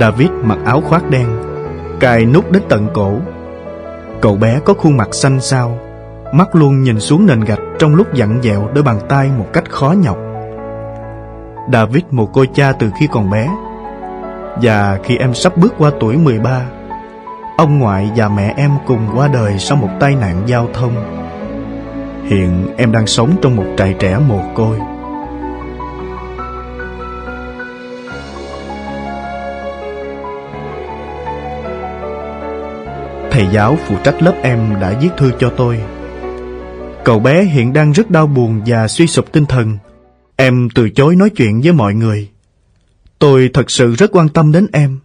David 0.00 0.30
mặc 0.42 0.58
áo 0.64 0.80
khoác 0.80 1.10
đen, 1.10 1.26
Cài 2.00 2.24
nút 2.24 2.52
đến 2.52 2.62
tận 2.68 2.88
cổ. 2.94 3.14
Cậu 4.20 4.36
bé 4.36 4.60
có 4.64 4.74
khuôn 4.74 4.96
mặt 4.96 5.08
xanh 5.12 5.40
xao, 5.40 5.78
Mắt 6.32 6.54
luôn 6.54 6.82
nhìn 6.82 7.00
xuống 7.00 7.26
nền 7.26 7.40
gạch 7.40 7.60
Trong 7.78 7.94
lúc 7.94 8.14
dặn 8.14 8.42
dẹo 8.42 8.68
đôi 8.74 8.84
bàn 8.84 9.00
tay 9.08 9.30
một 9.38 9.46
cách 9.52 9.70
khó 9.70 9.94
nhọc. 10.02 10.16
David 11.72 12.02
một 12.10 12.30
cô 12.32 12.44
cha 12.54 12.72
từ 12.72 12.90
khi 13.00 13.08
còn 13.12 13.30
bé, 13.30 13.48
Và 14.62 14.98
khi 15.04 15.16
em 15.16 15.34
sắp 15.34 15.56
bước 15.56 15.74
qua 15.78 15.90
tuổi 16.00 16.16
13 16.16 16.60
Ông 17.56 17.78
ngoại 17.78 18.10
và 18.16 18.28
mẹ 18.28 18.54
em 18.56 18.70
cùng 18.86 19.08
qua 19.16 19.28
đời 19.28 19.58
sau 19.58 19.76
một 19.76 19.88
tai 20.00 20.14
nạn 20.14 20.42
giao 20.46 20.68
thông. 20.74 21.22
Hiện 22.24 22.66
em 22.76 22.92
đang 22.92 23.06
sống 23.06 23.30
trong 23.42 23.56
một 23.56 23.66
trại 23.78 23.94
trẻ 23.98 24.18
mồ 24.28 24.40
côi. 24.54 24.78
Thầy 33.32 33.48
giáo 33.52 33.78
phụ 33.86 33.96
trách 34.04 34.22
lớp 34.22 34.40
em 34.42 34.80
đã 34.80 34.98
viết 35.00 35.08
thư 35.16 35.32
cho 35.38 35.52
tôi. 35.56 35.80
Cậu 37.04 37.18
bé 37.18 37.44
hiện 37.44 37.72
đang 37.72 37.92
rất 37.92 38.10
đau 38.10 38.26
buồn 38.26 38.62
và 38.66 38.88
suy 38.88 39.06
sụp 39.06 39.32
tinh 39.32 39.46
thần. 39.46 39.78
Em 40.36 40.68
từ 40.74 40.90
chối 40.90 41.16
nói 41.16 41.30
chuyện 41.30 41.60
với 41.60 41.72
mọi 41.72 41.94
người. 41.94 42.30
Tôi 43.18 43.50
thật 43.54 43.70
sự 43.70 43.94
rất 43.94 44.10
quan 44.12 44.28
tâm 44.28 44.52
đến 44.52 44.66
em 44.72 44.98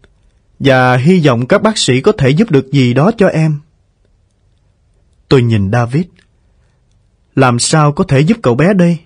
Và 0.60 0.98
hy 0.98 1.28
vọng 1.28 1.46
các 1.46 1.62
bác 1.62 1.78
sĩ 1.78 2.02
có 2.02 2.12
thể 2.12 2.30
giúp 2.30 2.52
được 2.52 2.72
gì 2.72 2.94
đó 2.94 3.12
cho 3.18 3.28
em. 3.28 3.60
Tôi 5.30 5.42
nhìn 5.42 5.72
David. 5.72 6.06
Làm 7.36 7.60
sao 7.60 7.92
có 7.92 8.04
thể 8.04 8.20
giúp 8.20 8.38
cậu 8.44 8.56
bé 8.56 8.74
đây? 8.74 8.98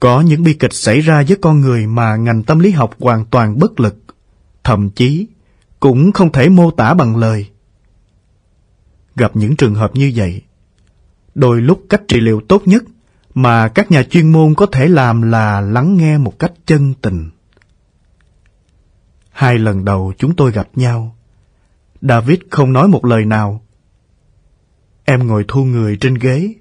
Có 0.00 0.20
những 0.20 0.42
bi 0.42 0.54
kịch 0.54 0.72
xảy 0.72 1.00
ra 1.00 1.22
với 1.28 1.36
con 1.42 1.60
người 1.60 1.86
mà 1.86 2.16
ngành 2.16 2.42
tâm 2.42 2.58
lý 2.58 2.70
học 2.70 2.94
hoàn 2.98 3.24
toàn 3.24 3.58
bất 3.58 3.80
lực, 3.80 3.96
thậm 4.64 4.90
chí 4.90 5.26
cũng 5.80 6.12
không 6.12 6.32
thể 6.32 6.48
mô 6.48 6.70
tả 6.70 6.94
bằng 6.94 7.16
lời. 7.16 7.46
Gặp 9.16 9.36
những 9.36 9.56
trường 9.56 9.74
hợp 9.74 9.90
như 9.94 10.12
vậy, 10.14 10.42
đôi 11.34 11.60
lúc 11.60 11.82
cách 11.88 12.02
trị 12.08 12.20
liệu 12.20 12.40
tốt 12.48 12.62
nhất 12.64 12.82
mà 13.34 13.68
các 13.68 13.90
nhà 13.90 14.02
chuyên 14.02 14.32
môn 14.32 14.54
có 14.54 14.66
thể 14.66 14.88
làm 14.88 15.22
là 15.22 15.60
lắng 15.60 15.96
nghe 15.96 16.18
một 16.18 16.38
cách 16.38 16.52
chân 16.66 16.94
tình. 17.02 17.30
Hai 19.30 19.58
lần 19.58 19.84
đầu 19.84 20.12
chúng 20.18 20.36
tôi 20.36 20.52
gặp 20.52 20.68
nhau, 20.74 21.16
David 22.02 22.38
không 22.50 22.72
nói 22.72 22.88
một 22.88 23.04
lời 23.04 23.24
nào. 23.24 23.62
Em 25.04 25.26
ngồi 25.26 25.44
thu 25.48 25.64
người 25.64 25.96
trên 26.00 26.14
ghế, 26.14 26.54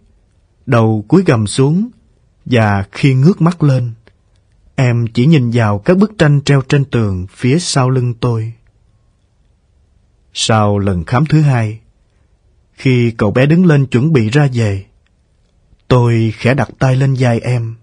đầu 0.66 1.06
cúi 1.08 1.24
gầm 1.26 1.48
xuống 1.48 1.90
và 2.46 2.86
khi 2.92 3.14
ngước 3.14 3.42
mắt 3.42 3.64
lên, 3.64 3.94
Em 4.82 5.08
chỉ 5.14 5.26
nhìn 5.26 5.52
vào 5.54 5.80
các 5.80 5.98
bức 5.98 6.18
tranh 6.18 6.42
treo 6.42 6.62
trên 6.62 6.86
tường 6.86 7.28
phía 7.30 7.60
sau 7.60 7.90
lưng 7.90 8.14
tôi. 8.20 8.54
Sau 10.34 10.80
lần 10.80 11.06
khám 11.06 11.26
thứ 11.26 11.42
hai, 11.42 11.80
khi 12.80 13.12
cậu 13.18 13.32
bé 13.32 13.46
đứng 13.46 13.66
lên 13.66 13.86
chuẩn 13.86 14.14
bị 14.14 14.30
ra 14.30 14.48
về, 14.54 14.86
tôi 15.88 16.34
khẽ 16.38 16.54
đặt 16.54 16.70
tay 16.80 16.96
lên 16.96 17.16
vai 17.20 17.40
em. 17.40 17.76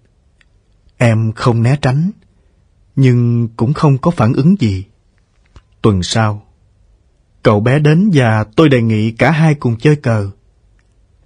Em 0.97 1.32
không 1.32 1.62
né 1.62 1.77
tránh, 1.82 2.10
nhưng 2.97 3.48
cũng 3.56 3.73
không 3.73 3.98
có 3.98 4.10
phản 4.10 4.32
ứng 4.32 4.56
gì. 4.60 4.85
Tuần 5.82 6.02
sau, 6.02 6.43
cậu 7.43 7.60
bé 7.60 7.78
đến 7.78 8.10
và 8.14 8.44
tôi 8.44 8.68
đề 8.68 8.82
nghị 8.82 9.10
cả 9.10 9.31
hai 9.31 9.55
cùng 9.55 9.77
chơi 9.77 9.97
cờ. 9.97 10.31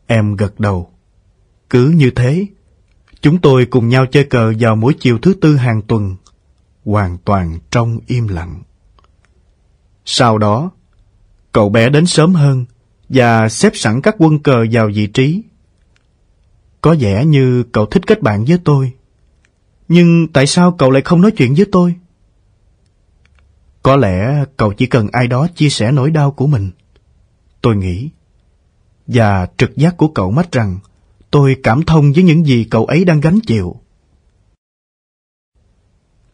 Em 0.07 0.37
gật 0.37 0.61
đầu. 0.61 0.91
Cứ 1.71 1.89
như 1.89 2.11
thế, 2.11 2.47
chúng 3.21 3.41
tôi 3.41 3.67
cùng 3.67 3.89
nhau 3.89 4.07
chơi 4.07 4.25
cờ 4.25 4.53
vào 4.59 4.77
mỗi 4.77 4.95
chiều 5.01 5.19
thứ 5.19 5.35
tư 5.41 5.57
hàng 5.57 5.83
tuần, 5.83 6.17
hoàn 6.85 7.19
toàn 7.19 7.59
trong 7.71 7.99
im 8.07 8.29
lặng. 8.29 8.63
Sau 10.05 10.39
đó, 10.39 10.71
cậu 11.53 11.69
bé 11.69 11.89
đến 11.89 12.07
sớm 12.07 12.35
hơn 12.35 12.65
và 13.11 13.49
xếp 13.49 13.73
sẵn 13.75 14.01
các 14.01 14.15
quân 14.19 14.39
cờ 14.39 14.67
vào 14.73 14.91
vị 14.95 15.07
trí. 15.07 15.43
Có 16.81 16.97
vẻ 17.01 17.25
như 17.25 17.63
cậu 17.63 17.87
thích 17.87 18.07
kết 18.07 18.23
bạn 18.23 18.45
với 18.45 18.59
tôi. 18.65 18.93
Nhưng 19.89 20.29
tại 20.33 20.47
sao 20.47 20.73
cậu 20.73 20.91
lại 20.91 21.03
không 21.03 21.21
nói 21.21 21.31
chuyện 21.31 21.55
với 21.55 21.67
tôi? 21.73 21.95
Có 23.83 23.97
lẽ 23.97 24.45
cậu 24.57 24.73
chỉ 24.73 24.87
cần 24.87 25.09
ai 25.13 25.27
đó 25.27 25.49
chia 25.55 25.69
sẻ 25.69 25.93
nỗi 25.93 26.11
đau 26.11 26.31
của 26.31 26.47
mình. 26.47 26.71
Tôi 27.61 27.77
nghĩ. 27.77 28.11
Và 29.07 29.47
trực 29.57 29.77
giác 29.77 29.97
của 29.97 30.09
cậu 30.09 30.31
mách 30.31 30.53
rằng 30.53 30.79
tôi 31.31 31.57
cảm 31.63 31.83
thông 31.83 32.13
với 32.13 32.23
những 32.23 32.47
gì 32.47 32.65
cậu 32.65 32.87
ấy 32.87 33.05
đang 33.05 33.21
gánh 33.21 33.41
chịu. 33.41 33.77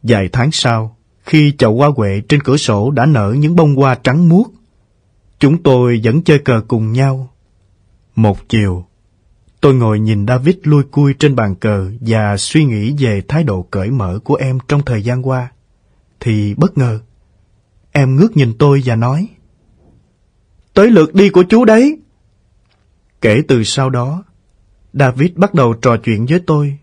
Vài 0.03 0.29
tháng 0.33 0.51
sau, 0.53 0.97
khi 1.23 1.53
chậu 1.59 1.77
hoa 1.77 1.89
huệ 1.97 2.23
trên 2.29 2.43
cửa 2.43 2.57
sổ 2.57 2.91
đã 2.91 3.07
nở 3.07 3.35
những 3.39 3.57
bông 3.57 3.75
hoa 3.77 3.95
trắng 3.95 4.29
muốt, 4.29 4.53
chúng 5.39 5.63
tôi 5.63 6.01
vẫn 6.05 6.23
chơi 6.23 6.39
cờ 6.39 6.61
cùng 6.69 6.93
nhau. 6.93 7.31
Một 8.15 8.49
chiều, 8.49 8.87
tôi 9.61 9.75
ngồi 9.75 10.01
nhìn 10.01 10.27
David 10.27 10.57
lui 10.63 10.83
cui 10.91 11.15
trên 11.15 11.37
bàn 11.37 11.55
cờ 11.55 11.91
và 12.01 12.37
suy 12.37 12.65
nghĩ 12.65 12.95
về 12.99 13.23
thái 13.29 13.45
độ 13.45 13.63
cởi 13.63 13.91
mở 13.91 14.19
của 14.25 14.35
em 14.35 14.59
trong 14.69 14.83
thời 14.83 15.03
gian 15.03 15.29
qua. 15.29 15.53
Thì 16.21 16.55
bất 16.55 16.79
ngờ, 16.79 17.01
em 17.93 18.17
ngước 18.17 18.37
nhìn 18.37 18.53
tôi 18.59 18.83
và 18.85 18.97
nói, 18.97 19.29
Tới 20.77 20.91
lượt 20.91 21.15
đi 21.15 21.31
của 21.31 21.43
chú 21.43 21.65
đấy. 21.65 21.99
Kể 23.21 23.43
từ 23.49 23.65
sau 23.65 23.91
đó, 23.91 24.25
David 24.93 25.31
bắt 25.35 25.55
đầu 25.55 25.75
trò 25.75 25.97
chuyện 25.97 26.27
với 26.27 26.41
tôi. 26.47 26.79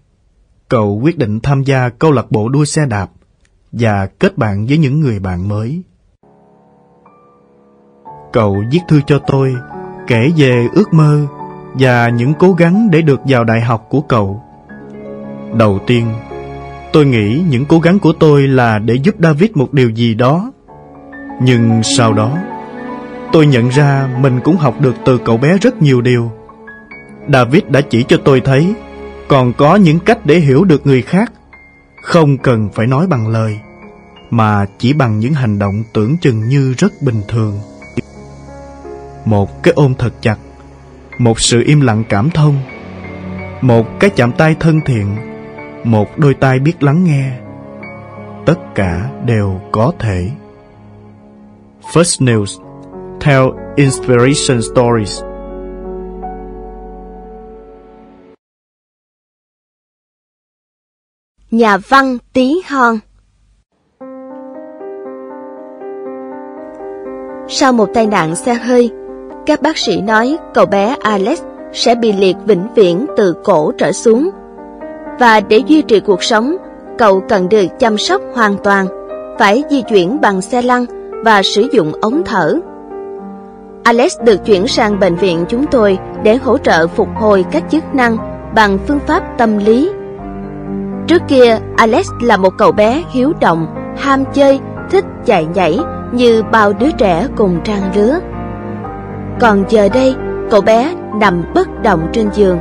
Cậu 0.70 1.00
quyết 1.04 1.18
định 1.18 1.40
tham 1.40 1.64
gia 1.64 1.90
câu 1.90 2.12
lạc 2.12 2.32
bộ 2.32 2.50
đua 2.50 2.66
xe 2.66 2.86
đạp 2.86 3.12
và 3.72 4.06
kết 4.06 4.38
bạn 4.38 4.66
với 4.66 4.78
những 4.78 5.00
người 5.00 5.20
bạn 5.20 5.48
mới. 5.48 5.82
Cậu 8.34 8.64
viết 8.72 8.80
thư 8.88 9.02
cho 9.08 9.20
tôi, 9.28 9.56
kể 10.08 10.32
về 10.38 10.68
ước 10.74 10.94
mơ 10.94 11.28
và 11.74 12.10
những 12.10 12.34
cố 12.34 12.54
gắng 12.54 12.92
để 12.92 13.02
được 13.02 13.22
vào 13.26 13.44
đại 13.44 13.62
học 13.62 13.86
của 13.90 14.02
cậu. 14.02 14.44
Đầu 15.58 15.80
tiên, 15.88 16.08
tôi 16.94 17.06
nghĩ 17.06 17.44
những 17.50 17.66
cố 17.66 17.80
gắng 17.80 18.00
của 18.00 18.14
tôi 18.14 18.48
là 18.48 18.80
để 18.80 18.94
giúp 18.94 19.16
David 19.20 19.52
một 19.54 19.74
điều 19.74 19.90
gì 19.90 20.14
đó. 20.14 20.52
Nhưng 21.42 21.82
sau 21.84 22.14
đó, 22.14 22.38
tôi 23.32 23.46
nhận 23.46 23.70
ra 23.70 24.10
mình 24.20 24.40
cũng 24.44 24.58
học 24.58 24.82
được 24.82 24.96
từ 25.06 25.18
cậu 25.18 25.38
bé 25.38 25.58
rất 25.58 25.82
nhiều 25.82 26.02
điều. 26.02 26.32
David 27.34 27.64
đã 27.70 27.82
chỉ 27.82 28.04
cho 28.04 28.18
tôi 28.26 28.42
thấy 28.42 28.76
còn 29.28 29.54
có 29.54 29.76
những 29.76 30.00
cách 30.00 30.26
để 30.26 30.40
hiểu 30.40 30.64
được 30.64 30.88
người 30.88 31.02
khác, 31.02 31.34
không 32.04 32.38
cần 32.38 32.70
phải 32.74 32.88
nói 32.88 33.08
bằng 33.08 33.28
lời, 33.28 33.60
mà 34.30 34.66
chỉ 34.80 34.94
bằng 34.94 35.20
những 35.20 35.34
hành 35.34 35.60
động 35.60 35.84
tưởng 35.94 36.18
chừng 36.18 36.50
như 36.50 36.74
rất 36.78 36.94
bình 37.02 37.22
thường. 37.28 37.60
Một 39.26 39.64
cái 39.64 39.74
ôm 39.76 39.94
thật 39.98 40.14
chặt, 40.22 40.38
một 41.18 41.40
sự 41.40 41.64
im 41.66 41.82
lặng 41.82 42.04
cảm 42.10 42.30
thông, 42.30 42.56
một 43.62 43.88
cái 44.00 44.10
chạm 44.10 44.32
tay 44.32 44.56
thân 44.60 44.82
thiện, 44.86 45.16
một 45.84 46.18
đôi 46.18 46.34
tai 46.34 46.60
biết 46.60 46.84
lắng 46.84 47.04
nghe. 47.04 47.32
Tất 48.46 48.76
cả 48.76 49.10
đều 49.26 49.62
có 49.72 49.94
thể. 50.00 50.30
First 51.94 52.26
News 52.26 52.60
Tell 53.20 53.46
Inspiration 53.76 54.62
Stories 54.62 55.22
Nhà 61.52 61.78
văn 61.78 62.18
Tí 62.34 62.62
Hon 62.70 63.00
Sau 67.48 67.74
một 67.74 67.90
tai 67.94 68.08
nạn 68.08 68.36
xe 68.36 68.54
hơi, 68.54 68.92
các 69.46 69.62
bác 69.62 69.78
sĩ 69.78 70.02
nói 70.02 70.38
cậu 70.54 70.66
bé 70.66 70.96
Alex 71.02 71.42
sẽ 71.74 71.96
bị 71.96 72.14
liệt 72.14 72.36
vĩnh 72.46 72.68
viễn 72.76 73.06
từ 73.18 73.36
cổ 73.44 73.72
trở 73.78 73.92
xuống. 73.92 74.30
Và 75.20 75.40
để 75.40 75.58
duy 75.58 75.82
trì 75.82 76.00
cuộc 76.00 76.24
sống, 76.24 76.56
cậu 76.98 77.22
cần 77.30 77.50
được 77.50 77.66
chăm 77.80 77.98
sóc 77.98 78.22
hoàn 78.34 78.56
toàn, 78.64 78.88
phải 79.40 79.64
di 79.70 79.82
chuyển 79.82 80.22
bằng 80.22 80.42
xe 80.42 80.62
lăn 80.62 80.86
và 81.26 81.42
sử 81.44 81.68
dụng 81.72 81.92
ống 82.02 82.22
thở. 82.26 82.60
Alex 83.84 84.20
được 84.22 84.46
chuyển 84.46 84.68
sang 84.68 85.00
bệnh 85.00 85.16
viện 85.16 85.46
chúng 85.50 85.66
tôi 85.66 85.98
để 86.24 86.36
hỗ 86.36 86.58
trợ 86.58 86.88
phục 86.88 87.08
hồi 87.16 87.46
các 87.52 87.64
chức 87.72 87.84
năng 87.94 88.18
bằng 88.56 88.78
phương 88.88 89.00
pháp 89.08 89.24
tâm 89.38 89.58
lý. 89.58 89.92
Trước 91.08 91.22
kia, 91.28 91.60
Alex 91.78 92.08
là 92.22 92.38
một 92.38 92.54
cậu 92.58 92.72
bé 92.72 93.04
hiếu 93.12 93.34
động, 93.42 93.68
ham 93.98 94.24
chơi, 94.34 94.60
thích 94.92 95.06
chạy 95.26 95.46
nhảy 95.54 95.80
như 96.12 96.44
bao 96.52 96.74
đứa 96.74 96.92
trẻ 96.98 97.28
cùng 97.36 97.60
trang 97.64 97.92
lứa. 97.96 98.20
Còn 99.40 99.64
giờ 99.70 99.90
đây, 99.94 100.16
cậu 100.52 100.62
bé 100.62 100.96
nằm 101.20 101.44
bất 101.54 101.68
động 101.84 102.10
trên 102.14 102.30
giường, 102.34 102.60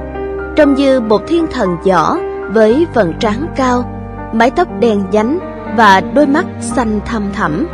trông 0.56 0.74
như 0.74 1.00
một 1.00 1.22
thiên 1.26 1.46
thần 1.50 1.76
nhỏ 1.84 2.18
với 2.50 2.86
phần 2.94 3.12
trán 3.20 3.46
cao, 3.56 3.84
mái 4.32 4.50
tóc 4.50 4.68
đen 4.80 5.04
nhánh 5.10 5.38
và 5.76 6.00
đôi 6.00 6.26
mắt 6.26 6.46
xanh 6.60 7.00
thăm 7.06 7.32
thẳm. 7.32 7.66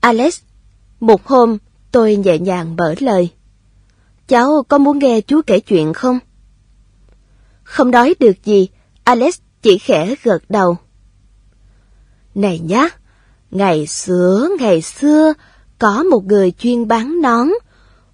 Alex, 0.00 0.40
một 1.00 1.26
hôm 1.26 1.58
tôi 1.92 2.16
nhẹ 2.16 2.38
nhàng 2.38 2.76
mở 2.76 2.94
lời. 3.00 3.30
Cháu 4.28 4.62
có 4.68 4.78
muốn 4.78 4.98
nghe 4.98 5.20
chú 5.20 5.40
kể 5.46 5.60
chuyện 5.60 5.92
không? 5.92 6.18
Không 7.62 7.90
nói 7.90 8.14
được 8.20 8.44
gì, 8.44 8.68
Alex 9.04 9.38
chỉ 9.62 9.78
khẽ 9.78 10.14
gật 10.22 10.42
đầu. 10.48 10.76
Này 12.34 12.58
nhá, 12.58 12.88
ngày 13.50 13.86
xưa, 13.86 14.48
ngày 14.58 14.82
xưa, 14.82 15.32
có 15.78 16.02
một 16.02 16.24
người 16.24 16.50
chuyên 16.50 16.88
bán 16.88 17.20
nón. 17.22 17.48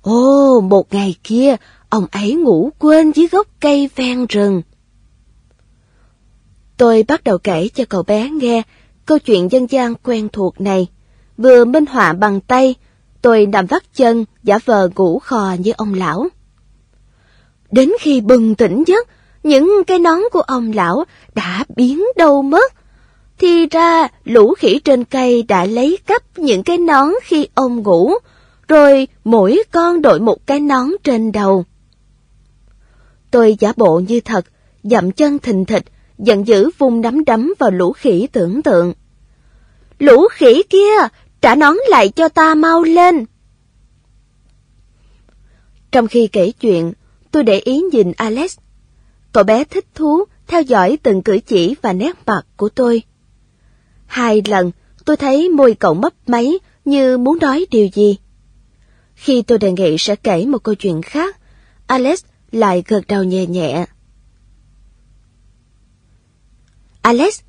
ô 0.03 0.61
một 0.61 0.95
ngày 0.95 1.15
kia, 1.25 1.57
ông 1.89 2.07
ấy 2.11 2.35
ngủ 2.35 2.71
quên 2.79 3.11
dưới 3.11 3.29
gốc 3.29 3.47
cây 3.61 3.91
ven 3.97 4.27
rừng. 4.27 4.63
Tôi 6.77 7.05
bắt 7.09 7.25
đầu 7.25 7.39
kể 7.39 7.69
cho 7.75 7.85
cậu 7.89 8.03
bé 8.03 8.31
nghe 8.31 8.63
câu 9.07 9.19
chuyện 9.19 9.53
dân 9.53 9.67
gian 9.71 9.95
quen 9.95 10.29
thuộc 10.33 10.61
này. 10.61 10.89
Vừa 11.37 11.65
minh 11.65 11.87
họa 11.87 12.13
bằng 12.13 12.41
tay, 12.41 12.75
tôi 13.23 13.47
nằm 13.47 13.67
vắt 13.67 13.83
chân, 13.95 14.25
giả 14.43 14.59
vờ 14.65 14.89
ngủ 14.97 15.19
khò 15.19 15.57
như 15.59 15.73
ông 15.77 15.95
lão. 15.95 16.29
Đến 17.71 17.93
khi 18.01 18.21
bừng 18.21 18.55
tỉnh 18.55 18.85
giấc, 18.87 19.09
những 19.43 19.83
cái 19.87 19.99
nón 19.99 20.19
của 20.33 20.41
ông 20.41 20.73
lão 20.73 21.05
đã 21.35 21.65
biến 21.77 22.05
đâu 22.17 22.43
mất. 22.43 22.73
Thì 23.39 23.67
ra 23.67 24.09
lũ 24.25 24.55
khỉ 24.59 24.81
trên 24.85 25.05
cây 25.05 25.43
đã 25.43 25.65
lấy 25.65 25.99
cắp 26.07 26.39
những 26.39 26.63
cái 26.63 26.79
nón 26.79 27.09
khi 27.23 27.49
ông 27.55 27.83
ngủ, 27.83 28.13
rồi 28.69 29.09
mỗi 29.25 29.63
con 29.73 30.03
đội 30.03 30.21
một 30.21 30.47
cái 30.47 30.61
nón 30.61 30.89
trên 31.05 31.33
đầu. 31.33 31.65
Tôi 33.31 33.57
giả 33.61 33.73
bộ 33.77 34.01
như 34.09 34.21
thật, 34.21 34.45
dậm 34.83 35.13
chân 35.13 35.39
thình 35.39 35.65
thịch, 35.65 35.85
giận 36.19 36.47
dữ 36.47 36.71
vung 36.79 37.01
nắm 37.01 37.25
đấm 37.25 37.55
vào 37.59 37.71
lũ 37.71 37.93
khỉ 37.93 38.29
tưởng 38.33 38.63
tượng. 38.63 38.93
Lũ 39.99 40.29
khỉ 40.31 40.63
kia, 40.71 40.95
trả 41.45 41.55
nón 41.55 41.77
lại 41.89 42.09
cho 42.09 42.29
ta 42.29 42.55
mau 42.55 42.83
lên. 42.83 43.25
Trong 45.93 46.07
khi 46.07 46.27
kể 46.27 46.53
chuyện, 46.61 46.93
tôi 47.31 47.43
để 47.43 47.59
ý 47.59 47.81
nhìn 47.93 48.13
Alex. 48.13 48.59
Cậu 49.33 49.45
bé 49.45 49.65
thích 49.65 49.87
thú 49.95 50.25
theo 50.47 50.63
dõi 50.63 50.99
từng 51.03 51.23
cử 51.23 51.39
chỉ 51.47 51.75
và 51.83 51.93
nét 51.93 52.17
mặt 52.27 52.47
của 52.57 52.69
tôi. 52.69 53.03
Hai 54.07 54.43
lần, 54.47 54.71
tôi 55.05 55.17
thấy 55.17 55.49
môi 55.49 55.75
cậu 55.75 55.95
mấp 55.95 56.13
máy 56.27 56.53
như 56.85 57.19
muốn 57.19 57.39
nói 57.39 57.67
điều 57.71 57.89
gì. 57.95 58.17
Khi 59.15 59.43
tôi 59.43 59.59
đề 59.59 59.73
nghị 59.73 59.97
sẽ 59.99 60.17
kể 60.17 60.47
một 60.47 60.63
câu 60.63 60.75
chuyện 60.75 61.03
khác, 61.03 61.37
Alex 61.87 62.25
lại 62.53 62.85
gật 62.89 63.07
đầu 63.09 63.25
nhẹ 63.25 63.47
nhẹ. 63.47 63.87
Alex, 67.03 67.41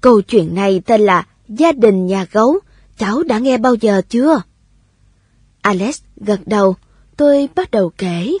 câu 0.00 0.20
chuyện 0.22 0.54
này 0.54 0.82
tên 0.86 1.00
là 1.00 1.26
Gia 1.48 1.72
đình 1.72 2.06
nhà 2.06 2.26
gấu, 2.32 2.58
cháu 2.98 3.22
đã 3.22 3.38
nghe 3.38 3.58
bao 3.58 3.74
giờ 3.74 4.02
chưa? 4.08 4.42
Alex 5.60 6.02
gật 6.16 6.40
đầu, 6.46 6.76
tôi 7.16 7.48
bắt 7.54 7.70
đầu 7.70 7.92
kể. 7.98 8.38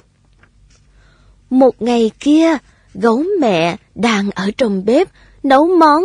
Một 1.50 1.82
ngày 1.82 2.10
kia, 2.20 2.56
gấu 2.94 3.24
mẹ 3.40 3.76
đang 3.94 4.30
ở 4.30 4.50
trong 4.56 4.84
bếp 4.84 5.08
nấu 5.42 5.66
món... 5.66 6.02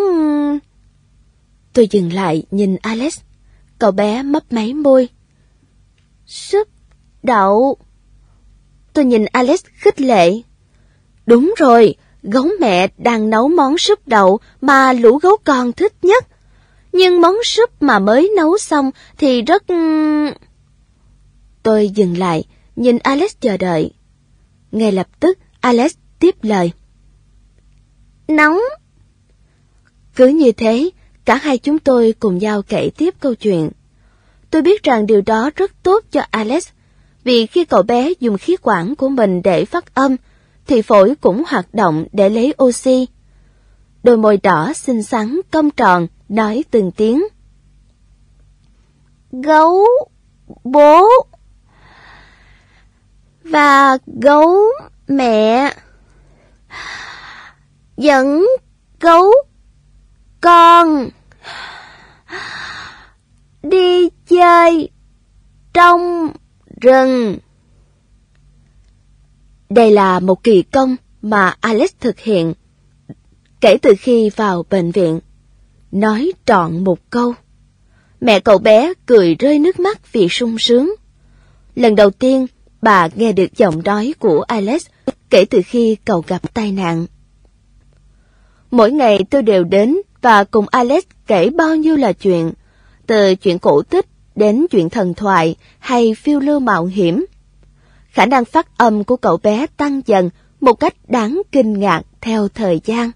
Tôi 1.73 1.87
dừng 1.91 2.13
lại 2.13 2.43
nhìn 2.51 2.75
Alex. 2.75 3.19
Cậu 3.79 3.91
bé 3.91 4.23
mấp 4.23 4.43
máy 4.53 4.73
môi. 4.73 5.09
Súp 6.25 6.67
đậu. 7.23 7.77
Tôi 8.93 9.05
nhìn 9.05 9.25
Alex 9.25 9.63
khích 9.73 10.01
lệ. 10.01 10.41
Đúng 11.25 11.53
rồi, 11.57 11.95
gấu 12.23 12.47
mẹ 12.59 12.87
đang 12.97 13.29
nấu 13.29 13.47
món 13.47 13.77
súp 13.77 14.07
đậu 14.07 14.39
mà 14.61 14.93
lũ 14.93 15.17
gấu 15.17 15.37
con 15.43 15.71
thích 15.73 15.93
nhất. 16.01 16.27
Nhưng 16.91 17.21
món 17.21 17.35
súp 17.43 17.81
mà 17.81 17.99
mới 17.99 18.31
nấu 18.37 18.57
xong 18.57 18.91
thì 19.17 19.41
rất... 19.41 19.67
Ừ. 19.67 19.75
Tôi 21.63 21.89
dừng 21.89 22.17
lại, 22.17 22.43
nhìn 22.75 22.97
Alex 22.97 23.31
chờ 23.39 23.57
đợi. 23.57 23.93
Ngay 24.71 24.91
lập 24.91 25.07
tức, 25.19 25.37
Alex 25.59 25.93
tiếp 26.19 26.35
lời. 26.41 26.71
Nóng. 28.27 28.59
Cứ 30.15 30.27
như 30.27 30.51
thế, 30.51 30.89
cả 31.25 31.35
hai 31.35 31.57
chúng 31.57 31.79
tôi 31.79 32.13
cùng 32.19 32.37
nhau 32.37 32.61
kể 32.61 32.89
tiếp 32.97 33.15
câu 33.19 33.35
chuyện. 33.35 33.69
Tôi 34.51 34.61
biết 34.61 34.83
rằng 34.83 35.07
điều 35.07 35.21
đó 35.21 35.49
rất 35.55 35.71
tốt 35.83 36.03
cho 36.11 36.21
Alex, 36.31 36.67
vì 37.23 37.45
khi 37.45 37.65
cậu 37.65 37.83
bé 37.83 38.13
dùng 38.19 38.37
khí 38.37 38.55
quản 38.61 38.95
của 38.95 39.09
mình 39.09 39.41
để 39.41 39.65
phát 39.65 39.95
âm, 39.95 40.15
thì 40.67 40.81
phổi 40.81 41.15
cũng 41.21 41.43
hoạt 41.47 41.73
động 41.73 42.05
để 42.11 42.29
lấy 42.29 42.53
oxy. 42.63 43.07
Đôi 44.03 44.17
môi 44.17 44.37
đỏ 44.37 44.73
xinh 44.75 45.03
xắn, 45.03 45.39
cong 45.51 45.71
tròn, 45.71 46.07
nói 46.31 46.63
từng 46.71 46.91
tiếng. 46.91 47.23
Gấu, 49.31 49.85
bố, 50.63 51.07
và 53.43 53.97
gấu 54.21 54.55
mẹ 55.07 55.73
dẫn 57.97 58.45
gấu 58.99 59.31
con 60.41 61.09
đi 63.63 64.09
chơi 64.09 64.89
trong 65.73 66.31
rừng. 66.81 67.37
Đây 69.69 69.91
là 69.91 70.19
một 70.19 70.43
kỳ 70.43 70.61
công 70.61 70.95
mà 71.21 71.55
Alex 71.61 71.91
thực 71.99 72.19
hiện 72.19 72.53
kể 73.61 73.77
từ 73.81 73.93
khi 73.99 74.29
vào 74.29 74.65
bệnh 74.69 74.91
viện. 74.91 75.19
Nói 75.91 76.31
trọn 76.45 76.83
một 76.83 76.99
câu. 77.09 77.33
Mẹ 78.21 78.39
cậu 78.39 78.57
bé 78.57 78.93
cười 79.05 79.35
rơi 79.35 79.59
nước 79.59 79.79
mắt 79.79 80.11
vì 80.11 80.29
sung 80.29 80.55
sướng. 80.59 80.95
Lần 81.75 81.95
đầu 81.95 82.09
tiên, 82.09 82.47
bà 82.81 83.07
nghe 83.15 83.31
được 83.31 83.57
giọng 83.57 83.81
nói 83.83 84.13
của 84.19 84.41
Alex 84.41 84.85
kể 85.29 85.45
từ 85.45 85.61
khi 85.65 85.97
cậu 86.05 86.23
gặp 86.27 86.53
tai 86.53 86.71
nạn. 86.71 87.05
Mỗi 88.71 88.91
ngày 88.91 89.19
tôi 89.29 89.41
đều 89.41 89.63
đến 89.63 89.97
và 90.21 90.43
cùng 90.43 90.65
Alex 90.71 91.03
kể 91.27 91.49
bao 91.49 91.75
nhiêu 91.75 91.95
là 91.95 92.13
chuyện, 92.13 92.51
từ 93.07 93.35
chuyện 93.35 93.59
cổ 93.59 93.81
tích 93.81 94.05
đến 94.35 94.65
chuyện 94.71 94.89
thần 94.89 95.13
thoại 95.13 95.55
hay 95.79 96.13
phiêu 96.13 96.39
lưu 96.39 96.59
mạo 96.59 96.85
hiểm. 96.85 97.25
Khả 98.09 98.25
năng 98.25 98.45
phát 98.45 98.77
âm 98.77 99.03
của 99.03 99.17
cậu 99.17 99.37
bé 99.37 99.65
tăng 99.77 100.01
dần 100.05 100.29
một 100.61 100.73
cách 100.73 100.95
đáng 101.07 101.41
kinh 101.51 101.79
ngạc 101.79 102.01
theo 102.21 102.47
thời 102.47 102.81
gian. 102.83 103.11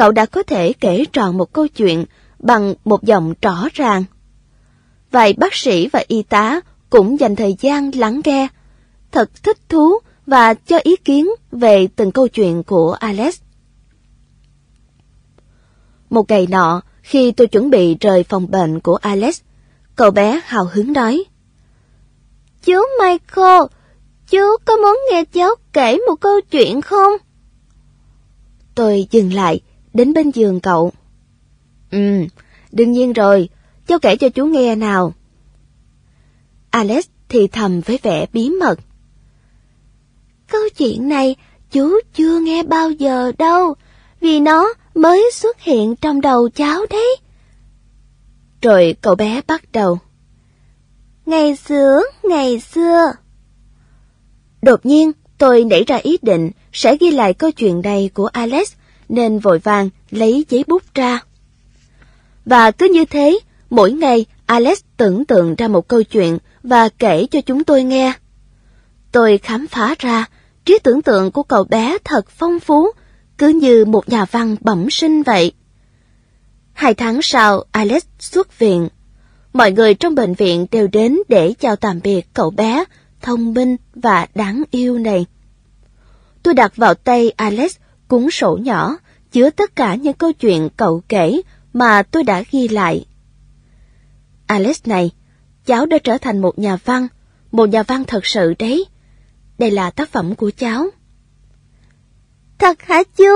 Cậu 0.00 0.12
đã 0.12 0.26
có 0.26 0.42
thể 0.42 0.72
kể 0.72 1.04
tròn 1.12 1.38
một 1.38 1.52
câu 1.52 1.68
chuyện 1.68 2.04
bằng 2.38 2.74
một 2.84 3.02
giọng 3.02 3.34
rõ 3.42 3.68
ràng. 3.74 4.04
Vài 5.10 5.32
bác 5.32 5.54
sĩ 5.54 5.88
và 5.88 6.04
y 6.08 6.22
tá 6.22 6.60
cũng 6.90 7.20
dành 7.20 7.36
thời 7.36 7.56
gian 7.60 7.90
lắng 7.94 8.20
nghe, 8.24 8.48
thật 9.12 9.30
thích 9.42 9.58
thú 9.68 9.98
và 10.26 10.54
cho 10.54 10.78
ý 10.82 10.96
kiến 10.96 11.28
về 11.52 11.88
từng 11.96 12.12
câu 12.12 12.28
chuyện 12.28 12.62
của 12.62 12.92
Alex. 12.92 13.40
Một 16.10 16.30
ngày 16.30 16.46
nọ, 16.50 16.82
khi 17.02 17.32
tôi 17.32 17.46
chuẩn 17.46 17.70
bị 17.70 17.96
rời 18.00 18.22
phòng 18.22 18.50
bệnh 18.50 18.80
của 18.80 18.96
Alex, 18.96 19.40
cậu 19.96 20.10
bé 20.10 20.40
hào 20.44 20.68
hứng 20.72 20.92
nói. 20.92 21.24
Chú 22.62 22.82
Michael, 23.00 23.62
chú 24.30 24.56
có 24.64 24.76
muốn 24.76 24.98
nghe 25.10 25.24
cháu 25.24 25.54
kể 25.72 25.98
một 26.08 26.16
câu 26.20 26.40
chuyện 26.50 26.80
không? 26.80 27.12
Tôi 28.74 29.06
dừng 29.10 29.32
lại, 29.32 29.60
đến 29.94 30.12
bên 30.12 30.30
giường 30.30 30.60
cậu. 30.60 30.92
Ừ, 31.90 32.26
đương 32.72 32.92
nhiên 32.92 33.12
rồi, 33.12 33.48
cháu 33.86 33.98
kể 33.98 34.16
cho 34.16 34.28
chú 34.28 34.46
nghe 34.46 34.76
nào. 34.76 35.14
Alex 36.70 37.06
thì 37.28 37.46
thầm 37.46 37.80
với 37.80 37.98
vẻ 38.02 38.26
bí 38.32 38.50
mật. 38.50 38.80
Câu 40.48 40.60
chuyện 40.76 41.08
này 41.08 41.36
chú 41.70 41.90
chưa 42.14 42.40
nghe 42.40 42.62
bao 42.62 42.90
giờ 42.90 43.32
đâu, 43.38 43.74
vì 44.20 44.40
nó 44.40 44.74
mới 44.94 45.30
xuất 45.34 45.60
hiện 45.60 45.96
trong 45.96 46.20
đầu 46.20 46.48
cháu 46.48 46.86
đấy. 46.90 47.16
Rồi 48.62 48.96
cậu 49.00 49.14
bé 49.14 49.40
bắt 49.46 49.72
đầu. 49.72 49.98
Ngày 51.26 51.56
xưa, 51.56 52.02
ngày 52.22 52.60
xưa. 52.60 53.12
Đột 54.62 54.86
nhiên, 54.86 55.12
tôi 55.38 55.64
nảy 55.64 55.84
ra 55.84 55.96
ý 55.96 56.18
định 56.22 56.50
sẽ 56.72 56.96
ghi 57.00 57.10
lại 57.10 57.34
câu 57.34 57.50
chuyện 57.50 57.80
này 57.82 58.10
của 58.14 58.26
Alex, 58.26 58.72
nên 59.10 59.38
vội 59.38 59.58
vàng 59.58 59.88
lấy 60.10 60.44
giấy 60.48 60.64
bút 60.66 60.82
ra. 60.94 61.20
Và 62.44 62.70
cứ 62.70 62.88
như 62.92 63.04
thế, 63.04 63.38
mỗi 63.70 63.92
ngày 63.92 64.26
Alex 64.46 64.80
tưởng 64.96 65.24
tượng 65.24 65.54
ra 65.54 65.68
một 65.68 65.88
câu 65.88 66.02
chuyện 66.02 66.38
và 66.62 66.88
kể 66.88 67.26
cho 67.30 67.40
chúng 67.40 67.64
tôi 67.64 67.82
nghe. 67.82 68.12
Tôi 69.12 69.38
khám 69.38 69.66
phá 69.66 69.94
ra, 69.98 70.24
trí 70.64 70.78
tưởng 70.82 71.02
tượng 71.02 71.30
của 71.30 71.42
cậu 71.42 71.64
bé 71.64 71.98
thật 72.04 72.30
phong 72.30 72.60
phú 72.60 72.86
cứ 73.38 73.48
như 73.48 73.84
một 73.84 74.08
nhà 74.08 74.24
văn 74.24 74.56
bẩm 74.60 74.90
sinh 74.90 75.22
vậy. 75.22 75.52
Hai 76.72 76.94
tháng 76.94 77.20
sau, 77.22 77.64
Alex 77.72 78.02
xuất 78.18 78.58
viện. 78.58 78.88
Mọi 79.52 79.72
người 79.72 79.94
trong 79.94 80.14
bệnh 80.14 80.34
viện 80.34 80.66
đều 80.70 80.86
đến 80.86 81.18
để 81.28 81.54
chào 81.60 81.76
tạm 81.76 82.00
biệt 82.02 82.26
cậu 82.34 82.50
bé 82.50 82.84
thông 83.22 83.54
minh 83.54 83.76
và 83.94 84.26
đáng 84.34 84.62
yêu 84.70 84.98
này. 84.98 85.26
Tôi 86.42 86.54
đặt 86.54 86.76
vào 86.76 86.94
tay 86.94 87.30
Alex 87.36 87.76
cuốn 88.10 88.30
sổ 88.30 88.58
nhỏ 88.62 88.96
chứa 89.32 89.50
tất 89.50 89.76
cả 89.76 89.94
những 89.94 90.12
câu 90.12 90.32
chuyện 90.32 90.68
cậu 90.76 91.02
kể 91.08 91.40
mà 91.72 92.02
tôi 92.02 92.22
đã 92.22 92.42
ghi 92.50 92.68
lại. 92.68 93.06
Alex 94.46 94.80
này, 94.86 95.10
cháu 95.66 95.86
đã 95.86 95.98
trở 96.04 96.18
thành 96.18 96.38
một 96.38 96.58
nhà 96.58 96.76
văn, 96.84 97.08
một 97.52 97.68
nhà 97.68 97.82
văn 97.82 98.04
thật 98.04 98.26
sự 98.26 98.54
đấy. 98.58 98.84
Đây 99.58 99.70
là 99.70 99.90
tác 99.90 100.08
phẩm 100.08 100.34
của 100.34 100.50
cháu. 100.56 100.86
Thật 102.58 102.82
hả 102.82 103.02
chú? 103.16 103.34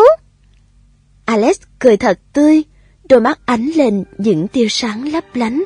Alex 1.24 1.60
cười 1.78 1.96
thật 1.96 2.18
tươi, 2.32 2.62
đôi 3.08 3.20
mắt 3.20 3.40
ánh 3.44 3.70
lên 3.76 4.04
những 4.18 4.48
tia 4.48 4.66
sáng 4.68 5.12
lấp 5.12 5.24
lánh. 5.34 5.64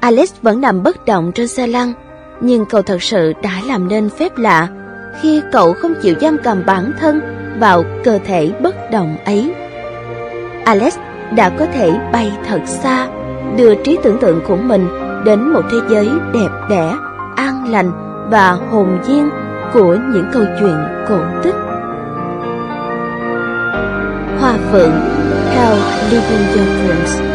Alex 0.00 0.32
vẫn 0.42 0.60
nằm 0.60 0.82
bất 0.82 1.04
động 1.04 1.32
trên 1.34 1.48
xe 1.48 1.66
lăn, 1.66 1.92
nhưng 2.40 2.66
cậu 2.66 2.82
thật 2.82 3.02
sự 3.02 3.32
đã 3.42 3.62
làm 3.66 3.88
nên 3.88 4.10
phép 4.10 4.38
lạ 4.38 4.79
khi 5.20 5.42
cậu 5.52 5.72
không 5.72 5.94
chịu 6.02 6.14
giam 6.20 6.38
cầm 6.38 6.62
bản 6.66 6.92
thân 7.00 7.20
vào 7.58 7.84
cơ 8.04 8.18
thể 8.24 8.52
bất 8.60 8.90
động 8.90 9.16
ấy. 9.24 9.54
Alex 10.64 10.98
đã 11.36 11.48
có 11.48 11.66
thể 11.66 11.92
bay 12.12 12.32
thật 12.48 12.60
xa, 12.66 13.08
đưa 13.56 13.74
trí 13.74 13.98
tưởng 14.02 14.18
tượng 14.20 14.40
của 14.48 14.56
mình 14.56 14.88
đến 15.24 15.48
một 15.48 15.62
thế 15.70 15.78
giới 15.88 16.08
đẹp 16.34 16.48
đẽ, 16.70 16.94
an 17.36 17.70
lành 17.70 17.90
và 18.30 18.52
hồn 18.52 18.98
nhiên 19.08 19.30
của 19.72 19.96
những 20.12 20.26
câu 20.32 20.42
chuyện 20.60 20.76
cổ 21.08 21.18
tích. 21.42 21.54
Hoa 24.40 24.54
Phượng 24.72 24.92
theo 25.54 25.74
Living 26.10 26.46
Your 26.56 27.29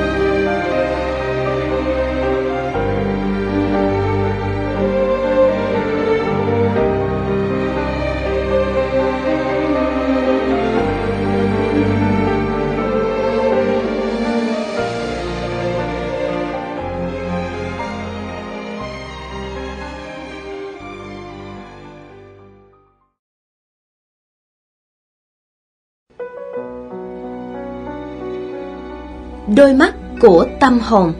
của 30.21 30.45
tâm 30.59 30.79
hồn. 30.79 31.13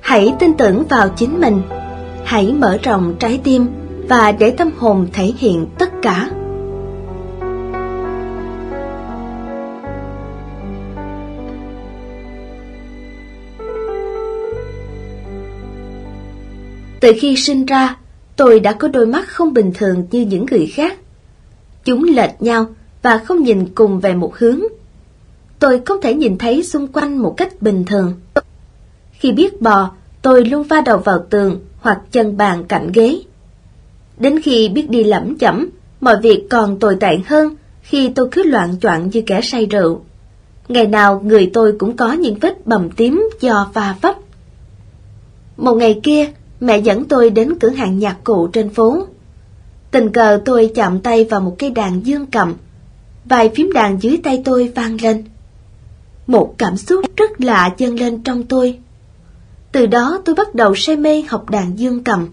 Hãy 0.00 0.34
tin 0.38 0.56
tưởng 0.56 0.84
vào 0.88 1.08
chính 1.16 1.40
mình. 1.40 1.62
Hãy 2.24 2.54
mở 2.58 2.78
rộng 2.82 3.14
trái 3.18 3.40
tim 3.44 3.66
và 4.08 4.32
để 4.32 4.50
tâm 4.50 4.70
hồn 4.78 5.06
thể 5.12 5.32
hiện 5.38 5.66
tất 5.78 5.90
cả. 6.02 6.30
Từ 17.00 17.12
khi 17.20 17.36
sinh 17.36 17.66
ra, 17.66 17.96
tôi 18.36 18.60
đã 18.60 18.72
có 18.72 18.88
đôi 18.88 19.06
mắt 19.06 19.28
không 19.28 19.52
bình 19.52 19.72
thường 19.74 20.06
như 20.10 20.20
những 20.20 20.46
người 20.50 20.66
khác. 20.66 20.98
Chúng 21.84 22.04
lệch 22.04 22.42
nhau 22.42 22.66
và 23.02 23.18
không 23.18 23.42
nhìn 23.42 23.66
cùng 23.74 24.00
về 24.00 24.14
một 24.14 24.36
hướng. 24.36 24.60
Tôi 25.62 25.80
không 25.86 26.00
thể 26.00 26.14
nhìn 26.14 26.38
thấy 26.38 26.62
xung 26.62 26.88
quanh 26.88 27.22
một 27.22 27.34
cách 27.36 27.62
bình 27.62 27.84
thường. 27.84 28.14
Khi 29.12 29.32
biết 29.32 29.60
bò, 29.60 29.90
tôi 30.22 30.44
luôn 30.44 30.62
va 30.62 30.80
đầu 30.80 30.98
vào 30.98 31.18
tường 31.30 31.60
hoặc 31.80 32.00
chân 32.12 32.36
bàn 32.36 32.64
cạnh 32.64 32.90
ghế. 32.92 33.22
Đến 34.18 34.40
khi 34.42 34.68
biết 34.68 34.90
đi 34.90 35.04
lẩm 35.04 35.38
chẩm, 35.38 35.68
mọi 36.00 36.16
việc 36.22 36.46
còn 36.50 36.78
tồi 36.78 36.96
tệ 37.00 37.18
hơn 37.26 37.54
khi 37.82 38.08
tôi 38.08 38.28
cứ 38.32 38.42
loạn 38.42 38.74
choạng 38.80 39.10
như 39.10 39.22
kẻ 39.26 39.40
say 39.42 39.66
rượu. 39.66 40.00
Ngày 40.68 40.86
nào 40.86 41.20
người 41.24 41.50
tôi 41.52 41.74
cũng 41.78 41.96
có 41.96 42.12
những 42.12 42.38
vết 42.40 42.66
bầm 42.66 42.90
tím 42.90 43.28
do 43.40 43.70
va 43.74 43.96
vấp. 44.02 44.16
Một 45.56 45.74
ngày 45.74 46.00
kia, 46.02 46.30
mẹ 46.60 46.78
dẫn 46.78 47.04
tôi 47.04 47.30
đến 47.30 47.58
cửa 47.58 47.70
hàng 47.70 47.98
nhạc 47.98 48.16
cụ 48.24 48.46
trên 48.46 48.68
phố. 48.68 49.06
Tình 49.90 50.12
cờ 50.12 50.40
tôi 50.44 50.70
chạm 50.74 51.00
tay 51.00 51.24
vào 51.24 51.40
một 51.40 51.56
cây 51.58 51.70
đàn 51.70 52.06
dương 52.06 52.26
cầm. 52.26 52.54
Vài 53.24 53.48
phím 53.48 53.72
đàn 53.72 54.02
dưới 54.02 54.20
tay 54.22 54.42
tôi 54.44 54.72
vang 54.74 54.96
lên. 55.02 55.24
Một 56.32 56.54
cảm 56.58 56.76
xúc 56.76 57.00
rất 57.16 57.40
lạ 57.40 57.74
dâng 57.78 58.00
lên 58.00 58.22
trong 58.22 58.42
tôi. 58.42 58.78
Từ 59.72 59.86
đó 59.86 60.18
tôi 60.24 60.34
bắt 60.34 60.54
đầu 60.54 60.74
say 60.74 60.96
mê 60.96 61.22
học 61.28 61.50
đàn 61.50 61.78
dương 61.78 62.04
cầm. 62.04 62.28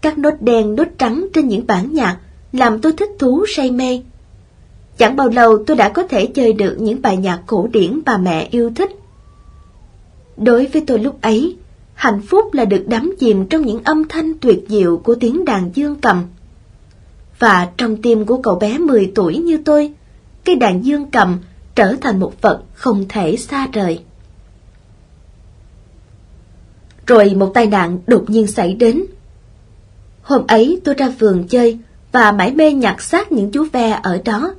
Các 0.00 0.18
nốt 0.18 0.34
đen 0.40 0.74
nốt 0.74 0.88
trắng 0.98 1.26
trên 1.34 1.48
những 1.48 1.66
bản 1.66 1.94
nhạc 1.94 2.18
làm 2.52 2.80
tôi 2.80 2.92
thích 2.92 3.10
thú 3.18 3.44
say 3.56 3.70
mê. 3.70 4.02
Chẳng 4.98 5.16
bao 5.16 5.28
lâu 5.28 5.64
tôi 5.66 5.76
đã 5.76 5.88
có 5.88 6.06
thể 6.06 6.26
chơi 6.26 6.52
được 6.52 6.76
những 6.80 7.02
bài 7.02 7.16
nhạc 7.16 7.40
cổ 7.46 7.68
điển 7.72 8.00
bà 8.06 8.16
mẹ 8.16 8.48
yêu 8.50 8.70
thích. 8.74 8.90
Đối 10.36 10.66
với 10.66 10.84
tôi 10.86 10.98
lúc 10.98 11.22
ấy, 11.22 11.56
hạnh 11.94 12.20
phúc 12.22 12.54
là 12.54 12.64
được 12.64 12.84
đắm 12.88 13.14
chìm 13.18 13.46
trong 13.46 13.62
những 13.62 13.84
âm 13.84 14.08
thanh 14.08 14.38
tuyệt 14.38 14.64
diệu 14.68 14.96
của 14.96 15.14
tiếng 15.14 15.44
đàn 15.44 15.70
dương 15.74 15.96
cầm. 15.96 16.24
Và 17.38 17.68
trong 17.76 18.02
tim 18.02 18.24
của 18.24 18.42
cậu 18.42 18.54
bé 18.54 18.78
10 18.78 19.12
tuổi 19.14 19.38
như 19.38 19.58
tôi, 19.64 19.92
cây 20.44 20.56
đàn 20.56 20.84
dương 20.84 21.10
cầm 21.10 21.38
trở 21.76 21.94
thành 22.00 22.20
một 22.20 22.32
vật 22.40 22.62
không 22.74 23.04
thể 23.08 23.36
xa 23.36 23.66
rời. 23.72 24.02
Rồi 27.06 27.34
một 27.34 27.50
tai 27.54 27.66
nạn 27.66 27.98
đột 28.06 28.30
nhiên 28.30 28.46
xảy 28.46 28.74
đến. 28.74 29.04
Hôm 30.22 30.46
ấy 30.46 30.80
tôi 30.84 30.94
ra 30.94 31.08
vườn 31.18 31.48
chơi 31.48 31.78
và 32.12 32.32
mãi 32.32 32.52
mê 32.52 32.72
nhặt 32.72 33.02
xác 33.02 33.32
những 33.32 33.50
chú 33.50 33.66
ve 33.72 34.00
ở 34.02 34.20
đó, 34.24 34.54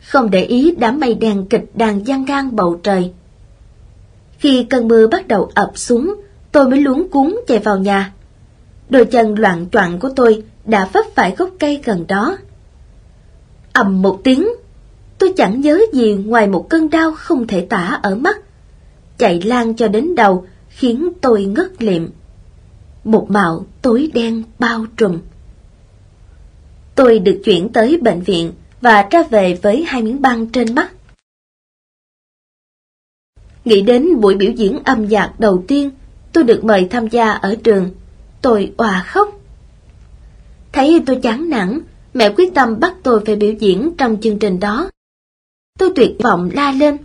không 0.00 0.30
để 0.30 0.44
ý 0.44 0.74
đám 0.78 1.00
mây 1.00 1.14
đen 1.14 1.46
kịch 1.50 1.64
đang 1.74 2.06
giăng 2.06 2.24
ngang 2.24 2.56
bầu 2.56 2.80
trời. 2.82 3.12
Khi 4.38 4.66
cơn 4.70 4.88
mưa 4.88 5.06
bắt 5.06 5.28
đầu 5.28 5.50
ập 5.54 5.72
xuống, 5.74 6.14
tôi 6.52 6.68
mới 6.68 6.80
luống 6.80 7.08
cuốn 7.08 7.36
chạy 7.46 7.58
vào 7.58 7.78
nhà. 7.78 8.12
Đôi 8.88 9.04
chân 9.04 9.34
loạn 9.34 9.66
choạng 9.72 9.98
của 9.98 10.10
tôi 10.16 10.42
đã 10.64 10.88
vấp 10.92 11.04
phải 11.14 11.34
gốc 11.38 11.50
cây 11.58 11.80
gần 11.84 12.04
đó. 12.08 12.36
ầm 13.72 14.02
một 14.02 14.20
tiếng, 14.24 14.48
tôi 15.20 15.32
chẳng 15.36 15.60
nhớ 15.60 15.80
gì 15.92 16.14
ngoài 16.14 16.46
một 16.46 16.66
cơn 16.70 16.90
đau 16.90 17.12
không 17.12 17.46
thể 17.46 17.60
tả 17.60 17.98
ở 18.02 18.14
mắt. 18.14 18.36
Chạy 19.18 19.42
lan 19.42 19.76
cho 19.76 19.88
đến 19.88 20.14
đầu 20.14 20.46
khiến 20.68 21.12
tôi 21.20 21.44
ngất 21.44 21.82
liệm. 21.82 22.08
Một 23.04 23.26
màu 23.30 23.66
tối 23.82 24.10
đen 24.14 24.42
bao 24.58 24.86
trùm. 24.96 25.18
Tôi 26.94 27.18
được 27.18 27.40
chuyển 27.44 27.72
tới 27.72 27.98
bệnh 28.02 28.20
viện 28.20 28.52
và 28.80 29.08
ra 29.10 29.22
về 29.22 29.58
với 29.62 29.84
hai 29.86 30.02
miếng 30.02 30.22
băng 30.22 30.46
trên 30.46 30.74
mắt. 30.74 30.90
Nghĩ 33.64 33.82
đến 33.82 34.20
buổi 34.20 34.34
biểu 34.34 34.50
diễn 34.50 34.78
âm 34.84 35.08
nhạc 35.08 35.34
đầu 35.38 35.64
tiên, 35.68 35.90
tôi 36.32 36.44
được 36.44 36.64
mời 36.64 36.86
tham 36.90 37.08
gia 37.08 37.30
ở 37.30 37.56
trường. 37.64 37.90
Tôi 38.42 38.72
òa 38.76 39.04
khóc. 39.06 39.40
Thấy 40.72 41.02
tôi 41.06 41.16
chán 41.22 41.50
nản, 41.50 41.80
mẹ 42.14 42.32
quyết 42.36 42.54
tâm 42.54 42.80
bắt 42.80 42.94
tôi 43.02 43.22
phải 43.26 43.36
biểu 43.36 43.52
diễn 43.52 43.92
trong 43.98 44.16
chương 44.20 44.38
trình 44.38 44.60
đó. 44.60 44.90
Tôi 45.80 45.92
tuyệt 45.96 46.16
vọng 46.22 46.50
la 46.52 46.72
lên. 46.72 46.98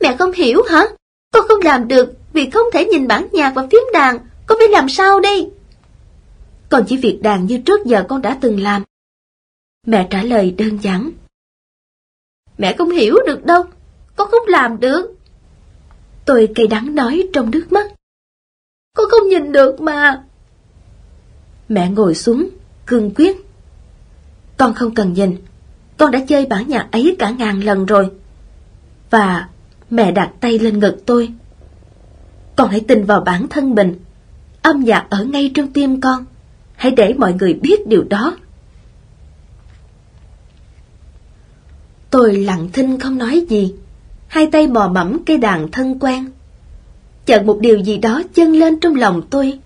Mẹ 0.00 0.16
không 0.18 0.32
hiểu 0.32 0.62
hả? 0.62 0.84
Con 1.32 1.48
không 1.48 1.60
làm 1.62 1.88
được 1.88 2.12
vì 2.32 2.50
không 2.50 2.66
thể 2.72 2.84
nhìn 2.84 3.08
bản 3.08 3.28
nhạc 3.32 3.52
và 3.54 3.66
phím 3.70 3.82
đàn. 3.92 4.18
Con 4.46 4.58
phải 4.58 4.68
làm 4.68 4.88
sao 4.88 5.20
đây? 5.20 5.50
Còn 6.68 6.84
chỉ 6.88 6.96
việc 6.96 7.18
đàn 7.22 7.46
như 7.46 7.58
trước 7.58 7.86
giờ 7.86 8.04
con 8.08 8.22
đã 8.22 8.38
từng 8.40 8.60
làm. 8.60 8.82
Mẹ 9.86 10.06
trả 10.10 10.22
lời 10.22 10.54
đơn 10.58 10.78
giản. 10.82 11.10
Mẹ 12.58 12.74
không 12.78 12.90
hiểu 12.90 13.16
được 13.26 13.44
đâu, 13.44 13.64
con 14.16 14.30
không 14.30 14.48
làm 14.48 14.80
được. 14.80 15.14
Tôi 16.24 16.48
cay 16.54 16.66
đắng 16.66 16.94
nói 16.94 17.28
trong 17.32 17.50
nước 17.50 17.66
mắt. 17.70 17.92
Con 18.96 19.06
không 19.10 19.28
nhìn 19.28 19.52
được 19.52 19.80
mà. 19.80 20.24
Mẹ 21.68 21.90
ngồi 21.90 22.14
xuống, 22.14 22.48
cương 22.86 23.14
quyết. 23.14 23.36
Con 24.56 24.74
không 24.74 24.94
cần 24.94 25.12
nhìn, 25.12 25.36
con 25.96 26.10
đã 26.10 26.20
chơi 26.28 26.46
bản 26.46 26.68
nhạc 26.68 26.88
ấy 26.92 27.16
cả 27.18 27.30
ngàn 27.30 27.60
lần 27.60 27.86
rồi. 27.86 28.10
Và 29.10 29.48
mẹ 29.90 30.12
đặt 30.12 30.30
tay 30.40 30.58
lên 30.58 30.78
ngực 30.78 31.06
tôi. 31.06 31.28
Con 32.56 32.70
hãy 32.70 32.80
tin 32.80 33.04
vào 33.04 33.20
bản 33.20 33.48
thân 33.48 33.74
mình. 33.74 33.94
Âm 34.62 34.80
nhạc 34.80 35.06
ở 35.10 35.24
ngay 35.24 35.50
trong 35.54 35.72
tim 35.72 36.00
con. 36.00 36.24
Hãy 36.74 36.92
để 36.92 37.14
mọi 37.18 37.32
người 37.32 37.54
biết 37.54 37.86
điều 37.86 38.04
đó. 38.10 38.36
Tôi 42.10 42.36
lặng 42.36 42.68
thinh 42.72 43.00
không 43.00 43.18
nói 43.18 43.46
gì. 43.48 43.74
Hai 44.26 44.46
tay 44.46 44.66
mò 44.66 44.88
mẫm 44.88 45.24
cây 45.24 45.38
đàn 45.38 45.70
thân 45.70 45.98
quen. 45.98 46.30
Chợt 47.26 47.44
một 47.44 47.58
điều 47.60 47.78
gì 47.78 47.98
đó 47.98 48.22
chân 48.34 48.52
lên 48.52 48.80
trong 48.80 48.94
lòng 48.94 49.22
tôi. 49.30 49.58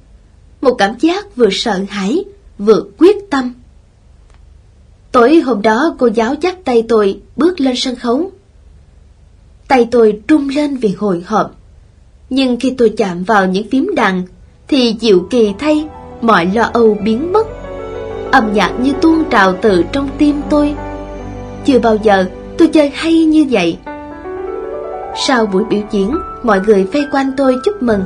Một 0.60 0.74
cảm 0.74 0.98
giác 0.98 1.36
vừa 1.36 1.48
sợ 1.50 1.80
hãi, 1.88 2.24
vừa 2.58 2.82
quyết 2.98 3.16
tâm. 3.30 3.52
Tối 5.12 5.40
hôm 5.40 5.62
đó 5.62 5.94
cô 5.98 6.06
giáo 6.14 6.34
dắt 6.40 6.56
tay 6.64 6.84
tôi 6.88 7.20
bước 7.36 7.60
lên 7.60 7.74
sân 7.76 7.96
khấu. 7.96 8.30
Tay 9.68 9.88
tôi 9.90 10.20
trung 10.28 10.48
lên 10.48 10.76
vì 10.76 10.94
hồi 10.98 11.24
hộp. 11.26 11.50
Nhưng 12.30 12.60
khi 12.60 12.74
tôi 12.78 12.92
chạm 12.96 13.24
vào 13.24 13.46
những 13.46 13.70
phím 13.70 13.94
đàn, 13.94 14.22
thì 14.68 14.96
dịu 15.00 15.26
kỳ 15.30 15.54
thay, 15.58 15.88
mọi 16.20 16.46
lo 16.54 16.70
âu 16.72 16.96
biến 17.04 17.32
mất. 17.32 17.46
Âm 18.32 18.52
nhạc 18.52 18.72
như 18.80 18.92
tuôn 19.00 19.24
trào 19.30 19.56
từ 19.62 19.84
trong 19.92 20.08
tim 20.18 20.40
tôi. 20.50 20.74
Chưa 21.64 21.78
bao 21.78 21.96
giờ 22.02 22.24
tôi 22.58 22.68
chơi 22.68 22.90
hay 22.94 23.24
như 23.24 23.46
vậy. 23.50 23.78
Sau 25.26 25.46
buổi 25.46 25.64
biểu 25.64 25.80
diễn, 25.90 26.14
mọi 26.42 26.60
người 26.66 26.84
vây 26.84 27.06
quanh 27.12 27.32
tôi 27.36 27.56
chúc 27.64 27.82
mừng. 27.82 28.04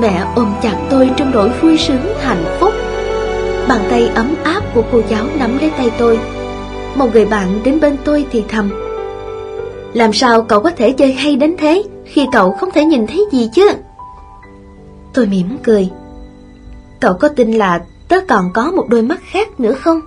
Mẹ 0.00 0.24
ôm 0.36 0.54
chặt 0.62 0.86
tôi 0.90 1.10
trong 1.16 1.30
nỗi 1.30 1.50
vui 1.60 1.78
sướng 1.78 2.02
hạnh 2.20 2.44
phúc. 2.60 2.72
Bàn 3.68 3.80
tay 3.90 4.10
ấm 4.14 4.34
áp 4.44 4.62
của 4.74 4.82
cô 4.92 5.02
giáo 5.08 5.24
nắm 5.38 5.58
lấy 5.58 5.70
tay 5.76 5.90
tôi. 5.98 6.18
Một 6.94 7.12
người 7.12 7.26
bạn 7.26 7.60
đến 7.64 7.80
bên 7.80 7.96
tôi 8.04 8.26
thì 8.30 8.44
thầm. 8.48 8.70
Làm 9.92 10.12
sao 10.12 10.42
cậu 10.42 10.60
có 10.60 10.70
thể 10.70 10.92
chơi 10.92 11.12
hay 11.12 11.36
đến 11.36 11.54
thế 11.58 11.82
khi 12.04 12.26
cậu 12.32 12.52
không 12.52 12.70
thể 12.70 12.84
nhìn 12.84 13.06
thấy 13.06 13.26
gì 13.32 13.50
chứ? 13.54 13.70
Tôi 15.12 15.26
mỉm 15.26 15.58
cười. 15.62 15.90
Cậu 17.00 17.14
có 17.14 17.28
tin 17.28 17.52
là 17.52 17.84
tớ 18.08 18.16
còn 18.28 18.52
có 18.54 18.70
một 18.70 18.88
đôi 18.88 19.02
mắt 19.02 19.20
khác 19.30 19.60
nữa 19.60 19.74
không? 19.74 20.00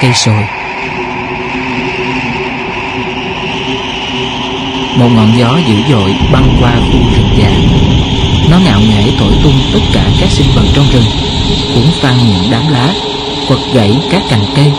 Cây 0.00 0.12
sồi. 0.14 0.44
Một 4.98 5.08
ngọn 5.14 5.38
gió 5.38 5.58
dữ 5.66 5.74
dội 5.90 6.14
băng 6.32 6.56
qua 6.60 6.72
khu 6.76 6.98
rừng 7.16 7.30
già. 7.36 7.50
Nó 8.50 8.58
ngạo 8.64 8.80
nghễ 8.80 9.10
thổi 9.18 9.32
tung 9.42 9.60
tất 9.72 9.80
cả 9.92 10.04
các 10.20 10.30
sinh 10.30 10.46
vật 10.54 10.64
trong 10.74 10.86
rừng, 10.92 11.04
cuốn 11.74 11.84
phăng 12.00 12.16
những 12.28 12.50
đám 12.50 12.62
lá, 12.68 12.88
quật 13.48 13.60
gãy 13.74 14.00
các 14.10 14.22
cành 14.30 14.44
cây. 14.56 14.72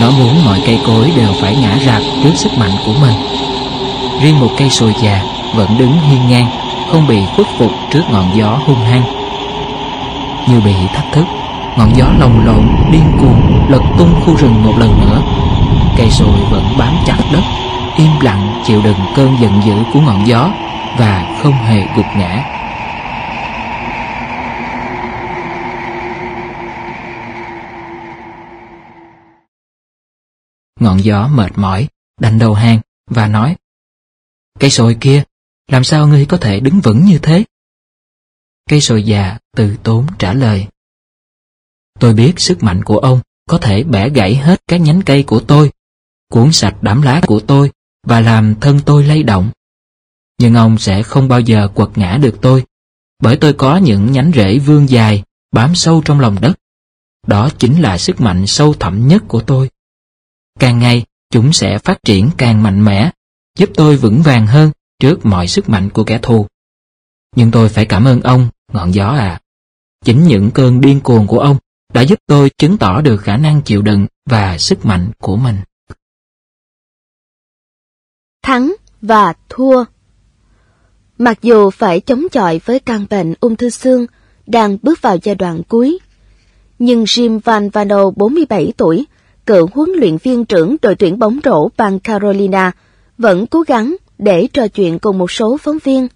Nó 0.00 0.10
muốn 0.10 0.44
mọi 0.44 0.60
cây 0.66 0.78
cối 0.86 1.12
đều 1.16 1.32
phải 1.40 1.56
ngã 1.56 1.78
rạp 1.86 2.02
trước 2.22 2.32
sức 2.34 2.58
mạnh 2.58 2.72
của 2.86 2.92
mình. 3.00 3.14
Riêng 4.22 4.40
một 4.40 4.50
cây 4.56 4.70
sồi 4.70 4.94
già 5.02 5.22
vẫn 5.54 5.78
đứng 5.78 6.00
hiên 6.00 6.28
ngang, 6.28 6.50
không 6.90 7.06
bị 7.06 7.18
khuất 7.36 7.46
phục 7.58 7.72
trước 7.90 8.02
ngọn 8.10 8.30
gió 8.34 8.58
hung 8.66 8.84
hăng. 8.84 9.02
Như 10.48 10.60
bị 10.60 10.74
thách 10.94 11.12
thức 11.12 11.24
ngọn 11.78 11.96
gió 11.96 12.12
lồng 12.18 12.46
lộn 12.46 12.92
điên 12.92 13.12
cuồng 13.20 13.70
lật 13.70 13.82
tung 13.98 14.20
khu 14.24 14.36
rừng 14.36 14.62
một 14.64 14.74
lần 14.78 15.00
nữa 15.00 15.22
cây 15.98 16.10
sồi 16.10 16.38
vẫn 16.50 16.64
bám 16.78 16.94
chặt 17.06 17.18
đất 17.32 17.42
im 17.96 18.10
lặng 18.22 18.62
chịu 18.66 18.82
đựng 18.82 18.98
cơn 19.16 19.36
giận 19.40 19.52
dữ 19.66 19.74
của 19.92 20.00
ngọn 20.00 20.26
gió 20.26 20.52
và 20.98 21.38
không 21.42 21.52
hề 21.52 21.86
gục 21.96 22.06
ngã 22.16 22.44
ngọn 30.80 31.04
gió 31.04 31.28
mệt 31.28 31.52
mỏi 31.58 31.88
đành 32.20 32.38
đầu 32.38 32.54
hàng 32.54 32.80
và 33.10 33.26
nói 33.26 33.56
Cây 34.58 34.70
sồi 34.70 34.96
kia, 35.00 35.22
làm 35.68 35.84
sao 35.84 36.06
ngươi 36.06 36.26
có 36.26 36.36
thể 36.36 36.60
đứng 36.60 36.80
vững 36.80 37.04
như 37.04 37.18
thế? 37.18 37.44
Cây 38.68 38.80
sồi 38.80 39.02
già 39.02 39.38
từ 39.56 39.76
tốn 39.82 40.06
trả 40.18 40.32
lời 40.32 40.66
Tôi 42.00 42.14
biết 42.14 42.40
sức 42.40 42.62
mạnh 42.62 42.84
của 42.84 42.98
ông 42.98 43.20
có 43.48 43.58
thể 43.58 43.84
bẻ 43.84 44.08
gãy 44.08 44.36
hết 44.36 44.60
các 44.68 44.76
nhánh 44.76 45.02
cây 45.02 45.22
của 45.22 45.40
tôi, 45.40 45.70
cuốn 46.30 46.52
sạch 46.52 46.76
đám 46.80 47.02
lá 47.02 47.20
của 47.26 47.40
tôi 47.40 47.70
và 48.06 48.20
làm 48.20 48.54
thân 48.60 48.80
tôi 48.86 49.04
lay 49.04 49.22
động. 49.22 49.50
Nhưng 50.40 50.54
ông 50.54 50.78
sẽ 50.78 51.02
không 51.02 51.28
bao 51.28 51.40
giờ 51.40 51.68
quật 51.74 51.88
ngã 51.98 52.18
được 52.22 52.38
tôi, 52.42 52.64
bởi 53.22 53.36
tôi 53.36 53.52
có 53.52 53.76
những 53.76 54.12
nhánh 54.12 54.32
rễ 54.34 54.58
vươn 54.58 54.88
dài, 54.88 55.22
bám 55.52 55.74
sâu 55.74 56.02
trong 56.04 56.20
lòng 56.20 56.36
đất. 56.40 56.58
Đó 57.26 57.48
chính 57.58 57.82
là 57.82 57.98
sức 57.98 58.20
mạnh 58.20 58.46
sâu 58.46 58.74
thẳm 58.74 59.08
nhất 59.08 59.22
của 59.28 59.40
tôi. 59.40 59.70
Càng 60.58 60.78
ngày, 60.78 61.04
chúng 61.30 61.52
sẽ 61.52 61.78
phát 61.78 61.98
triển 62.04 62.30
càng 62.36 62.62
mạnh 62.62 62.84
mẽ, 62.84 63.10
giúp 63.58 63.70
tôi 63.74 63.96
vững 63.96 64.22
vàng 64.22 64.46
hơn 64.46 64.70
trước 64.98 65.26
mọi 65.26 65.48
sức 65.48 65.68
mạnh 65.68 65.90
của 65.90 66.04
kẻ 66.04 66.18
thù. 66.22 66.46
Nhưng 67.36 67.50
tôi 67.50 67.68
phải 67.68 67.86
cảm 67.86 68.04
ơn 68.04 68.20
ông, 68.20 68.48
ngọn 68.72 68.94
gió 68.94 69.08
à. 69.08 69.40
Chính 70.04 70.26
những 70.26 70.50
cơn 70.50 70.80
điên 70.80 71.00
cuồng 71.00 71.26
của 71.26 71.38
ông 71.38 71.56
đã 71.94 72.02
giúp 72.02 72.18
tôi 72.26 72.50
chứng 72.58 72.78
tỏ 72.78 73.00
được 73.00 73.16
khả 73.16 73.36
năng 73.36 73.62
chịu 73.62 73.82
đựng 73.82 74.06
và 74.26 74.58
sức 74.58 74.86
mạnh 74.86 75.10
của 75.18 75.36
mình. 75.36 75.56
Thắng 78.42 78.74
và 79.02 79.34
thua 79.48 79.84
Mặc 81.18 81.38
dù 81.42 81.70
phải 81.70 82.00
chống 82.00 82.28
chọi 82.32 82.60
với 82.64 82.80
căn 82.80 83.06
bệnh 83.10 83.34
ung 83.40 83.56
thư 83.56 83.70
xương 83.70 84.06
đang 84.46 84.78
bước 84.82 85.02
vào 85.02 85.16
giai 85.22 85.34
đoạn 85.34 85.62
cuối, 85.68 85.98
nhưng 86.78 87.04
Jim 87.04 87.40
Van 87.44 87.70
Vano, 87.70 88.10
47 88.10 88.72
tuổi, 88.76 89.06
cựu 89.46 89.68
huấn 89.74 89.90
luyện 89.90 90.16
viên 90.16 90.44
trưởng 90.44 90.76
đội 90.82 90.94
tuyển 90.94 91.18
bóng 91.18 91.40
rổ 91.44 91.68
bang 91.76 92.00
Carolina, 92.00 92.72
vẫn 93.18 93.46
cố 93.46 93.62
gắng 93.66 93.96
để 94.18 94.48
trò 94.52 94.68
chuyện 94.68 94.98
cùng 94.98 95.18
một 95.18 95.30
số 95.30 95.56
phóng 95.56 95.78
viên. 95.84 96.08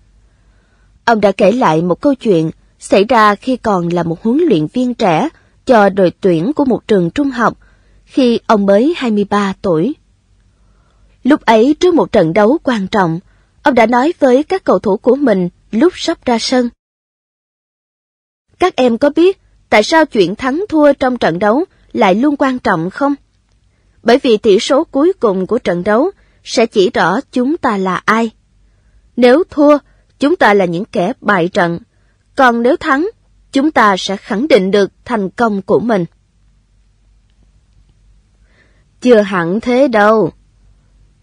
Ông 1.05 1.20
đã 1.20 1.32
kể 1.32 1.53
lại 1.53 1.82
một 1.82 2.01
câu 2.01 2.15
chuyện 2.15 2.51
xảy 2.78 3.05
ra 3.05 3.35
khi 3.35 3.57
còn 3.57 3.89
là 3.89 4.03
một 4.03 4.23
huấn 4.23 4.39
luyện 4.49 4.66
viên 4.66 4.94
trẻ 4.94 5.28
cho 5.66 5.89
đội 5.89 6.12
tuyển 6.20 6.52
của 6.52 6.64
một 6.64 6.89
trường 6.89 7.10
trung 7.10 7.30
học 7.30 7.59
khi 8.05 8.40
ông 8.47 8.66
mới 8.66 8.94
23 8.97 9.55
tuổi. 9.62 9.94
Lúc 11.24 11.40
ấy 11.40 11.74
trước 11.80 11.94
một 11.94 12.12
trận 12.12 12.32
đấu 12.32 12.59
quan 12.62 12.86
trọng, 12.86 13.20
ông 13.62 13.74
đã 13.74 13.86
nói 13.86 14.12
với 14.18 14.43
các 14.43 14.64
cầu 14.64 14.78
thủ 14.78 14.97
của 14.97 15.16
mình 15.16 15.48
lúc 15.70 15.93
sắp 15.97 16.24
ra 16.24 16.39
sân. 16.39 16.68
Các 18.59 18.76
em 18.76 18.98
có 18.98 19.10
biết 19.10 19.40
tại 19.68 19.82
sao 19.82 20.06
chuyện 20.06 20.34
thắng 20.34 20.64
thua 20.68 20.93
trong 20.93 21.18
trận 21.18 21.39
đấu 21.39 21.64
lại 21.93 22.14
luôn 22.14 22.36
quan 22.36 22.59
trọng 22.59 22.90
không? 22.90 23.14
Bởi 24.02 24.18
vì 24.22 24.36
tỷ 24.36 24.59
số 24.59 24.84
cuối 24.84 25.12
cùng 25.20 25.47
của 25.47 25.59
trận 25.59 25.84
đấu 25.84 26.10
sẽ 26.44 26.66
chỉ 26.66 26.90
rõ 26.90 27.20
chúng 27.32 27.56
ta 27.56 27.76
là 27.76 28.02
ai. 28.05 28.30
Nếu 29.16 29.43
thua, 29.51 29.78
chúng 30.18 30.36
ta 30.36 30.55
là 30.55 30.64
những 30.64 30.84
kẻ 30.84 31.12
bại 31.20 31.48
trận, 31.48 31.78
còn 32.36 32.62
nếu 32.62 32.76
thắng, 32.76 33.09
chúng 33.53 33.70
ta 33.70 33.97
sẽ 33.97 34.16
khẳng 34.16 34.49
định 34.49 34.70
được 34.70 34.93
thành 35.05 35.31
công 35.31 35.62
của 35.62 35.81
mình. 35.81 36.05
Chưa 39.01 39.20
hẳn 39.20 39.61
thế 39.61 39.89
đâu. 39.89 40.31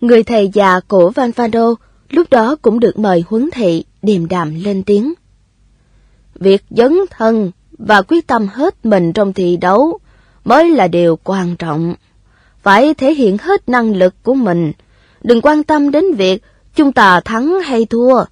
Người 0.01 0.23
thầy 0.23 0.49
già 0.53 0.79
của 0.79 1.09
Van 1.09 1.31
Vado 1.31 1.75
lúc 2.09 2.29
đó 2.29 2.55
cũng 2.61 2.79
được 2.79 2.99
mời 2.99 3.23
huấn 3.27 3.49
thị 3.53 3.83
điềm 4.01 4.27
đạm 4.27 4.55
lên 4.63 4.83
tiếng. 4.83 5.13
Việc 6.35 6.63
dấn 6.69 6.97
thân 7.09 7.51
và 7.71 8.01
quyết 8.01 8.27
tâm 8.27 8.47
hết 8.47 8.85
mình 8.85 9.13
trong 9.13 9.33
thi 9.33 9.57
đấu 9.57 9.99
mới 10.45 10.69
là 10.69 10.87
điều 10.87 11.15
quan 11.23 11.55
trọng. 11.55 11.95
Phải 12.61 12.93
thể 12.93 13.13
hiện 13.13 13.37
hết 13.37 13.69
năng 13.69 13.95
lực 13.95 14.23
của 14.23 14.33
mình, 14.33 14.71
đừng 15.21 15.41
quan 15.41 15.63
tâm 15.63 15.91
đến 15.91 16.13
việc 16.13 16.43
chúng 16.75 16.91
ta 16.91 17.19
thắng 17.19 17.59
hay 17.59 17.85
thua. 17.85 18.23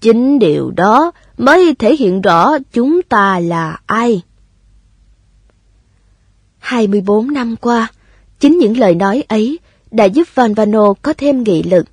Chính 0.00 0.38
điều 0.38 0.70
đó 0.70 1.12
mới 1.38 1.74
thể 1.74 1.96
hiện 1.96 2.20
rõ 2.20 2.58
chúng 2.72 3.02
ta 3.02 3.40
là 3.40 3.80
ai. 3.86 4.22
24 6.58 7.32
năm 7.32 7.56
qua, 7.56 7.88
chính 8.40 8.58
những 8.58 8.78
lời 8.78 8.94
nói 8.94 9.24
ấy 9.28 9.58
đã 9.90 10.04
giúp 10.04 10.28
Van 10.34 10.54
Vano 10.54 10.94
có 11.02 11.12
thêm 11.12 11.42
nghị 11.42 11.62
lực. 11.62 11.86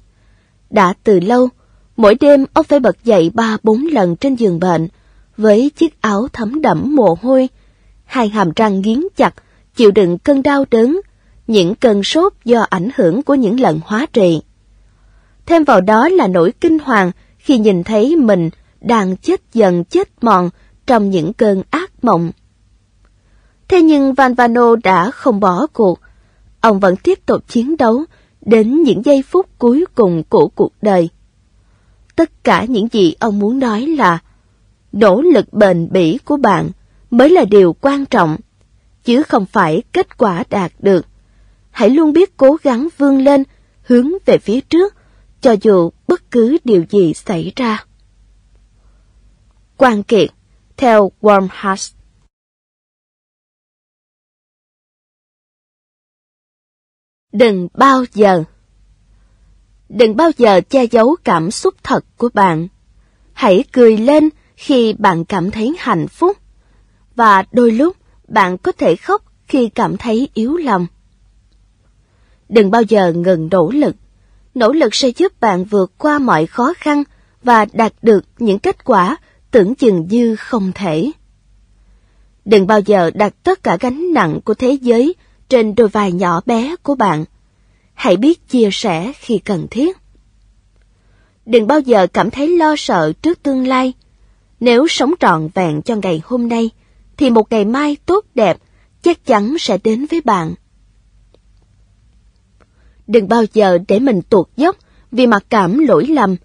Đã 0.69 0.93
từ 1.03 1.19
lâu, 1.19 1.49
mỗi 1.97 2.15
đêm 2.15 2.45
ông 2.53 2.65
phải 2.65 2.79
bật 2.79 3.03
dậy 3.03 3.31
ba 3.33 3.57
bốn 3.63 3.85
lần 3.85 4.15
trên 4.15 4.35
giường 4.35 4.59
bệnh, 4.59 4.87
với 5.37 5.71
chiếc 5.75 6.01
áo 6.01 6.27
thấm 6.33 6.61
đẫm 6.61 6.95
mồ 6.95 7.17
hôi, 7.21 7.49
hai 8.05 8.29
hàm 8.29 8.51
răng 8.55 8.81
nghiến 8.81 9.03
chặt, 9.15 9.33
chịu 9.75 9.91
đựng 9.91 10.17
cơn 10.17 10.43
đau 10.43 10.65
đớn, 10.71 11.01
những 11.47 11.75
cơn 11.75 12.03
sốt 12.03 12.33
do 12.45 12.61
ảnh 12.61 12.89
hưởng 12.95 13.23
của 13.23 13.35
những 13.35 13.59
lần 13.59 13.79
hóa 13.85 14.05
trị. 14.13 14.41
Thêm 15.45 15.63
vào 15.63 15.81
đó 15.81 16.09
là 16.09 16.27
nỗi 16.27 16.51
kinh 16.61 16.79
hoàng 16.79 17.11
khi 17.45 17.57
nhìn 17.57 17.83
thấy 17.83 18.15
mình 18.15 18.49
đang 18.81 19.17
chết 19.17 19.41
dần 19.53 19.83
chết 19.83 20.23
mòn 20.23 20.49
trong 20.87 21.09
những 21.09 21.33
cơn 21.33 21.63
ác 21.69 21.91
mộng. 22.03 22.31
Thế 23.67 23.81
nhưng 23.81 24.13
Van 24.13 24.33
Vano 24.33 24.75
đã 24.83 25.11
không 25.11 25.39
bỏ 25.39 25.67
cuộc. 25.73 25.99
Ông 26.61 26.79
vẫn 26.79 26.95
tiếp 26.95 27.25
tục 27.25 27.47
chiến 27.47 27.77
đấu 27.77 28.03
đến 28.41 28.81
những 28.81 29.05
giây 29.05 29.23
phút 29.29 29.45
cuối 29.57 29.85
cùng 29.95 30.23
của 30.29 30.47
cuộc 30.47 30.71
đời. 30.81 31.09
Tất 32.15 32.43
cả 32.43 32.65
những 32.65 32.87
gì 32.91 33.15
ông 33.19 33.39
muốn 33.39 33.59
nói 33.59 33.81
là 33.81 34.19
nỗ 34.91 35.21
lực 35.21 35.53
bền 35.53 35.87
bỉ 35.91 36.17
của 36.25 36.37
bạn 36.37 36.69
mới 37.11 37.29
là 37.29 37.45
điều 37.45 37.75
quan 37.81 38.05
trọng, 38.05 38.37
chứ 39.03 39.23
không 39.23 39.45
phải 39.45 39.83
kết 39.93 40.17
quả 40.17 40.43
đạt 40.49 40.71
được. 40.79 41.05
Hãy 41.71 41.89
luôn 41.89 42.13
biết 42.13 42.37
cố 42.37 42.57
gắng 42.63 42.87
vươn 42.97 43.17
lên, 43.23 43.43
hướng 43.81 44.11
về 44.25 44.37
phía 44.37 44.61
trước, 44.61 44.93
cho 45.45 45.55
dù 45.61 45.89
bất 46.07 46.31
cứ 46.31 46.57
điều 46.63 46.85
gì 46.89 47.13
xảy 47.13 47.53
ra. 47.55 47.85
Quan 49.77 50.03
kiện, 50.03 50.29
theo 50.77 51.11
Wormhouse. 51.21 51.93
Đừng 57.31 57.67
bao 57.73 58.03
giờ, 58.13 58.43
Đừng 59.89 60.15
bao 60.15 60.31
giờ 60.37 60.61
che 60.69 60.83
giấu 60.83 61.15
cảm 61.23 61.51
xúc 61.51 61.73
thật 61.83 62.05
của 62.17 62.29
bạn. 62.33 62.67
Hãy 63.33 63.63
cười 63.71 63.97
lên 63.97 64.29
khi 64.55 64.93
bạn 64.93 65.25
cảm 65.25 65.51
thấy 65.51 65.75
hạnh 65.79 66.07
phúc. 66.07 66.37
Và 67.15 67.43
đôi 67.51 67.71
lúc 67.71 67.97
bạn 68.27 68.57
có 68.57 68.71
thể 68.71 68.95
khóc 68.95 69.25
khi 69.47 69.69
cảm 69.69 69.97
thấy 69.97 70.29
yếu 70.33 70.57
lòng. 70.57 70.87
Đừng 72.49 72.71
bao 72.71 72.81
giờ 72.81 73.13
ngừng 73.13 73.49
nỗ 73.51 73.71
lực. 73.71 73.95
Nỗ 74.55 74.71
lực 74.71 74.95
sẽ 74.95 75.09
giúp 75.09 75.41
bạn 75.41 75.65
vượt 75.65 75.91
qua 75.97 76.19
mọi 76.19 76.45
khó 76.45 76.73
khăn 76.77 77.03
và 77.43 77.65
đạt 77.73 77.93
được 78.01 78.25
những 78.39 78.59
kết 78.59 78.83
quả 78.85 79.17
tưởng 79.51 79.75
chừng 79.75 80.07
như 80.09 80.35
không 80.35 80.71
thể. 80.75 81.11
Đừng 82.45 82.67
bao 82.67 82.79
giờ 82.79 83.11
đặt 83.13 83.33
tất 83.43 83.63
cả 83.63 83.77
gánh 83.79 84.13
nặng 84.13 84.39
của 84.45 84.53
thế 84.53 84.71
giới 84.81 85.15
trên 85.49 85.75
đôi 85.75 85.87
vai 85.87 86.11
nhỏ 86.11 86.41
bé 86.45 86.75
của 86.83 86.95
bạn. 86.95 87.25
Hãy 87.93 88.17
biết 88.17 88.49
chia 88.49 88.69
sẻ 88.71 89.11
khi 89.19 89.37
cần 89.37 89.67
thiết. 89.71 89.97
Đừng 91.45 91.67
bao 91.67 91.79
giờ 91.79 92.07
cảm 92.13 92.31
thấy 92.31 92.57
lo 92.57 92.75
sợ 92.77 93.13
trước 93.21 93.43
tương 93.43 93.67
lai. 93.67 93.93
Nếu 94.59 94.87
sống 94.87 95.13
trọn 95.19 95.49
vẹn 95.53 95.81
cho 95.81 95.95
ngày 95.95 96.21
hôm 96.25 96.49
nay, 96.49 96.69
thì 97.17 97.29
một 97.29 97.51
ngày 97.51 97.65
mai 97.65 97.97
tốt 98.05 98.25
đẹp 98.35 98.57
chắc 99.01 99.25
chắn 99.25 99.55
sẽ 99.59 99.77
đến 99.83 100.05
với 100.11 100.21
bạn. 100.21 100.53
Đừng 103.07 103.27
bao 103.27 103.43
giờ 103.53 103.77
để 103.87 103.99
mình 103.99 104.21
tuột 104.29 104.47
dốc 104.57 104.75
vì 105.11 105.27
mặc 105.27 105.43
cảm 105.49 105.79
lỗi 105.79 106.07
lầm. 106.07 106.35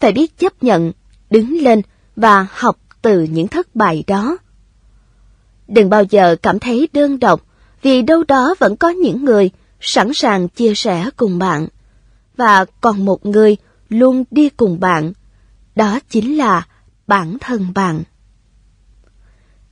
Phải 0.00 0.12
biết 0.12 0.38
chấp 0.38 0.62
nhận, 0.62 0.92
đứng 1.30 1.58
lên 1.62 1.82
và 2.16 2.46
học 2.50 2.78
từ 3.02 3.22
những 3.22 3.48
thất 3.48 3.76
bại 3.76 4.04
đó. 4.06 4.38
Đừng 5.68 5.90
bao 5.90 6.04
giờ 6.04 6.36
cảm 6.42 6.58
thấy 6.58 6.88
đơn 6.92 7.18
độc 7.18 7.46
vì 7.82 8.02
đâu 8.02 8.24
đó 8.28 8.54
vẫn 8.58 8.76
có 8.76 8.88
những 8.88 9.24
người 9.24 9.50
sẵn 9.80 10.10
sàng 10.14 10.48
chia 10.48 10.74
sẻ 10.74 11.10
cùng 11.16 11.38
bạn. 11.38 11.68
Và 12.36 12.64
còn 12.80 13.04
một 13.04 13.26
người 13.26 13.56
luôn 13.88 14.24
đi 14.30 14.48
cùng 14.48 14.80
bạn, 14.80 15.12
đó 15.74 15.98
chính 16.10 16.36
là 16.36 16.66
bản 17.06 17.36
thân 17.40 17.72
bạn. 17.74 18.02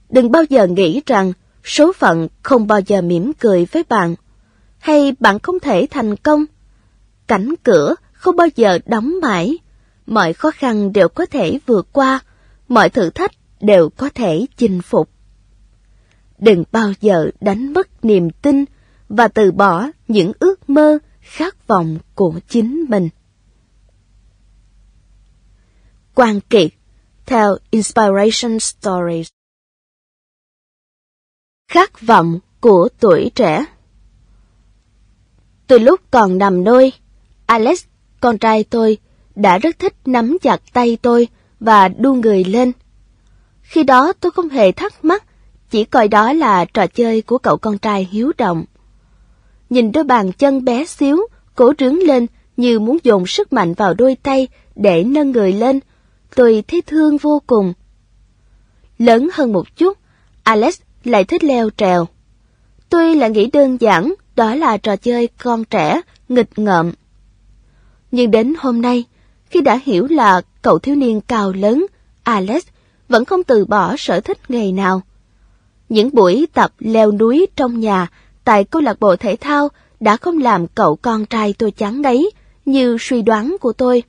Đừng 0.08 0.30
bao 0.30 0.44
giờ 0.44 0.66
nghĩ 0.66 1.00
rằng 1.06 1.32
số 1.64 1.92
phận 1.92 2.28
không 2.42 2.66
bao 2.66 2.80
giờ 2.80 3.02
mỉm 3.02 3.32
cười 3.38 3.66
với 3.72 3.82
bạn, 3.88 4.14
hay 4.84 5.12
bạn 5.20 5.38
không 5.38 5.60
thể 5.60 5.86
thành 5.90 6.16
công. 6.16 6.44
Cảnh 7.26 7.54
cửa 7.62 7.94
không 8.12 8.36
bao 8.36 8.48
giờ 8.56 8.78
đóng 8.86 9.14
mãi, 9.22 9.58
mọi 10.06 10.32
khó 10.32 10.50
khăn 10.50 10.92
đều 10.92 11.08
có 11.08 11.26
thể 11.26 11.58
vượt 11.66 11.88
qua, 11.92 12.20
mọi 12.68 12.90
thử 12.90 13.10
thách 13.10 13.30
đều 13.60 13.90
có 13.90 14.10
thể 14.14 14.46
chinh 14.56 14.82
phục. 14.82 15.10
Đừng 16.38 16.64
bao 16.72 16.92
giờ 17.00 17.30
đánh 17.40 17.72
mất 17.72 18.04
niềm 18.04 18.30
tin 18.30 18.64
và 19.08 19.28
từ 19.28 19.52
bỏ 19.52 19.86
những 20.08 20.32
ước 20.38 20.70
mơ, 20.70 20.98
khát 21.20 21.66
vọng 21.66 21.98
của 22.14 22.40
chính 22.48 22.84
mình. 22.88 23.08
Quan 26.14 26.40
Kiệt 26.40 26.70
theo 27.26 27.56
Inspiration 27.70 28.60
Stories 28.60 29.28
Khát 31.68 32.00
vọng 32.00 32.38
của 32.60 32.88
tuổi 33.00 33.30
trẻ 33.34 33.64
từ 35.66 35.78
lúc 35.78 36.00
còn 36.10 36.38
nằm 36.38 36.64
nôi, 36.64 36.92
Alex 37.46 37.84
con 38.20 38.38
trai 38.38 38.64
tôi 38.64 38.98
đã 39.34 39.58
rất 39.58 39.78
thích 39.78 39.94
nắm 40.06 40.36
chặt 40.42 40.60
tay 40.72 40.98
tôi 41.02 41.28
và 41.60 41.88
đu 41.88 42.14
người 42.14 42.44
lên. 42.44 42.72
Khi 43.62 43.82
đó 43.82 44.12
tôi 44.20 44.32
không 44.32 44.48
hề 44.48 44.72
thắc 44.72 45.04
mắc, 45.04 45.24
chỉ 45.70 45.84
coi 45.84 46.08
đó 46.08 46.32
là 46.32 46.64
trò 46.64 46.86
chơi 46.86 47.22
của 47.22 47.38
cậu 47.38 47.56
con 47.56 47.78
trai 47.78 48.08
hiếu 48.10 48.32
động. 48.38 48.64
Nhìn 49.70 49.92
đôi 49.92 50.04
bàn 50.04 50.32
chân 50.32 50.64
bé 50.64 50.84
xíu, 50.84 51.26
cố 51.54 51.72
trướng 51.78 51.98
lên 51.98 52.26
như 52.56 52.80
muốn 52.80 52.98
dồn 53.02 53.26
sức 53.26 53.52
mạnh 53.52 53.74
vào 53.74 53.94
đôi 53.94 54.16
tay 54.22 54.48
để 54.74 55.04
nâng 55.04 55.30
người 55.30 55.52
lên, 55.52 55.80
tôi 56.34 56.64
thấy 56.68 56.82
thương 56.82 57.16
vô 57.16 57.42
cùng. 57.46 57.72
Lớn 58.98 59.28
hơn 59.32 59.52
một 59.52 59.76
chút, 59.76 59.98
Alex 60.42 60.80
lại 61.04 61.24
thích 61.24 61.44
leo 61.44 61.70
trèo. 61.76 62.06
Tôi 62.88 63.14
lại 63.14 63.30
nghĩ 63.30 63.50
đơn 63.50 63.76
giản 63.80 64.14
đó 64.36 64.54
là 64.54 64.76
trò 64.76 64.96
chơi 64.96 65.28
con 65.42 65.64
trẻ, 65.64 66.00
nghịch 66.28 66.58
ngợm. 66.58 66.92
Nhưng 68.10 68.30
đến 68.30 68.54
hôm 68.58 68.82
nay, 68.82 69.04
khi 69.50 69.60
đã 69.60 69.80
hiểu 69.84 70.06
là 70.10 70.42
cậu 70.62 70.78
thiếu 70.78 70.94
niên 70.94 71.20
cao 71.20 71.52
lớn, 71.52 71.86
Alex 72.22 72.64
vẫn 73.08 73.24
không 73.24 73.44
từ 73.44 73.64
bỏ 73.64 73.94
sở 73.98 74.20
thích 74.20 74.50
ngày 74.50 74.72
nào. 74.72 75.02
Những 75.88 76.10
buổi 76.12 76.46
tập 76.54 76.72
leo 76.78 77.12
núi 77.12 77.46
trong 77.56 77.80
nhà 77.80 78.06
tại 78.44 78.64
câu 78.64 78.82
lạc 78.82 79.00
bộ 79.00 79.16
thể 79.16 79.36
thao 79.36 79.68
đã 80.00 80.16
không 80.16 80.38
làm 80.38 80.66
cậu 80.66 80.96
con 80.96 81.26
trai 81.26 81.54
tôi 81.58 81.70
chán 81.70 82.02
ngấy 82.02 82.30
như 82.64 82.96
suy 83.00 83.22
đoán 83.22 83.56
của 83.60 83.72
tôi. 83.72 84.02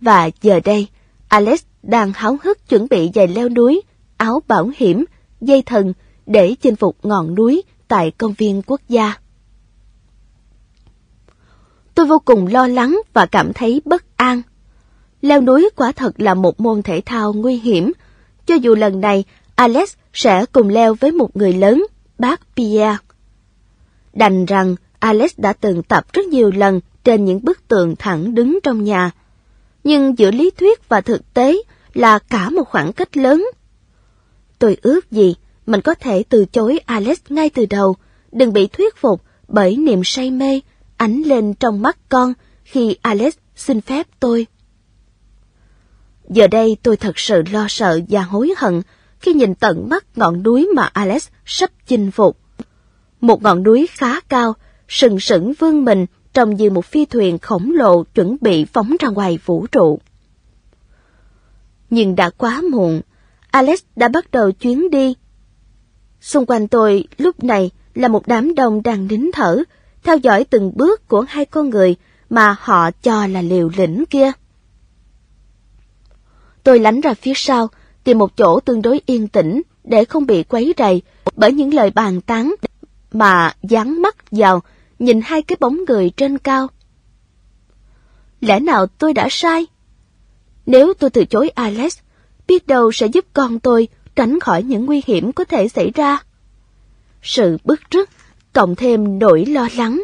Và 0.00 0.30
giờ 0.42 0.60
đây, 0.64 0.86
Alex 1.28 1.62
đang 1.82 2.12
háo 2.14 2.38
hức 2.42 2.68
chuẩn 2.68 2.86
bị 2.90 3.10
giày 3.14 3.28
leo 3.28 3.48
núi, 3.48 3.82
áo 4.16 4.42
bảo 4.48 4.70
hiểm, 4.76 5.04
dây 5.40 5.62
thần 5.62 5.92
để 6.26 6.54
chinh 6.60 6.76
phục 6.76 6.96
ngọn 7.02 7.34
núi 7.34 7.62
tại 7.92 8.10
công 8.18 8.32
viên 8.32 8.62
quốc 8.66 8.80
gia. 8.88 9.14
Tôi 11.94 12.06
vô 12.06 12.18
cùng 12.24 12.46
lo 12.46 12.66
lắng 12.66 13.00
và 13.12 13.26
cảm 13.26 13.52
thấy 13.52 13.82
bất 13.84 14.16
an. 14.16 14.42
Leo 15.20 15.40
núi 15.40 15.70
quả 15.76 15.92
thật 15.92 16.20
là 16.20 16.34
một 16.34 16.60
môn 16.60 16.82
thể 16.82 17.02
thao 17.06 17.32
nguy 17.32 17.56
hiểm, 17.56 17.92
cho 18.46 18.54
dù 18.54 18.74
lần 18.74 19.00
này 19.00 19.24
Alex 19.54 19.94
sẽ 20.12 20.44
cùng 20.52 20.68
leo 20.68 20.94
với 20.94 21.12
một 21.12 21.36
người 21.36 21.52
lớn, 21.52 21.86
bác 22.18 22.40
Pierre. 22.56 22.96
Đành 24.12 24.44
rằng 24.44 24.76
Alex 24.98 25.32
đã 25.36 25.52
từng 25.52 25.82
tập 25.82 26.12
rất 26.12 26.26
nhiều 26.26 26.50
lần 26.50 26.80
trên 27.04 27.24
những 27.24 27.44
bức 27.44 27.68
tường 27.68 27.94
thẳng 27.98 28.34
đứng 28.34 28.58
trong 28.62 28.84
nhà. 28.84 29.10
Nhưng 29.84 30.18
giữa 30.18 30.30
lý 30.30 30.50
thuyết 30.50 30.88
và 30.88 31.00
thực 31.00 31.34
tế 31.34 31.62
là 31.94 32.18
cả 32.18 32.50
một 32.50 32.64
khoảng 32.64 32.92
cách 32.92 33.16
lớn. 33.16 33.46
Tôi 34.58 34.76
ước 34.82 35.10
gì 35.10 35.34
mình 35.66 35.80
có 35.80 35.94
thể 35.94 36.22
từ 36.28 36.44
chối 36.44 36.78
Alex 36.86 37.18
ngay 37.28 37.50
từ 37.50 37.66
đầu, 37.66 37.96
đừng 38.32 38.52
bị 38.52 38.66
thuyết 38.66 38.96
phục 38.96 39.22
bởi 39.48 39.76
niềm 39.76 40.04
say 40.04 40.30
mê 40.30 40.60
ánh 40.96 41.22
lên 41.22 41.54
trong 41.54 41.82
mắt 41.82 41.98
con 42.08 42.32
khi 42.64 42.96
Alex 43.02 43.34
xin 43.56 43.80
phép 43.80 44.06
tôi. 44.20 44.46
Giờ 46.28 46.46
đây 46.46 46.76
tôi 46.82 46.96
thật 46.96 47.18
sự 47.18 47.42
lo 47.52 47.66
sợ 47.68 48.00
và 48.08 48.22
hối 48.22 48.54
hận 48.56 48.82
khi 49.18 49.34
nhìn 49.34 49.54
tận 49.54 49.88
mắt 49.88 50.04
ngọn 50.16 50.42
núi 50.42 50.68
mà 50.76 50.82
Alex 50.82 51.28
sắp 51.44 51.70
chinh 51.86 52.10
phục. 52.10 52.38
Một 53.20 53.42
ngọn 53.42 53.62
núi 53.62 53.88
khá 53.90 54.20
cao, 54.20 54.54
sừng 54.88 55.20
sững 55.20 55.52
vươn 55.58 55.84
mình 55.84 56.06
trông 56.32 56.54
như 56.54 56.70
một 56.70 56.84
phi 56.84 57.04
thuyền 57.04 57.38
khổng 57.38 57.72
lồ 57.72 58.02
chuẩn 58.02 58.36
bị 58.40 58.64
phóng 58.64 58.96
ra 59.00 59.08
ngoài 59.08 59.38
vũ 59.44 59.66
trụ. 59.66 59.98
Nhưng 61.90 62.16
đã 62.16 62.30
quá 62.30 62.62
muộn, 62.70 63.00
Alex 63.50 63.82
đã 63.96 64.08
bắt 64.08 64.30
đầu 64.30 64.52
chuyến 64.52 64.90
đi. 64.90 65.14
Xung 66.22 66.46
quanh 66.46 66.68
tôi 66.68 67.04
lúc 67.18 67.44
này 67.44 67.70
là 67.94 68.08
một 68.08 68.26
đám 68.26 68.54
đông 68.54 68.82
đang 68.82 69.06
nín 69.06 69.30
thở, 69.32 69.62
theo 70.02 70.16
dõi 70.16 70.44
từng 70.44 70.72
bước 70.74 71.08
của 71.08 71.24
hai 71.28 71.44
con 71.44 71.70
người 71.70 71.96
mà 72.30 72.56
họ 72.60 72.90
cho 72.90 73.26
là 73.26 73.42
liều 73.42 73.70
lĩnh 73.76 74.04
kia. 74.10 74.32
Tôi 76.62 76.78
lánh 76.78 77.00
ra 77.00 77.14
phía 77.14 77.32
sau, 77.36 77.68
tìm 78.04 78.18
một 78.18 78.36
chỗ 78.36 78.60
tương 78.60 78.82
đối 78.82 79.00
yên 79.06 79.28
tĩnh 79.28 79.62
để 79.84 80.04
không 80.04 80.26
bị 80.26 80.42
quấy 80.42 80.74
rầy 80.78 81.02
bởi 81.36 81.52
những 81.52 81.74
lời 81.74 81.90
bàn 81.90 82.20
tán 82.20 82.54
mà 83.12 83.54
dán 83.62 84.02
mắt 84.02 84.16
vào 84.30 84.62
nhìn 84.98 85.20
hai 85.24 85.42
cái 85.42 85.56
bóng 85.60 85.78
người 85.88 86.10
trên 86.10 86.38
cao. 86.38 86.68
Lẽ 88.40 88.60
nào 88.60 88.86
tôi 88.86 89.14
đã 89.14 89.28
sai? 89.30 89.66
Nếu 90.66 90.94
tôi 90.94 91.10
từ 91.10 91.24
chối 91.24 91.48
Alex, 91.48 91.98
biết 92.46 92.66
đâu 92.66 92.92
sẽ 92.92 93.06
giúp 93.06 93.24
con 93.32 93.60
tôi 93.60 93.88
tránh 94.16 94.40
khỏi 94.40 94.62
những 94.62 94.86
nguy 94.86 95.02
hiểm 95.06 95.32
có 95.32 95.44
thể 95.44 95.68
xảy 95.68 95.90
ra. 95.94 96.18
Sự 97.22 97.58
bức 97.64 97.80
rứt, 97.90 98.10
cộng 98.52 98.74
thêm 98.74 99.18
nỗi 99.18 99.44
lo 99.44 99.68
lắng, 99.76 100.02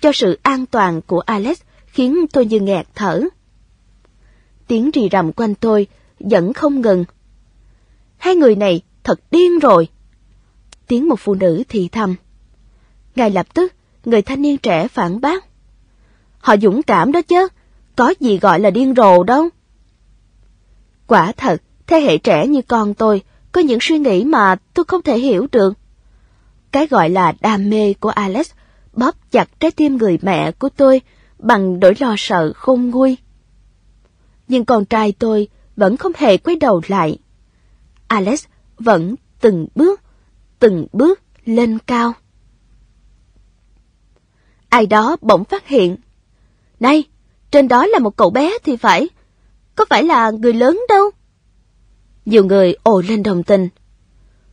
cho 0.00 0.12
sự 0.14 0.38
an 0.42 0.66
toàn 0.66 1.02
của 1.02 1.20
Alex 1.20 1.60
khiến 1.86 2.26
tôi 2.32 2.46
như 2.46 2.60
nghẹt 2.60 2.86
thở. 2.94 3.22
Tiếng 4.66 4.90
rì 4.90 5.08
rầm 5.12 5.32
quanh 5.32 5.54
tôi 5.54 5.86
vẫn 6.20 6.52
không 6.52 6.80
ngừng. 6.80 7.04
Hai 8.16 8.36
người 8.36 8.56
này 8.56 8.80
thật 9.02 9.20
điên 9.30 9.58
rồi. 9.58 9.88
Tiếng 10.86 11.08
một 11.08 11.20
phụ 11.20 11.34
nữ 11.34 11.62
thì 11.68 11.88
thầm. 11.88 12.14
Ngay 13.16 13.30
lập 13.30 13.54
tức, 13.54 13.72
người 14.04 14.22
thanh 14.22 14.42
niên 14.42 14.58
trẻ 14.58 14.88
phản 14.88 15.20
bác. 15.20 15.44
Họ 16.38 16.56
dũng 16.56 16.82
cảm 16.82 17.12
đó 17.12 17.22
chứ, 17.22 17.48
có 17.96 18.14
gì 18.20 18.38
gọi 18.38 18.60
là 18.60 18.70
điên 18.70 18.94
rồ 18.96 19.22
đâu. 19.22 19.48
Quả 21.06 21.32
thật, 21.36 21.62
thế 21.86 22.00
hệ 22.00 22.18
trẻ 22.18 22.46
như 22.46 22.62
con 22.62 22.94
tôi 22.94 23.22
có 23.54 23.60
những 23.60 23.78
suy 23.80 23.98
nghĩ 23.98 24.24
mà 24.24 24.56
tôi 24.74 24.84
không 24.84 25.02
thể 25.02 25.18
hiểu 25.18 25.46
được. 25.52 25.74
Cái 26.72 26.86
gọi 26.86 27.10
là 27.10 27.32
đam 27.40 27.70
mê 27.70 27.94
của 27.94 28.08
Alex 28.08 28.50
bóp 28.92 29.14
chặt 29.30 29.60
trái 29.60 29.70
tim 29.70 29.96
người 29.96 30.18
mẹ 30.22 30.52
của 30.52 30.68
tôi 30.68 31.00
bằng 31.38 31.80
nỗi 31.80 31.94
lo 31.98 32.14
sợ 32.18 32.52
khôn 32.56 32.90
nguôi. 32.90 33.16
Nhưng 34.48 34.64
con 34.64 34.84
trai 34.84 35.12
tôi 35.12 35.48
vẫn 35.76 35.96
không 35.96 36.12
hề 36.16 36.36
quay 36.36 36.56
đầu 36.56 36.82
lại. 36.88 37.18
Alex 38.08 38.44
vẫn 38.78 39.14
từng 39.40 39.66
bước, 39.74 40.00
từng 40.58 40.86
bước 40.92 41.20
lên 41.44 41.78
cao. 41.86 42.12
Ai 44.68 44.86
đó 44.86 45.16
bỗng 45.20 45.44
phát 45.44 45.68
hiện. 45.68 45.96
Này, 46.80 47.04
trên 47.50 47.68
đó 47.68 47.86
là 47.86 47.98
một 47.98 48.16
cậu 48.16 48.30
bé 48.30 48.52
thì 48.64 48.76
phải. 48.76 49.08
Có 49.74 49.84
phải 49.90 50.02
là 50.02 50.30
người 50.30 50.52
lớn 50.52 50.80
đâu? 50.88 51.03
Nhiều 52.24 52.44
người 52.44 52.76
ồ 52.82 53.02
lên 53.08 53.22
đồng 53.22 53.42
tình. 53.42 53.68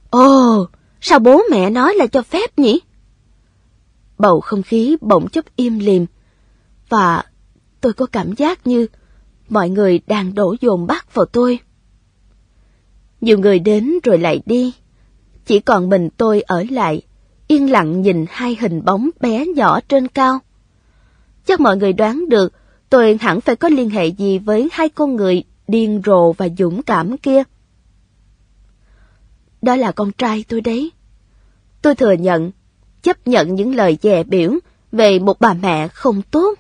Ồ, 0.10 0.68
sao 1.02 1.20
bố 1.20 1.42
mẹ 1.52 1.70
nói 1.70 1.96
là 1.96 2.08
cho 2.08 2.22
phép 2.22 2.60
nhỉ? 2.60 2.82
Bầu 4.18 4.42
không 4.42 4.64
khí 4.64 4.98
bỗng 5.02 5.30
chốc 5.30 5.46
im 5.56 5.80
lìm. 5.80 6.06
Và 6.90 7.24
tôi 7.82 7.94
có 7.94 8.06
cảm 8.06 8.34
giác 8.34 8.68
như 8.68 8.88
mọi 9.50 9.70
người 9.70 10.00
đang 10.08 10.36
đổ 10.36 10.56
dồn 10.62 10.88
bắt 10.88 11.14
vào 11.14 11.26
tôi. 11.26 11.60
Nhiều 13.22 13.40
người 13.40 13.60
đến 13.60 13.94
rồi 14.04 14.18
lại 14.18 14.42
đi. 14.46 14.74
Chỉ 15.46 15.60
còn 15.60 15.90
mình 15.90 16.10
tôi 16.18 16.42
ở 16.42 16.66
lại, 16.70 17.02
yên 17.48 17.72
lặng 17.72 18.02
nhìn 18.02 18.26
hai 18.30 18.58
hình 18.62 18.86
bóng 18.86 19.10
bé 19.20 19.46
nhỏ 19.46 19.80
trên 19.90 20.08
cao. 20.08 20.40
Chắc 21.46 21.60
mọi 21.60 21.78
người 21.78 21.94
đoán 21.94 22.30
được 22.30 22.54
tôi 22.90 23.18
hẳn 23.22 23.42
phải 23.42 23.56
có 23.56 23.70
liên 23.70 23.90
hệ 23.90 24.08
gì 24.08 24.40
với 24.40 24.70
hai 24.72 24.90
con 24.90 25.16
người 25.16 25.44
điên 25.68 26.02
rồ 26.06 26.32
và 26.32 26.48
dũng 26.58 26.84
cảm 26.84 27.18
kia. 27.18 27.44
Đó 29.62 29.76
là 29.76 29.92
con 29.92 30.12
trai 30.12 30.46
tôi 30.48 30.62
đấy. 30.62 30.92
Tôi 31.82 31.96
thừa 31.96 32.14
nhận, 32.14 32.52
chấp 33.02 33.28
nhận 33.28 33.56
những 33.56 33.76
lời 33.76 33.98
dè 34.02 34.24
biểu 34.24 34.52
về 34.92 35.20
một 35.20 35.40
bà 35.40 35.54
mẹ 35.54 35.88
không 35.88 36.22
tốt. 36.22 36.60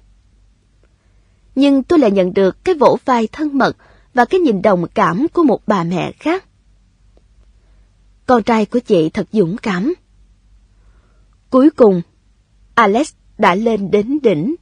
Nhưng 1.56 1.84
tôi 1.84 1.99
lại 1.99 2.11
nhận 2.11 2.34
được 2.34 2.64
cái 2.64 2.76
vỗ 2.76 2.98
vai 3.06 3.28
thân 3.32 3.57
mật 3.57 3.78
và 4.14 4.26
cái 4.26 4.40
nhìn 4.40 4.61
đồng 4.61 4.86
cảm 4.94 5.28
của 5.34 5.44
một 5.44 5.61
bà 5.68 5.84
mẹ 5.84 6.11
khác. 6.11 6.45
Con 8.26 8.44
trai 8.44 8.65
của 8.65 8.80
chị 8.80 9.10
thật 9.10 9.28
dũng 9.32 9.57
cảm. 9.57 9.94
Cuối 11.49 11.69
cùng, 11.69 12.02
Alex 12.76 13.14
đã 13.38 13.56
lên 13.56 13.91
đến 13.91 14.19
đỉnh. 14.23 14.56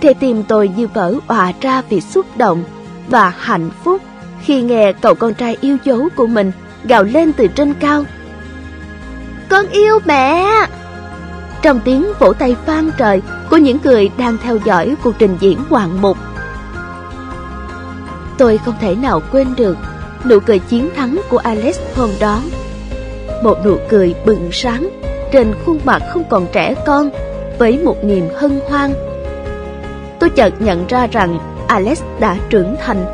Thế 0.00 0.14
tim 0.14 0.42
tôi 0.48 0.70
như 0.76 0.86
vỡ 0.86 1.14
òa 1.26 1.52
ra 1.60 1.82
vì 1.82 2.00
xúc 2.00 2.36
động 2.36 2.64
và 3.08 3.28
hạnh 3.28 3.70
phúc 3.84 4.02
khi 4.42 4.62
nghe 4.62 4.92
cậu 4.92 5.14
con 5.14 5.34
trai 5.34 5.56
yêu 5.60 5.76
dấu 5.84 6.08
của 6.16 6.26
mình 6.26 6.52
gào 6.84 7.02
lên 7.02 7.32
từ 7.32 7.46
trên 7.46 7.74
cao. 7.74 8.04
Con 9.48 9.68
yêu 9.68 9.98
mẹ! 10.04 10.46
Trong 11.62 11.80
tiếng 11.84 12.06
vỗ 12.18 12.32
tay 12.32 12.56
vang 12.66 12.90
trời 12.98 13.22
của 13.50 13.56
những 13.56 13.78
người 13.84 14.10
đang 14.18 14.38
theo 14.42 14.58
dõi 14.64 14.94
cuộc 15.02 15.14
trình 15.18 15.36
diễn 15.40 15.58
hoàng 15.68 16.02
mục. 16.02 16.16
Tôi 18.38 18.58
không 18.58 18.74
thể 18.80 18.94
nào 18.94 19.22
quên 19.32 19.48
được 19.56 19.76
nụ 20.24 20.40
cười 20.40 20.58
chiến 20.58 20.90
thắng 20.96 21.20
của 21.28 21.38
Alex 21.38 21.78
hôm 21.96 22.10
đó. 22.20 22.42
Một 23.42 23.58
nụ 23.64 23.76
cười 23.88 24.14
bừng 24.26 24.48
sáng 24.52 24.88
trên 25.32 25.54
khuôn 25.64 25.78
mặt 25.84 26.02
không 26.12 26.24
còn 26.30 26.46
trẻ 26.52 26.74
con 26.86 27.10
với 27.58 27.78
một 27.78 28.04
niềm 28.04 28.28
hân 28.34 28.60
hoan. 28.68 28.92
Tôi 30.20 30.30
chợt 30.30 30.60
nhận 30.60 30.86
ra 30.86 31.06
rằng 31.06 31.38
Alex 31.68 32.02
đã 32.20 32.36
trưởng 32.50 32.76
thành 32.80 33.04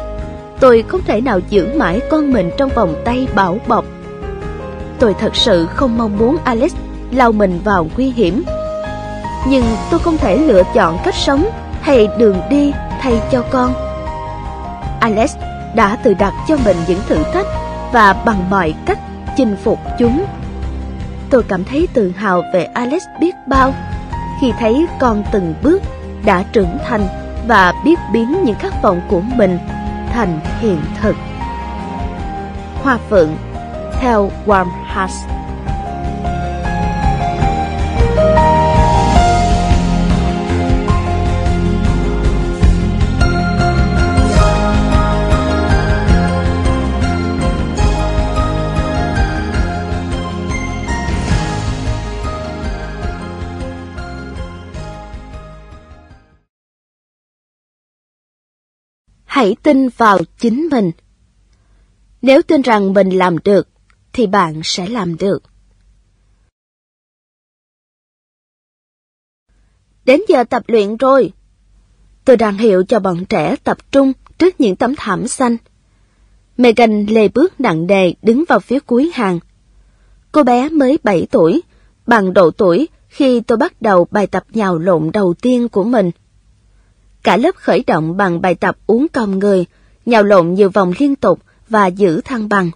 tôi 0.64 0.84
không 0.88 1.00
thể 1.06 1.20
nào 1.20 1.40
giữ 1.48 1.68
mãi 1.76 2.00
con 2.10 2.32
mình 2.32 2.50
trong 2.58 2.70
vòng 2.74 3.02
tay 3.04 3.28
bảo 3.34 3.58
bọc. 3.66 3.84
Tôi 4.98 5.14
thật 5.20 5.36
sự 5.36 5.66
không 5.66 5.98
mong 5.98 6.18
muốn 6.18 6.36
Alex 6.44 6.74
lao 7.10 7.32
mình 7.32 7.60
vào 7.64 7.86
nguy 7.96 8.10
hiểm. 8.10 8.44
nhưng 9.48 9.64
tôi 9.90 10.00
không 10.00 10.18
thể 10.18 10.36
lựa 10.38 10.62
chọn 10.74 10.98
cách 11.04 11.14
sống 11.14 11.46
hay 11.80 12.08
đường 12.18 12.40
đi 12.50 12.72
thay 13.00 13.20
cho 13.32 13.44
con. 13.50 13.74
Alex 15.00 15.36
đã 15.74 15.96
tự 15.96 16.14
đặt 16.14 16.32
cho 16.48 16.56
mình 16.64 16.76
những 16.88 17.00
thử 17.08 17.16
thách 17.32 17.46
và 17.92 18.12
bằng 18.12 18.50
mọi 18.50 18.74
cách 18.86 18.98
chinh 19.36 19.56
phục 19.64 19.78
chúng. 19.98 20.24
Tôi 21.30 21.42
cảm 21.42 21.64
thấy 21.64 21.88
tự 21.94 22.12
hào 22.16 22.42
về 22.54 22.64
Alex 22.64 23.02
biết 23.20 23.34
bao 23.46 23.74
khi 24.40 24.52
thấy 24.58 24.86
con 25.00 25.24
từng 25.32 25.54
bước 25.62 25.82
đã 26.24 26.44
trưởng 26.52 26.78
thành 26.86 27.06
và 27.48 27.72
biết 27.84 27.98
biến 28.12 28.44
những 28.44 28.58
khát 28.58 28.82
vọng 28.82 29.00
của 29.08 29.20
mình 29.20 29.58
thành 30.14 30.40
hiện 30.60 30.80
thực. 31.02 31.16
Hoa 32.82 32.98
Phượng 33.10 33.36
theo 34.00 34.30
Warm 34.46 34.66
Hearts 34.86 35.16
hãy 59.34 59.56
tin 59.62 59.88
vào 59.88 60.18
chính 60.38 60.68
mình. 60.70 60.90
Nếu 62.22 62.42
tin 62.42 62.62
rằng 62.62 62.92
mình 62.92 63.10
làm 63.10 63.38
được, 63.38 63.68
thì 64.12 64.26
bạn 64.26 64.60
sẽ 64.64 64.86
làm 64.86 65.16
được. 65.16 65.42
Đến 70.04 70.20
giờ 70.28 70.44
tập 70.44 70.62
luyện 70.66 70.96
rồi. 70.96 71.32
Tôi 72.24 72.36
đang 72.36 72.58
hiệu 72.58 72.84
cho 72.84 73.00
bọn 73.00 73.24
trẻ 73.24 73.56
tập 73.64 73.78
trung 73.92 74.12
trước 74.38 74.60
những 74.60 74.76
tấm 74.76 74.94
thảm 74.96 75.28
xanh. 75.28 75.56
Megan 76.56 77.06
lê 77.06 77.28
bước 77.28 77.60
nặng 77.60 77.86
nề 77.86 78.12
đứng 78.22 78.44
vào 78.48 78.60
phía 78.60 78.80
cuối 78.80 79.10
hàng. 79.14 79.38
Cô 80.32 80.42
bé 80.42 80.68
mới 80.68 80.98
7 81.02 81.26
tuổi, 81.30 81.62
bằng 82.06 82.32
độ 82.32 82.50
tuổi 82.50 82.88
khi 83.08 83.40
tôi 83.40 83.58
bắt 83.58 83.82
đầu 83.82 84.06
bài 84.10 84.26
tập 84.26 84.44
nhào 84.52 84.78
lộn 84.78 85.10
đầu 85.12 85.34
tiên 85.42 85.68
của 85.68 85.84
mình. 85.84 86.10
Cả 87.24 87.36
lớp 87.36 87.54
khởi 87.56 87.84
động 87.86 88.16
bằng 88.16 88.40
bài 88.40 88.54
tập 88.54 88.76
uống 88.86 89.06
cong 89.12 89.38
người, 89.38 89.64
nhào 90.06 90.22
lộn 90.22 90.54
nhiều 90.54 90.70
vòng 90.70 90.92
liên 90.98 91.16
tục 91.16 91.40
và 91.68 91.86
giữ 91.86 92.20
thăng 92.20 92.48
bằng. 92.48 92.70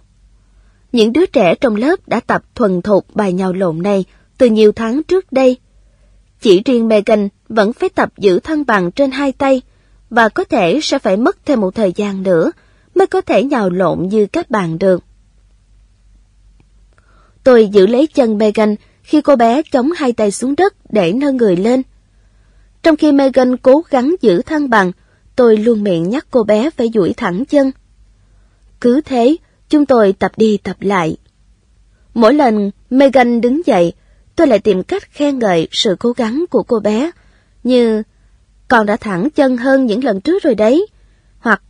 Những 0.91 1.13
đứa 1.13 1.25
trẻ 1.25 1.55
trong 1.55 1.75
lớp 1.75 2.07
đã 2.07 2.19
tập 2.19 2.43
thuần 2.55 2.81
thục 2.81 3.15
bài 3.15 3.33
nhào 3.33 3.53
lộn 3.53 3.81
này 3.81 4.05
từ 4.37 4.45
nhiều 4.49 4.71
tháng 4.71 5.03
trước 5.03 5.31
đây. 5.31 5.57
Chỉ 6.41 6.61
riêng 6.65 6.87
Megan 6.87 7.29
vẫn 7.49 7.73
phải 7.73 7.89
tập 7.89 8.09
giữ 8.17 8.39
thăng 8.39 8.65
bằng 8.65 8.91
trên 8.91 9.11
hai 9.11 9.31
tay 9.31 9.61
và 10.09 10.29
có 10.29 10.43
thể 10.43 10.79
sẽ 10.83 10.99
phải 10.99 11.17
mất 11.17 11.37
thêm 11.45 11.61
một 11.61 11.75
thời 11.75 11.93
gian 11.95 12.23
nữa 12.23 12.51
mới 12.95 13.07
có 13.07 13.21
thể 13.21 13.43
nhào 13.43 13.69
lộn 13.69 14.07
như 14.07 14.25
các 14.25 14.49
bạn 14.49 14.79
được. 14.79 15.03
Tôi 17.43 17.67
giữ 17.67 17.87
lấy 17.87 18.07
chân 18.07 18.37
Megan 18.37 18.75
khi 19.03 19.21
cô 19.21 19.35
bé 19.35 19.61
chống 19.71 19.91
hai 19.91 20.13
tay 20.13 20.31
xuống 20.31 20.55
đất 20.55 20.73
để 20.89 21.13
nâng 21.13 21.37
người 21.37 21.55
lên. 21.55 21.81
Trong 22.83 22.95
khi 22.95 23.11
Megan 23.11 23.57
cố 23.57 23.81
gắng 23.89 24.15
giữ 24.21 24.41
thăng 24.41 24.69
bằng, 24.69 24.91
tôi 25.35 25.57
luôn 25.57 25.83
miệng 25.83 26.09
nhắc 26.09 26.27
cô 26.31 26.43
bé 26.43 26.69
phải 26.69 26.91
duỗi 26.93 27.13
thẳng 27.17 27.45
chân. 27.45 27.71
Cứ 28.81 29.01
thế, 29.01 29.35
chúng 29.69 29.85
tôi 29.85 30.13
tập 30.13 30.31
đi 30.37 30.57
tập 30.57 30.77
lại. 30.79 31.17
Mỗi 32.13 32.33
lần 32.33 32.71
Megan 32.89 33.41
đứng 33.41 33.61
dậy, 33.65 33.93
tôi 34.35 34.47
lại 34.47 34.59
tìm 34.59 34.83
cách 34.83 35.11
khen 35.11 35.39
ngợi 35.39 35.67
sự 35.71 35.95
cố 35.99 36.11
gắng 36.11 36.45
của 36.49 36.63
cô 36.63 36.79
bé, 36.79 37.11
như 37.63 38.03
con 38.67 38.85
đã 38.85 38.97
thẳng 38.97 39.29
chân 39.29 39.57
hơn 39.57 39.85
những 39.85 40.03
lần 40.03 40.21
trước 40.21 40.43
rồi 40.43 40.55
đấy, 40.55 40.87
hoặc 41.39 41.61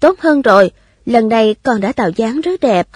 tốt 0.00 0.20
hơn 0.20 0.42
rồi, 0.42 0.70
lần 1.06 1.28
này 1.28 1.54
con 1.62 1.80
đã 1.80 1.92
tạo 1.92 2.10
dáng 2.16 2.40
rất 2.40 2.60
đẹp. 2.60 2.88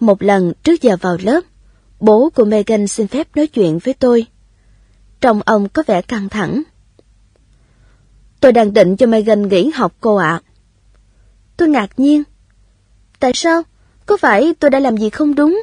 Một 0.00 0.22
lần 0.22 0.52
trước 0.62 0.82
giờ 0.82 0.96
vào 1.00 1.16
lớp, 1.22 1.40
bố 2.00 2.30
của 2.34 2.44
Megan 2.44 2.86
xin 2.86 3.06
phép 3.06 3.28
nói 3.36 3.46
chuyện 3.46 3.78
với 3.78 3.94
tôi. 3.94 4.26
Trông 5.24 5.40
ông 5.46 5.68
có 5.68 5.82
vẻ 5.86 6.02
căng 6.02 6.28
thẳng. 6.28 6.62
Tôi 8.40 8.52
đang 8.52 8.74
định 8.74 8.96
cho 8.96 9.06
Megan 9.06 9.48
nghỉ 9.48 9.70
học 9.74 9.92
cô 10.00 10.16
ạ. 10.16 10.40
Tôi 11.56 11.68
ngạc 11.68 11.90
nhiên. 11.96 12.22
Tại 13.20 13.32
sao? 13.34 13.62
Có 14.06 14.16
phải 14.16 14.54
tôi 14.60 14.70
đã 14.70 14.78
làm 14.78 14.96
gì 14.96 15.10
không 15.10 15.34
đúng? 15.34 15.62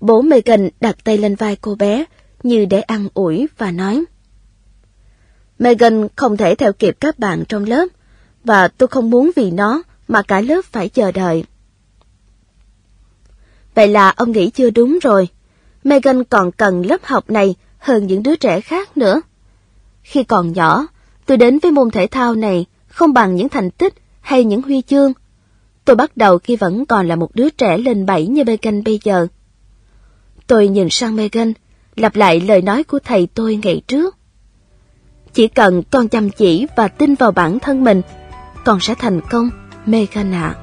Bố 0.00 0.22
Megan 0.22 0.68
đặt 0.80 0.96
tay 1.04 1.18
lên 1.18 1.34
vai 1.34 1.56
cô 1.56 1.74
bé, 1.74 2.04
như 2.42 2.64
để 2.64 2.80
ăn 2.80 3.08
ủi 3.14 3.48
và 3.58 3.70
nói. 3.70 4.04
Megan 5.58 6.08
không 6.16 6.36
thể 6.36 6.54
theo 6.54 6.72
kịp 6.72 6.96
các 7.00 7.18
bạn 7.18 7.44
trong 7.48 7.64
lớp, 7.64 7.86
và 8.44 8.68
tôi 8.68 8.86
không 8.86 9.10
muốn 9.10 9.30
vì 9.36 9.50
nó 9.50 9.82
mà 10.08 10.22
cả 10.22 10.40
lớp 10.40 10.64
phải 10.64 10.88
chờ 10.88 11.12
đợi. 11.12 11.44
Vậy 13.74 13.88
là 13.88 14.10
ông 14.10 14.32
nghĩ 14.32 14.50
chưa 14.50 14.70
đúng 14.70 14.98
rồi. 15.02 15.28
Megan 15.84 16.24
còn 16.24 16.52
cần 16.52 16.86
lớp 16.86 17.04
học 17.04 17.30
này 17.30 17.54
hơn 17.84 18.06
những 18.06 18.22
đứa 18.22 18.36
trẻ 18.36 18.60
khác 18.60 18.96
nữa. 18.96 19.20
Khi 20.02 20.24
còn 20.24 20.52
nhỏ, 20.52 20.86
tôi 21.26 21.36
đến 21.36 21.58
với 21.58 21.72
môn 21.72 21.90
thể 21.90 22.06
thao 22.06 22.34
này 22.34 22.66
không 22.86 23.12
bằng 23.12 23.34
những 23.34 23.48
thành 23.48 23.70
tích 23.70 23.94
hay 24.20 24.44
những 24.44 24.62
huy 24.62 24.82
chương. 24.82 25.12
Tôi 25.84 25.96
bắt 25.96 26.16
đầu 26.16 26.38
khi 26.38 26.56
vẫn 26.56 26.86
còn 26.86 27.08
là 27.08 27.16
một 27.16 27.34
đứa 27.34 27.50
trẻ 27.50 27.78
lên 27.78 28.06
bảy 28.06 28.26
như 28.26 28.44
Megan 28.44 28.84
bây 28.84 29.00
giờ. 29.04 29.26
Tôi 30.46 30.68
nhìn 30.68 30.88
sang 30.90 31.16
Megan, 31.16 31.52
lặp 31.96 32.16
lại 32.16 32.40
lời 32.40 32.62
nói 32.62 32.84
của 32.84 32.98
thầy 32.98 33.28
tôi 33.34 33.58
ngày 33.62 33.82
trước. 33.86 34.16
Chỉ 35.32 35.48
cần 35.48 35.82
con 35.90 36.08
chăm 36.08 36.30
chỉ 36.30 36.66
và 36.76 36.88
tin 36.88 37.14
vào 37.14 37.30
bản 37.30 37.58
thân 37.58 37.84
mình, 37.84 38.02
con 38.64 38.80
sẽ 38.80 38.94
thành 38.94 39.20
công, 39.30 39.50
Megan 39.86 40.32
ạ. 40.34 40.54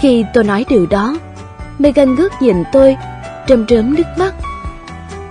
Khi 0.00 0.24
tôi 0.34 0.44
nói 0.44 0.64
điều 0.68 0.86
đó, 0.86 1.18
Megan 1.78 2.14
ngước 2.14 2.32
nhìn 2.42 2.62
tôi, 2.72 2.96
trầm 3.46 3.66
trớm 3.66 3.94
nước 3.94 4.06
mắt 4.18 4.34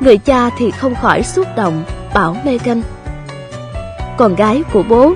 Người 0.03 0.17
cha 0.17 0.49
thì 0.57 0.71
không 0.71 0.95
khỏi 0.95 1.23
xúc 1.23 1.47
động, 1.55 1.83
bảo 2.13 2.37
Megan. 2.45 2.81
Con 4.17 4.35
gái 4.35 4.63
của 4.73 4.83
bố, 4.83 5.13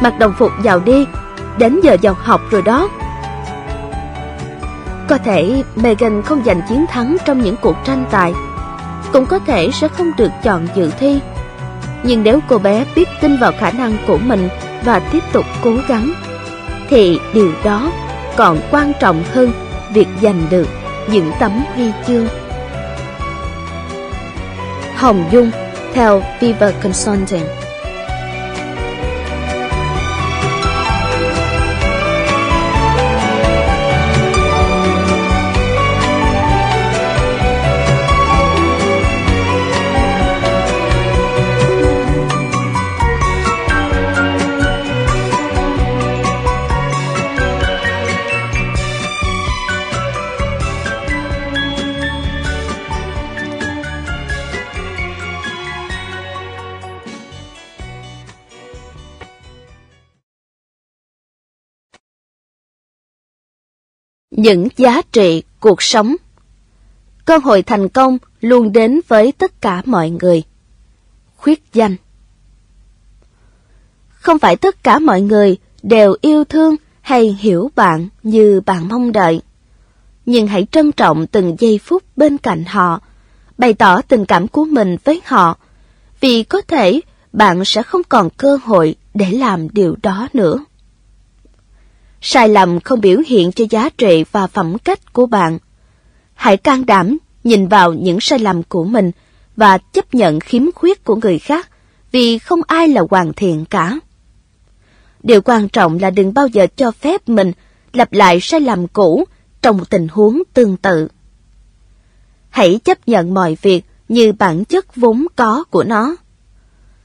mặc 0.00 0.18
đồng 0.18 0.34
phục 0.38 0.50
vào 0.62 0.80
đi, 0.80 1.06
đến 1.58 1.80
giờ 1.82 1.96
vào 2.02 2.14
học 2.18 2.40
rồi 2.50 2.62
đó. 2.62 2.88
Có 5.08 5.18
thể 5.18 5.62
Megan 5.76 6.22
không 6.22 6.42
giành 6.46 6.60
chiến 6.68 6.86
thắng 6.86 7.16
trong 7.24 7.40
những 7.40 7.56
cuộc 7.62 7.76
tranh 7.84 8.06
tài, 8.10 8.34
cũng 9.12 9.26
có 9.26 9.38
thể 9.38 9.70
sẽ 9.72 9.88
không 9.88 10.12
được 10.16 10.30
chọn 10.42 10.66
dự 10.74 10.90
thi. 10.98 11.20
Nhưng 12.02 12.22
nếu 12.22 12.40
cô 12.48 12.58
bé 12.58 12.84
biết 12.94 13.08
tin 13.20 13.36
vào 13.36 13.52
khả 13.58 13.70
năng 13.70 13.96
của 14.06 14.18
mình 14.18 14.48
và 14.84 14.98
tiếp 14.98 15.22
tục 15.32 15.44
cố 15.62 15.72
gắng, 15.88 16.12
thì 16.88 17.20
điều 17.34 17.52
đó 17.64 17.90
còn 18.36 18.58
quan 18.70 18.92
trọng 19.00 19.24
hơn 19.32 19.52
việc 19.92 20.08
giành 20.22 20.46
được 20.50 20.68
những 21.10 21.32
tấm 21.38 21.64
huy 21.74 21.92
chương. 22.06 22.26
Hồng 24.98 25.28
Dung 25.32 25.50
theo 25.94 26.22
Viva 26.40 26.72
Consulting. 26.82 27.57
Những 64.38 64.68
giá 64.76 65.02
trị 65.12 65.42
cuộc 65.60 65.82
sống. 65.82 66.16
Cơ 67.24 67.38
hội 67.38 67.62
thành 67.62 67.88
công 67.88 68.18
luôn 68.40 68.72
đến 68.72 69.00
với 69.08 69.32
tất 69.32 69.60
cả 69.60 69.82
mọi 69.84 70.10
người. 70.10 70.42
Khuyết 71.36 71.62
danh 71.72 71.96
Không 74.08 74.38
phải 74.38 74.56
tất 74.56 74.82
cả 74.82 74.98
mọi 74.98 75.20
người 75.20 75.56
đều 75.82 76.14
yêu 76.20 76.44
thương 76.44 76.76
hay 77.00 77.36
hiểu 77.40 77.70
bạn 77.76 78.08
như 78.22 78.60
bạn 78.66 78.88
mong 78.88 79.12
đợi. 79.12 79.40
Nhưng 80.26 80.46
hãy 80.46 80.66
trân 80.70 80.92
trọng 80.92 81.26
từng 81.26 81.56
giây 81.58 81.80
phút 81.84 82.02
bên 82.16 82.38
cạnh 82.38 82.64
họ, 82.64 83.00
bày 83.58 83.74
tỏ 83.74 84.02
tình 84.02 84.26
cảm 84.26 84.48
của 84.48 84.64
mình 84.64 84.96
với 85.04 85.20
họ, 85.24 85.58
vì 86.20 86.42
có 86.42 86.60
thể 86.68 87.00
bạn 87.32 87.64
sẽ 87.64 87.82
không 87.82 88.02
còn 88.08 88.30
cơ 88.30 88.58
hội 88.64 88.94
để 89.14 89.30
làm 89.30 89.68
điều 89.72 89.96
đó 90.02 90.28
nữa. 90.32 90.58
Sai 92.20 92.48
lầm 92.48 92.80
không 92.80 93.00
biểu 93.00 93.20
hiện 93.26 93.52
cho 93.52 93.64
giá 93.70 93.88
trị 93.98 94.24
và 94.32 94.46
phẩm 94.46 94.78
cách 94.78 95.12
của 95.12 95.26
bạn. 95.26 95.58
Hãy 96.34 96.56
can 96.56 96.86
đảm 96.86 97.18
nhìn 97.44 97.68
vào 97.68 97.92
những 97.92 98.20
sai 98.20 98.38
lầm 98.38 98.62
của 98.62 98.84
mình 98.84 99.10
và 99.56 99.78
chấp 99.78 100.14
nhận 100.14 100.40
khiếm 100.40 100.62
khuyết 100.74 101.04
của 101.04 101.16
người 101.16 101.38
khác 101.38 101.68
vì 102.12 102.38
không 102.38 102.60
ai 102.66 102.88
là 102.88 103.02
hoàn 103.10 103.32
thiện 103.32 103.64
cả. 103.64 103.98
Điều 105.22 105.40
quan 105.42 105.68
trọng 105.68 105.98
là 105.98 106.10
đừng 106.10 106.34
bao 106.34 106.46
giờ 106.46 106.66
cho 106.76 106.90
phép 106.90 107.28
mình 107.28 107.52
lặp 107.92 108.12
lại 108.12 108.40
sai 108.40 108.60
lầm 108.60 108.88
cũ 108.88 109.24
trong 109.62 109.76
một 109.76 109.90
tình 109.90 110.08
huống 110.08 110.42
tương 110.54 110.76
tự. 110.76 111.08
Hãy 112.48 112.80
chấp 112.84 113.08
nhận 113.08 113.34
mọi 113.34 113.56
việc 113.62 113.84
như 114.08 114.32
bản 114.32 114.64
chất 114.64 114.96
vốn 114.96 115.26
có 115.36 115.64
của 115.70 115.84
nó. 115.84 116.16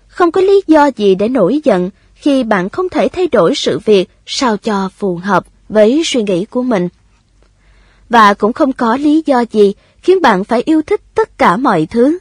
Không 0.08 0.32
có 0.32 0.42
lý 0.42 0.62
do 0.68 0.90
gì 0.96 1.16
để 1.16 1.28
nổi 1.28 1.62
giận 1.64 1.90
khi 2.24 2.44
bạn 2.44 2.70
không 2.70 2.90
thể 2.90 3.08
thay 3.08 3.28
đổi 3.28 3.54
sự 3.56 3.80
việc 3.80 4.10
sao 4.26 4.58
cho 4.58 4.90
phù 4.98 5.16
hợp 5.16 5.46
với 5.70 6.02
suy 6.06 6.24
nghĩ 6.24 6.46
của 6.46 6.64
mình. 6.64 6.90
Và 8.10 8.34
cũng 8.34 8.54
không 8.54 8.74
có 8.74 8.98
lý 8.98 9.24
do 9.26 9.44
gì 9.52 9.74
khiến 10.02 10.22
bạn 10.22 10.44
phải 10.44 10.62
yêu 10.66 10.82
thích 10.82 11.02
tất 11.16 11.38
cả 11.38 11.58
mọi 11.58 11.86
thứ. 11.86 12.18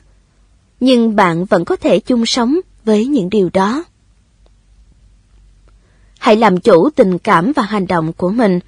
Nhưng 0.80 1.16
bạn 1.16 1.44
vẫn 1.44 1.64
có 1.64 1.76
thể 1.76 2.00
chung 2.00 2.26
sống 2.26 2.60
với 2.84 3.06
những 3.06 3.30
điều 3.30 3.50
đó. 3.52 3.84
Hãy 6.18 6.36
làm 6.36 6.60
chủ 6.60 6.90
tình 6.90 7.18
cảm 7.18 7.52
và 7.56 7.62
hành 7.62 7.86
động 7.86 8.12
của 8.12 8.30
mình. 8.30 8.60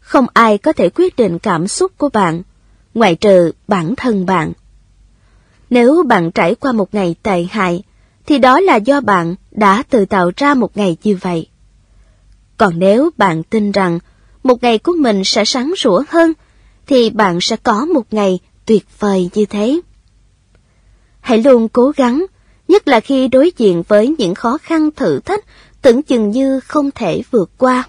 Không 0.00 0.26
ai 0.32 0.58
có 0.58 0.72
thể 0.72 0.90
quyết 0.94 1.16
định 1.16 1.38
cảm 1.38 1.68
xúc 1.68 1.92
của 1.98 2.08
bạn, 2.08 2.42
ngoại 2.94 3.14
trừ 3.14 3.52
bản 3.68 3.94
thân 3.96 4.26
bạn. 4.26 4.52
Nếu 5.70 6.02
bạn 6.02 6.30
trải 6.30 6.54
qua 6.54 6.72
một 6.72 6.94
ngày 6.94 7.14
tệ 7.22 7.46
hại, 7.50 7.82
thì 8.30 8.38
đó 8.38 8.60
là 8.60 8.76
do 8.76 9.00
bạn 9.00 9.34
đã 9.50 9.82
tự 9.90 10.04
tạo 10.04 10.30
ra 10.36 10.54
một 10.54 10.76
ngày 10.76 10.96
như 11.02 11.16
vậy. 11.20 11.48
Còn 12.56 12.78
nếu 12.78 13.10
bạn 13.16 13.42
tin 13.42 13.72
rằng 13.72 13.98
một 14.42 14.62
ngày 14.62 14.78
của 14.78 14.92
mình 14.98 15.22
sẽ 15.24 15.44
sáng 15.44 15.76
sủa 15.76 16.02
hơn, 16.08 16.32
thì 16.86 17.10
bạn 17.10 17.38
sẽ 17.40 17.56
có 17.56 17.84
một 17.84 18.02
ngày 18.10 18.38
tuyệt 18.66 18.86
vời 18.98 19.30
như 19.34 19.46
thế. 19.46 19.80
Hãy 21.20 21.42
luôn 21.42 21.68
cố 21.68 21.92
gắng, 21.96 22.26
nhất 22.68 22.88
là 22.88 23.00
khi 23.00 23.28
đối 23.28 23.52
diện 23.56 23.82
với 23.88 24.14
những 24.18 24.34
khó 24.34 24.58
khăn 24.58 24.90
thử 24.96 25.20
thách 25.20 25.44
tưởng 25.82 26.02
chừng 26.02 26.30
như 26.30 26.60
không 26.60 26.90
thể 26.90 27.22
vượt 27.30 27.50
qua. 27.58 27.88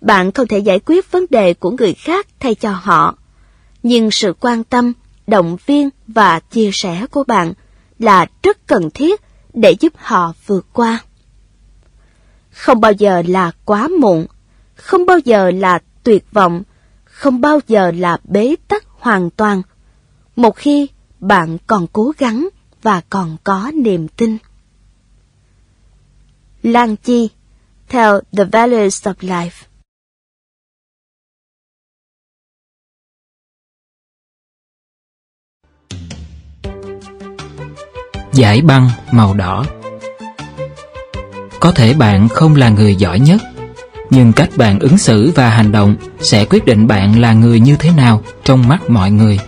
Bạn 0.00 0.32
không 0.32 0.46
thể 0.46 0.58
giải 0.58 0.80
quyết 0.86 1.12
vấn 1.12 1.26
đề 1.30 1.54
của 1.54 1.70
người 1.70 1.94
khác 1.94 2.26
thay 2.40 2.54
cho 2.54 2.70
họ, 2.70 3.18
nhưng 3.82 4.10
sự 4.10 4.34
quan 4.40 4.64
tâm, 4.64 4.92
động 5.26 5.56
viên 5.66 5.88
và 6.06 6.40
chia 6.40 6.70
sẻ 6.72 7.06
của 7.10 7.24
bạn 7.24 7.52
là 8.00 8.26
rất 8.42 8.66
cần 8.66 8.90
thiết 8.90 9.20
để 9.54 9.74
giúp 9.80 9.92
họ 9.96 10.32
vượt 10.46 10.66
qua. 10.72 10.98
Không 12.50 12.80
bao 12.80 12.92
giờ 12.92 13.22
là 13.26 13.52
quá 13.64 13.88
muộn, 14.00 14.26
không 14.74 15.06
bao 15.06 15.18
giờ 15.18 15.50
là 15.50 15.78
tuyệt 16.02 16.24
vọng, 16.32 16.62
không 17.04 17.40
bao 17.40 17.60
giờ 17.68 17.90
là 17.90 18.18
bế 18.24 18.56
tắc 18.68 18.84
hoàn 18.88 19.30
toàn. 19.30 19.62
Một 20.36 20.56
khi 20.56 20.88
bạn 21.20 21.58
còn 21.66 21.86
cố 21.92 22.12
gắng 22.18 22.48
và 22.82 23.00
còn 23.10 23.36
có 23.44 23.70
niềm 23.74 24.08
tin. 24.08 24.38
Lan 26.62 26.96
Chi, 26.96 27.28
theo 27.88 28.20
The 28.36 28.44
Values 28.44 29.06
of 29.06 29.14
Life 29.20 29.69
Giải 38.32 38.62
băng 38.62 38.90
màu 39.12 39.34
đỏ. 39.34 39.64
Có 41.60 41.72
thể 41.72 41.94
bạn 41.94 42.28
không 42.28 42.56
là 42.56 42.68
người 42.68 42.94
giỏi 42.94 43.20
nhất, 43.20 43.42
Nhưng 44.10 44.32
cách 44.32 44.48
bạn 44.56 44.78
ứng 44.78 44.98
xử 44.98 45.32
và 45.34 45.48
hành 45.48 45.72
động 45.72 45.96
Sẽ 46.20 46.44
quyết 46.44 46.64
định 46.64 46.86
bạn 46.86 47.20
là 47.20 47.32
người 47.32 47.60
như 47.60 47.76
thế 47.76 47.90
nào 47.96 48.22
Trong 48.44 48.68
mắt 48.68 48.90
mọi 48.90 49.10
người. 49.10 49.38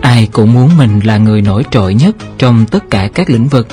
Ai 0.00 0.28
cũng 0.32 0.52
muốn 0.52 0.70
mình 0.76 1.00
là 1.04 1.16
người 1.16 1.42
nổi 1.42 1.64
trội 1.70 1.94
nhất 1.94 2.16
Trong 2.38 2.66
tất 2.66 2.90
cả 2.90 3.08
các 3.14 3.30
lĩnh 3.30 3.48
vực. 3.48 3.68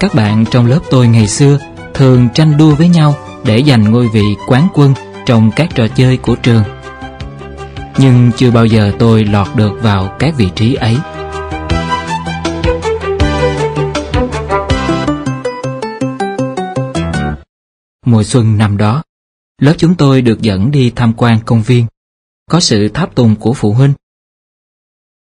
Các 0.00 0.14
bạn 0.14 0.44
trong 0.50 0.66
lớp 0.66 0.80
tôi 0.90 1.08
ngày 1.08 1.28
xưa 1.28 1.58
Thường 1.94 2.28
tranh 2.34 2.56
đua 2.56 2.74
với 2.74 2.88
nhau 2.88 3.14
Để 3.44 3.62
giành 3.66 3.90
ngôi 3.90 4.08
vị 4.08 4.24
quán 4.46 4.68
quân 4.74 4.94
Trong 5.26 5.50
các 5.56 5.68
trò 5.74 5.88
chơi 5.88 6.16
của 6.16 6.34
trường. 6.34 6.62
Nhưng 7.98 8.30
chưa 8.36 8.50
bao 8.50 8.66
giờ 8.66 8.92
tôi 8.98 9.24
lọt 9.24 9.48
được 9.56 9.72
vào 9.82 10.12
các 10.18 10.34
vị 10.36 10.48
trí 10.54 10.74
ấy. 10.74 10.96
Mùa 18.08 18.22
xuân 18.22 18.58
năm 18.58 18.76
đó, 18.76 19.02
lớp 19.60 19.74
chúng 19.78 19.94
tôi 19.94 20.22
được 20.22 20.40
dẫn 20.40 20.70
đi 20.70 20.92
tham 20.96 21.12
quan 21.16 21.38
công 21.46 21.62
viên, 21.62 21.86
có 22.50 22.60
sự 22.60 22.88
tháp 22.88 23.14
tùng 23.14 23.36
của 23.36 23.52
phụ 23.52 23.72
huynh. 23.72 23.92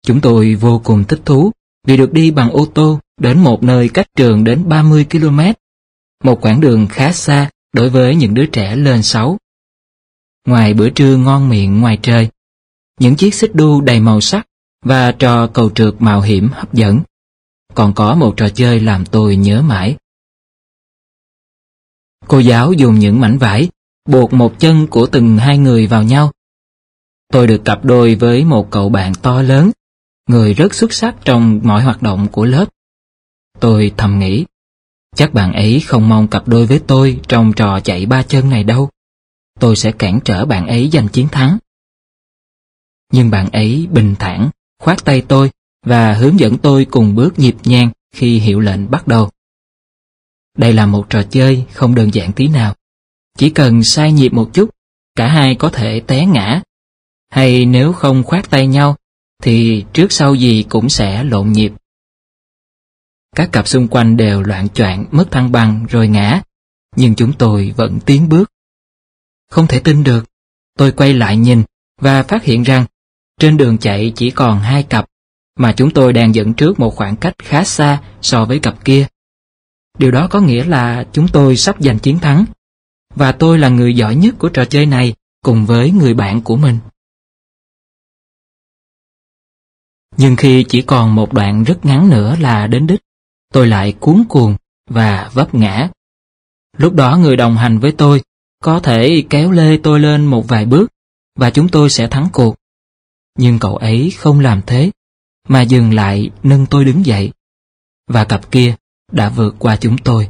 Chúng 0.03 0.21
tôi 0.21 0.55
vô 0.55 0.81
cùng 0.83 1.03
thích 1.03 1.21
thú 1.25 1.51
vì 1.87 1.97
được 1.97 2.13
đi 2.13 2.31
bằng 2.31 2.51
ô 2.51 2.65
tô 2.65 2.99
đến 3.17 3.39
một 3.39 3.63
nơi 3.63 3.89
cách 3.89 4.07
trường 4.15 4.43
đến 4.43 4.69
30 4.69 5.05
km, 5.11 5.39
một 6.23 6.45
quãng 6.45 6.61
đường 6.61 6.87
khá 6.87 7.11
xa 7.11 7.49
đối 7.73 7.89
với 7.89 8.15
những 8.15 8.33
đứa 8.33 8.45
trẻ 8.45 8.75
lên 8.75 9.03
6. 9.03 9.37
Ngoài 10.47 10.73
bữa 10.73 10.89
trưa 10.89 11.17
ngon 11.17 11.49
miệng 11.49 11.81
ngoài 11.81 11.99
trời, 12.01 12.29
những 12.99 13.15
chiếc 13.15 13.33
xích 13.33 13.55
đu 13.55 13.81
đầy 13.81 13.99
màu 13.99 14.21
sắc 14.21 14.47
và 14.85 15.11
trò 15.11 15.47
cầu 15.47 15.69
trượt 15.69 15.93
mạo 15.99 16.21
hiểm 16.21 16.49
hấp 16.53 16.73
dẫn. 16.73 16.99
Còn 17.73 17.93
có 17.93 18.15
một 18.15 18.33
trò 18.37 18.49
chơi 18.49 18.79
làm 18.79 19.05
tôi 19.05 19.35
nhớ 19.35 19.61
mãi. 19.61 19.95
Cô 22.27 22.39
giáo 22.39 22.73
dùng 22.73 22.99
những 22.99 23.19
mảnh 23.19 23.37
vải 23.37 23.69
buộc 24.09 24.33
một 24.33 24.59
chân 24.59 24.87
của 24.87 25.07
từng 25.07 25.37
hai 25.37 25.57
người 25.57 25.87
vào 25.87 26.03
nhau. 26.03 26.31
Tôi 27.31 27.47
được 27.47 27.65
cặp 27.65 27.85
đôi 27.85 28.15
với 28.15 28.45
một 28.45 28.71
cậu 28.71 28.89
bạn 28.89 29.13
to 29.21 29.41
lớn, 29.41 29.71
người 30.29 30.53
rất 30.53 30.73
xuất 30.73 30.93
sắc 30.93 31.15
trong 31.25 31.59
mọi 31.63 31.83
hoạt 31.83 32.01
động 32.01 32.27
của 32.31 32.45
lớp. 32.45 32.65
Tôi 33.59 33.93
thầm 33.97 34.19
nghĩ, 34.19 34.45
chắc 35.15 35.33
bạn 35.33 35.53
ấy 35.53 35.79
không 35.79 36.09
mong 36.09 36.27
cặp 36.27 36.47
đôi 36.47 36.65
với 36.65 36.79
tôi 36.87 37.19
trong 37.27 37.53
trò 37.53 37.79
chạy 37.79 38.05
ba 38.05 38.23
chân 38.23 38.49
này 38.49 38.63
đâu. 38.63 38.89
Tôi 39.59 39.75
sẽ 39.75 39.91
cản 39.91 40.19
trở 40.25 40.45
bạn 40.45 40.67
ấy 40.67 40.89
giành 40.93 41.07
chiến 41.07 41.27
thắng. 41.27 41.57
Nhưng 43.13 43.29
bạn 43.29 43.49
ấy 43.49 43.87
bình 43.91 44.15
thản, 44.19 44.49
khoát 44.79 45.05
tay 45.05 45.21
tôi 45.27 45.51
và 45.85 46.13
hướng 46.13 46.39
dẫn 46.39 46.57
tôi 46.57 46.85
cùng 46.85 47.15
bước 47.15 47.39
nhịp 47.39 47.55
nhàng 47.63 47.89
khi 48.15 48.39
hiệu 48.39 48.59
lệnh 48.59 48.91
bắt 48.91 49.07
đầu. 49.07 49.29
Đây 50.57 50.73
là 50.73 50.85
một 50.85 51.09
trò 51.09 51.23
chơi 51.23 51.65
không 51.73 51.95
đơn 51.95 52.13
giản 52.13 52.33
tí 52.33 52.47
nào. 52.47 52.75
Chỉ 53.37 53.49
cần 53.49 53.83
sai 53.83 54.11
nhịp 54.11 54.33
một 54.33 54.49
chút, 54.53 54.69
cả 55.15 55.27
hai 55.27 55.55
có 55.55 55.69
thể 55.69 55.99
té 56.07 56.25
ngã. 56.25 56.61
Hay 57.29 57.65
nếu 57.65 57.93
không 57.93 58.23
khoát 58.23 58.49
tay 58.49 58.67
nhau, 58.67 58.95
thì 59.43 59.85
trước 59.93 60.11
sau 60.11 60.35
gì 60.35 60.65
cũng 60.69 60.89
sẽ 60.89 61.23
lộn 61.23 61.51
nhịp. 61.51 61.71
Các 63.35 63.49
cặp 63.51 63.67
xung 63.67 63.87
quanh 63.87 64.17
đều 64.17 64.41
loạn 64.41 64.69
choạng 64.69 65.05
mất 65.11 65.31
thăng 65.31 65.51
bằng 65.51 65.85
rồi 65.89 66.07
ngã, 66.07 66.41
nhưng 66.95 67.15
chúng 67.15 67.33
tôi 67.33 67.73
vẫn 67.77 67.99
tiến 67.99 68.29
bước. 68.29 68.51
Không 69.49 69.67
thể 69.67 69.79
tin 69.79 70.03
được, 70.03 70.25
tôi 70.77 70.91
quay 70.91 71.13
lại 71.13 71.37
nhìn 71.37 71.63
và 72.01 72.23
phát 72.23 72.43
hiện 72.43 72.63
rằng 72.63 72.85
trên 73.39 73.57
đường 73.57 73.77
chạy 73.77 74.13
chỉ 74.15 74.31
còn 74.31 74.59
hai 74.59 74.83
cặp, 74.83 75.05
mà 75.57 75.73
chúng 75.77 75.91
tôi 75.93 76.13
đang 76.13 76.35
dẫn 76.35 76.53
trước 76.53 76.79
một 76.79 76.95
khoảng 76.95 77.15
cách 77.15 77.33
khá 77.43 77.63
xa 77.63 78.01
so 78.21 78.45
với 78.45 78.59
cặp 78.59 78.85
kia. 78.85 79.07
Điều 79.97 80.11
đó 80.11 80.27
có 80.31 80.39
nghĩa 80.39 80.63
là 80.63 81.05
chúng 81.13 81.27
tôi 81.27 81.57
sắp 81.57 81.75
giành 81.79 81.99
chiến 81.99 82.19
thắng. 82.19 82.45
Và 83.15 83.31
tôi 83.31 83.59
là 83.59 83.69
người 83.69 83.95
giỏi 83.95 84.15
nhất 84.15 84.35
của 84.39 84.49
trò 84.49 84.65
chơi 84.65 84.85
này 84.85 85.13
cùng 85.43 85.65
với 85.65 85.91
người 85.91 86.13
bạn 86.13 86.41
của 86.41 86.55
mình. 86.55 86.77
Nhưng 90.17 90.35
khi 90.35 90.65
chỉ 90.69 90.81
còn 90.81 91.15
một 91.15 91.33
đoạn 91.33 91.63
rất 91.63 91.85
ngắn 91.85 92.09
nữa 92.09 92.35
là 92.39 92.67
đến 92.67 92.87
đích, 92.87 93.01
tôi 93.53 93.67
lại 93.67 93.93
cuốn 93.99 94.23
cuồng 94.29 94.55
và 94.89 95.29
vấp 95.33 95.55
ngã. 95.55 95.89
Lúc 96.77 96.93
đó 96.93 97.17
người 97.17 97.35
đồng 97.35 97.57
hành 97.57 97.79
với 97.79 97.91
tôi 97.91 98.21
có 98.63 98.79
thể 98.79 99.23
kéo 99.29 99.51
lê 99.51 99.77
tôi 99.77 99.99
lên 99.99 100.25
một 100.25 100.47
vài 100.47 100.65
bước 100.65 100.91
và 101.35 101.49
chúng 101.49 101.69
tôi 101.69 101.89
sẽ 101.89 102.07
thắng 102.07 102.27
cuộc. 102.33 102.55
Nhưng 103.37 103.59
cậu 103.59 103.77
ấy 103.77 104.11
không 104.17 104.39
làm 104.39 104.61
thế, 104.67 104.91
mà 105.47 105.61
dừng 105.61 105.93
lại 105.93 106.31
nâng 106.43 106.65
tôi 106.65 106.85
đứng 106.85 107.05
dậy. 107.05 107.31
Và 108.07 108.25
cặp 108.25 108.51
kia 108.51 108.75
đã 109.11 109.29
vượt 109.29 109.55
qua 109.59 109.75
chúng 109.75 109.97
tôi. 109.97 110.27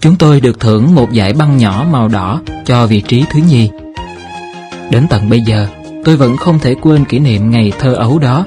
Chúng 0.00 0.16
tôi 0.16 0.40
được 0.40 0.60
thưởng 0.60 0.94
một 0.94 1.12
giải 1.12 1.32
băng 1.32 1.56
nhỏ 1.56 1.86
màu 1.90 2.08
đỏ 2.08 2.40
cho 2.64 2.86
vị 2.86 3.00
trí 3.00 3.24
thứ 3.30 3.40
nhì. 3.48 3.70
Đến 4.90 5.06
tận 5.10 5.30
bây 5.30 5.40
giờ, 5.40 5.66
tôi 6.04 6.16
vẫn 6.16 6.36
không 6.36 6.58
thể 6.58 6.74
quên 6.74 7.04
kỷ 7.04 7.18
niệm 7.18 7.50
ngày 7.50 7.72
thơ 7.78 7.94
ấu 7.94 8.18
đó. 8.18 8.44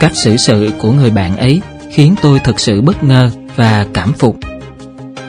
Cách 0.00 0.16
xử 0.16 0.36
sự 0.36 0.70
của 0.78 0.92
người 0.92 1.10
bạn 1.10 1.36
ấy 1.36 1.60
khiến 1.90 2.14
tôi 2.22 2.38
thực 2.38 2.60
sự 2.60 2.80
bất 2.80 3.04
ngờ 3.04 3.30
và 3.56 3.86
cảm 3.94 4.12
phục. 4.12 4.36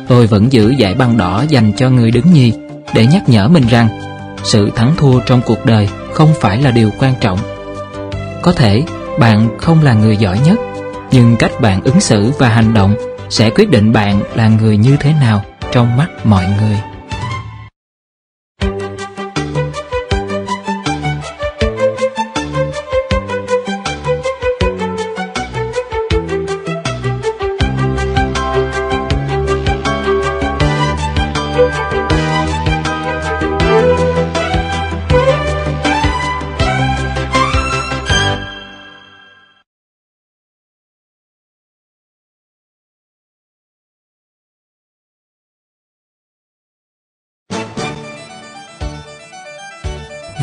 Tôi 0.08 0.28
vẫn 0.28 0.52
giữ 0.52 0.70
giải 0.78 0.94
băng 0.94 1.18
đỏ 1.18 1.46
dành 1.50 1.72
cho 1.78 1.90
người 1.90 2.12
đứng 2.12 2.34
nhì 2.34 2.54
để 2.94 3.08
nhắc 3.08 3.30
nhở 3.30 3.48
mình 3.48 3.68
rằng 3.68 3.88
sự 4.44 4.70
thắng 4.76 4.94
thua 4.98 5.20
trong 5.20 5.42
cuộc 5.46 5.66
đời 5.66 5.90
không 6.14 6.30
phải 6.42 6.62
là 6.62 6.72
điều 6.72 6.92
quan 7.00 7.14
trọng. 7.22 7.40
Có 8.42 8.52
thể 8.52 8.84
bạn 9.20 9.50
không 9.58 9.84
là 9.84 9.94
người 9.94 10.18
giỏi 10.18 10.40
nhất, 10.46 10.60
nhưng 11.12 11.36
cách 11.40 11.52
bạn 11.62 11.82
ứng 11.84 12.00
xử 12.00 12.32
và 12.40 12.50
hành 12.50 12.74
động 12.74 12.96
sẽ 13.30 13.50
quyết 13.50 13.70
định 13.70 13.94
bạn 13.94 14.20
là 14.36 14.48
người 14.48 14.78
như 14.78 14.98
thế 15.00 15.14
nào 15.22 15.42
trong 15.72 15.98
mắt 15.98 16.08
mọi 16.24 16.46
người. 16.46 16.95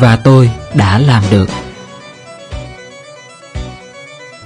Và 0.03 0.15
tôi 0.15 0.51
đã 0.73 0.97
làm 0.97 1.23
được. 1.31 1.49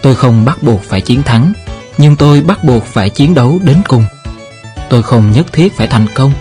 Tôi 0.01 0.15
không 0.15 0.45
bắt 0.45 0.63
buộc 0.63 0.83
phải 0.83 1.01
chiến 1.01 1.23
thắng, 1.23 1.53
nhưng 1.97 2.15
tôi 2.15 2.41
bắt 2.41 2.63
buộc 2.63 2.83
phải 2.83 3.09
chiến 3.09 3.33
đấu 3.33 3.59
đến 3.63 3.81
cùng. 3.87 4.05
Tôi 4.89 5.03
không 5.03 5.31
nhất 5.31 5.53
thiết 5.53 5.77
phải 5.77 5.87
thành 5.87 6.05
công, 6.15 6.31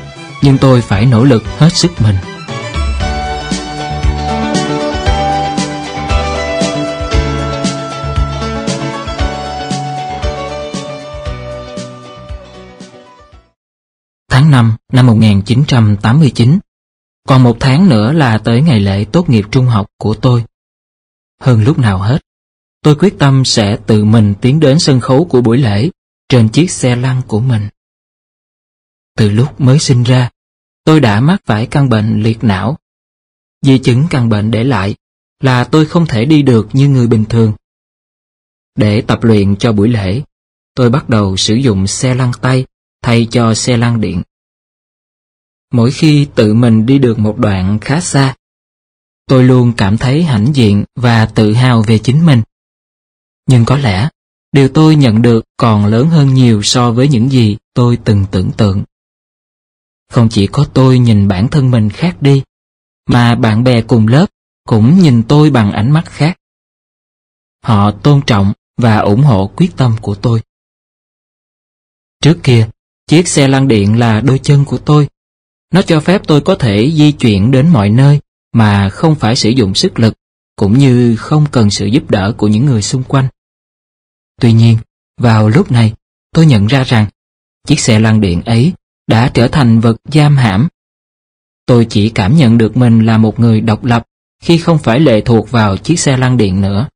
nhưng 0.42 0.58
tôi 0.58 0.80
phải 0.80 1.06
nỗ 1.06 1.24
lực 1.24 1.42
hết 1.58 1.72
sức 1.72 1.90
mình. 2.02 2.16
Tháng 14.30 14.50
5 14.50 14.76
năm 14.92 15.06
1989 15.06 16.58
còn 17.26 17.42
một 17.42 17.56
tháng 17.60 17.88
nữa 17.88 18.12
là 18.12 18.38
tới 18.38 18.62
ngày 18.62 18.80
lễ 18.80 19.04
tốt 19.12 19.30
nghiệp 19.30 19.44
trung 19.50 19.66
học 19.66 19.86
của 19.98 20.14
tôi. 20.14 20.44
Hơn 21.40 21.64
lúc 21.64 21.78
nào 21.78 21.98
hết, 21.98 22.18
tôi 22.82 22.94
quyết 22.94 23.18
tâm 23.18 23.44
sẽ 23.44 23.76
tự 23.86 24.04
mình 24.04 24.34
tiến 24.40 24.60
đến 24.60 24.78
sân 24.78 25.00
khấu 25.00 25.24
của 25.24 25.40
buổi 25.40 25.58
lễ 25.58 25.90
trên 26.28 26.48
chiếc 26.48 26.70
xe 26.70 26.96
lăn 26.96 27.22
của 27.26 27.40
mình. 27.40 27.68
Từ 29.16 29.30
lúc 29.30 29.60
mới 29.60 29.78
sinh 29.78 30.02
ra, 30.02 30.30
tôi 30.84 31.00
đã 31.00 31.20
mắc 31.20 31.42
phải 31.44 31.66
căn 31.66 31.88
bệnh 31.88 32.22
liệt 32.22 32.44
não. 32.44 32.78
Di 33.62 33.78
chứng 33.78 34.06
căn 34.10 34.28
bệnh 34.28 34.50
để 34.50 34.64
lại 34.64 34.94
là 35.40 35.64
tôi 35.64 35.86
không 35.86 36.06
thể 36.06 36.24
đi 36.24 36.42
được 36.42 36.68
như 36.72 36.88
người 36.88 37.06
bình 37.06 37.24
thường. 37.24 37.52
Để 38.74 39.00
tập 39.00 39.18
luyện 39.22 39.56
cho 39.56 39.72
buổi 39.72 39.88
lễ, 39.88 40.22
tôi 40.74 40.90
bắt 40.90 41.08
đầu 41.08 41.36
sử 41.36 41.54
dụng 41.54 41.86
xe 41.86 42.14
lăn 42.14 42.32
tay 42.40 42.64
thay 43.02 43.26
cho 43.30 43.54
xe 43.54 43.76
lăn 43.76 44.00
điện. 44.00 44.22
Mỗi 45.72 45.90
khi 45.90 46.26
tự 46.34 46.54
mình 46.54 46.86
đi 46.86 46.98
được 46.98 47.18
một 47.18 47.38
đoạn 47.38 47.78
khá 47.80 48.00
xa, 48.00 48.34
tôi 49.26 49.44
luôn 49.44 49.72
cảm 49.76 49.98
thấy 49.98 50.24
hãnh 50.24 50.54
diện 50.54 50.84
và 50.96 51.26
tự 51.26 51.52
hào 51.52 51.82
về 51.82 51.98
chính 51.98 52.26
mình. 52.26 52.42
Nhưng 53.46 53.64
có 53.64 53.76
lẽ, 53.76 54.08
điều 54.52 54.68
tôi 54.68 54.96
nhận 54.96 55.22
được 55.22 55.44
còn 55.56 55.86
lớn 55.86 56.08
hơn 56.08 56.34
nhiều 56.34 56.62
so 56.62 56.92
với 56.92 57.08
những 57.08 57.30
gì 57.30 57.56
tôi 57.74 57.98
từng 58.04 58.24
tưởng 58.30 58.52
tượng. 58.56 58.84
Không 60.10 60.28
chỉ 60.28 60.46
có 60.46 60.66
tôi 60.74 60.98
nhìn 60.98 61.28
bản 61.28 61.48
thân 61.48 61.70
mình 61.70 61.90
khác 61.90 62.16
đi, 62.20 62.42
mà 63.08 63.34
bạn 63.34 63.64
bè 63.64 63.82
cùng 63.82 64.08
lớp 64.08 64.26
cũng 64.68 64.98
nhìn 64.98 65.22
tôi 65.28 65.50
bằng 65.50 65.72
ánh 65.72 65.90
mắt 65.90 66.04
khác. 66.06 66.38
Họ 67.62 67.90
tôn 67.90 68.20
trọng 68.26 68.52
và 68.76 68.98
ủng 68.98 69.22
hộ 69.22 69.50
quyết 69.56 69.76
tâm 69.76 69.96
của 70.00 70.14
tôi. 70.14 70.42
Trước 72.22 72.38
kia, 72.42 72.68
chiếc 73.06 73.28
xe 73.28 73.48
lăn 73.48 73.68
điện 73.68 73.98
là 73.98 74.20
đôi 74.20 74.40
chân 74.42 74.64
của 74.64 74.78
tôi. 74.78 75.08
Nó 75.72 75.82
cho 75.82 76.00
phép 76.00 76.22
tôi 76.26 76.40
có 76.40 76.54
thể 76.54 76.90
di 76.90 77.12
chuyển 77.12 77.50
đến 77.50 77.68
mọi 77.68 77.90
nơi 77.90 78.20
mà 78.52 78.88
không 78.88 79.14
phải 79.14 79.36
sử 79.36 79.50
dụng 79.50 79.74
sức 79.74 79.98
lực, 79.98 80.14
cũng 80.56 80.78
như 80.78 81.16
không 81.16 81.46
cần 81.52 81.70
sự 81.70 81.86
giúp 81.86 82.10
đỡ 82.10 82.34
của 82.36 82.48
những 82.48 82.66
người 82.66 82.82
xung 82.82 83.02
quanh. 83.02 83.28
Tuy 84.40 84.52
nhiên, 84.52 84.78
vào 85.20 85.48
lúc 85.48 85.72
này, 85.72 85.94
tôi 86.32 86.46
nhận 86.46 86.66
ra 86.66 86.84
rằng 86.84 87.06
chiếc 87.66 87.80
xe 87.80 87.98
lăn 87.98 88.20
điện 88.20 88.42
ấy 88.42 88.72
đã 89.06 89.30
trở 89.34 89.48
thành 89.48 89.80
vật 89.80 89.96
giam 90.04 90.36
hãm. 90.36 90.68
Tôi 91.66 91.86
chỉ 91.90 92.10
cảm 92.10 92.36
nhận 92.36 92.58
được 92.58 92.76
mình 92.76 93.06
là 93.06 93.18
một 93.18 93.40
người 93.40 93.60
độc 93.60 93.84
lập 93.84 94.06
khi 94.42 94.58
không 94.58 94.78
phải 94.78 95.00
lệ 95.00 95.20
thuộc 95.20 95.50
vào 95.50 95.76
chiếc 95.76 96.00
xe 96.00 96.16
lăn 96.16 96.36
điện 96.36 96.60
nữa. 96.60 96.88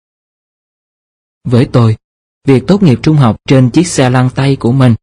Với 1.44 1.68
tôi, 1.72 1.96
việc 2.44 2.66
tốt 2.66 2.82
nghiệp 2.82 2.98
trung 3.02 3.16
học 3.16 3.36
trên 3.48 3.70
chiếc 3.70 3.86
xe 3.86 4.10
lăn 4.10 4.30
tay 4.34 4.56
của 4.56 4.72
mình 4.72 4.94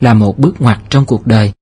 là 0.00 0.14
một 0.14 0.38
bước 0.38 0.60
ngoặt 0.60 0.80
trong 0.90 1.06
cuộc 1.06 1.26
đời. 1.26 1.52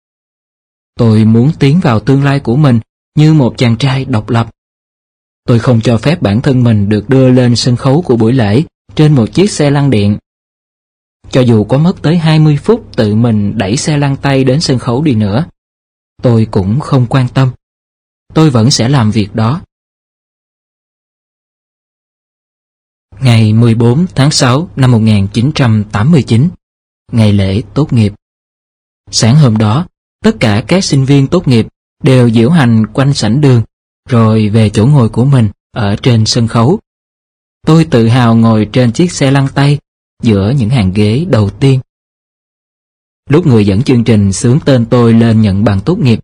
Tôi 0.95 1.25
muốn 1.25 1.53
tiến 1.59 1.81
vào 1.83 2.01
tương 2.01 2.25
lai 2.25 2.41
của 2.41 2.57
mình 2.57 2.81
như 3.15 3.35
một 3.35 3.55
chàng 3.59 3.77
trai 3.79 4.05
độc 4.05 4.31
lập. 4.31 4.51
Tôi 5.45 5.59
không 5.59 5.81
cho 5.81 5.99
phép 5.99 6.23
bản 6.23 6.41
thân 6.41 6.65
mình 6.65 6.89
được 6.89 7.09
đưa 7.09 7.31
lên 7.31 7.57
sân 7.57 7.77
khấu 7.77 8.03
của 8.03 8.17
buổi 8.17 8.33
lễ 8.33 8.63
trên 8.95 9.15
một 9.15 9.27
chiếc 9.33 9.51
xe 9.51 9.71
lăn 9.71 9.91
điện. 9.91 10.19
Cho 11.31 11.41
dù 11.41 11.65
có 11.65 11.79
mất 11.79 12.03
tới 12.03 12.19
20 12.19 12.57
phút 12.57 12.97
tự 12.97 13.15
mình 13.15 13.59
đẩy 13.59 13.77
xe 13.77 13.99
lăn 13.99 14.17
tay 14.17 14.45
đến 14.45 14.61
sân 14.61 14.79
khấu 14.79 15.03
đi 15.03 15.15
nữa, 15.15 15.47
tôi 16.23 16.47
cũng 16.51 16.81
không 16.81 17.07
quan 17.07 17.29
tâm. 17.35 17.53
Tôi 18.35 18.51
vẫn 18.51 18.71
sẽ 18.71 18.89
làm 18.89 19.11
việc 19.11 19.35
đó. 19.35 19.61
Ngày 23.21 23.53
14 23.53 24.07
tháng 24.15 24.31
6 24.31 24.71
năm 24.77 24.91
1989, 24.91 26.49
ngày 27.13 27.33
lễ 27.33 27.63
tốt 27.75 27.93
nghiệp. 27.93 28.13
Sáng 29.11 29.37
hôm 29.37 29.57
đó, 29.57 29.87
tất 30.23 30.37
cả 30.41 30.65
các 30.69 30.85
sinh 30.85 31.05
viên 31.05 31.27
tốt 31.27 31.49
nghiệp 31.49 31.67
đều 32.03 32.31
diễu 32.31 32.51
hành 32.51 32.87
quanh 32.87 33.15
sảnh 33.15 33.41
đường, 33.41 33.63
rồi 34.09 34.49
về 34.49 34.71
chỗ 34.71 34.87
ngồi 34.87 35.09
của 35.09 35.25
mình 35.25 35.49
ở 35.73 35.97
trên 36.03 36.27
sân 36.27 36.49
khấu. 36.49 36.81
Tôi 37.67 37.85
tự 37.85 38.09
hào 38.09 38.35
ngồi 38.35 38.69
trên 38.73 38.93
chiếc 38.93 39.13
xe 39.13 39.31
lăn 39.31 39.49
tay 39.55 39.79
giữa 40.23 40.53
những 40.59 40.71
hàng 40.71 40.93
ghế 40.93 41.25
đầu 41.31 41.51
tiên. 41.51 41.81
Lúc 43.31 43.47
người 43.47 43.67
dẫn 43.67 43.83
chương 43.83 44.05
trình 44.05 44.33
sướng 44.33 44.61
tên 44.65 44.87
tôi 44.87 45.13
lên 45.13 45.43
nhận 45.43 45.65
bằng 45.65 45.81
tốt 45.81 45.99
nghiệp, 45.99 46.21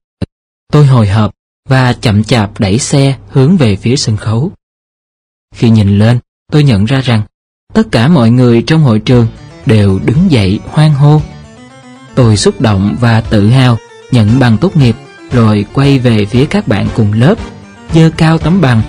tôi 0.73 0.87
hồi 0.87 1.09
hộp 1.09 1.35
và 1.69 1.93
chậm 1.93 2.25
chạp 2.25 2.61
đẩy 2.61 2.79
xe 2.79 3.19
hướng 3.29 3.57
về 3.57 3.77
phía 3.77 3.97
sân 3.97 4.17
khấu. 4.17 4.53
Khi 5.55 5.71
nhìn 5.71 5.99
lên, 5.99 6.19
tôi 6.53 6.65
nhận 6.65 6.85
ra 6.85 7.01
rằng 7.01 7.23
tất 7.75 7.83
cả 7.93 8.09
mọi 8.09 8.31
người 8.31 8.63
trong 8.67 8.83
hội 8.83 8.99
trường 8.99 9.27
đều 9.67 10.01
đứng 10.05 10.31
dậy 10.31 10.61
hoan 10.65 10.91
hô. 10.91 11.23
Tôi 12.15 12.37
xúc 12.37 12.61
động 12.61 12.97
và 13.01 13.21
tự 13.21 13.49
hào 13.49 13.79
nhận 14.11 14.39
bằng 14.39 14.59
tốt 14.59 14.77
nghiệp 14.77 14.97
rồi 15.33 15.65
quay 15.73 15.99
về 15.99 16.25
phía 16.25 16.45
các 16.45 16.69
bạn 16.69 16.89
cùng 16.97 17.13
lớp, 17.13 17.35
dơ 17.95 18.11
cao 18.17 18.39
tấm 18.39 18.61
bằng, 18.61 18.83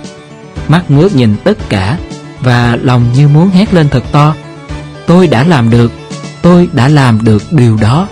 mắt 0.68 0.90
ngước 0.90 1.14
nhìn 1.14 1.36
tất 1.44 1.58
cả 1.68 1.98
và 2.40 2.78
lòng 2.82 3.06
như 3.14 3.28
muốn 3.28 3.50
hét 3.50 3.74
lên 3.74 3.88
thật 3.88 4.04
to. 4.12 4.34
Tôi 5.06 5.26
đã 5.26 5.44
làm 5.44 5.70
được, 5.70 5.92
tôi 6.42 6.68
đã 6.72 6.88
làm 6.88 7.24
được 7.24 7.42
điều 7.50 7.76
đó. 7.76 8.08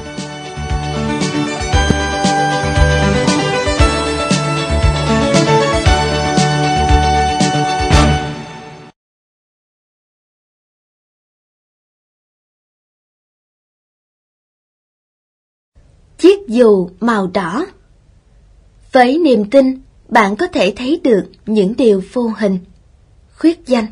Chiếc 16.18 16.48
dù 16.48 16.88
màu 17.00 17.26
đỏ 17.26 17.66
Với 18.92 19.18
niềm 19.18 19.50
tin, 19.50 19.80
bạn 20.08 20.36
có 20.36 20.46
thể 20.46 20.72
thấy 20.76 21.00
được 21.04 21.24
những 21.46 21.74
điều 21.76 22.02
vô 22.12 22.32
hình. 22.38 22.58
Khuyết 23.38 23.66
danh 23.66 23.86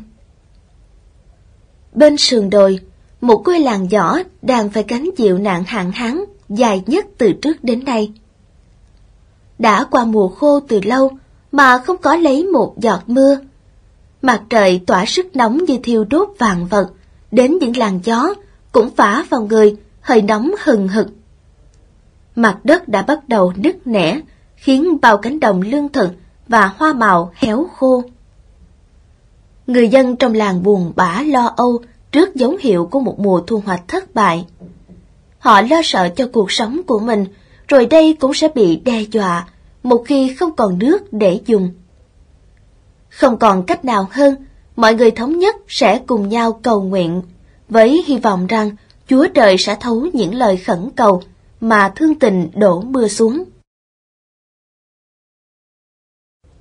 Bên 1.93 2.17
sườn 2.17 2.49
đồi, 2.49 2.79
một 3.21 3.41
ngôi 3.45 3.59
làng 3.59 3.87
nhỏ 3.89 4.19
đang 4.41 4.69
phải 4.69 4.85
gánh 4.87 5.09
chịu 5.17 5.37
nạn 5.37 5.63
hạn 5.67 5.91
hán 5.91 6.19
dài 6.49 6.83
nhất 6.85 7.05
từ 7.17 7.33
trước 7.41 7.63
đến 7.63 7.85
nay. 7.85 8.11
Đã 9.59 9.83
qua 9.91 10.05
mùa 10.05 10.27
khô 10.27 10.59
từ 10.59 10.81
lâu 10.83 11.11
mà 11.51 11.77
không 11.77 11.97
có 11.97 12.15
lấy 12.15 12.43
một 12.43 12.73
giọt 12.77 13.03
mưa. 13.07 13.39
Mặt 14.21 14.41
trời 14.49 14.81
tỏa 14.87 15.05
sức 15.05 15.35
nóng 15.35 15.65
như 15.65 15.77
thiêu 15.83 16.03
đốt 16.03 16.29
vàng 16.39 16.67
vật, 16.67 16.91
đến 17.31 17.57
những 17.61 17.77
làn 17.77 17.99
gió 18.03 18.33
cũng 18.71 18.89
phả 18.89 19.25
vào 19.29 19.41
người, 19.41 19.75
hơi 20.01 20.21
nóng 20.21 20.51
hừng 20.63 20.87
hực. 20.87 21.07
Mặt 22.37 22.57
đất 22.63 22.87
đã 22.87 23.01
bắt 23.01 23.29
đầu 23.29 23.53
nứt 23.55 23.87
nẻ, 23.87 24.21
khiến 24.55 24.97
bao 25.01 25.17
cánh 25.17 25.39
đồng 25.39 25.61
lương 25.61 25.89
thực 25.89 26.11
và 26.47 26.73
hoa 26.77 26.93
màu 26.93 27.31
héo 27.35 27.67
khô. 27.75 28.03
Người 29.67 29.87
dân 29.87 30.15
trong 30.15 30.33
làng 30.33 30.63
buồn 30.63 30.91
bã 30.95 31.21
lo 31.21 31.53
âu 31.57 31.79
trước 32.11 32.35
dấu 32.35 32.57
hiệu 32.59 32.85
của 32.91 32.99
một 32.99 33.19
mùa 33.19 33.41
thu 33.47 33.61
hoạch 33.65 33.87
thất 33.87 34.13
bại. 34.13 34.45
Họ 35.39 35.61
lo 35.61 35.81
sợ 35.83 36.09
cho 36.15 36.29
cuộc 36.33 36.51
sống 36.51 36.81
của 36.87 36.99
mình, 36.99 37.25
rồi 37.67 37.85
đây 37.85 38.17
cũng 38.19 38.33
sẽ 38.33 38.47
bị 38.55 38.75
đe 38.75 39.01
dọa 39.01 39.47
một 39.83 40.03
khi 40.05 40.33
không 40.33 40.55
còn 40.55 40.79
nước 40.79 41.13
để 41.13 41.39
dùng. 41.45 41.69
Không 43.09 43.37
còn 43.37 43.63
cách 43.63 43.85
nào 43.85 44.07
hơn, 44.11 44.35
mọi 44.75 44.95
người 44.95 45.11
thống 45.11 45.39
nhất 45.39 45.55
sẽ 45.67 45.99
cùng 46.07 46.29
nhau 46.29 46.59
cầu 46.63 46.81
nguyện, 46.81 47.21
với 47.69 48.03
hy 48.07 48.17
vọng 48.17 48.47
rằng 48.47 48.71
Chúa 49.09 49.27
Trời 49.27 49.55
sẽ 49.59 49.77
thấu 49.79 50.07
những 50.13 50.35
lời 50.35 50.57
khẩn 50.57 50.89
cầu 50.95 51.21
mà 51.59 51.93
thương 51.95 52.15
tình 52.19 52.49
đổ 52.55 52.81
mưa 52.81 53.07
xuống. 53.07 53.43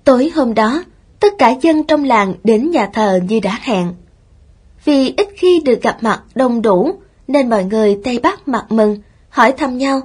Tối 0.04 0.30
hôm 0.34 0.54
đó, 0.54 0.84
tất 1.20 1.32
cả 1.38 1.54
dân 1.62 1.84
trong 1.84 2.04
làng 2.04 2.34
đến 2.44 2.70
nhà 2.70 2.90
thờ 2.92 3.20
như 3.28 3.40
đã 3.40 3.58
hẹn. 3.62 3.94
Vì 4.84 5.14
ít 5.16 5.28
khi 5.36 5.60
được 5.64 5.82
gặp 5.82 5.98
mặt 6.00 6.22
đông 6.34 6.62
đủ, 6.62 7.00
nên 7.28 7.50
mọi 7.50 7.64
người 7.64 8.00
tay 8.04 8.18
bắt 8.18 8.48
mặt 8.48 8.66
mừng, 8.68 8.98
hỏi 9.28 9.52
thăm 9.52 9.78
nhau. 9.78 10.00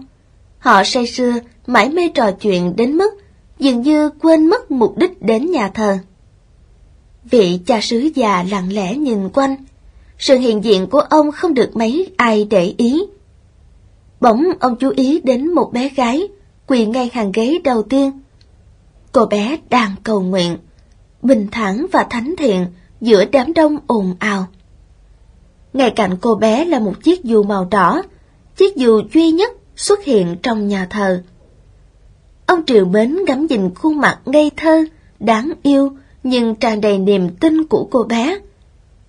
Họ 0.60 0.84
say 0.84 1.08
sưa, 1.08 1.34
mãi 1.68 1.90
mê 1.90 2.10
trò 2.14 2.32
chuyện 2.32 2.76
đến 2.76 2.98
mức 2.98 3.14
dường 3.60 3.82
như 3.82 4.10
quên 4.10 4.48
mất 4.48 4.72
mục 4.72 4.98
đích 4.98 5.22
đến 5.22 5.52
nhà 5.52 5.68
thờ. 5.68 5.98
Vị 7.24 7.60
cha 7.66 7.80
sứ 7.82 8.10
già 8.16 8.46
lặng 8.52 8.74
lẽ 8.74 8.96
nhìn 8.96 9.30
quanh, 9.30 9.56
sự 10.20 10.38
hiện 10.38 10.64
diện 10.64 10.88
của 10.88 11.00
ông 11.00 11.32
không 11.32 11.54
được 11.54 11.76
mấy 11.76 12.14
ai 12.18 12.48
để 12.50 12.74
ý. 12.78 13.04
Bỗng 14.22 14.44
ông 14.60 14.76
chú 14.76 14.92
ý 14.96 15.22
đến 15.24 15.54
một 15.54 15.74
bé 15.74 15.90
gái, 15.90 16.28
quỳ 16.68 16.86
ngay 16.86 17.10
hàng 17.14 17.32
ghế 17.32 17.60
đầu 17.64 17.84
tiên. 17.84 18.12
Cô 19.12 19.26
bé 19.26 19.58
đang 19.70 19.96
cầu 20.04 20.22
nguyện. 20.22 20.58
bình 21.22 21.48
thản 21.52 21.86
và 21.92 22.04
thánh 22.10 22.36
thiện 22.38 22.66
giữa 23.02 23.26
đám 23.26 23.54
đông 23.54 23.78
ồn 23.88 24.16
ào. 24.20 24.48
Ngay 25.74 25.92
cạnh 25.96 26.18
cô 26.22 26.36
bé 26.36 26.66
là 26.66 26.80
một 26.80 27.04
chiếc 27.04 27.24
dù 27.24 27.44
màu 27.44 27.68
đỏ, 27.72 28.04
chiếc 28.58 28.76
dù 28.76 29.02
duy 29.14 29.32
nhất 29.32 29.52
xuất 29.76 30.04
hiện 30.04 30.36
trong 30.44 30.68
nhà 30.68 30.88
thờ. 30.90 31.24
Ông 32.46 32.66
Triều 32.66 32.86
Mến 32.86 33.18
ngắm 33.28 33.46
nhìn 33.46 33.76
khuôn 33.76 33.98
mặt 33.98 34.20
ngây 34.26 34.52
thơ, 34.58 34.86
đáng 35.20 35.52
yêu 35.64 35.92
nhưng 36.24 36.56
tràn 36.56 36.82
đầy 36.82 36.98
niềm 36.98 37.30
tin 37.36 37.64
của 37.64 37.88
cô 37.92 38.04
bé. 38.04 38.40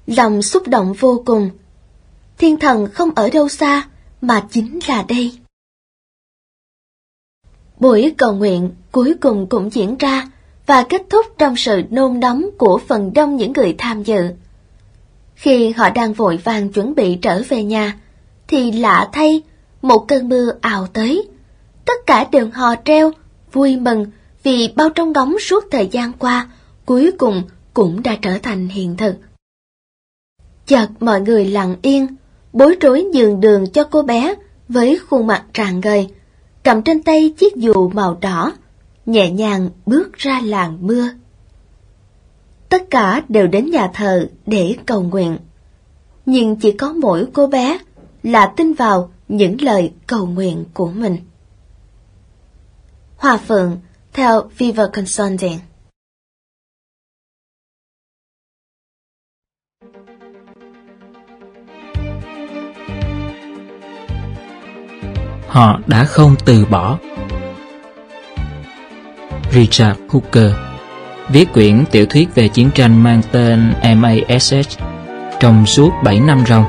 Lòng 0.07 0.43
xúc 0.43 0.69
động 0.69 0.93
vô 1.01 1.23
cùng. 1.27 1.51
Thiên 2.39 2.57
thần 2.57 2.89
không 2.93 3.11
ở 3.15 3.31
đâu 3.31 3.49
xa, 3.49 3.89
mà 4.23 4.47
chính 4.51 4.79
là 4.89 5.05
đây. 5.09 5.33
Buổi 7.81 8.15
cầu 8.19 8.35
nguyện 8.35 8.71
cuối 8.93 9.15
cùng 9.21 9.47
cũng 9.47 9.71
diễn 9.73 9.97
ra 9.99 10.31
và 10.67 10.87
kết 10.89 11.03
thúc 11.11 11.27
trong 11.39 11.57
sự 11.57 11.83
nôn 11.91 12.21
nóng 12.21 12.45
của 12.59 12.81
phần 12.89 13.13
đông 13.13 13.37
những 13.37 13.53
người 13.53 13.75
tham 13.79 14.03
dự. 14.03 14.29
Khi 15.35 15.71
họ 15.71 15.91
đang 15.91 16.13
vội 16.13 16.37
vàng 16.37 16.73
chuẩn 16.73 16.95
bị 16.95 17.19
trở 17.23 17.43
về 17.49 17.65
nhà, 17.65 17.99
thì 18.49 18.73
lạ 18.73 19.11
thay, 19.13 19.43
một 19.83 20.05
cơn 20.09 20.29
mưa 20.29 20.53
ào 20.61 20.87
tới. 20.87 21.29
Tất 21.85 22.07
cả 22.07 22.29
đều 22.33 22.49
hò 22.53 22.75
treo, 22.85 23.13
vui 23.53 23.77
mừng 23.77 24.07
vì 24.43 24.73
bao 24.77 24.89
trong 24.89 25.13
ngóng 25.13 25.37
suốt 25.41 25.65
thời 25.71 25.87
gian 25.87 26.13
qua, 26.13 26.51
cuối 26.87 27.13
cùng 27.19 27.43
cũng 27.75 28.03
đã 28.03 28.17
trở 28.23 28.39
thành 28.43 28.69
hiện 28.69 28.97
thực. 28.97 29.15
Chợt 30.67 30.89
mọi 31.01 31.21
người 31.21 31.45
lặng 31.45 31.77
yên, 31.83 32.07
bối 32.53 32.77
rối 32.81 33.03
nhường 33.03 33.41
đường 33.41 33.67
cho 33.73 33.85
cô 33.85 34.03
bé 34.03 34.35
với 34.69 34.99
khuôn 35.09 35.27
mặt 35.27 35.45
tràn 35.53 35.81
ngời, 35.81 36.09
cầm 36.63 36.83
trên 36.83 37.03
tay 37.03 37.35
chiếc 37.39 37.57
dù 37.57 37.89
màu 37.89 38.19
đỏ, 38.21 38.53
nhẹ 39.07 39.31
nhàng 39.31 39.71
bước 39.87 40.13
ra 40.13 40.41
làng 40.45 40.79
mưa. 40.81 41.09
Tất 42.69 42.91
cả 42.91 43.23
đều 43.29 43.47
đến 43.47 43.71
nhà 43.71 43.91
thờ 43.95 44.29
để 44.47 44.77
cầu 44.87 45.03
nguyện. 45.03 45.39
Nhưng 46.27 46.57
chỉ 46.57 46.73
có 46.73 46.93
mỗi 46.93 47.27
cô 47.33 47.47
bé 47.47 47.79
là 48.23 48.53
tin 48.57 48.73
vào 48.73 49.11
những 49.29 49.63
lời 49.63 49.93
cầu 50.07 50.27
nguyện 50.27 50.65
của 50.75 50.91
mình. 50.91 51.17
Hòa 53.17 53.37
Phượng 53.37 53.79
theo 54.13 54.43
Viva 54.59 54.87
Consulting 54.87 55.59
Họ 65.53 65.79
đã 65.87 66.05
không 66.05 66.37
từ 66.45 66.65
bỏ 66.71 66.99
Richard 69.51 70.01
Hooker 70.09 70.53
viết 71.29 71.53
quyển 71.53 71.85
tiểu 71.91 72.07
thuyết 72.07 72.35
về 72.35 72.49
chiến 72.49 72.71
tranh 72.75 73.03
mang 73.03 73.23
tên 73.33 73.73
MASH 73.97 74.79
trong 75.41 75.67
suốt 75.67 75.91
7 76.05 76.21
năm 76.21 76.45
ròng. 76.49 76.65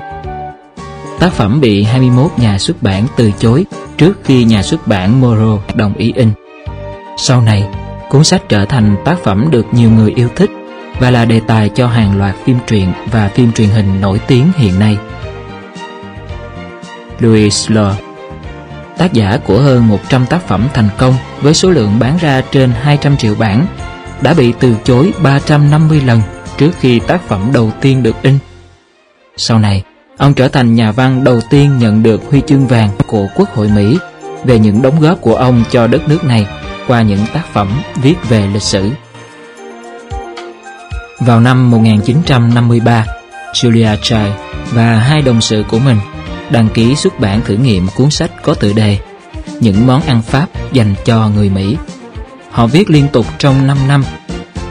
Tác 1.20 1.34
phẩm 1.34 1.62
bị 1.62 1.84
21 1.84 2.32
nhà 2.38 2.58
xuất 2.58 2.84
bản 2.84 3.06
từ 3.16 3.32
chối 3.40 3.66
trước 3.98 4.14
khi 4.24 4.44
nhà 4.44 4.64
xuất 4.64 4.88
bản 4.88 5.22
Moro 5.22 5.58
đồng 5.76 5.94
ý 5.94 6.14
in. 6.16 6.30
Sau 7.18 7.42
này, 7.42 7.68
cuốn 8.10 8.24
sách 8.24 8.42
trở 8.50 8.66
thành 8.66 8.96
tác 9.06 9.20
phẩm 9.24 9.48
được 9.52 9.66
nhiều 9.72 9.92
người 9.92 10.14
yêu 10.16 10.30
thích 10.36 10.50
và 11.00 11.12
là 11.12 11.26
đề 11.26 11.40
tài 11.48 11.70
cho 11.70 11.88
hàng 11.88 12.18
loạt 12.18 12.36
phim 12.46 12.58
truyện 12.68 12.94
và 13.12 13.28
phim 13.28 13.52
truyền 13.52 13.70
hình 13.70 14.02
nổi 14.02 14.20
tiếng 14.28 14.52
hiện 14.58 14.80
nay. 14.80 14.98
Louis 17.20 17.72
Law 17.72 18.13
tác 18.98 19.14
giả 19.14 19.38
của 19.46 19.60
hơn 19.60 19.88
100 19.88 20.26
tác 20.26 20.48
phẩm 20.48 20.68
thành 20.74 20.90
công 20.98 21.16
với 21.42 21.54
số 21.54 21.70
lượng 21.70 22.00
bán 22.00 22.18
ra 22.18 22.42
trên 22.52 22.72
200 22.82 23.18
triệu 23.18 23.36
bản, 23.36 23.66
đã 24.22 24.34
bị 24.34 24.54
từ 24.60 24.76
chối 24.84 25.14
350 25.24 26.02
lần 26.02 26.22
trước 26.58 26.72
khi 26.80 27.00
tác 27.00 27.28
phẩm 27.28 27.50
đầu 27.54 27.72
tiên 27.82 28.04
được 28.04 28.16
in. 28.22 28.38
Sau 29.38 29.60
này, 29.60 29.84
ông 30.18 30.34
trở 30.34 30.48
thành 30.48 30.76
nhà 30.76 30.92
văn 30.92 31.24
đầu 31.24 31.42
tiên 31.50 31.78
nhận 31.78 32.04
được 32.04 32.22
huy 32.30 32.42
chương 32.48 32.68
vàng 32.68 32.90
của 33.08 33.28
Quốc 33.36 33.50
hội 33.56 33.68
Mỹ 33.68 33.98
về 34.44 34.60
những 34.60 34.82
đóng 34.82 35.00
góp 35.00 35.22
của 35.22 35.36
ông 35.36 35.64
cho 35.72 35.88
đất 35.88 36.08
nước 36.08 36.24
này 36.24 36.48
qua 36.88 37.02
những 37.02 37.26
tác 37.34 37.44
phẩm 37.54 37.82
viết 37.96 38.16
về 38.30 38.48
lịch 38.54 38.62
sử. 38.62 38.90
Vào 41.20 41.40
năm 41.40 41.72
1953, 41.72 43.06
Julia 43.54 43.98
Child 43.98 44.32
và 44.72 44.96
hai 44.96 45.22
đồng 45.22 45.42
sự 45.42 45.64
của 45.70 45.80
mình 45.80 45.98
đăng 46.54 46.70
ký 46.74 46.96
xuất 46.96 47.20
bản 47.20 47.42
thử 47.42 47.56
nghiệm 47.56 47.88
cuốn 47.96 48.10
sách 48.10 48.32
có 48.44 48.54
tựa 48.54 48.74
đề 48.74 48.98
Những 49.60 49.88
món 49.88 50.02
ăn 50.02 50.22
Pháp 50.22 50.74
dành 50.74 50.96
cho 51.06 51.30
người 51.30 51.50
Mỹ. 51.50 51.78
Họ 52.52 52.68
viết 52.68 52.90
liên 52.90 53.08
tục 53.14 53.26
trong 53.38 53.68
5 53.68 53.78
năm, 53.88 54.04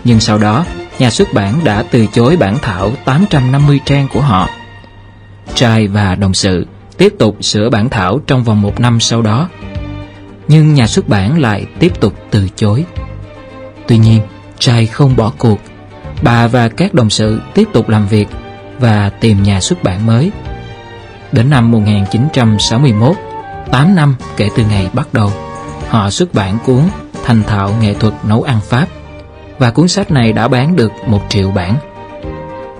nhưng 0.04 0.20
sau 0.20 0.38
đó 0.38 0.64
nhà 0.98 1.10
xuất 1.10 1.32
bản 1.34 1.64
đã 1.64 1.84
từ 1.90 2.06
chối 2.06 2.36
bản 2.36 2.58
thảo 2.62 2.92
850 3.04 3.80
trang 3.84 4.08
của 4.12 4.20
họ. 4.20 4.48
Trai 5.54 5.88
và 5.88 6.14
đồng 6.14 6.34
sự 6.34 6.66
tiếp 6.98 7.12
tục 7.18 7.36
sửa 7.40 7.70
bản 7.70 7.88
thảo 7.88 8.20
trong 8.26 8.44
vòng 8.44 8.62
một 8.62 8.80
năm 8.80 9.00
sau 9.00 9.22
đó, 9.22 9.48
nhưng 10.48 10.74
nhà 10.74 10.86
xuất 10.86 11.08
bản 11.08 11.40
lại 11.40 11.66
tiếp 11.78 12.00
tục 12.00 12.14
từ 12.30 12.48
chối. 12.56 12.84
Tuy 13.86 13.98
nhiên, 13.98 14.20
Trai 14.58 14.86
không 14.86 15.16
bỏ 15.16 15.32
cuộc. 15.38 15.58
Bà 16.22 16.46
và 16.46 16.68
các 16.68 16.94
đồng 16.94 17.10
sự 17.10 17.40
tiếp 17.54 17.68
tục 17.72 17.88
làm 17.88 18.08
việc 18.08 18.28
và 18.80 19.10
tìm 19.20 19.42
nhà 19.42 19.60
xuất 19.60 19.82
bản 19.82 20.06
mới. 20.06 20.30
Đến 21.32 21.50
năm 21.50 21.70
1961, 21.70 23.16
8 23.70 23.94
năm 23.94 24.14
kể 24.36 24.48
từ 24.56 24.64
ngày 24.70 24.88
bắt 24.92 25.08
đầu, 25.12 25.32
họ 25.88 26.10
xuất 26.10 26.34
bản 26.34 26.58
cuốn 26.66 26.82
Thành 27.24 27.42
thạo 27.42 27.70
nghệ 27.80 27.94
thuật 27.94 28.14
nấu 28.24 28.42
ăn 28.42 28.60
Pháp 28.60 28.86
và 29.58 29.70
cuốn 29.70 29.88
sách 29.88 30.10
này 30.10 30.32
đã 30.32 30.48
bán 30.48 30.76
được 30.76 30.92
một 31.06 31.20
triệu 31.28 31.50
bản. 31.50 31.76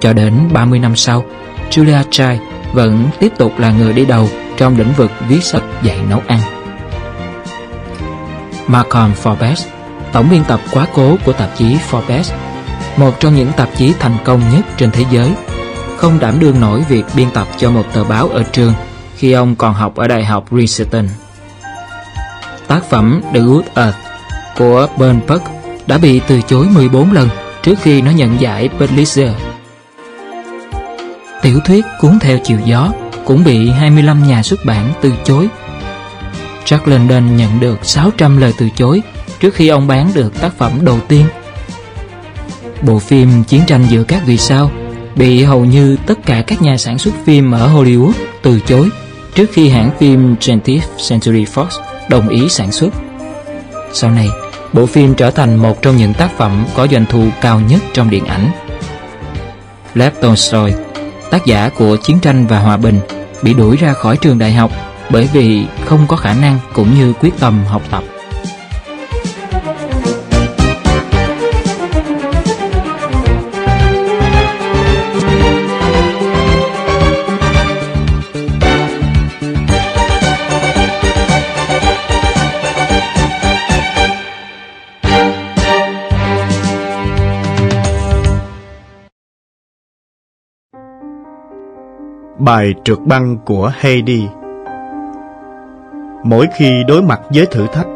Cho 0.00 0.12
đến 0.12 0.34
30 0.52 0.78
năm 0.78 0.96
sau, 0.96 1.24
Julia 1.70 2.02
Child 2.10 2.40
vẫn 2.72 3.08
tiếp 3.18 3.32
tục 3.38 3.58
là 3.58 3.70
người 3.70 3.92
đi 3.92 4.04
đầu 4.04 4.28
trong 4.56 4.78
lĩnh 4.78 4.92
vực 4.92 5.10
viết 5.28 5.44
sách 5.44 5.62
dạy 5.82 5.98
nấu 6.08 6.22
ăn. 6.26 6.40
Malcolm 8.66 9.12
Forbes, 9.22 9.66
tổng 10.12 10.30
biên 10.30 10.44
tập 10.44 10.60
quá 10.72 10.86
cố 10.94 11.16
của 11.24 11.32
tạp 11.32 11.50
chí 11.56 11.76
Forbes, 11.90 12.32
một 12.96 13.20
trong 13.20 13.34
những 13.34 13.52
tạp 13.56 13.68
chí 13.76 13.94
thành 13.98 14.16
công 14.24 14.40
nhất 14.52 14.64
trên 14.76 14.90
thế 14.90 15.04
giới, 15.10 15.34
không 16.02 16.18
đảm 16.18 16.40
đương 16.40 16.60
nổi 16.60 16.84
việc 16.88 17.04
biên 17.16 17.30
tập 17.30 17.48
cho 17.56 17.70
một 17.70 17.84
tờ 17.92 18.04
báo 18.04 18.28
ở 18.28 18.42
trường 18.42 18.72
khi 19.16 19.32
ông 19.32 19.56
còn 19.56 19.74
học 19.74 19.96
ở 19.96 20.08
Đại 20.08 20.24
học 20.24 20.44
Princeton. 20.48 21.08
Tác 22.66 22.84
phẩm 22.90 23.20
The 23.34 23.40
Good 23.40 23.64
Earth 23.74 23.96
của 24.58 24.86
Ben 24.98 25.20
Buck 25.28 25.44
đã 25.86 25.98
bị 25.98 26.20
từ 26.28 26.42
chối 26.42 26.66
14 26.74 27.12
lần 27.12 27.28
trước 27.62 27.74
khi 27.82 28.02
nó 28.02 28.10
nhận 28.10 28.40
giải 28.40 28.68
Pulitzer. 28.78 29.32
Tiểu 31.42 31.60
thuyết 31.64 31.84
cuốn 32.00 32.18
theo 32.18 32.38
chiều 32.44 32.58
gió 32.64 32.92
cũng 33.24 33.44
bị 33.44 33.70
25 33.70 34.28
nhà 34.28 34.42
xuất 34.42 34.60
bản 34.66 34.92
từ 35.00 35.12
chối. 35.24 35.48
Jack 36.64 36.80
London 36.84 37.36
nhận 37.36 37.60
được 37.60 37.78
600 37.82 38.36
lời 38.36 38.54
từ 38.58 38.68
chối 38.76 39.02
trước 39.40 39.54
khi 39.54 39.68
ông 39.68 39.86
bán 39.86 40.10
được 40.14 40.40
tác 40.40 40.58
phẩm 40.58 40.72
đầu 40.82 40.98
tiên. 41.08 41.26
Bộ 42.82 42.98
phim 42.98 43.44
Chiến 43.44 43.62
tranh 43.66 43.86
giữa 43.90 44.02
các 44.02 44.22
vì 44.26 44.36
sao 44.36 44.70
bị 45.16 45.42
hầu 45.42 45.64
như 45.64 45.96
tất 46.06 46.26
cả 46.26 46.42
các 46.46 46.62
nhà 46.62 46.76
sản 46.76 46.98
xuất 46.98 47.14
phim 47.24 47.52
ở 47.52 47.68
Hollywood 47.68 48.12
từ 48.42 48.60
chối 48.60 48.88
trước 49.34 49.50
khi 49.52 49.68
hãng 49.68 49.90
phim 49.98 50.34
20th 50.40 50.80
Century 51.08 51.44
Fox 51.44 51.66
đồng 52.08 52.28
ý 52.28 52.48
sản 52.48 52.72
xuất. 52.72 52.94
Sau 53.92 54.10
này, 54.10 54.28
bộ 54.72 54.86
phim 54.86 55.14
trở 55.14 55.30
thành 55.30 55.56
một 55.56 55.82
trong 55.82 55.96
những 55.96 56.14
tác 56.14 56.30
phẩm 56.36 56.66
có 56.74 56.86
doanh 56.86 57.04
thu 57.10 57.24
cao 57.40 57.60
nhất 57.60 57.82
trong 57.92 58.10
điện 58.10 58.24
ảnh. 58.24 58.50
Lev 59.94 60.12
Tolstoy, 60.20 60.72
tác 61.30 61.46
giả 61.46 61.70
của 61.78 61.96
Chiến 61.96 62.18
tranh 62.22 62.46
và 62.46 62.58
Hòa 62.58 62.76
bình, 62.76 63.00
bị 63.42 63.54
đuổi 63.54 63.76
ra 63.76 63.92
khỏi 63.92 64.16
trường 64.16 64.38
đại 64.38 64.52
học 64.52 64.72
bởi 65.10 65.28
vì 65.32 65.66
không 65.84 66.06
có 66.08 66.16
khả 66.16 66.34
năng 66.34 66.58
cũng 66.74 66.94
như 66.94 67.12
quyết 67.12 67.32
tâm 67.38 67.64
học 67.64 67.82
tập. 67.90 68.04
Bài 92.44 92.74
trượt 92.84 92.98
băng 93.06 93.38
của 93.44 93.72
Heidi 93.74 94.26
Mỗi 96.24 96.48
khi 96.56 96.84
đối 96.88 97.02
mặt 97.02 97.20
với 97.34 97.46
thử 97.46 97.66
thách, 97.66 97.86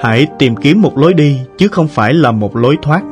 hãy 0.00 0.26
tìm 0.38 0.56
kiếm 0.56 0.82
một 0.82 0.98
lối 0.98 1.14
đi 1.14 1.40
chứ 1.58 1.68
không 1.68 1.88
phải 1.88 2.14
là 2.14 2.32
một 2.32 2.56
lối 2.56 2.76
thoát. 2.82 3.02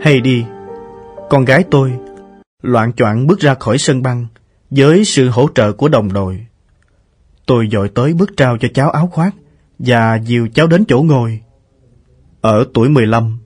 Heidi, 0.00 0.44
con 1.30 1.44
gái 1.44 1.64
tôi, 1.70 1.92
loạn 2.62 2.92
choạng 2.92 3.26
bước 3.26 3.40
ra 3.40 3.54
khỏi 3.54 3.78
sân 3.78 4.02
băng 4.02 4.26
với 4.70 5.04
sự 5.04 5.28
hỗ 5.28 5.48
trợ 5.54 5.72
của 5.72 5.88
đồng 5.88 6.12
đội. 6.12 6.46
Tôi 7.46 7.68
dội 7.72 7.88
tới 7.88 8.14
bước 8.14 8.30
trao 8.36 8.58
cho 8.58 8.68
cháu 8.74 8.90
áo 8.90 9.06
khoác 9.12 9.34
và 9.78 10.18
dìu 10.24 10.48
cháu 10.54 10.66
đến 10.66 10.84
chỗ 10.88 11.02
ngồi. 11.02 11.40
Ở 12.40 12.64
tuổi 12.74 12.88
15, 12.88 13.38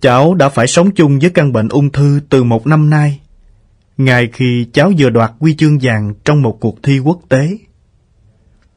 cháu 0.00 0.34
đã 0.34 0.48
phải 0.48 0.66
sống 0.66 0.90
chung 0.90 1.18
với 1.18 1.30
căn 1.30 1.52
bệnh 1.52 1.68
ung 1.68 1.90
thư 1.92 2.20
từ 2.28 2.44
một 2.44 2.66
năm 2.66 2.90
nay, 2.90 3.20
ngay 3.96 4.28
khi 4.32 4.66
cháu 4.72 4.92
vừa 4.98 5.10
đoạt 5.10 5.32
huy 5.40 5.54
chương 5.54 5.78
vàng 5.82 6.14
trong 6.24 6.42
một 6.42 6.58
cuộc 6.60 6.82
thi 6.82 6.98
quốc 6.98 7.20
tế. 7.28 7.58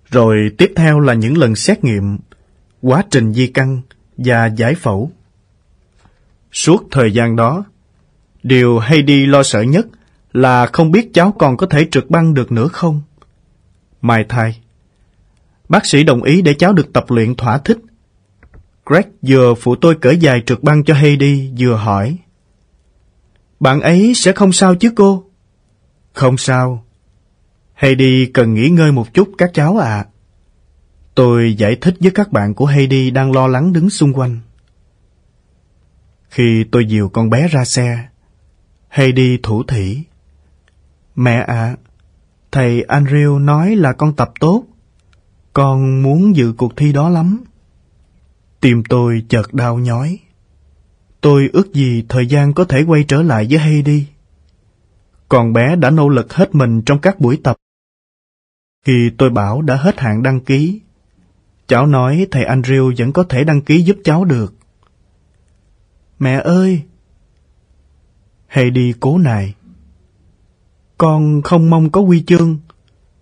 Rồi 0.10 0.38
tiếp 0.58 0.74
theo 0.76 1.00
là 1.00 1.14
những 1.14 1.38
lần 1.38 1.56
xét 1.56 1.84
nghiệm, 1.84 2.18
quá 2.82 3.04
trình 3.12 3.34
di 3.34 3.48
căn 3.48 3.82
và 4.18 4.45
giải 4.45 4.76
phẫu. 4.76 5.12
Suốt 6.52 6.84
thời 6.91 7.14
gian 7.14 7.36
đó, 7.36 7.66
điều 8.44 8.80
Heidi 8.80 9.26
lo 9.26 9.44
sợ 9.44 9.62
nhất 9.62 9.88
là 10.34 10.66
không 10.66 10.91
biết 10.91 11.14
cháu 11.14 11.32
còn 11.32 11.58
có 11.58 11.68
thể 11.68 11.88
trượt 11.91 12.10
băng 12.10 12.34
được 12.34 12.52
nữa 12.52 12.68
không. 12.68 13.02
Mai 14.02 14.26
thai, 14.30 14.60
bác 15.70 15.86
sĩ 15.86 16.04
đồng 16.04 16.24
ý 16.24 16.41
để 16.41 16.54
cháu 16.54 16.74
được 16.74 16.94
tập 16.94 17.06
luyện 17.08 17.36
thỏa 17.36 17.58
thích. 17.58 17.78
Greg 18.85 19.05
vừa 19.22 19.53
phụ 19.53 19.76
tôi 19.76 19.95
cởi 20.01 20.18
dài 20.18 20.43
trượt 20.45 20.64
băng 20.64 20.84
cho 20.84 20.93
Heidi 20.93 21.51
vừa 21.60 21.76
hỏi. 21.76 22.18
Bạn 23.60 23.81
ấy 23.81 24.14
sẽ 24.15 24.31
không 24.31 24.51
sao 24.51 24.76
chứ 24.76 24.91
cô? 24.95 25.23
Không 26.14 26.38
sao. 26.38 26.85
Heidi 27.73 28.26
cần 28.26 28.53
nghỉ 28.53 28.69
ngơi 28.69 28.91
một 28.91 29.14
chút 29.14 29.30
các 29.38 29.51
cháu 29.53 29.77
ạ. 29.77 30.05
Tôi 31.15 31.55
giải 31.57 31.76
thích 31.76 31.95
với 31.99 32.11
các 32.11 32.31
bạn 32.31 32.53
của 32.53 32.65
Heidi 32.65 33.11
đang 33.11 33.31
lo 33.31 33.47
lắng 33.47 33.73
đứng 33.73 33.89
xung 33.89 34.14
quanh. 34.14 34.39
Khi 36.30 36.65
tôi 36.72 36.85
dìu 36.85 37.10
con 37.10 37.30
bé 37.30 37.47
ra 37.47 37.65
xe, 37.65 38.07
Heidi 38.89 39.38
thủ 39.43 39.64
thỉ. 39.64 40.03
Mẹ 41.15 41.35
ạ, 41.47 41.76
thầy 42.51 42.85
Andrew 42.88 43.39
nói 43.39 43.76
là 43.76 43.93
con 43.93 44.15
tập 44.15 44.31
tốt. 44.39 44.64
Con 45.53 46.03
muốn 46.03 46.35
dự 46.35 46.53
cuộc 46.57 46.77
thi 46.77 46.91
đó 46.91 47.10
lắm. 47.10 47.43
Tim 48.64 48.84
tôi 48.90 49.26
chợt 49.30 49.53
đau 49.53 49.80
nhói. 49.80 50.19
Tôi 51.22 51.49
ước 51.53 51.73
gì 51.73 52.06
thời 52.10 52.27
gian 52.27 52.53
có 52.53 52.64
thể 52.65 52.84
quay 52.88 53.06
trở 53.07 53.22
lại 53.22 53.48
với 53.49 53.60
Heidi. 53.60 54.06
còn 55.30 55.53
bé 55.53 55.76
đã 55.76 55.90
nỗ 55.90 56.10
lực 56.10 56.34
hết 56.34 56.56
mình 56.56 56.81
trong 56.81 56.99
các 56.99 57.19
buổi 57.19 57.40
tập. 57.44 57.56
Khi 58.85 59.11
tôi 59.18 59.30
bảo 59.30 59.61
đã 59.61 59.76
hết 59.76 59.99
hạn 59.99 60.23
đăng 60.23 60.40
ký, 60.40 60.81
cháu 61.68 61.88
nói 61.88 62.27
thầy 62.31 62.45
Andrew 62.45 62.94
vẫn 62.98 63.14
có 63.14 63.23
thể 63.23 63.44
đăng 63.44 63.61
ký 63.61 63.81
giúp 63.81 63.98
cháu 64.03 64.26
được. 64.26 64.53
Mẹ 66.19 66.41
ơi! 66.44 66.81
Heidi 68.48 68.94
cố 68.99 69.18
nài. 69.18 69.56
Con 70.98 71.41
không 71.41 71.69
mong 71.69 71.90
có 71.90 72.02
huy 72.02 72.23
chương. 72.27 72.57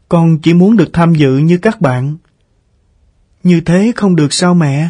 Con 0.09 0.37
chỉ 0.39 0.53
muốn 0.53 0.77
được 0.77 0.89
tham 0.93 1.15
dự 1.15 1.37
như 1.37 1.57
các 1.57 1.81
bạn. 1.81 2.17
Như 3.43 3.61
thế 3.61 3.91
không 3.95 4.15
được 4.15 4.33
sao 4.33 4.53
mẹ? 4.53 4.89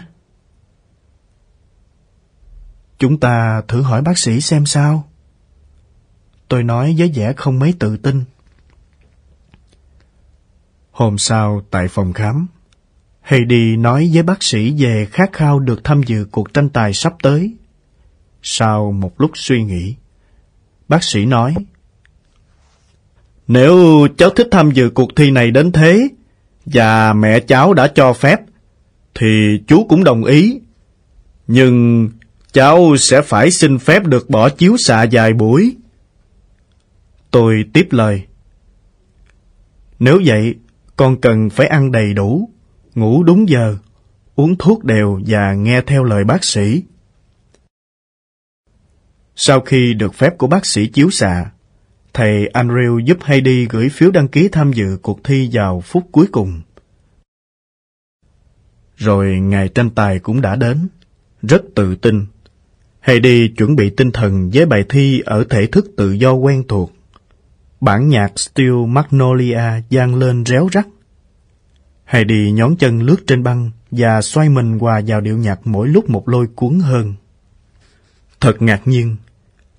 Chúng 3.01 3.19
ta 3.19 3.61
thử 3.67 3.81
hỏi 3.81 4.01
bác 4.01 4.17
sĩ 4.17 4.41
xem 4.41 4.65
sao. 4.65 5.09
Tôi 6.47 6.63
nói 6.63 6.95
với 6.97 7.11
vẻ 7.15 7.33
không 7.33 7.59
mấy 7.59 7.73
tự 7.79 7.97
tin. 7.97 8.23
Hôm 10.91 11.17
sau 11.17 11.61
tại 11.71 11.87
phòng 11.87 12.13
khám, 12.13 12.47
Heidi 13.21 13.77
nói 13.77 14.09
với 14.13 14.23
bác 14.23 14.43
sĩ 14.43 14.73
về 14.77 15.07
khát 15.11 15.33
khao 15.33 15.59
được 15.59 15.83
tham 15.83 16.03
dự 16.03 16.25
cuộc 16.31 16.53
tranh 16.53 16.69
tài 16.69 16.93
sắp 16.93 17.13
tới. 17.23 17.55
Sau 18.41 18.91
một 18.91 19.21
lúc 19.21 19.31
suy 19.33 19.63
nghĩ, 19.63 19.95
bác 20.87 21.03
sĩ 21.03 21.25
nói, 21.25 21.55
Nếu 23.47 24.07
cháu 24.17 24.29
thích 24.29 24.47
tham 24.51 24.71
dự 24.71 24.89
cuộc 24.89 25.15
thi 25.15 25.31
này 25.31 25.51
đến 25.51 25.71
thế, 25.71 26.07
và 26.65 27.13
mẹ 27.13 27.39
cháu 27.39 27.73
đã 27.73 27.87
cho 27.87 28.13
phép, 28.13 28.39
thì 29.15 29.61
chú 29.67 29.85
cũng 29.89 30.03
đồng 30.03 30.23
ý. 30.23 30.59
Nhưng 31.47 32.09
cháu 32.51 32.95
sẽ 32.97 33.21
phải 33.21 33.51
xin 33.51 33.79
phép 33.79 34.03
được 34.03 34.29
bỏ 34.29 34.49
chiếu 34.49 34.75
xạ 34.77 35.05
vài 35.11 35.33
buổi. 35.33 35.75
Tôi 37.31 37.65
tiếp 37.73 37.87
lời. 37.91 38.23
Nếu 39.99 40.21
vậy, 40.25 40.55
con 40.95 41.21
cần 41.21 41.49
phải 41.49 41.67
ăn 41.67 41.91
đầy 41.91 42.13
đủ, 42.13 42.49
ngủ 42.95 43.23
đúng 43.23 43.49
giờ, 43.49 43.77
uống 44.35 44.55
thuốc 44.57 44.83
đều 44.83 45.21
và 45.27 45.53
nghe 45.53 45.81
theo 45.81 46.03
lời 46.03 46.23
bác 46.23 46.43
sĩ. 46.43 46.83
Sau 49.35 49.61
khi 49.61 49.93
được 49.93 50.13
phép 50.13 50.37
của 50.37 50.47
bác 50.47 50.65
sĩ 50.65 50.87
chiếu 50.87 51.09
xạ, 51.09 51.51
thầy 52.13 52.49
Andrew 52.53 52.99
giúp 52.99 53.17
Heidi 53.23 53.65
gửi 53.65 53.89
phiếu 53.89 54.11
đăng 54.11 54.27
ký 54.27 54.47
tham 54.51 54.73
dự 54.73 54.97
cuộc 55.01 55.23
thi 55.23 55.49
vào 55.53 55.81
phút 55.81 56.07
cuối 56.11 56.27
cùng. 56.31 56.61
Rồi 58.97 59.39
ngày 59.39 59.69
tranh 59.69 59.89
tài 59.89 60.19
cũng 60.19 60.41
đã 60.41 60.55
đến, 60.55 60.87
rất 61.41 61.61
tự 61.75 61.95
tin. 61.95 62.25
Heidi 63.01 63.47
chuẩn 63.47 63.75
bị 63.75 63.89
tinh 63.89 64.11
thần 64.11 64.49
với 64.53 64.65
bài 64.65 64.83
thi 64.89 65.21
ở 65.25 65.43
thể 65.49 65.67
thức 65.67 65.91
tự 65.97 66.11
do 66.11 66.33
quen 66.33 66.63
thuộc. 66.67 66.93
Bản 67.79 68.09
nhạc 68.09 68.39
Steel 68.39 68.85
Magnolia 68.87 69.61
gian 69.89 70.15
lên 70.15 70.45
réo 70.45 70.69
rắt. 70.73 70.87
Heidi 72.05 72.51
nhón 72.51 72.75
chân 72.75 73.01
lướt 73.01 73.17
trên 73.27 73.43
băng 73.43 73.71
và 73.91 74.21
xoay 74.21 74.49
mình 74.49 74.79
hòa 74.79 75.01
vào 75.07 75.21
điệu 75.21 75.37
nhạc 75.37 75.67
mỗi 75.67 75.87
lúc 75.87 76.09
một 76.09 76.29
lôi 76.29 76.47
cuốn 76.55 76.79
hơn. 76.79 77.13
Thật 78.39 78.61
ngạc 78.61 78.87
nhiên, 78.87 79.15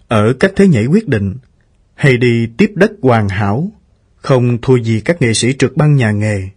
ở 0.09 0.32
cách 0.40 0.53
thế 0.57 0.69
nhảy 0.69 0.86
quyết 0.86 1.09
định, 1.09 1.36
Heidi 1.97 2.47
tiếp 2.57 2.73
đất 2.74 2.93
hoàn 3.03 3.28
hảo, 3.28 3.70
không 4.16 4.59
thua 4.62 4.77
gì 4.77 5.01
các 5.01 5.23
nghệ 5.23 5.35
sĩ 5.35 5.53
trượt 5.59 5.77
băng 5.77 5.97
nhà 5.97 6.11
nghề. 6.11 6.49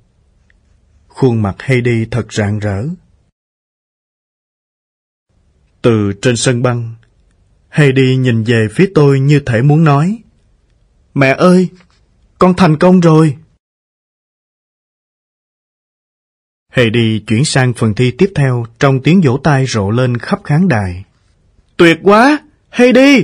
Khuôn 1.08 1.42
mặt 1.42 1.56
Heidi 1.60 2.06
thật 2.12 2.34
rạng 2.34 2.60
rỡ. 2.60 2.84
Từ 5.86 6.14
trên 6.22 6.36
sân 6.36 6.62
băng, 6.62 6.95
Heidi 7.70 8.16
nhìn 8.16 8.44
về 8.44 8.68
phía 8.72 8.91
tôi 8.95 9.20
như 9.20 9.40
thể 9.40 9.62
muốn 9.62 9.84
nói 9.84 10.20
Mẹ 11.14 11.36
ơi, 11.38 11.70
con 12.40 12.53
thành 12.57 12.78
công 12.78 12.99
rồi! 12.99 13.36
Heidi 16.72 17.20
chuyển 17.28 17.45
sang 17.45 17.74
phần 17.74 17.94
thi 17.94 18.12
tiếp 18.12 18.32
theo 18.36 18.66
trong 18.80 19.02
tiếng 19.03 19.22
vỗ 19.22 19.38
tay 19.44 19.66
rộ 19.68 19.90
lên 19.90 20.18
khắp 20.18 20.40
khán 20.44 20.68
đài. 20.68 21.03
Tuyệt 21.78 21.98
quá! 22.03 22.40
Heidi! 22.70 23.24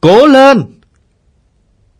Cố 0.00 0.26
lên! 0.26 0.58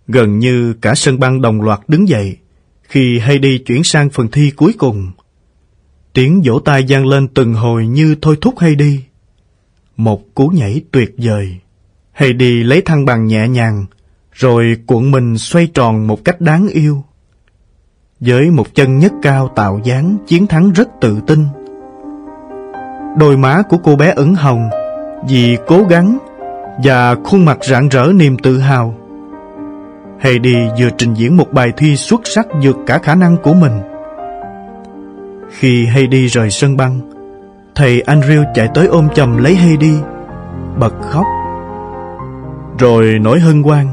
Gần 0.09 0.39
như 0.39 0.75
cả 0.81 0.95
sân 0.95 1.19
băng 1.19 1.43
đồng 1.43 1.63
loạt 1.63 1.81
đứng 1.89 2.09
dậy 2.09 2.37
khi 2.83 3.19
Heidi 3.19 3.59
chuyển 3.59 3.85
sang 3.85 4.11
phần 4.11 4.29
thi 4.31 4.53
cuối 4.57 4.75
cùng. 4.79 5.13
Tiếng 6.13 6.43
vỗ 6.45 6.59
tay 6.59 6.85
gian 6.85 7.07
lên 7.07 7.29
từng 7.29 7.55
hồi 7.55 7.87
như 7.87 8.17
thôi 8.23 8.39
thúc 8.41 8.59
Heidi. 8.59 9.06
Một 9.97 10.35
cú 10.35 10.49
nhảy 10.49 10.83
tuyệt 10.93 11.15
vời. 11.19 11.57
Heidi 12.13 12.63
lấy 12.63 12.81
thăng 12.81 13.05
bằng 13.05 13.27
nhẹ 13.27 13.49
nhàng, 13.49 13.87
rồi 14.33 14.77
cuộn 14.87 15.11
mình 15.11 15.39
xoay 15.39 15.67
tròn 15.67 16.07
một 16.07 16.25
cách 16.25 16.41
đáng 16.41 16.69
yêu. 16.69 17.05
Với 18.21 18.51
một 18.51 18.75
chân 18.75 18.99
nhất 18.99 19.13
cao 19.23 19.49
tạo 19.49 19.81
dáng 19.85 20.17
chiến 20.27 20.47
thắng 20.47 20.73
rất 20.73 20.89
tự 21.01 21.21
tin. 21.27 21.45
Đôi 23.19 23.37
má 23.37 23.63
của 23.69 23.77
cô 23.79 23.97
bé 23.97 24.13
ửng 24.17 24.35
hồng 24.35 24.69
vì 25.29 25.59
cố 25.67 25.85
gắng 25.85 26.19
và 26.85 27.15
khuôn 27.25 27.45
mặt 27.45 27.59
rạng 27.69 27.89
rỡ 27.89 28.13
niềm 28.15 28.37
tự 28.39 28.59
hào. 28.59 28.95
Heidi 30.21 30.57
vừa 30.79 30.91
trình 30.99 31.15
diễn 31.15 31.37
một 31.37 31.53
bài 31.53 31.73
thi 31.77 31.97
xuất 31.97 32.21
sắc 32.25 32.47
vượt 32.63 32.77
cả 32.87 32.99
khả 32.99 33.15
năng 33.15 33.37
của 33.43 33.55
mình. 33.55 33.73
Khi 35.51 35.87
Heidi 35.87 36.27
rời 36.27 36.51
sân 36.51 36.77
băng, 36.77 37.16
thầy 37.77 38.03
Andrew 38.07 38.45
chạy 38.55 38.69
tới 38.75 38.87
ôm 38.87 39.09
chầm 39.15 39.37
lấy 39.37 39.55
Heidi, 39.55 39.95
bật 40.79 40.95
khóc. 41.11 41.25
Rồi 42.79 43.19
nỗi 43.21 43.41
hân 43.41 43.63
hoan, 43.63 43.87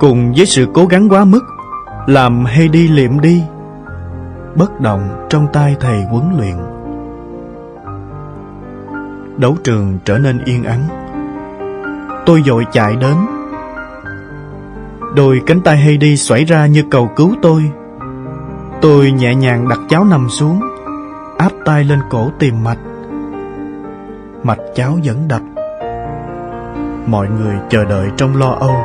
cùng 0.00 0.32
với 0.36 0.46
sự 0.46 0.66
cố 0.74 0.86
gắng 0.86 1.08
quá 1.08 1.24
mức, 1.24 1.40
làm 2.06 2.44
Heidi 2.44 2.88
liệm 2.88 3.20
đi, 3.20 3.42
bất 4.54 4.80
động 4.80 5.26
trong 5.30 5.46
tay 5.52 5.76
thầy 5.80 6.02
huấn 6.02 6.24
luyện. 6.38 6.56
Đấu 9.36 9.56
trường 9.64 9.98
trở 10.04 10.18
nên 10.18 10.44
yên 10.44 10.64
ắng. 10.64 10.88
Tôi 12.26 12.42
dội 12.46 12.64
chạy 12.72 12.96
đến. 12.96 13.14
Đôi 15.16 15.40
cánh 15.46 15.60
tay 15.60 15.76
Heidi 15.76 16.16
xoảy 16.16 16.44
ra 16.44 16.66
như 16.66 16.84
cầu 16.90 17.10
cứu 17.16 17.34
tôi. 17.42 17.70
Tôi 18.80 19.10
nhẹ 19.10 19.34
nhàng 19.34 19.68
đặt 19.68 19.78
cháu 19.88 20.04
nằm 20.04 20.28
xuống, 20.28 20.60
áp 21.38 21.52
tay 21.64 21.84
lên 21.84 21.98
cổ 22.10 22.30
tìm 22.38 22.64
mạch. 22.64 22.78
Mạch 24.42 24.58
cháu 24.74 24.98
vẫn 25.04 25.28
đập. 25.28 25.42
Mọi 27.06 27.28
người 27.28 27.54
chờ 27.70 27.84
đợi 27.84 28.08
trong 28.16 28.36
lo 28.36 28.56
âu. 28.60 28.76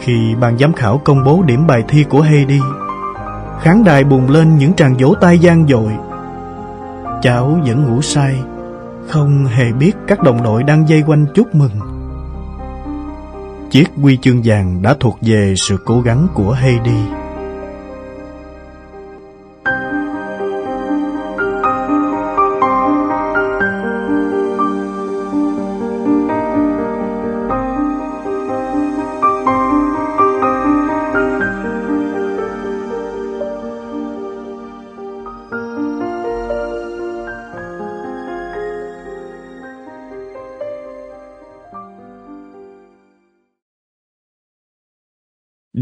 Khi 0.00 0.34
ban 0.40 0.58
giám 0.58 0.72
khảo 0.72 1.00
công 1.04 1.24
bố 1.24 1.42
điểm 1.46 1.66
bài 1.66 1.84
thi 1.88 2.04
của 2.04 2.20
Heidi, 2.20 2.60
khán 3.60 3.84
đài 3.84 4.04
bùng 4.04 4.30
lên 4.30 4.58
những 4.58 4.74
tràng 4.74 4.94
vỗ 4.98 5.14
tay 5.20 5.38
gian 5.38 5.66
dội. 5.68 5.92
Cháu 7.22 7.58
vẫn 7.66 7.84
ngủ 7.84 8.02
say, 8.02 8.42
không 9.08 9.44
hề 9.46 9.72
biết 9.72 9.92
các 10.06 10.22
đồng 10.22 10.42
đội 10.42 10.62
đang 10.62 10.88
dây 10.88 11.02
quanh 11.06 11.26
chúc 11.34 11.54
mừng. 11.54 11.80
Chiếc 13.70 13.88
huy 13.96 14.16
chương 14.16 14.40
vàng 14.44 14.82
đã 14.82 14.94
thuộc 15.00 15.18
về 15.20 15.54
sự 15.56 15.76
cố 15.84 16.00
gắng 16.00 16.26
của 16.34 16.52
Heidi. 16.52 17.21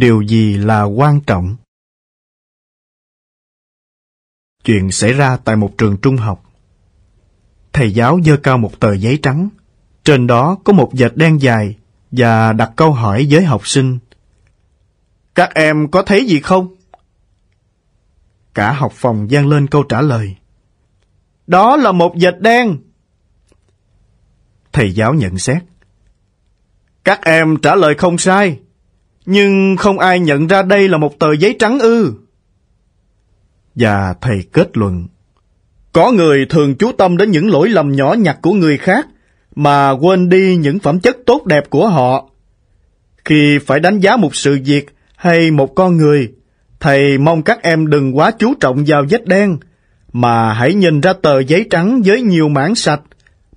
Điều 0.01 0.23
gì 0.23 0.57
là 0.57 0.83
quan 0.83 1.21
trọng. 1.21 1.57
Chuyện 4.65 4.91
xảy 4.91 5.13
ra 5.13 5.37
tại 5.37 5.57
một 5.57 5.79
trường 5.79 5.97
trung 6.03 6.17
học. 6.17 6.45
Thầy 7.73 7.95
giáo 7.95 8.19
dơ 8.25 8.37
cao 8.37 8.59
một 8.59 8.81
tờ 8.81 8.97
giấy 8.97 9.19
trắng. 9.23 9.49
Trên 10.05 10.27
đó 10.27 10.59
có 10.65 10.73
một 10.73 10.91
vệt 10.93 11.13
đen 11.17 11.43
dài 11.43 11.77
và 12.11 12.53
đặt 12.53 12.73
câu 12.77 12.93
hỏi 12.93 13.27
với 13.31 13.45
học 13.45 13.67
sinh. 13.67 13.99
Các 15.35 15.55
em 15.55 15.91
có 15.91 16.03
thấy 16.03 16.27
gì 16.27 16.41
không? 16.41 16.77
Cả 18.55 18.73
học 18.73 18.93
phòng 18.95 19.27
vang 19.31 19.49
lên 19.49 19.67
câu 19.67 19.83
trả 19.83 20.01
lời. 20.01 20.37
Đó 21.47 21.77
là 21.77 21.93
một 21.93 22.15
vệt 22.21 22.35
đen. 22.41 22.79
Thầy 24.73 24.93
giáo 24.95 25.15
nhận 25.15 25.39
xét. 25.39 25.63
Các 27.05 27.21
em 27.23 27.57
trả 27.63 27.75
lời 27.75 27.95
không 27.95 28.19
sai, 28.19 28.59
nhưng 29.27 29.77
không 29.77 29.99
ai 29.99 30.21
nhận 30.21 30.47
ra 30.47 30.63
đây 30.63 30.89
là 30.89 30.99
một 30.99 31.19
tờ 31.19 31.33
giấy 31.33 31.57
trắng 31.59 31.79
ư. 31.79 32.13
Và 33.75 34.15
thầy 34.21 34.45
kết 34.53 34.77
luận. 34.77 35.07
Có 35.93 36.13
người 36.13 36.47
thường 36.47 36.75
chú 36.75 36.93
tâm 36.93 37.17
đến 37.17 37.31
những 37.31 37.51
lỗi 37.51 37.69
lầm 37.69 37.93
nhỏ 37.93 38.15
nhặt 38.19 38.39
của 38.43 38.53
người 38.53 38.79
khác, 38.79 39.07
mà 39.55 39.91
quên 39.91 40.29
đi 40.29 40.57
những 40.57 40.79
phẩm 40.79 41.01
chất 41.01 41.17
tốt 41.27 41.47
đẹp 41.47 41.71
của 41.71 41.89
họ. 41.89 42.31
Khi 43.25 43.59
phải 43.67 43.81
đánh 43.81 44.01
giá 44.01 44.17
một 44.17 44.37
sự 44.37 44.59
việc 44.65 44.87
hay 45.17 45.51
một 45.51 45.75
con 45.75 45.97
người, 45.97 46.33
thầy 46.81 47.19
mong 47.19 47.43
các 47.43 47.63
em 47.63 47.87
đừng 47.87 48.17
quá 48.17 48.31
chú 48.31 48.55
trọng 48.61 48.85
vào 48.87 49.05
vết 49.11 49.27
đen, 49.27 49.59
mà 50.13 50.53
hãy 50.53 50.75
nhìn 50.75 51.01
ra 51.01 51.13
tờ 51.13 51.41
giấy 51.41 51.67
trắng 51.71 52.03
với 52.05 52.23
nhiều 52.23 52.49
mảng 52.49 52.75
sạch, 52.75 53.01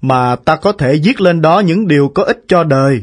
mà 0.02 0.36
ta 0.36 0.56
có 0.56 0.72
thể 0.72 1.00
viết 1.04 1.22
lên 1.22 1.42
đó 1.42 1.60
những 1.60 1.88
điều 1.88 2.08
có 2.08 2.24
ích 2.24 2.44
cho 2.48 2.64
đời. 2.64 3.02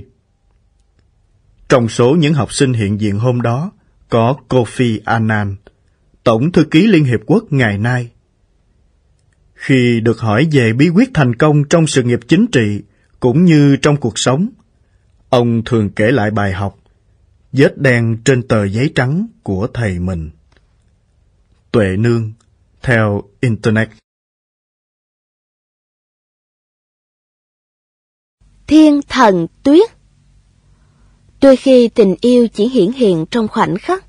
Trong 1.71 1.89
số 1.89 2.17
những 2.19 2.35
học 2.35 2.53
sinh 2.53 2.73
hiện 2.73 3.01
diện 3.01 3.19
hôm 3.19 3.41
đó, 3.41 3.73
có 4.09 4.37
Kofi 4.49 5.01
Annan, 5.05 5.57
Tổng 6.25 6.53
Thư 6.53 6.65
ký 6.65 6.87
Liên 6.87 7.05
Hiệp 7.05 7.21
Quốc 7.27 7.45
ngày 7.51 7.79
nay. 7.79 8.11
Khi 9.55 10.01
được 10.01 10.21
hỏi 10.21 10.49
về 10.53 10.73
bí 10.73 10.89
quyết 10.89 11.11
thành 11.15 11.35
công 11.35 11.65
trong 11.71 11.87
sự 11.87 12.03
nghiệp 12.03 12.21
chính 12.29 12.47
trị 12.53 12.83
cũng 13.21 13.45
như 13.45 13.77
trong 13.83 13.97
cuộc 13.97 14.13
sống, 14.17 14.49
ông 15.29 15.63
thường 15.65 15.91
kể 15.91 16.11
lại 16.11 16.31
bài 16.31 16.53
học 16.53 16.79
vết 17.53 17.79
đen 17.79 18.19
trên 18.25 18.49
tờ 18.49 18.65
giấy 18.65 18.93
trắng 18.95 19.27
của 19.43 19.69
thầy 19.75 19.99
mình. 19.99 20.31
Tuệ 21.71 21.97
Nương, 21.97 22.33
theo 22.83 23.23
Internet. 23.41 23.89
Thiên 28.67 29.01
thần 29.09 29.47
tuyết 29.63 30.00
Đôi 31.43 31.57
khi 31.57 31.89
tình 31.89 32.15
yêu 32.21 32.49
chỉ 32.49 32.69
hiển 32.69 32.93
hiện 32.93 33.27
trong 33.31 33.49
khoảnh 33.49 33.77
khắc, 33.79 34.05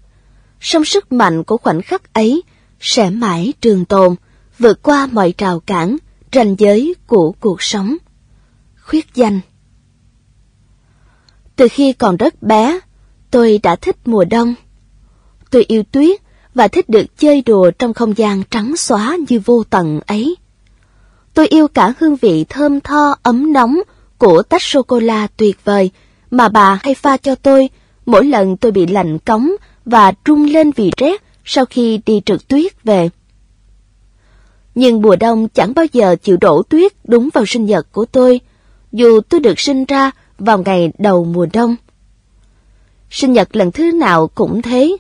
song 0.60 0.86
sức 0.86 1.12
mạnh 1.12 1.44
của 1.44 1.58
khoảnh 1.58 1.82
khắc 1.82 2.14
ấy 2.14 2.44
sẽ 2.80 3.10
mãi 3.10 3.54
trường 3.62 3.86
tồn, 3.86 4.16
vượt 4.60 4.82
qua 4.84 5.08
mọi 5.12 5.34
trào 5.38 5.60
cản, 5.60 5.98
ranh 6.34 6.56
giới 6.58 6.96
của 7.08 7.32
cuộc 7.40 7.62
sống. 7.62 7.98
Khuyết 8.84 9.16
danh 9.16 9.40
Từ 11.56 11.68
khi 11.68 11.94
còn 11.94 12.18
rất 12.18 12.44
bé, 12.44 12.80
tôi 13.32 13.60
đã 13.64 13.76
thích 13.76 13.98
mùa 14.06 14.26
đông. 14.26 14.54
Tôi 15.52 15.66
yêu 15.68 15.84
tuyết 15.84 16.22
và 16.56 16.68
thích 16.68 16.90
được 16.90 17.18
chơi 17.18 17.42
đùa 17.42 17.72
trong 17.72 17.94
không 17.94 18.18
gian 18.18 18.44
trắng 18.52 18.78
xóa 18.78 19.18
như 19.30 19.40
vô 19.46 19.64
tận 19.70 20.00
ấy. 20.08 20.36
Tôi 21.34 21.48
yêu 21.48 21.68
cả 21.68 21.94
hương 22.00 22.16
vị 22.16 22.46
thơm 22.50 22.82
tho 22.82 23.16
ấm 23.24 23.54
nóng 23.54 23.80
của 24.18 24.44
tách 24.44 24.62
sô-cô-la 24.64 25.28
tuyệt 25.38 25.58
vời 25.64 25.92
mà 26.32 26.50
bà 26.50 26.80
hay 26.84 26.96
pha 26.96 27.18
cho 27.18 27.36
tôi 27.36 27.70
mỗi 28.06 28.26
lần 28.26 28.58
tôi 28.58 28.72
bị 28.72 28.86
lạnh 28.86 29.20
cống 29.20 29.52
và 29.86 30.12
trung 30.26 30.46
lên 30.46 30.72
vì 30.72 30.92
rét 30.98 31.22
sau 31.46 31.66
khi 31.66 32.02
đi 32.06 32.22
trượt 32.26 32.48
tuyết 32.48 32.84
về. 32.84 33.10
Nhưng 34.76 35.02
mùa 35.02 35.16
đông 35.16 35.48
chẳng 35.48 35.74
bao 35.76 35.86
giờ 35.94 36.16
chịu 36.24 36.38
đổ 36.42 36.64
tuyết 36.64 36.92
đúng 37.04 37.30
vào 37.34 37.46
sinh 37.46 37.66
nhật 37.66 37.88
của 37.92 38.06
tôi, 38.06 38.40
dù 38.92 39.22
tôi 39.30 39.40
được 39.40 39.60
sinh 39.60 39.86
ra 39.86 40.12
vào 40.40 40.58
ngày 40.66 40.92
đầu 40.98 41.24
mùa 41.26 41.48
đông. 41.54 41.76
Sinh 43.10 43.34
nhật 43.34 43.56
lần 43.56 43.72
thứ 43.72 43.92
nào 43.92 44.28
cũng 44.28 44.62
thế. 44.62 44.98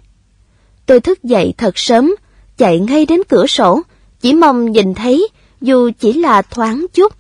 Tôi 0.86 0.99
thức 0.99 1.24
dậy 1.24 1.53
thật 1.58 1.78
sớm, 1.78 2.16
chạy 2.58 2.80
ngay 2.80 3.06
đến 3.06 3.22
cửa 3.30 3.48
sổ, 3.48 3.82
chỉ 4.22 4.34
mong 4.34 4.72
nhìn 4.72 4.94
thấy, 4.94 5.28
dù 5.62 5.91
chỉ 5.99 6.14
là 6.14 6.41
thoáng 6.41 6.86
chút, 6.94 7.14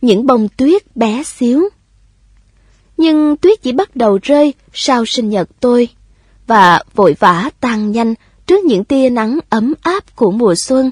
những 0.00 0.26
bông 0.26 0.48
tuyết 0.56 0.96
bé 0.96 1.22
xíu 1.22 1.68
nhưng 2.98 3.36
tuyết 3.36 3.62
chỉ 3.62 3.72
bắt 3.72 3.96
đầu 3.96 4.18
rơi 4.22 4.54
sau 4.72 5.04
sinh 5.06 5.28
nhật 5.28 5.48
tôi, 5.60 5.88
và 6.46 6.82
vội 6.94 7.16
vã 7.18 7.50
tan 7.60 7.92
nhanh 7.92 8.14
trước 8.46 8.64
những 8.64 8.84
tia 8.84 9.10
nắng 9.10 9.38
ấm 9.48 9.74
áp 9.80 10.16
của 10.16 10.30
mùa 10.30 10.54
xuân. 10.56 10.90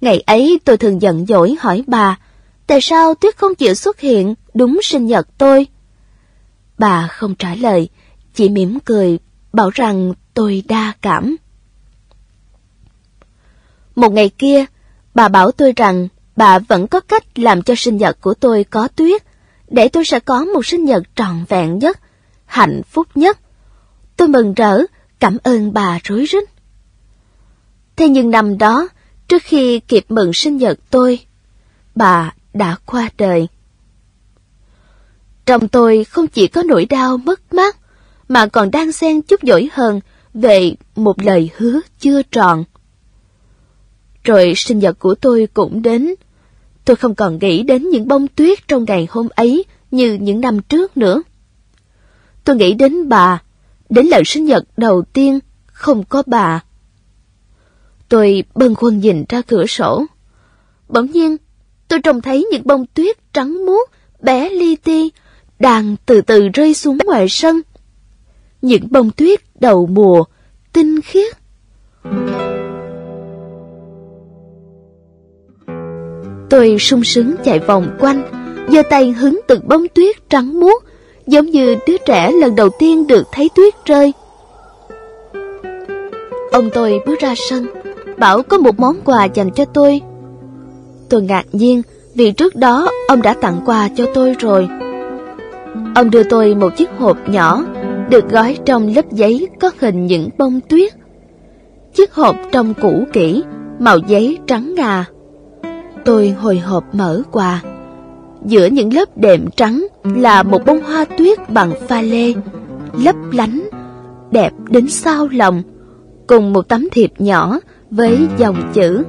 Ngày 0.00 0.22
ấy 0.26 0.60
tôi 0.64 0.76
thường 0.76 1.02
giận 1.02 1.26
dỗi 1.26 1.56
hỏi 1.60 1.84
bà, 1.86 2.18
tại 2.66 2.80
sao 2.80 3.14
tuyết 3.14 3.36
không 3.36 3.54
chịu 3.54 3.74
xuất 3.74 4.00
hiện 4.00 4.34
đúng 4.54 4.80
sinh 4.82 5.06
nhật 5.06 5.28
tôi? 5.38 5.66
Bà 6.78 7.08
không 7.08 7.34
trả 7.34 7.54
lời, 7.54 7.88
chỉ 8.34 8.48
mỉm 8.48 8.78
cười, 8.80 9.18
bảo 9.52 9.70
rằng 9.70 10.12
tôi 10.34 10.62
đa 10.68 10.92
cảm. 11.02 11.36
Một 13.94 14.12
ngày 14.12 14.28
kia, 14.28 14.64
bà 15.14 15.28
bảo 15.28 15.52
tôi 15.52 15.72
rằng 15.76 16.08
bà 16.36 16.58
vẫn 16.58 16.86
có 16.86 17.00
cách 17.00 17.38
làm 17.38 17.62
cho 17.62 17.74
sinh 17.76 17.96
nhật 17.96 18.20
của 18.20 18.34
tôi 18.34 18.64
có 18.64 18.88
tuyết, 18.88 19.22
để 19.68 19.88
tôi 19.88 20.04
sẽ 20.04 20.20
có 20.20 20.44
một 20.44 20.66
sinh 20.66 20.84
nhật 20.84 21.02
trọn 21.14 21.44
vẹn 21.48 21.78
nhất, 21.78 22.00
hạnh 22.44 22.82
phúc 22.90 23.06
nhất. 23.14 23.38
Tôi 24.16 24.28
mừng 24.28 24.54
rỡ, 24.54 24.78
cảm 25.20 25.38
ơn 25.42 25.72
bà 25.72 25.98
rối 26.04 26.24
rít. 26.24 26.44
Thế 27.96 28.08
nhưng 28.08 28.30
năm 28.30 28.58
đó, 28.58 28.88
trước 29.28 29.42
khi 29.42 29.80
kịp 29.80 30.04
mừng 30.08 30.30
sinh 30.34 30.56
nhật 30.56 30.78
tôi, 30.90 31.18
bà 31.94 32.34
đã 32.54 32.76
qua 32.86 33.08
đời. 33.18 33.48
Trong 35.46 35.68
tôi 35.68 36.04
không 36.04 36.26
chỉ 36.26 36.48
có 36.48 36.62
nỗi 36.62 36.84
đau 36.84 37.16
mất 37.16 37.52
mát, 37.52 37.76
mà 38.28 38.46
còn 38.46 38.70
đang 38.70 38.92
xen 38.92 39.22
chút 39.22 39.40
dỗi 39.42 39.68
hơn 39.72 40.00
về 40.34 40.74
một 40.96 41.22
lời 41.22 41.50
hứa 41.56 41.80
chưa 42.00 42.22
tròn. 42.22 42.64
Rồi 44.24 44.52
sinh 44.56 44.78
nhật 44.78 44.98
của 44.98 45.14
tôi 45.14 45.48
cũng 45.54 45.82
đến, 45.82 46.14
Tôi 46.86 46.96
không 46.96 47.14
còn 47.14 47.38
nghĩ 47.38 47.62
đến 47.62 47.88
những 47.88 48.08
bông 48.08 48.28
tuyết 48.28 48.68
trong 48.68 48.84
ngày 48.84 49.06
hôm 49.10 49.28
ấy 49.28 49.64
như 49.90 50.12
những 50.20 50.40
năm 50.40 50.62
trước 50.62 50.96
nữa. 50.96 51.22
Tôi 52.44 52.56
nghĩ 52.56 52.74
đến 52.74 53.08
bà, 53.08 53.42
đến 53.88 54.06
lần 54.06 54.24
sinh 54.24 54.44
nhật 54.44 54.64
đầu 54.76 55.02
tiên 55.12 55.38
không 55.66 56.04
có 56.04 56.22
bà. 56.26 56.64
Tôi 58.08 58.44
bâng 58.54 58.74
khuâng 58.74 58.98
nhìn 58.98 59.24
ra 59.28 59.42
cửa 59.42 59.66
sổ. 59.66 60.04
Bỗng 60.88 61.10
nhiên, 61.10 61.36
tôi 61.88 61.98
trông 62.02 62.20
thấy 62.20 62.46
những 62.52 62.62
bông 62.64 62.86
tuyết 62.86 63.32
trắng 63.32 63.66
muốt, 63.66 63.90
bé 64.20 64.50
li 64.50 64.76
ti, 64.76 65.10
đang 65.58 65.96
từ 66.06 66.20
từ 66.20 66.48
rơi 66.48 66.74
xuống 66.74 66.98
ngoài 67.04 67.26
sân. 67.28 67.60
Những 68.62 68.88
bông 68.90 69.10
tuyết 69.10 69.40
đầu 69.60 69.86
mùa, 69.86 70.24
tinh 70.72 71.00
khiết. 71.00 71.36
Tôi 76.50 76.76
sung 76.78 77.04
sướng 77.04 77.34
chạy 77.44 77.58
vòng 77.58 77.96
quanh, 78.00 78.22
giơ 78.72 78.82
tay 78.90 79.12
hứng 79.12 79.40
từng 79.48 79.68
bông 79.68 79.88
tuyết 79.94 80.30
trắng 80.30 80.60
muốt, 80.60 80.84
giống 81.26 81.46
như 81.46 81.76
đứa 81.86 81.96
trẻ 82.06 82.32
lần 82.32 82.56
đầu 82.56 82.68
tiên 82.78 83.06
được 83.06 83.26
thấy 83.32 83.50
tuyết 83.54 83.74
rơi. 83.84 84.12
Ông 86.52 86.70
tôi 86.74 87.00
bước 87.06 87.20
ra 87.20 87.34
sân, 87.36 87.66
bảo 88.18 88.42
có 88.42 88.58
một 88.58 88.80
món 88.80 88.96
quà 89.04 89.24
dành 89.24 89.50
cho 89.50 89.64
tôi. 89.64 90.00
Tôi 91.08 91.22
ngạc 91.22 91.44
nhiên 91.52 91.82
vì 92.14 92.32
trước 92.32 92.56
đó 92.56 92.90
ông 93.08 93.22
đã 93.22 93.34
tặng 93.34 93.60
quà 93.66 93.88
cho 93.96 94.06
tôi 94.14 94.34
rồi. 94.38 94.68
Ông 95.94 96.10
đưa 96.10 96.22
tôi 96.22 96.54
một 96.54 96.76
chiếc 96.76 96.88
hộp 96.98 97.28
nhỏ, 97.28 97.64
được 98.10 98.30
gói 98.30 98.58
trong 98.64 98.94
lớp 98.94 99.12
giấy 99.12 99.48
có 99.60 99.70
hình 99.80 100.06
những 100.06 100.28
bông 100.38 100.60
tuyết. 100.68 100.92
Chiếc 101.94 102.14
hộp 102.14 102.36
trông 102.52 102.74
cũ 102.82 103.04
kỹ, 103.12 103.42
màu 103.78 103.98
giấy 103.98 104.38
trắng 104.46 104.74
ngà. 104.74 105.04
Tôi 106.06 106.30
hồi 106.30 106.58
hộp 106.58 106.94
mở 106.94 107.22
quà. 107.32 107.62
Giữa 108.44 108.66
những 108.66 108.94
lớp 108.94 109.18
đệm 109.18 109.50
trắng 109.50 109.86
là 110.04 110.42
một 110.42 110.58
bông 110.66 110.82
hoa 110.82 111.04
tuyết 111.04 111.50
bằng 111.50 111.72
pha 111.88 112.02
lê, 112.02 112.32
lấp 112.92 113.16
lánh, 113.32 113.68
đẹp 114.30 114.52
đến 114.68 114.88
sao 114.88 115.28
lòng, 115.32 115.62
cùng 116.26 116.52
một 116.52 116.68
tấm 116.68 116.88
thiệp 116.92 117.12
nhỏ 117.18 117.58
với 117.90 118.28
dòng 118.38 118.70
chữ 118.74 119.04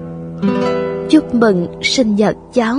Chúc 1.09 1.35
mừng 1.35 1.67
sinh 1.81 2.15
nhật 2.15 2.35
cháu. 2.53 2.77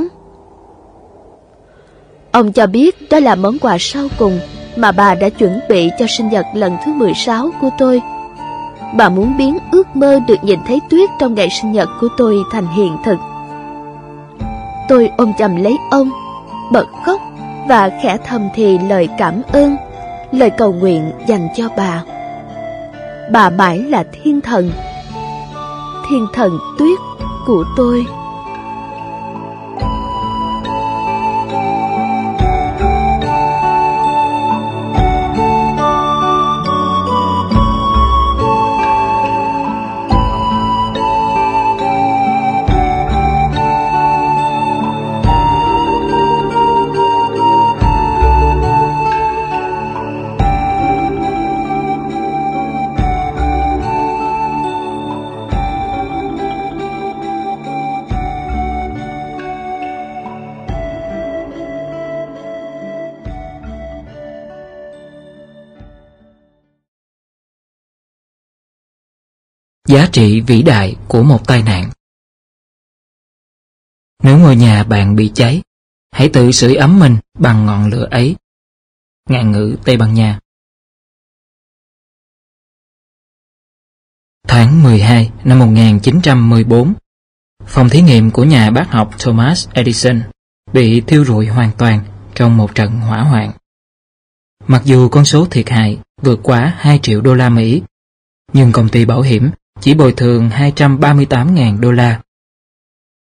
Ông 2.32 2.52
cho 2.52 2.66
biết 2.66 3.10
đó 3.10 3.20
là 3.20 3.34
món 3.34 3.58
quà 3.58 3.76
sau 3.80 4.08
cùng 4.18 4.38
mà 4.76 4.92
bà 4.92 5.14
đã 5.14 5.28
chuẩn 5.28 5.60
bị 5.68 5.90
cho 5.98 6.06
sinh 6.08 6.28
nhật 6.28 6.46
lần 6.54 6.76
thứ 6.84 6.92
16 6.92 7.50
của 7.60 7.70
tôi. 7.78 8.02
Bà 8.96 9.08
muốn 9.08 9.36
biến 9.38 9.58
ước 9.72 9.96
mơ 9.96 10.18
được 10.28 10.36
nhìn 10.42 10.58
thấy 10.66 10.80
tuyết 10.90 11.10
trong 11.20 11.34
ngày 11.34 11.48
sinh 11.62 11.72
nhật 11.72 11.88
của 12.00 12.08
tôi 12.16 12.36
thành 12.52 12.66
hiện 12.66 12.96
thực. 13.04 13.16
Tôi 14.88 15.10
ôm 15.16 15.32
chầm 15.38 15.56
lấy 15.56 15.76
ông, 15.90 16.10
bật 16.72 16.86
khóc 17.06 17.20
và 17.68 17.90
khẽ 18.02 18.18
thầm 18.26 18.48
thì 18.54 18.78
lời 18.78 19.08
cảm 19.18 19.42
ơn, 19.52 19.76
lời 20.32 20.50
cầu 20.50 20.72
nguyện 20.72 21.12
dành 21.26 21.48
cho 21.56 21.68
bà. 21.76 22.02
bà 23.32 23.50
mãi 23.50 23.78
là 23.78 24.04
thiên 24.12 24.40
thần. 24.40 24.70
Thiên 26.10 26.26
thần 26.34 26.58
tuyết 26.78 26.98
của 27.46 27.64
tôi. 27.76 28.06
Giá 69.98 70.08
trị 70.12 70.40
vĩ 70.40 70.62
đại 70.62 70.96
của 71.08 71.22
một 71.22 71.46
tai 71.46 71.62
nạn 71.62 71.90
Nếu 74.22 74.38
ngôi 74.38 74.56
nhà 74.56 74.84
bạn 74.84 75.16
bị 75.16 75.30
cháy, 75.34 75.62
hãy 76.10 76.30
tự 76.32 76.52
sưởi 76.52 76.74
ấm 76.74 76.98
mình 76.98 77.16
bằng 77.38 77.66
ngọn 77.66 77.90
lửa 77.90 78.08
ấy. 78.10 78.36
Ngạn 79.30 79.52
ngữ 79.52 79.76
Tây 79.84 79.96
Ban 79.96 80.14
Nha 80.14 80.38
Tháng 84.48 84.82
12 84.82 85.30
năm 85.44 85.58
1914, 85.58 86.94
phòng 87.66 87.88
thí 87.88 88.02
nghiệm 88.02 88.30
của 88.30 88.44
nhà 88.44 88.70
bác 88.70 88.90
học 88.90 89.14
Thomas 89.18 89.68
Edison 89.72 90.22
bị 90.72 91.00
thiêu 91.00 91.24
rụi 91.24 91.46
hoàn 91.46 91.70
toàn 91.78 92.04
trong 92.34 92.56
một 92.56 92.74
trận 92.74 92.90
hỏa 92.90 93.22
hoạn. 93.22 93.52
Mặc 94.66 94.82
dù 94.84 95.08
con 95.08 95.24
số 95.24 95.46
thiệt 95.50 95.68
hại 95.68 95.98
vượt 96.22 96.40
quá 96.42 96.74
2 96.78 96.98
triệu 97.02 97.20
đô 97.20 97.34
la 97.34 97.48
Mỹ, 97.48 97.82
nhưng 98.52 98.72
công 98.72 98.88
ty 98.88 99.04
bảo 99.04 99.20
hiểm 99.20 99.50
chỉ 99.80 99.94
bồi 99.94 100.12
thường 100.12 100.48
238.000 100.48 101.80
đô 101.80 101.92
la. 101.92 102.20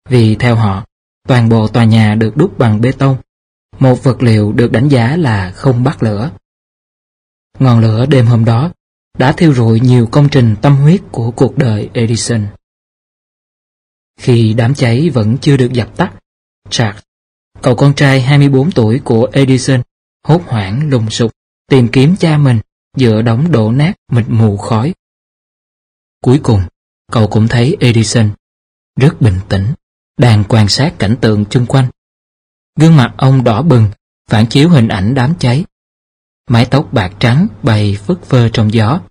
Vì 0.09 0.35
theo 0.35 0.55
họ, 0.55 0.85
toàn 1.27 1.49
bộ 1.49 1.67
tòa 1.67 1.83
nhà 1.83 2.15
được 2.15 2.37
đúc 2.37 2.57
bằng 2.57 2.81
bê 2.81 2.91
tông, 2.91 3.17
một 3.79 4.03
vật 4.03 4.23
liệu 4.23 4.51
được 4.51 4.71
đánh 4.71 4.87
giá 4.87 5.17
là 5.17 5.51
không 5.51 5.83
bắt 5.83 6.03
lửa. 6.03 6.31
Ngọn 7.59 7.79
lửa 7.79 8.05
đêm 8.05 8.25
hôm 8.25 8.45
đó 8.45 8.71
đã 9.17 9.31
thiêu 9.31 9.53
rụi 9.53 9.79
nhiều 9.79 10.07
công 10.11 10.29
trình 10.29 10.55
tâm 10.61 10.75
huyết 10.75 11.01
của 11.11 11.31
cuộc 11.31 11.57
đời 11.57 11.89
Edison. 11.93 12.47
Khi 14.19 14.53
đám 14.53 14.73
cháy 14.75 15.09
vẫn 15.09 15.37
chưa 15.41 15.57
được 15.57 15.73
dập 15.73 15.97
tắt, 15.97 16.13
Charles, 16.69 17.03
cậu 17.61 17.75
con 17.75 17.93
trai 17.93 18.21
24 18.21 18.71
tuổi 18.71 19.01
của 19.03 19.29
Edison, 19.31 19.81
hốt 20.23 20.41
hoảng 20.45 20.89
lùng 20.89 21.09
sục 21.09 21.31
tìm 21.69 21.87
kiếm 21.87 22.15
cha 22.19 22.37
mình 22.37 22.59
giữa 22.97 23.21
đống 23.21 23.51
đổ 23.51 23.71
nát 23.71 23.93
mịt 24.11 24.25
mù 24.29 24.57
khói 24.57 24.93
Cuối 26.21 26.39
cùng, 26.43 26.61
cậu 27.11 27.27
cũng 27.27 27.47
thấy 27.47 27.77
Edison, 27.79 28.29
rất 28.95 29.21
bình 29.21 29.39
tĩnh, 29.49 29.73
đang 30.17 30.43
quan 30.49 30.67
sát 30.67 30.93
cảnh 30.99 31.15
tượng 31.21 31.45
chung 31.49 31.65
quanh. 31.65 31.89
Gương 32.79 32.95
mặt 32.95 33.13
ông 33.17 33.43
đỏ 33.43 33.61
bừng, 33.61 33.91
phản 34.29 34.47
chiếu 34.47 34.69
hình 34.69 34.87
ảnh 34.87 35.13
đám 35.13 35.33
cháy. 35.39 35.65
Mái 36.49 36.65
tóc 36.65 36.93
bạc 36.93 37.13
trắng 37.19 37.47
bay 37.63 37.97
phất 38.05 38.21
phơ 38.21 38.49
trong 38.49 38.73
gió. 38.73 39.01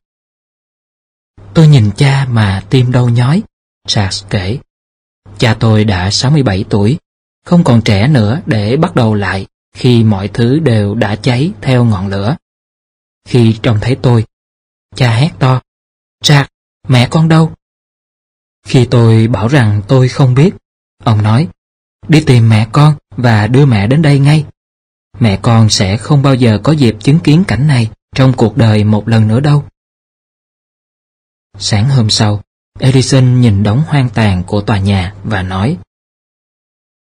Tôi 1.55 1.69
nhìn 1.69 1.91
cha 1.97 2.27
mà 2.31 2.65
tim 2.70 2.93
đau 2.93 3.09
nhói, 3.09 3.43
Charles 3.87 4.24
kể. 4.31 4.59
Cha 5.39 5.57
tôi 5.61 5.85
đã 5.85 6.11
67 6.11 6.65
tuổi, 6.70 6.99
không 7.45 7.65
còn 7.65 7.83
trẻ 7.83 8.09
nữa 8.09 8.41
để 8.47 8.77
bắt 8.77 8.95
đầu 8.95 9.15
lại 9.15 9.47
khi 9.74 10.05
mọi 10.05 10.28
thứ 10.28 10.59
đều 10.59 10.95
đã 10.95 11.16
cháy 11.16 11.53
theo 11.62 11.85
ngọn 11.85 12.09
lửa. 12.09 12.37
Khi 13.24 13.59
trông 13.62 13.78
thấy 13.81 13.97
tôi, 14.03 14.24
cha 14.95 15.11
hét 15.11 15.31
to, 15.39 15.61
Charles, 16.23 16.49
Mẹ 16.88 17.08
con 17.10 17.28
đâu? 17.28 17.52
Khi 18.66 18.86
tôi 18.90 19.26
bảo 19.26 19.48
rằng 19.48 19.82
tôi 19.88 20.08
không 20.08 20.34
biết, 20.34 20.50
ông 21.04 21.22
nói, 21.22 21.48
đi 22.08 22.20
tìm 22.26 22.48
mẹ 22.48 22.68
con 22.72 22.94
và 23.16 23.46
đưa 23.46 23.66
mẹ 23.66 23.86
đến 23.86 24.02
đây 24.02 24.18
ngay. 24.18 24.44
Mẹ 25.20 25.38
con 25.42 25.68
sẽ 25.68 25.96
không 25.96 26.22
bao 26.22 26.34
giờ 26.34 26.58
có 26.62 26.72
dịp 26.72 26.96
chứng 27.00 27.18
kiến 27.18 27.44
cảnh 27.48 27.66
này 27.66 27.90
trong 28.14 28.32
cuộc 28.32 28.56
đời 28.56 28.84
một 28.84 29.08
lần 29.08 29.28
nữa 29.28 29.40
đâu. 29.40 29.64
Sáng 31.58 31.88
hôm 31.88 32.10
sau, 32.10 32.42
Edison 32.78 33.40
nhìn 33.40 33.62
đống 33.62 33.82
hoang 33.86 34.08
tàn 34.10 34.42
của 34.46 34.60
tòa 34.60 34.78
nhà 34.78 35.14
và 35.24 35.42
nói 35.42 35.78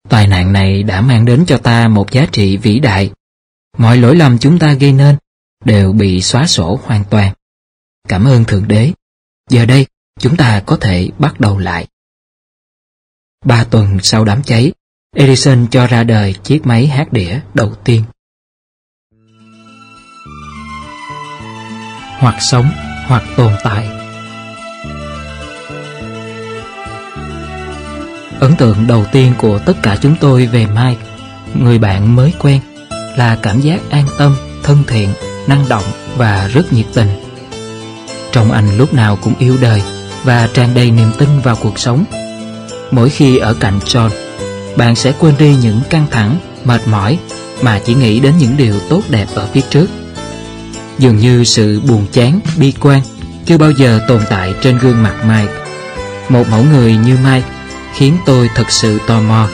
Tai 0.09 0.27
nạn 0.27 0.53
này 0.53 0.83
đã 0.83 1.01
mang 1.01 1.25
đến 1.25 1.43
cho 1.47 1.57
ta 1.57 1.87
một 1.87 2.11
giá 2.11 2.25
trị 2.31 2.57
vĩ 2.57 2.79
đại. 2.79 3.11
Mọi 3.77 3.97
lỗi 3.97 4.15
lầm 4.15 4.37
chúng 4.37 4.59
ta 4.59 4.73
gây 4.73 4.91
nên 4.91 5.15
đều 5.65 5.91
bị 5.91 6.21
xóa 6.21 6.47
sổ 6.47 6.79
hoàn 6.83 7.03
toàn. 7.09 7.33
Cảm 8.07 8.27
ơn 8.27 8.45
Thượng 8.45 8.67
Đế 8.67 8.93
Giờ 9.49 9.65
đây, 9.65 9.85
chúng 10.19 10.37
ta 10.37 10.63
có 10.65 10.77
thể 10.81 11.09
bắt 11.19 11.39
đầu 11.39 11.57
lại. 11.57 11.87
Ba 13.45 13.63
tuần 13.63 13.97
sau 14.03 14.25
đám 14.25 14.43
cháy, 14.43 14.71
Edison 15.15 15.67
cho 15.71 15.87
ra 15.87 16.03
đời 16.03 16.35
chiếc 16.43 16.65
máy 16.65 16.87
hát 16.87 17.13
đĩa 17.13 17.39
đầu 17.53 17.75
tiên. 17.83 18.03
Hoặc 22.19 22.35
sống, 22.39 22.71
hoặc 23.07 23.23
tồn 23.37 23.53
tại. 23.63 23.89
Ấn 28.39 28.55
tượng 28.57 28.87
đầu 28.87 29.05
tiên 29.11 29.33
của 29.37 29.59
tất 29.65 29.73
cả 29.83 29.97
chúng 30.01 30.15
tôi 30.19 30.45
về 30.45 30.65
Mike, 30.65 31.01
người 31.55 31.79
bạn 31.79 32.15
mới 32.15 32.33
quen, 32.39 32.61
là 33.17 33.39
cảm 33.41 33.61
giác 33.61 33.81
an 33.89 34.05
tâm, 34.17 34.35
thân 34.63 34.83
thiện, 34.87 35.09
năng 35.47 35.69
động 35.69 35.83
và 36.17 36.47
rất 36.47 36.73
nhiệt 36.73 36.85
tình. 36.93 37.28
Trong 38.31 38.51
anh 38.51 38.77
lúc 38.77 38.93
nào 38.93 39.15
cũng 39.15 39.33
yêu 39.39 39.57
đời 39.61 39.81
và 40.23 40.49
tràn 40.53 40.73
đầy 40.73 40.91
niềm 40.91 41.11
tin 41.17 41.29
vào 41.43 41.55
cuộc 41.55 41.79
sống. 41.79 42.05
Mỗi 42.91 43.09
khi 43.09 43.37
ở 43.37 43.53
cạnh 43.53 43.79
John, 43.85 44.09
bạn 44.75 44.95
sẽ 44.95 45.13
quên 45.19 45.33
đi 45.39 45.55
những 45.61 45.81
căng 45.89 46.05
thẳng, 46.11 46.37
mệt 46.63 46.87
mỏi 46.87 47.19
mà 47.61 47.79
chỉ 47.85 47.93
nghĩ 47.93 48.19
đến 48.19 48.33
những 48.39 48.57
điều 48.57 48.79
tốt 48.89 49.01
đẹp 49.09 49.27
ở 49.35 49.47
phía 49.53 49.61
trước. 49.69 49.87
Dường 50.99 51.17
như 51.17 51.43
sự 51.43 51.79
buồn 51.79 52.05
chán, 52.11 52.39
bi 52.57 52.73
quan 52.79 53.01
chưa 53.45 53.57
bao 53.57 53.71
giờ 53.71 53.99
tồn 54.07 54.21
tại 54.29 54.53
trên 54.61 54.77
gương 54.77 55.03
mặt 55.03 55.15
Mike. 55.27 55.53
Một 56.29 56.49
mẫu 56.49 56.63
người 56.63 56.95
như 56.95 57.17
Mike 57.23 57.47
khiến 57.93 58.17
tôi 58.25 58.49
thật 58.55 58.71
sự 58.71 58.99
tò 59.07 59.21
mò. 59.21 59.47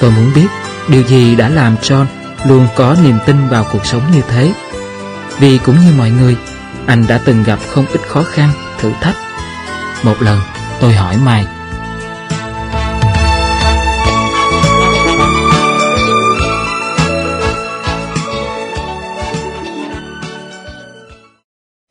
Tôi 0.00 0.10
muốn 0.10 0.30
biết 0.34 0.46
điều 0.88 1.02
gì 1.02 1.36
đã 1.36 1.48
làm 1.48 1.76
John 1.82 2.04
luôn 2.46 2.66
có 2.76 2.96
niềm 3.04 3.18
tin 3.26 3.48
vào 3.48 3.66
cuộc 3.72 3.86
sống 3.86 4.02
như 4.14 4.20
thế. 4.28 4.52
Vì 5.38 5.58
cũng 5.58 5.76
như 5.76 5.92
mọi 5.98 6.10
người, 6.10 6.36
anh 6.86 7.04
đã 7.08 7.22
từng 7.26 7.42
gặp 7.42 7.58
không 7.68 7.86
ít 7.86 8.00
khó 8.06 8.22
khăn, 8.22 8.50
thử 8.78 8.92
thách. 9.00 9.16
Một 10.04 10.16
lần, 10.20 10.40
tôi 10.80 10.92
hỏi 10.92 11.16
Mai. 11.18 11.46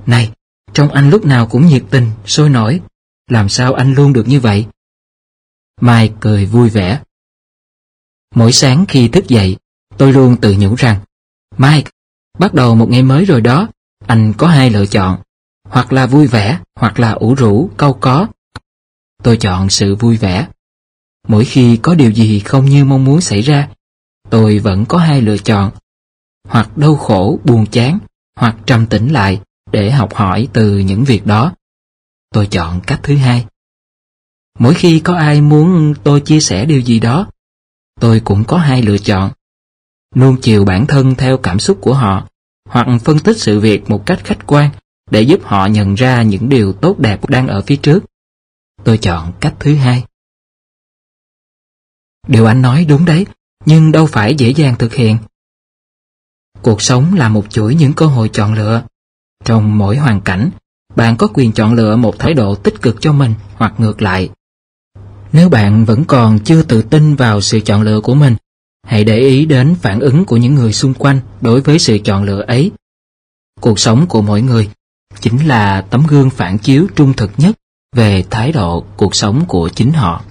Này, 0.06 0.32
trong 0.74 0.90
anh 0.90 1.10
lúc 1.10 1.26
nào 1.26 1.48
cũng 1.48 1.66
nhiệt 1.66 1.84
tình, 1.90 2.12
sôi 2.26 2.50
nổi. 2.50 2.82
Làm 3.30 3.50
sao 3.50 3.74
anh 3.74 3.94
luôn 3.94 4.14
được 4.14 4.28
như 4.28 4.40
vậy? 4.40 4.66
Mai 5.82 6.14
cười 6.20 6.46
vui 6.46 6.70
vẻ. 6.70 7.02
Mỗi 8.36 8.52
sáng 8.52 8.86
khi 8.88 9.08
thức 9.08 9.28
dậy, 9.28 9.58
tôi 9.98 10.14
luôn 10.14 10.38
tự 10.42 10.56
nhủ 10.60 10.76
rằng 10.76 11.00
mai 11.58 11.84
bắt 12.40 12.54
đầu 12.54 12.76
một 12.76 12.90
ngày 12.90 13.04
mới 13.04 13.26
rồi 13.26 13.42
đó, 13.42 13.70
anh 14.08 14.34
có 14.38 14.48
hai 14.48 14.70
lựa 14.70 14.86
chọn, 14.86 15.22
hoặc 15.70 15.94
là 15.94 16.06
vui 16.08 16.28
vẻ, 16.28 16.60
hoặc 16.76 17.00
là 17.00 17.12
ủ 17.12 17.34
rũ, 17.34 17.70
câu 17.78 17.94
có. 17.94 18.28
Tôi 19.24 19.38
chọn 19.38 19.70
sự 19.70 19.96
vui 19.96 20.18
vẻ. 20.18 20.48
Mỗi 21.28 21.46
khi 21.46 21.78
có 21.78 21.96
điều 21.96 22.12
gì 22.12 22.40
không 22.40 22.66
như 22.66 22.86
mong 22.86 23.04
muốn 23.04 23.22
xảy 23.22 23.42
ra, 23.42 23.70
tôi 24.30 24.60
vẫn 24.60 24.86
có 24.86 24.98
hai 24.98 25.22
lựa 25.22 25.38
chọn. 25.38 25.72
Hoặc 26.48 26.78
đau 26.78 26.96
khổ, 26.96 27.40
buồn 27.44 27.66
chán, 27.66 28.00
hoặc 28.36 28.56
trầm 28.66 28.86
tĩnh 28.86 29.08
lại 29.08 29.42
để 29.72 29.92
học 29.92 30.14
hỏi 30.14 30.48
từ 30.54 30.78
những 30.78 31.04
việc 31.04 31.26
đó. 31.26 31.54
Tôi 32.34 32.48
chọn 32.48 32.82
cách 32.88 33.00
thứ 33.04 33.16
hai. 33.16 33.46
Mỗi 34.60 34.74
khi 34.74 35.00
có 35.00 35.16
ai 35.16 35.42
muốn 35.42 35.94
tôi 36.04 36.22
chia 36.22 36.40
sẻ 36.40 36.66
điều 36.66 36.82
gì 36.82 37.00
đó, 37.00 37.28
tôi 38.00 38.20
cũng 38.20 38.44
có 38.44 38.58
hai 38.58 38.82
lựa 38.82 38.98
chọn. 38.98 39.32
Nuông 40.16 40.42
chiều 40.42 40.66
bản 40.66 40.88
thân 40.88 41.16
theo 41.16 41.38
cảm 41.38 41.60
xúc 41.60 41.78
của 41.82 41.94
họ 41.94 42.28
hoặc 42.66 42.88
phân 43.04 43.20
tích 43.20 43.38
sự 43.38 43.60
việc 43.60 43.90
một 43.90 44.06
cách 44.06 44.20
khách 44.24 44.48
quan 44.48 44.70
để 45.12 45.22
giúp 45.22 45.40
họ 45.44 45.66
nhận 45.66 45.96
ra 45.96 46.24
những 46.24 46.50
điều 46.50 46.74
tốt 46.74 47.00
đẹp 47.00 47.30
đang 47.30 47.48
ở 47.48 47.62
phía 47.62 47.76
trước. 47.76 48.04
Tôi 48.84 48.98
chọn 48.98 49.34
cách 49.40 49.54
thứ 49.60 49.76
hai. 49.76 50.04
Điều 52.28 52.46
anh 52.46 52.62
nói 52.62 52.86
đúng 52.90 53.06
đấy, 53.06 53.26
nhưng 53.66 53.92
đâu 53.92 54.06
phải 54.06 54.36
dễ 54.36 54.50
dàng 54.50 54.76
thực 54.80 54.94
hiện. 54.94 55.18
Cuộc 56.62 56.82
sống 56.82 57.14
là 57.14 57.30
một 57.30 57.46
chuỗi 57.50 57.76
những 57.76 57.94
cơ 57.94 58.06
hội 58.06 58.30
chọn 58.34 58.54
lựa. 58.54 58.84
Trong 59.46 59.78
mỗi 59.78 59.98
hoàn 59.98 60.22
cảnh, 60.22 60.50
bạn 60.96 61.18
có 61.18 61.28
quyền 61.34 61.52
chọn 61.52 61.74
lựa 61.74 61.96
một 61.96 62.20
thái 62.20 62.34
độ 62.34 62.56
tích 62.56 62.82
cực 62.82 62.96
cho 63.02 63.14
mình 63.14 63.34
hoặc 63.56 63.74
ngược 63.78 64.02
lại. 64.02 64.30
Nếu 65.32 65.50
bạn 65.50 65.86
vẫn 65.86 66.06
còn 66.06 66.40
chưa 66.40 66.64
tự 66.64 66.82
tin 66.82 67.16
vào 67.16 67.42
sự 67.42 67.60
chọn 67.60 67.82
lựa 67.82 68.02
của 68.02 68.16
mình, 68.16 68.36
hãy 68.84 69.04
để 69.04 69.20
ý 69.20 69.46
đến 69.46 69.76
phản 69.76 70.00
ứng 70.00 70.26
của 70.26 70.38
những 70.38 70.56
người 70.56 70.74
xung 70.74 70.94
quanh 70.94 71.20
đối 71.42 71.62
với 71.62 71.80
sự 71.80 71.98
chọn 72.04 72.24
lựa 72.24 72.42
ấy. 72.42 72.72
Cuộc 73.62 73.80
sống 73.80 74.06
của 74.10 74.22
mỗi 74.22 74.42
người 74.42 74.70
chính 75.20 75.48
là 75.48 75.82
tấm 75.82 76.04
gương 76.08 76.30
phản 76.30 76.58
chiếu 76.58 76.88
trung 76.96 77.14
thực 77.14 77.32
nhất 77.38 77.56
về 77.96 78.24
thái 78.30 78.52
độ 78.52 78.86
cuộc 78.98 79.16
sống 79.16 79.46
của 79.48 79.70
chính 79.70 79.92
họ. 79.92 80.24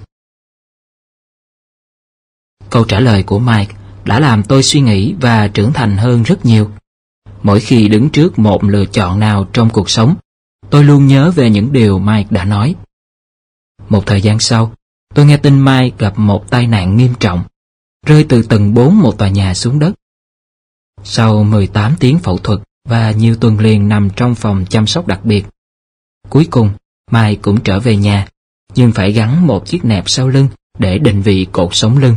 Câu 2.71 2.85
trả 2.85 3.01
lời 3.01 3.23
của 3.23 3.39
Mike 3.39 3.75
đã 4.05 4.21
làm 4.21 4.43
tôi 4.43 4.63
suy 4.63 4.81
nghĩ 4.81 5.15
và 5.21 5.49
trưởng 5.49 5.73
thành 5.73 5.97
hơn 5.97 6.23
rất 6.23 6.45
nhiều. 6.45 6.71
Mỗi 7.43 7.61
khi 7.61 7.89
đứng 7.89 8.11
trước 8.11 8.39
một 8.39 8.65
lựa 8.65 8.85
chọn 8.85 9.21
nào 9.21 9.47
trong 9.53 9.71
cuộc 9.71 9.91
sống, 9.91 10.17
tôi 10.71 10.85
luôn 10.85 11.07
nhớ 11.07 11.31
về 11.31 11.51
những 11.51 11.73
điều 11.73 11.99
Mike 11.99 12.29
đã 12.31 12.45
nói. 12.45 12.75
Một 13.89 14.07
thời 14.07 14.23
gian 14.23 14.39
sau, 14.39 14.73
tôi 15.15 15.27
nghe 15.27 15.37
tin 15.37 15.65
Mike 15.65 15.97
gặp 15.99 16.19
một 16.19 16.51
tai 16.51 16.67
nạn 16.67 16.97
nghiêm 16.97 17.15
trọng, 17.21 17.45
rơi 18.07 18.27
từ 18.29 18.43
tầng 18.43 18.75
4 18.75 18.99
một 18.99 19.19
tòa 19.19 19.29
nhà 19.29 19.55
xuống 19.55 19.79
đất. 19.79 19.93
Sau 21.05 21.45
18 21.45 21.95
tiếng 22.01 22.19
phẫu 22.19 22.39
thuật 22.39 22.61
và 22.85 23.11
nhiều 23.11 23.37
tuần 23.37 23.59
liền 23.59 23.89
nằm 23.89 24.11
trong 24.17 24.35
phòng 24.35 24.65
chăm 24.69 24.87
sóc 24.87 25.07
đặc 25.07 25.25
biệt, 25.25 25.45
cuối 26.29 26.49
cùng 26.51 26.71
Mai 27.11 27.37
cũng 27.43 27.61
trở 27.61 27.81
về 27.81 27.97
nhà, 27.97 28.27
nhưng 28.75 28.93
phải 28.93 29.13
gắn 29.13 29.47
một 29.47 29.67
chiếc 29.67 29.85
nẹp 29.85 30.05
sau 30.07 30.29
lưng 30.29 30.49
để 30.79 30.99
định 30.99 31.23
vị 31.23 31.47
cột 31.53 31.69
sống 31.73 31.99
lưng. 31.99 32.15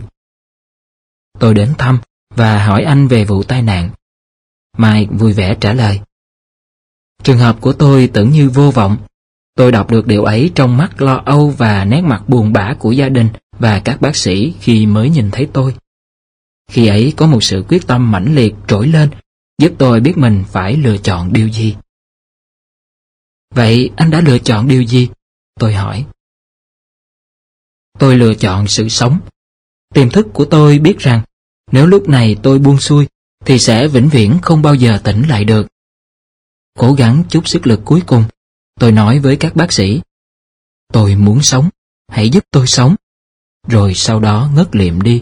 Tôi 1.39 1.53
đến 1.53 1.73
thăm 1.77 1.99
và 2.35 2.65
hỏi 2.65 2.83
anh 2.83 3.07
về 3.07 3.25
vụ 3.25 3.43
tai 3.43 3.61
nạn. 3.61 3.89
Mai 4.77 5.07
vui 5.11 5.33
vẻ 5.33 5.55
trả 5.61 5.73
lời. 5.73 5.99
Trường 7.23 7.37
hợp 7.37 7.61
của 7.61 7.73
tôi 7.73 8.09
tưởng 8.13 8.29
như 8.29 8.49
vô 8.49 8.71
vọng. 8.71 8.97
Tôi 9.55 9.71
đọc 9.71 9.91
được 9.91 10.07
điều 10.07 10.23
ấy 10.23 10.51
trong 10.55 10.77
mắt 10.77 11.01
lo 11.01 11.21
âu 11.25 11.49
và 11.49 11.85
nét 11.85 12.01
mặt 12.01 12.23
buồn 12.27 12.53
bã 12.53 12.73
của 12.79 12.91
gia 12.91 13.09
đình 13.09 13.29
và 13.59 13.81
các 13.85 14.01
bác 14.01 14.15
sĩ 14.15 14.53
khi 14.59 14.85
mới 14.85 15.09
nhìn 15.09 15.31
thấy 15.31 15.47
tôi. 15.53 15.75
Khi 16.67 16.87
ấy 16.87 17.13
có 17.17 17.27
một 17.27 17.43
sự 17.43 17.63
quyết 17.67 17.87
tâm 17.87 18.11
mãnh 18.11 18.35
liệt 18.35 18.53
trỗi 18.67 18.87
lên, 18.87 19.09
giúp 19.57 19.71
tôi 19.79 19.99
biết 19.99 20.17
mình 20.17 20.43
phải 20.47 20.77
lựa 20.77 20.97
chọn 20.97 21.33
điều 21.33 21.49
gì. 21.49 21.75
Vậy 23.55 23.89
anh 23.95 24.11
đã 24.11 24.21
lựa 24.21 24.39
chọn 24.39 24.67
điều 24.67 24.83
gì? 24.83 25.09
Tôi 25.59 25.73
hỏi. 25.73 26.05
Tôi 27.99 28.17
lựa 28.17 28.33
chọn 28.33 28.67
sự 28.67 28.89
sống. 28.89 29.19
Tiềm 29.93 30.09
thức 30.09 30.27
của 30.33 30.45
tôi 30.45 30.79
biết 30.79 30.95
rằng 30.99 31.21
nếu 31.71 31.87
lúc 31.87 32.09
này 32.09 32.35
tôi 32.43 32.59
buông 32.59 32.79
xuôi 32.79 33.07
thì 33.45 33.59
sẽ 33.59 33.87
vĩnh 33.87 34.09
viễn 34.09 34.39
không 34.41 34.61
bao 34.61 34.75
giờ 34.75 34.99
tỉnh 35.03 35.27
lại 35.27 35.45
được. 35.45 35.67
Cố 36.79 36.93
gắng 36.93 37.23
chút 37.29 37.47
sức 37.47 37.67
lực 37.67 37.81
cuối 37.85 38.01
cùng, 38.07 38.23
tôi 38.79 38.91
nói 38.91 39.19
với 39.19 39.37
các 39.37 39.55
bác 39.55 39.73
sĩ. 39.73 40.01
Tôi 40.93 41.15
muốn 41.15 41.41
sống, 41.41 41.69
hãy 42.07 42.29
giúp 42.29 42.43
tôi 42.51 42.67
sống. 42.67 42.95
Rồi 43.67 43.93
sau 43.93 44.19
đó 44.19 44.49
ngất 44.55 44.75
liệm 44.75 45.01
đi. 45.01 45.21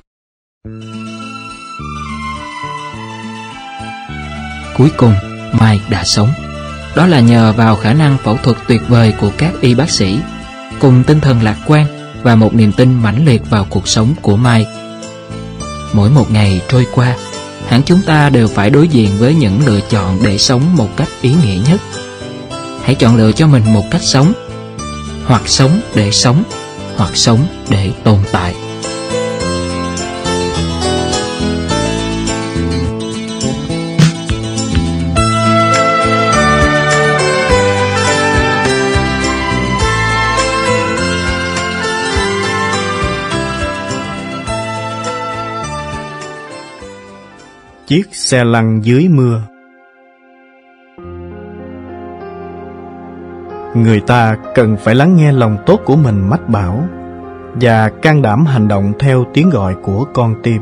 Cuối 4.77 4.89
cùng, 4.97 5.13
Mike 5.51 5.85
đã 5.89 6.03
sống. 6.03 6.29
Đó 6.95 7.07
là 7.07 7.19
nhờ 7.19 7.53
vào 7.57 7.75
khả 7.75 7.93
năng 7.93 8.17
phẫu 8.17 8.37
thuật 8.37 8.57
tuyệt 8.67 8.81
vời 8.87 9.13
của 9.19 9.31
các 9.37 9.53
y 9.61 9.75
bác 9.75 9.89
sĩ, 9.89 10.19
cùng 10.79 11.03
tinh 11.03 11.19
thần 11.19 11.41
lạc 11.41 11.57
quan 11.67 11.85
và 12.23 12.35
một 12.35 12.53
niềm 12.53 12.71
tin 12.71 13.01
mãnh 13.01 13.25
liệt 13.25 13.41
vào 13.49 13.65
cuộc 13.69 13.87
sống 13.87 14.13
của 14.21 14.35
Mai. 14.35 14.65
Mỗi 15.93 16.09
một 16.09 16.31
ngày 16.31 16.61
trôi 16.69 16.87
qua, 16.93 17.15
hẳn 17.67 17.81
chúng 17.85 18.01
ta 18.05 18.29
đều 18.29 18.47
phải 18.47 18.69
đối 18.69 18.87
diện 18.87 19.09
với 19.19 19.35
những 19.35 19.65
lựa 19.65 19.79
chọn 19.89 20.19
để 20.23 20.37
sống 20.37 20.75
một 20.75 20.89
cách 20.97 21.09
ý 21.21 21.33
nghĩa 21.43 21.59
nhất. 21.69 21.81
Hãy 22.83 22.95
chọn 22.95 23.15
lựa 23.15 23.31
cho 23.31 23.47
mình 23.47 23.73
một 23.73 23.85
cách 23.91 24.01
sống, 24.01 24.33
hoặc 25.25 25.41
sống 25.45 25.81
để 25.95 26.11
sống, 26.11 26.43
hoặc 26.97 27.15
sống 27.15 27.47
để 27.69 27.91
tồn 28.03 28.19
tại. 28.31 28.53
chiếc 47.87 48.15
xe 48.15 48.43
lăn 48.43 48.81
dưới 48.83 49.07
mưa. 49.09 49.52
Người 53.73 53.99
ta 53.99 54.37
cần 54.55 54.77
phải 54.77 54.95
lắng 54.95 55.15
nghe 55.15 55.31
lòng 55.31 55.57
tốt 55.65 55.81
của 55.85 55.95
mình 55.95 56.29
mách 56.29 56.49
bảo 56.49 56.83
và 57.53 57.89
can 58.01 58.21
đảm 58.21 58.45
hành 58.45 58.67
động 58.67 58.93
theo 58.99 59.25
tiếng 59.33 59.49
gọi 59.49 59.75
của 59.83 60.05
con 60.13 60.35
tim. 60.43 60.61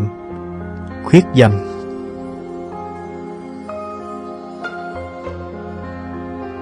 Khuyết 1.04 1.26
danh 1.34 1.68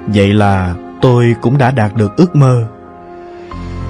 Vậy 0.08 0.34
là 0.34 0.76
tôi 1.02 1.36
cũng 1.42 1.58
đã 1.58 1.72
đạt 1.72 1.92
được 1.96 2.18
ước 2.18 2.36
mơ. 2.36 2.64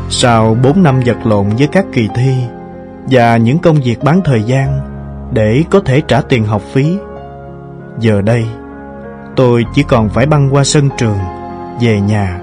Sau 0.10 0.58
4 0.64 0.84
năm 0.84 1.00
vật 1.06 1.18
lộn 1.24 1.50
với 1.50 1.68
các 1.68 1.86
kỳ 1.94 2.10
thi 2.16 2.36
và 3.10 3.38
những 3.38 3.60
công 3.60 3.76
việc 3.76 4.04
bán 4.04 4.22
thời 4.26 4.44
gian 4.44 4.80
để 5.34 5.64
có 5.70 5.80
thể 5.80 6.02
trả 6.02 6.22
tiền 6.22 6.46
học 6.46 6.62
phí. 6.74 6.98
Giờ 8.00 8.22
đây, 8.22 8.46
tôi 9.36 9.66
chỉ 9.76 9.84
còn 9.84 10.10
phải 10.10 10.26
băng 10.26 10.54
qua 10.54 10.64
sân 10.64 10.90
trường, 10.98 11.18
về 11.82 12.02
nhà 12.02 12.40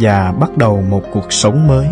và 0.00 0.32
bắt 0.40 0.56
đầu 0.56 0.82
một 0.90 1.02
cuộc 1.12 1.32
sống 1.32 1.66
mới. 1.66 1.86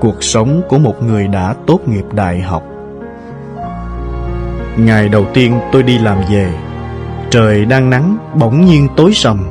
Cuộc 0.00 0.22
sống 0.24 0.62
của 0.68 0.78
một 0.78 1.02
người 1.02 1.28
đã 1.28 1.54
tốt 1.66 1.80
nghiệp 1.86 2.04
đại 2.12 2.40
học. 2.40 2.62
Ngày 4.76 5.08
đầu 5.08 5.26
tiên 5.34 5.60
tôi 5.72 5.82
đi 5.82 5.98
làm 5.98 6.18
về, 6.30 6.52
trời 7.30 7.64
đang 7.64 7.90
nắng 7.90 8.16
bỗng 8.34 8.64
nhiên 8.64 8.88
tối 8.96 9.12
sầm, 9.14 9.46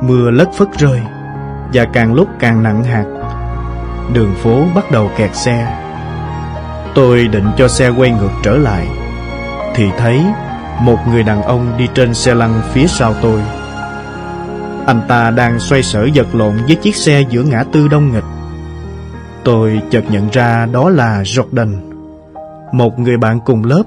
mưa 0.00 0.30
lất 0.30 0.48
phất 0.52 0.68
rơi 0.78 1.00
và 1.72 1.84
càng 1.84 2.14
lúc 2.14 2.28
càng 2.38 2.62
nặng 2.62 2.84
hạt. 2.84 3.04
Đường 4.12 4.34
phố 4.34 4.64
bắt 4.74 4.90
đầu 4.90 5.10
kẹt 5.16 5.36
xe 5.36 5.82
Tôi 6.94 7.28
định 7.28 7.46
cho 7.56 7.68
xe 7.68 7.88
quay 7.88 8.10
ngược 8.10 8.30
trở 8.42 8.56
lại 8.56 8.88
Thì 9.74 9.90
thấy 9.98 10.24
một 10.80 10.98
người 11.10 11.22
đàn 11.22 11.42
ông 11.42 11.72
đi 11.78 11.88
trên 11.94 12.14
xe 12.14 12.34
lăn 12.34 12.60
phía 12.72 12.86
sau 12.86 13.14
tôi 13.22 13.40
anh 14.86 15.00
ta 15.08 15.30
đang 15.30 15.60
xoay 15.60 15.82
sở 15.82 16.08
vật 16.14 16.34
lộn 16.34 16.56
với 16.66 16.76
chiếc 16.76 16.96
xe 16.96 17.24
giữa 17.30 17.42
ngã 17.42 17.64
tư 17.72 17.88
đông 17.88 18.12
nghịch 18.12 18.24
Tôi 19.44 19.80
chợt 19.90 20.04
nhận 20.10 20.28
ra 20.30 20.66
đó 20.66 20.90
là 20.90 21.22
Jordan, 21.22 21.92
Một 22.72 22.98
người 22.98 23.16
bạn 23.16 23.40
cùng 23.44 23.64
lớp 23.64 23.82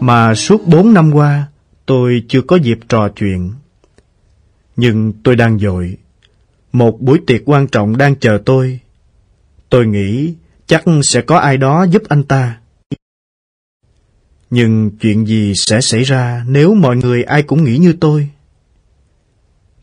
Mà 0.00 0.34
suốt 0.34 0.66
bốn 0.66 0.94
năm 0.94 1.12
qua 1.14 1.46
Tôi 1.86 2.24
chưa 2.28 2.40
có 2.42 2.56
dịp 2.56 2.78
trò 2.88 3.08
chuyện 3.08 3.52
Nhưng 4.76 5.12
tôi 5.22 5.36
đang 5.36 5.58
dội, 5.58 5.96
Một 6.72 7.00
buổi 7.00 7.20
tiệc 7.26 7.42
quan 7.44 7.66
trọng 7.66 7.96
đang 7.96 8.14
chờ 8.16 8.38
tôi 8.44 8.80
Tôi 9.70 9.86
nghĩ 9.86 10.34
Chắc 10.68 10.84
sẽ 11.02 11.22
có 11.22 11.38
ai 11.38 11.56
đó 11.56 11.86
giúp 11.90 12.02
anh 12.08 12.22
ta. 12.22 12.58
Nhưng 14.50 14.90
chuyện 15.00 15.26
gì 15.26 15.52
sẽ 15.56 15.80
xảy 15.80 16.02
ra 16.02 16.44
nếu 16.48 16.74
mọi 16.74 16.96
người 16.96 17.22
ai 17.22 17.42
cũng 17.42 17.64
nghĩ 17.64 17.78
như 17.78 17.92
tôi? 18.00 18.28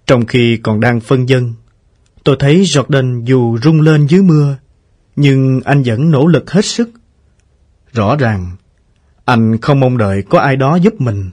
Trong 0.08 0.26
khi 0.26 0.58
còn 0.58 0.80
đang 0.80 1.00
phân 1.00 1.30
dân, 1.30 1.54
tôi 2.24 2.36
thấy 2.40 2.62
Jordan 2.62 3.24
dù 3.24 3.58
rung 3.58 3.82
lên 3.82 4.08
dưới 4.08 4.22
mưa, 4.22 4.58
nhưng 5.16 5.62
anh 5.66 5.84
vẫn 5.86 6.12
nỗ 6.12 6.28
lực 6.28 6.52
hết 6.52 6.66
sức. 6.66 6.90
Rõ 7.94 8.16
ràng, 8.16 8.56
anh 9.26 9.58
không 9.58 9.80
mong 9.80 9.98
đợi 9.98 10.24
có 10.30 10.40
ai 10.40 10.56
đó 10.56 10.76
giúp 10.76 11.02
mình. 11.02 11.30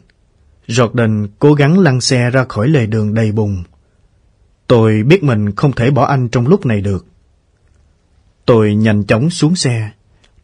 Jordan 0.67 1.29
cố 1.39 1.55
gắng 1.55 1.79
lăn 1.79 2.01
xe 2.01 2.31
ra 2.31 2.45
khỏi 2.49 2.69
lề 2.69 2.87
đường 2.87 3.15
đầy 3.15 3.33
bùn. 3.33 3.63
Tôi 4.67 5.03
biết 5.03 5.25
mình 5.25 5.55
không 5.55 5.73
thể 5.73 5.91
bỏ 5.91 6.05
anh 6.05 6.29
trong 6.29 6.47
lúc 6.47 6.67
này 6.67 6.81
được. 6.81 7.07
Tôi 8.47 8.75
nhanh 8.75 9.05
chóng 9.05 9.31
xuống 9.31 9.57
xe, 9.57 9.91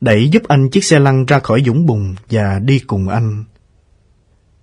đẩy 0.01 0.29
giúp 0.29 0.43
anh 0.49 0.71
chiếc 0.71 0.85
xe 0.85 0.99
lăn 0.99 1.27
ra 1.27 1.39
khỏi 1.39 1.63
dũng 1.67 1.87
bùn 1.87 2.15
và 2.31 2.59
đi 2.59 2.79
cùng 2.79 3.09
anh. 3.09 3.45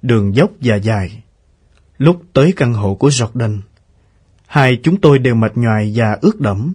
Đường 0.02 0.36
dốc 0.36 0.52
và 0.62 0.76
dài. 0.76 1.24
Lúc 1.98 2.22
tới 2.34 2.54
căn 2.56 2.74
hộ 2.74 2.96
của 2.96 3.10
Jordan, 3.10 3.60
hai 4.48 4.80
chúng 4.84 5.02
tôi 5.02 5.20
đều 5.20 5.36
mệt 5.36 5.58
nhoài 5.58 5.94
và 5.96 6.18
ướt 6.22 6.40
đẫm. 6.40 6.74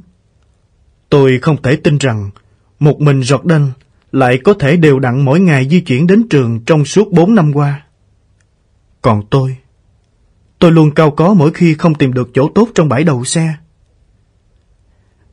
Tôi 1.09 1.39
không 1.43 1.63
thể 1.63 1.77
tin 1.77 1.99
rằng 1.99 2.31
một 2.79 3.01
mình 3.01 3.21
Jordan 3.21 3.71
lại 4.13 4.39
có 4.45 4.55
thể 4.55 4.77
đều 4.77 4.99
đặn 4.99 5.25
mỗi 5.25 5.41
ngày 5.41 5.69
di 5.69 5.81
chuyển 5.81 6.07
đến 6.07 6.29
trường 6.29 6.61
trong 6.65 6.85
suốt 6.85 7.13
bốn 7.13 7.35
năm 7.35 7.53
qua. 7.53 7.83
Còn 9.03 9.23
tôi, 9.31 9.57
tôi 10.59 10.73
luôn 10.73 10.91
cao 10.91 11.11
có 11.11 11.35
mỗi 11.35 11.53
khi 11.53 11.75
không 11.75 11.95
tìm 11.95 12.13
được 12.13 12.31
chỗ 12.35 12.49
tốt 12.55 12.69
trong 12.75 12.89
bãi 12.89 13.05
đậu 13.05 13.25
xe. 13.25 13.55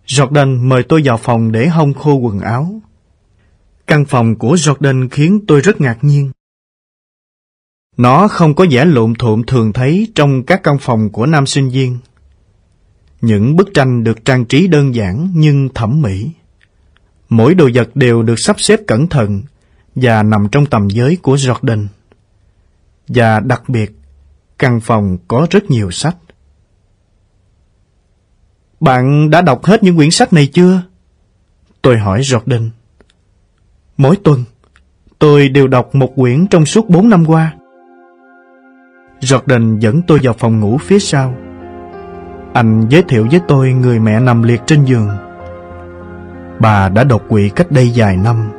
Jordan 0.05 0.67
mời 0.67 0.83
tôi 0.83 1.01
vào 1.05 1.17
phòng 1.17 1.51
để 1.51 1.67
hong 1.67 1.93
khô 1.93 2.13
quần 2.13 2.39
áo. 2.39 2.81
Căn 3.87 4.05
phòng 4.05 4.35
của 4.35 4.55
Jordan 4.55 5.07
khiến 5.11 5.45
tôi 5.47 5.61
rất 5.61 5.81
ngạc 5.81 5.97
nhiên. 6.01 6.31
Nó 7.97 8.27
không 8.27 8.55
có 8.55 8.65
vẻ 8.71 8.85
lộn 8.85 9.13
thộn 9.15 9.43
thường 9.47 9.73
thấy 9.73 10.07
trong 10.15 10.43
các 10.43 10.63
căn 10.63 10.77
phòng 10.79 11.09
của 11.09 11.25
nam 11.25 11.45
sinh 11.45 11.69
viên. 11.69 11.97
Những 13.21 13.55
bức 13.55 13.69
tranh 13.73 14.03
được 14.03 14.25
trang 14.25 14.45
trí 14.45 14.67
đơn 14.67 14.95
giản 14.95 15.31
nhưng 15.33 15.69
thẩm 15.69 16.01
mỹ. 16.01 16.31
Mỗi 17.29 17.55
đồ 17.55 17.69
vật 17.73 17.95
đều 17.95 18.23
được 18.23 18.35
sắp 18.37 18.59
xếp 18.59 18.79
cẩn 18.87 19.07
thận 19.07 19.41
và 19.95 20.23
nằm 20.23 20.47
trong 20.51 20.65
tầm 20.65 20.89
giới 20.89 21.15
của 21.15 21.35
Jordan. 21.35 21.87
Và 23.07 23.39
đặc 23.39 23.69
biệt, 23.69 23.91
căn 24.59 24.79
phòng 24.79 25.17
có 25.27 25.47
rất 25.49 25.71
nhiều 25.71 25.91
sách. 25.91 26.15
Bạn 28.79 29.29
đã 29.29 29.41
đọc 29.41 29.65
hết 29.65 29.83
những 29.83 29.95
quyển 29.95 30.11
sách 30.11 30.33
này 30.33 30.47
chưa? 30.47 30.81
Tôi 31.81 31.97
hỏi 31.97 32.21
Jordan. 32.21 32.69
Mỗi 33.97 34.15
tuần, 34.23 34.43
tôi 35.19 35.49
đều 35.49 35.67
đọc 35.67 35.95
một 35.95 36.13
quyển 36.15 36.47
trong 36.47 36.65
suốt 36.65 36.89
bốn 36.89 37.09
năm 37.09 37.25
qua. 37.25 37.56
Jordan 39.21 39.79
dẫn 39.79 40.01
tôi 40.01 40.19
vào 40.23 40.33
phòng 40.33 40.59
ngủ 40.59 40.77
phía 40.77 40.99
sau. 40.99 41.33
Anh 42.53 42.85
giới 42.89 43.03
thiệu 43.03 43.27
với 43.31 43.41
tôi 43.47 43.71
người 43.71 43.99
mẹ 43.99 44.19
nằm 44.19 44.43
liệt 44.43 44.61
trên 44.65 44.85
giường. 44.85 45.09
Bà 46.59 46.89
đã 46.89 47.03
đột 47.03 47.21
quỵ 47.27 47.49
cách 47.49 47.71
đây 47.71 47.91
vài 47.95 48.17
năm. 48.17 48.51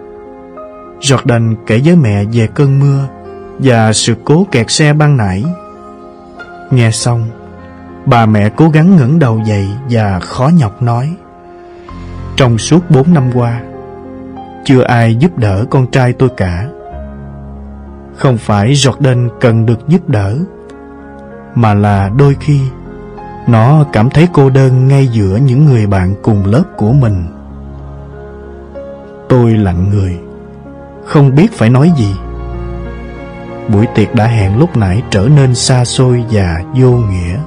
Jordan 1.00 1.54
kể 1.66 1.80
với 1.84 1.96
mẹ 1.96 2.24
về 2.32 2.48
cơn 2.54 2.80
mưa 2.80 3.08
và 3.58 3.92
sự 3.92 4.14
cố 4.24 4.46
kẹt 4.52 4.70
xe 4.70 4.92
ban 4.92 5.16
nãy. 5.16 5.44
Nghe 6.70 6.90
xong, 6.90 7.24
bà 8.06 8.26
mẹ 8.26 8.48
cố 8.56 8.68
gắng 8.68 8.96
ngẩng 8.96 9.18
đầu 9.18 9.42
dậy 9.46 9.68
và 9.90 10.20
khó 10.20 10.50
nhọc 10.58 10.82
nói. 10.82 11.14
Trong 12.36 12.58
suốt 12.58 12.90
bốn 12.90 13.14
năm 13.14 13.30
qua, 13.34 13.60
chưa 14.64 14.82
ai 14.82 15.14
giúp 15.14 15.38
đỡ 15.38 15.64
con 15.70 15.90
trai 15.90 16.12
tôi 16.12 16.28
cả. 16.36 16.66
Không 18.18 18.38
phải 18.38 18.72
Jordan 18.72 19.28
cần 19.40 19.66
được 19.66 19.88
giúp 19.88 20.08
đỡ, 20.08 20.36
mà 21.54 21.74
là 21.74 22.10
đôi 22.16 22.36
khi 22.40 22.60
nó 23.46 23.84
cảm 23.92 24.10
thấy 24.10 24.28
cô 24.32 24.50
đơn 24.50 24.88
ngay 24.88 25.06
giữa 25.06 25.36
những 25.36 25.64
người 25.64 25.86
bạn 25.86 26.14
cùng 26.22 26.46
lớp 26.46 26.62
của 26.76 26.92
mình. 26.92 27.24
Tôi 29.28 29.50
lặng 29.50 29.90
người, 29.90 30.18
không 31.04 31.34
biết 31.34 31.52
phải 31.52 31.70
nói 31.70 31.92
gì. 31.96 32.14
Buổi 33.68 33.86
tiệc 33.94 34.14
đã 34.14 34.26
hẹn 34.26 34.58
lúc 34.58 34.76
nãy 34.76 35.02
trở 35.10 35.28
nên 35.36 35.54
xa 35.54 35.84
xôi 35.84 36.24
và 36.30 36.62
vô 36.74 36.90
nghĩa. 36.90 37.38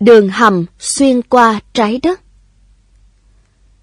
Đường 0.00 0.28
hầm 0.28 0.66
xuyên 0.78 1.22
qua 1.22 1.60
trái 1.74 2.00
đất. 2.02 2.20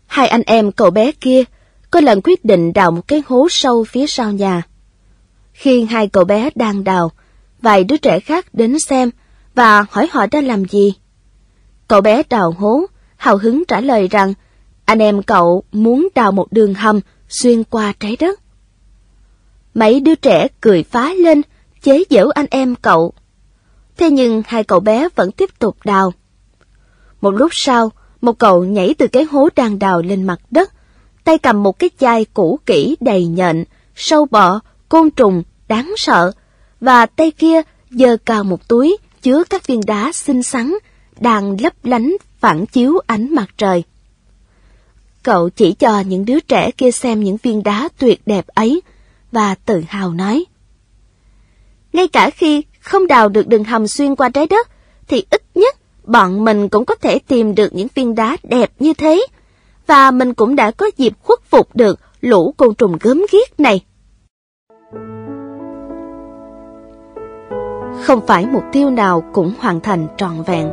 Hai 0.06 0.28
anh 0.28 0.42
em 0.46 0.72
cậu 0.72 0.92
bé 0.92 1.12
kia 1.12 1.44
có 1.92 2.02
lần 2.02 2.22
quyết 2.24 2.46
định 2.46 2.74
đào 2.74 2.92
một 2.92 3.08
cái 3.08 3.24
hố 3.28 3.48
sâu 3.50 3.84
phía 3.84 4.08
sau 4.08 4.32
nhà. 4.32 4.62
Khi 5.54 5.86
hai 5.86 6.08
cậu 6.08 6.24
bé 6.24 6.50
đang 6.56 6.84
đào, 6.84 7.12
vài 7.62 7.84
đứa 7.84 7.98
trẻ 7.98 8.20
khác 8.20 8.46
đến 8.54 8.80
xem 8.80 9.10
và 9.56 9.86
hỏi 9.90 10.08
họ 10.12 10.26
đang 10.32 10.48
làm 10.48 10.66
gì. 10.66 10.94
Cậu 11.88 12.02
bé 12.02 12.24
đào 12.30 12.52
hố, 12.52 12.86
hào 13.16 13.38
hứng 13.38 13.64
trả 13.68 13.82
lời 13.82 14.08
rằng 14.08 14.34
anh 14.86 15.00
em 15.00 15.24
cậu 15.24 15.64
muốn 15.72 16.08
đào 16.16 16.32
một 16.32 16.48
đường 16.52 16.74
hầm 16.74 17.00
xuyên 17.30 17.64
qua 17.64 17.94
trái 18.00 18.18
đất. 18.20 18.40
Mấy 19.74 20.00
đứa 20.00 20.16
trẻ 20.16 20.48
cười 20.62 20.84
phá 20.84 21.14
lên, 21.14 21.42
chế 21.82 22.04
giễu 22.10 22.30
anh 22.30 22.46
em 22.50 22.76
cậu. 22.76 23.14
Thế 23.98 24.10
nhưng 24.10 24.44
hai 24.46 24.64
cậu 24.64 24.80
bé 24.80 25.08
vẫn 25.16 25.32
tiếp 25.32 25.50
tục 25.60 25.78
đào. 25.86 26.14
Một 27.22 27.32
lúc 27.32 27.52
sau, 27.54 27.92
một 28.22 28.40
cậu 28.40 28.64
nhảy 28.64 28.94
từ 28.98 29.08
cái 29.08 29.24
hố 29.24 29.50
đang 29.56 29.80
đào 29.80 30.02
lên 30.02 30.24
mặt 30.24 30.40
đất, 30.52 30.74
tay 31.24 31.38
cầm 31.38 31.64
một 31.64 31.80
cái 31.80 31.90
chai 32.00 32.26
cũ 32.26 32.60
kỹ 32.66 32.96
đầy 33.00 33.26
nhện, 33.26 33.64
sâu 33.96 34.26
bọ, 34.32 34.60
côn 34.90 35.10
trùng, 35.10 35.44
đáng 35.68 35.94
sợ, 35.98 36.32
và 36.82 37.06
tay 37.06 37.32
kia 37.32 37.62
giơ 37.90 38.18
cao 38.26 38.44
một 38.44 38.68
túi 38.68 38.98
chứa 39.22 39.44
các 39.50 39.68
viên 39.68 39.82
đá 39.86 40.12
xinh 40.14 40.44
xắn, 40.44 40.74
đang 41.20 41.62
lấp 41.62 41.74
lánh 41.84 42.16
phản 42.40 42.66
chiếu 42.66 43.00
ánh 43.08 43.36
mặt 43.36 43.48
trời. 43.58 43.84
Cậu 45.24 45.50
chỉ 45.50 45.74
cho 45.74 46.00
những 46.00 46.26
đứa 46.26 46.40
trẻ 46.40 46.72
kia 46.72 46.92
xem 46.92 47.24
những 47.24 47.38
viên 47.44 47.64
đá 47.64 47.90
tuyệt 48.00 48.22
đẹp 48.26 48.48
ấy, 48.48 48.82
và 49.32 49.56
tự 49.56 49.84
hào 49.88 50.14
nói. 50.14 50.46
Ngay 51.94 52.08
cả 52.08 52.30
khi 52.30 52.64
không 52.88 53.08
đào 53.08 53.30
được 53.30 53.48
đường 53.48 53.64
hầm 53.64 53.88
xuyên 53.88 54.16
qua 54.16 54.30
trái 54.30 54.48
đất, 54.48 54.68
thì 55.08 55.24
ít 55.32 55.42
nhất 55.56 55.76
bọn 56.04 56.46
mình 56.46 56.70
cũng 56.70 56.86
có 56.86 56.96
thể 56.96 57.20
tìm 57.28 57.56
được 57.56 57.74
những 57.74 57.88
viên 57.96 58.16
đá 58.16 58.38
đẹp 58.44 58.72
như 58.80 58.94
thế. 58.94 59.26
Và 59.88 60.12
mình 60.12 60.34
cũng 60.34 60.56
đã 60.56 60.72
có 60.72 60.92
dịp 60.98 61.14
khuất 61.24 61.40
phục 61.50 61.76
được 61.76 62.00
lũ 62.22 62.54
côn 62.58 62.76
trùng 62.76 62.98
gớm 63.02 63.26
ghiếc 63.32 63.60
này. 63.60 63.86
Không 68.04 68.22
phải 68.28 68.46
mục 68.46 68.64
tiêu 68.72 68.90
nào 68.90 69.24
cũng 69.34 69.54
hoàn 69.60 69.80
thành 69.80 70.08
trọn 70.18 70.44
vẹn. 70.46 70.70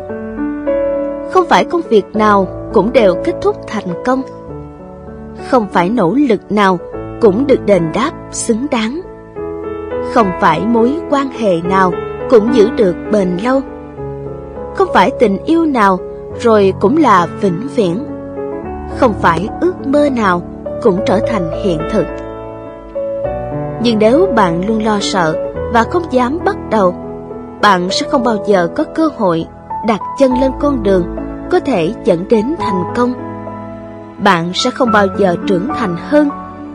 Không 1.31 1.47
phải 1.49 1.65
công 1.65 1.83
việc 1.89 2.05
nào 2.15 2.49
cũng 2.73 2.93
đều 2.93 3.15
kết 3.25 3.34
thúc 3.43 3.57
thành 3.67 4.02
công. 4.05 4.23
Không 5.51 5.67
phải 5.73 5.91
nỗ 5.91 6.15
lực 6.15 6.52
nào 6.52 6.78
cũng 7.20 7.47
được 7.47 7.67
đền 7.67 7.83
đáp 7.94 8.12
xứng 8.33 8.67
đáng. 8.70 9.01
Không 10.12 10.31
phải 10.41 10.60
mối 10.66 10.92
quan 11.10 11.31
hệ 11.31 11.60
nào 11.62 11.92
cũng 12.31 12.55
giữ 12.55 12.70
được 12.70 12.97
bền 13.12 13.36
lâu. 13.36 13.60
Không 14.74 14.89
phải 14.94 15.10
tình 15.18 15.39
yêu 15.44 15.65
nào 15.65 15.99
rồi 16.41 16.73
cũng 16.81 16.97
là 16.97 17.26
vĩnh 17.41 17.68
viễn. 17.74 18.05
Không 18.99 19.15
phải 19.20 19.49
ước 19.60 19.86
mơ 19.86 20.08
nào 20.16 20.42
cũng 20.83 21.00
trở 21.07 21.20
thành 21.28 21.50
hiện 21.65 21.78
thực. 21.92 22.05
Nhưng 23.83 23.99
nếu 23.99 24.28
bạn 24.36 24.68
luôn 24.68 24.84
lo 24.84 24.99
sợ 25.00 25.34
và 25.73 25.84
không 25.84 26.02
dám 26.10 26.39
bắt 26.44 26.57
đầu, 26.70 26.94
bạn 27.62 27.89
sẽ 27.91 28.08
không 28.10 28.24
bao 28.24 28.36
giờ 28.47 28.68
có 28.76 28.84
cơ 28.94 29.08
hội 29.16 29.47
đặt 29.86 30.00
chân 30.18 30.41
lên 30.41 30.52
con 30.60 30.83
đường 30.83 31.16
có 31.50 31.60
thể 31.60 31.94
dẫn 32.05 32.28
đến 32.28 32.55
thành 32.58 32.84
công. 32.97 33.12
Bạn 34.18 34.50
sẽ 34.55 34.70
không 34.70 34.92
bao 34.92 35.07
giờ 35.18 35.36
trưởng 35.47 35.68
thành 35.76 35.97
hơn 36.08 36.28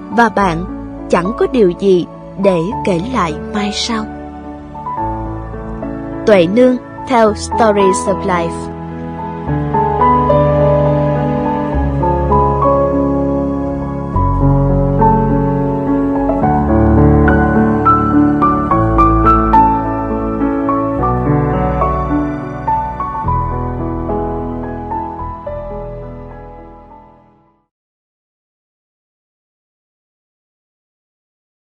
và 0.10 0.30
bạn 0.30 0.66
chẳng 1.10 1.32
có 1.38 1.48
điều 1.52 1.72
gì 1.80 2.08
để 2.44 2.60
kể 2.86 3.00
lại 3.14 3.34
mai 3.54 3.72
sau. 3.74 4.06
Tuệ 6.26 6.48
Nương 6.48 6.78
theo 7.08 7.34
Stories 7.34 8.08
of 8.08 8.28
Life 8.28 8.80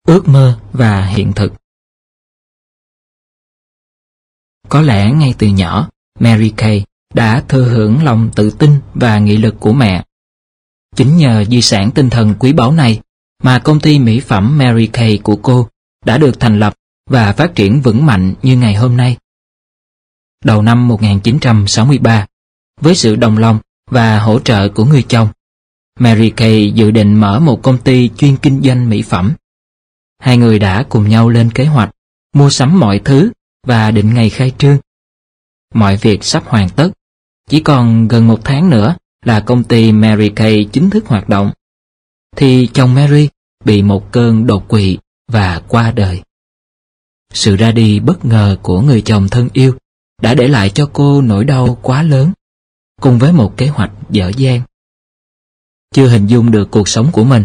ước 0.07 0.27
mơ 0.27 0.59
và 0.73 1.05
hiện 1.05 1.33
thực. 1.33 1.53
Có 4.69 4.81
lẽ 4.81 5.11
ngay 5.11 5.35
từ 5.37 5.47
nhỏ, 5.47 5.89
Mary 6.19 6.53
Kay 6.57 6.85
đã 7.13 7.43
thừa 7.47 7.63
hưởng 7.63 8.03
lòng 8.03 8.29
tự 8.35 8.49
tin 8.49 8.71
và 8.93 9.19
nghị 9.19 9.37
lực 9.37 9.55
của 9.59 9.73
mẹ. 9.73 10.03
Chính 10.95 11.17
nhờ 11.17 11.43
di 11.45 11.61
sản 11.61 11.91
tinh 11.91 12.09
thần 12.09 12.35
quý 12.39 12.53
báu 12.53 12.71
này 12.71 13.01
mà 13.43 13.59
công 13.59 13.79
ty 13.79 13.99
mỹ 13.99 14.19
phẩm 14.19 14.57
Mary 14.57 14.87
Kay 14.87 15.19
của 15.23 15.35
cô 15.35 15.69
đã 16.05 16.17
được 16.17 16.39
thành 16.39 16.59
lập 16.59 16.73
và 17.09 17.33
phát 17.33 17.55
triển 17.55 17.81
vững 17.81 18.05
mạnh 18.05 18.33
như 18.41 18.57
ngày 18.57 18.75
hôm 18.75 18.97
nay. 18.97 19.17
Đầu 20.43 20.61
năm 20.61 20.87
1963, 20.87 22.25
với 22.81 22.95
sự 22.95 23.15
đồng 23.15 23.37
lòng 23.37 23.59
và 23.91 24.19
hỗ 24.19 24.39
trợ 24.39 24.69
của 24.69 24.85
người 24.85 25.03
chồng, 25.03 25.27
Mary 25.99 26.29
Kay 26.29 26.71
dự 26.71 26.91
định 26.91 27.15
mở 27.15 27.39
một 27.39 27.59
công 27.63 27.77
ty 27.77 28.09
chuyên 28.09 28.37
kinh 28.37 28.61
doanh 28.61 28.89
mỹ 28.89 29.01
phẩm 29.01 29.33
Hai 30.19 30.37
người 30.37 30.59
đã 30.59 30.83
cùng 30.89 31.09
nhau 31.09 31.29
lên 31.29 31.51
kế 31.51 31.65
hoạch, 31.65 31.89
mua 32.33 32.49
sắm 32.49 32.79
mọi 32.79 32.99
thứ 33.05 33.31
và 33.67 33.91
định 33.91 34.13
ngày 34.13 34.29
khai 34.29 34.51
trương. 34.57 34.77
Mọi 35.73 35.97
việc 35.97 36.23
sắp 36.23 36.43
hoàn 36.45 36.69
tất, 36.69 36.89
chỉ 37.49 37.59
còn 37.59 38.07
gần 38.07 38.27
một 38.27 38.39
tháng 38.43 38.69
nữa 38.69 38.95
là 39.25 39.39
công 39.39 39.63
ty 39.63 39.91
Mary 39.91 40.29
Kay 40.29 40.69
chính 40.71 40.89
thức 40.89 41.07
hoạt 41.07 41.29
động. 41.29 41.51
Thì 42.35 42.69
chồng 42.73 42.95
Mary 42.95 43.29
bị 43.65 43.81
một 43.81 44.11
cơn 44.11 44.47
đột 44.47 44.67
quỵ 44.67 44.97
và 45.31 45.61
qua 45.67 45.91
đời. 45.91 46.21
Sự 47.33 47.55
ra 47.55 47.71
đi 47.71 47.99
bất 47.99 48.25
ngờ 48.25 48.57
của 48.61 48.81
người 48.81 49.01
chồng 49.01 49.27
thân 49.29 49.49
yêu 49.53 49.77
đã 50.21 50.33
để 50.33 50.47
lại 50.47 50.69
cho 50.69 50.89
cô 50.93 51.21
nỗi 51.21 51.45
đau 51.45 51.77
quá 51.81 52.03
lớn, 52.03 52.31
cùng 53.01 53.19
với 53.19 53.33
một 53.33 53.53
kế 53.57 53.67
hoạch 53.67 53.91
dở 54.09 54.31
dang. 54.37 54.61
Chưa 55.93 56.07
hình 56.07 56.27
dung 56.27 56.51
được 56.51 56.67
cuộc 56.71 56.87
sống 56.87 57.09
của 57.11 57.23
mình 57.23 57.43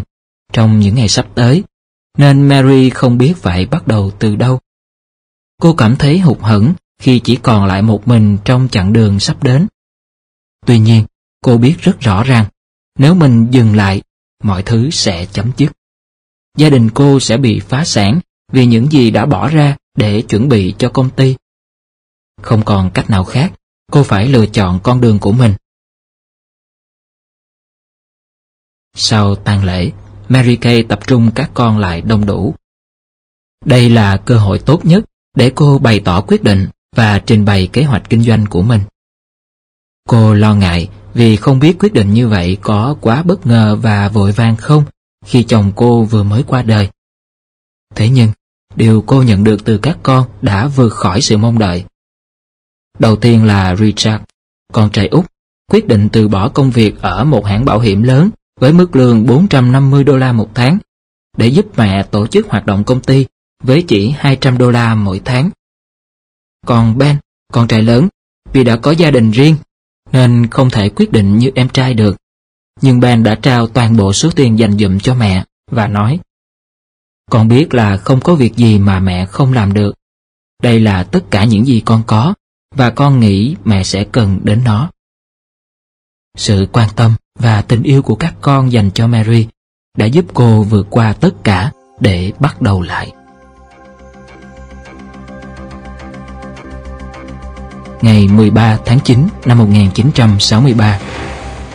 trong 0.53 0.79
những 0.79 0.95
ngày 0.95 1.07
sắp 1.07 1.27
tới, 1.35 1.63
nên 2.17 2.47
Mary 2.47 2.89
không 2.89 3.17
biết 3.17 3.33
phải 3.37 3.65
bắt 3.65 3.87
đầu 3.87 4.11
từ 4.19 4.35
đâu. 4.35 4.59
Cô 5.61 5.73
cảm 5.73 5.95
thấy 5.95 6.19
hụt 6.19 6.39
hẫng 6.39 6.73
khi 6.99 7.21
chỉ 7.23 7.35
còn 7.35 7.65
lại 7.65 7.81
một 7.81 8.07
mình 8.07 8.37
trong 8.45 8.67
chặng 8.71 8.93
đường 8.93 9.19
sắp 9.19 9.43
đến. 9.43 9.67
Tuy 10.65 10.79
nhiên, 10.79 11.05
cô 11.41 11.57
biết 11.57 11.75
rất 11.79 11.99
rõ 11.99 12.23
ràng, 12.23 12.45
nếu 12.99 13.15
mình 13.15 13.47
dừng 13.51 13.75
lại, 13.75 14.01
mọi 14.43 14.63
thứ 14.63 14.89
sẽ 14.89 15.25
chấm 15.25 15.51
dứt. 15.57 15.71
Gia 16.57 16.69
đình 16.69 16.89
cô 16.93 17.19
sẽ 17.19 17.37
bị 17.37 17.59
phá 17.59 17.85
sản 17.85 18.19
vì 18.51 18.65
những 18.65 18.91
gì 18.91 19.11
đã 19.11 19.25
bỏ 19.25 19.49
ra 19.49 19.77
để 19.95 20.21
chuẩn 20.21 20.49
bị 20.49 20.75
cho 20.77 20.89
công 20.89 21.09
ty. 21.09 21.35
Không 22.41 22.65
còn 22.65 22.91
cách 22.93 23.09
nào 23.09 23.23
khác, 23.23 23.53
cô 23.91 24.03
phải 24.03 24.27
lựa 24.27 24.45
chọn 24.45 24.79
con 24.83 25.01
đường 25.01 25.19
của 25.19 25.31
mình. 25.31 25.53
Sau 28.95 29.35
tang 29.35 29.63
lễ, 29.63 29.91
Mary 30.33 30.55
Kay 30.55 30.83
tập 30.83 30.99
trung 31.07 31.31
các 31.35 31.51
con 31.53 31.77
lại 31.77 32.01
đông 32.01 32.25
đủ. 32.25 32.55
Đây 33.65 33.89
là 33.89 34.17
cơ 34.17 34.37
hội 34.37 34.59
tốt 34.59 34.85
nhất 34.85 35.05
để 35.35 35.51
cô 35.55 35.77
bày 35.77 35.99
tỏ 35.99 36.21
quyết 36.21 36.43
định 36.43 36.67
và 36.95 37.19
trình 37.19 37.45
bày 37.45 37.67
kế 37.73 37.83
hoạch 37.83 38.09
kinh 38.09 38.23
doanh 38.23 38.45
của 38.49 38.61
mình. 38.61 38.81
Cô 40.09 40.33
lo 40.33 40.55
ngại 40.55 40.89
vì 41.13 41.35
không 41.35 41.59
biết 41.59 41.75
quyết 41.79 41.93
định 41.93 42.13
như 42.13 42.27
vậy 42.27 42.57
có 42.61 42.95
quá 43.01 43.23
bất 43.23 43.45
ngờ 43.47 43.77
và 43.81 44.09
vội 44.09 44.31
vàng 44.31 44.55
không 44.55 44.83
khi 45.25 45.43
chồng 45.43 45.71
cô 45.75 46.03
vừa 46.03 46.23
mới 46.23 46.43
qua 46.43 46.61
đời. 46.61 46.89
Thế 47.95 48.09
nhưng, 48.09 48.29
điều 48.75 49.03
cô 49.07 49.23
nhận 49.23 49.43
được 49.43 49.65
từ 49.65 49.77
các 49.77 49.97
con 50.03 50.25
đã 50.41 50.67
vượt 50.67 50.93
khỏi 50.93 51.21
sự 51.21 51.37
mong 51.37 51.59
đợi. 51.59 51.85
Đầu 52.99 53.15
tiên 53.15 53.45
là 53.45 53.75
Richard, 53.75 54.23
con 54.73 54.89
trai 54.89 55.07
út, 55.07 55.25
quyết 55.71 55.87
định 55.87 56.09
từ 56.11 56.27
bỏ 56.27 56.49
công 56.49 56.71
việc 56.71 57.01
ở 57.01 57.23
một 57.23 57.45
hãng 57.45 57.65
bảo 57.65 57.79
hiểm 57.79 58.03
lớn 58.03 58.29
với 58.59 58.73
mức 58.73 58.95
lương 58.95 59.25
450 59.25 60.03
đô 60.03 60.17
la 60.17 60.31
một 60.31 60.49
tháng 60.55 60.77
để 61.37 61.47
giúp 61.47 61.65
mẹ 61.77 62.03
tổ 62.03 62.27
chức 62.27 62.47
hoạt 62.49 62.65
động 62.65 62.83
công 62.83 63.01
ty 63.01 63.25
với 63.63 63.85
chỉ 63.87 64.09
200 64.09 64.57
đô 64.57 64.71
la 64.71 64.95
mỗi 64.95 65.21
tháng. 65.25 65.49
Còn 66.65 66.97
Ben, 66.97 67.17
con 67.53 67.67
trai 67.67 67.81
lớn, 67.81 68.07
vì 68.53 68.63
đã 68.63 68.77
có 68.77 68.91
gia 68.91 69.11
đình 69.11 69.31
riêng 69.31 69.55
nên 70.11 70.47
không 70.51 70.69
thể 70.69 70.89
quyết 70.89 71.11
định 71.11 71.37
như 71.37 71.51
em 71.55 71.69
trai 71.69 71.93
được. 71.93 72.17
Nhưng 72.81 72.99
Ben 72.99 73.23
đã 73.23 73.35
trao 73.35 73.67
toàn 73.67 73.97
bộ 73.97 74.13
số 74.13 74.29
tiền 74.35 74.59
dành 74.59 74.77
dụm 74.77 74.99
cho 74.99 75.15
mẹ 75.15 75.45
và 75.71 75.87
nói 75.87 76.19
Con 77.31 77.47
biết 77.47 77.73
là 77.73 77.97
không 77.97 78.19
có 78.21 78.35
việc 78.35 78.55
gì 78.55 78.79
mà 78.79 78.99
mẹ 78.99 79.25
không 79.25 79.53
làm 79.53 79.73
được. 79.73 79.95
Đây 80.63 80.79
là 80.79 81.03
tất 81.03 81.25
cả 81.31 81.43
những 81.43 81.65
gì 81.65 81.81
con 81.85 82.03
có 82.07 82.33
và 82.75 82.89
con 82.89 83.19
nghĩ 83.19 83.55
mẹ 83.65 83.83
sẽ 83.83 84.03
cần 84.03 84.39
đến 84.43 84.61
nó. 84.65 84.91
Sự 86.37 86.67
quan 86.71 86.89
tâm 86.95 87.15
và 87.39 87.61
tình 87.61 87.83
yêu 87.83 88.01
của 88.01 88.15
các 88.15 88.33
con 88.41 88.71
dành 88.71 88.91
cho 88.91 89.07
Mary 89.07 89.47
đã 89.97 90.05
giúp 90.05 90.25
cô 90.33 90.63
vượt 90.63 90.87
qua 90.89 91.13
tất 91.13 91.43
cả 91.43 91.71
để 91.99 92.31
bắt 92.39 92.61
đầu 92.61 92.81
lại. 92.81 93.11
Ngày 98.01 98.27
13 98.27 98.77
tháng 98.85 98.99
9 98.99 99.27
năm 99.45 99.57
1963 99.57 100.99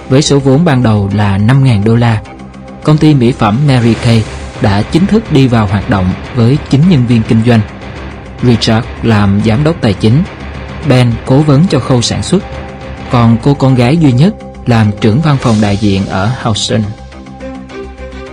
Với 0.08 0.22
số 0.22 0.38
vốn 0.38 0.64
ban 0.64 0.82
đầu 0.82 1.10
là 1.14 1.38
5.000 1.38 1.84
đô 1.84 1.96
la, 1.96 2.22
Công 2.82 2.98
ty 2.98 3.14
mỹ 3.14 3.32
phẩm 3.32 3.58
Mary 3.66 3.94
Kay 3.94 4.24
đã 4.62 4.82
chính 4.82 5.06
thức 5.06 5.32
đi 5.32 5.48
vào 5.48 5.66
hoạt 5.66 5.90
động 5.90 6.10
với 6.34 6.58
9 6.70 6.80
nhân 6.90 7.06
viên 7.06 7.22
kinh 7.22 7.42
doanh 7.46 7.60
Richard 8.42 8.86
làm 9.02 9.40
giám 9.44 9.64
đốc 9.64 9.80
tài 9.80 9.94
chính, 9.94 10.22
Ben 10.88 11.12
cố 11.26 11.38
vấn 11.38 11.66
cho 11.70 11.78
khâu 11.78 12.02
sản 12.02 12.22
xuất, 12.22 12.44
Còn 13.10 13.36
cô 13.42 13.54
con 13.54 13.74
gái 13.74 13.96
duy 13.96 14.12
nhất 14.12 14.34
làm 14.68 14.90
trưởng 15.00 15.20
văn 15.20 15.36
phòng 15.40 15.56
đại 15.60 15.76
diện 15.76 16.06
ở 16.06 16.30
Houston. 16.42 16.82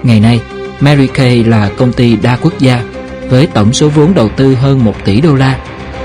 Ngày 0.03 0.19
nay, 0.19 0.39
Mary 0.80 1.07
Kay 1.07 1.43
là 1.43 1.69
công 1.77 1.93
ty 1.93 2.15
đa 2.15 2.38
quốc 2.41 2.53
gia 2.59 2.83
với 3.30 3.47
tổng 3.47 3.73
số 3.73 3.89
vốn 3.89 4.14
đầu 4.14 4.30
tư 4.30 4.55
hơn 4.55 4.85
1 4.85 4.95
tỷ 5.05 5.22
đô 5.22 5.35
la 5.35 5.57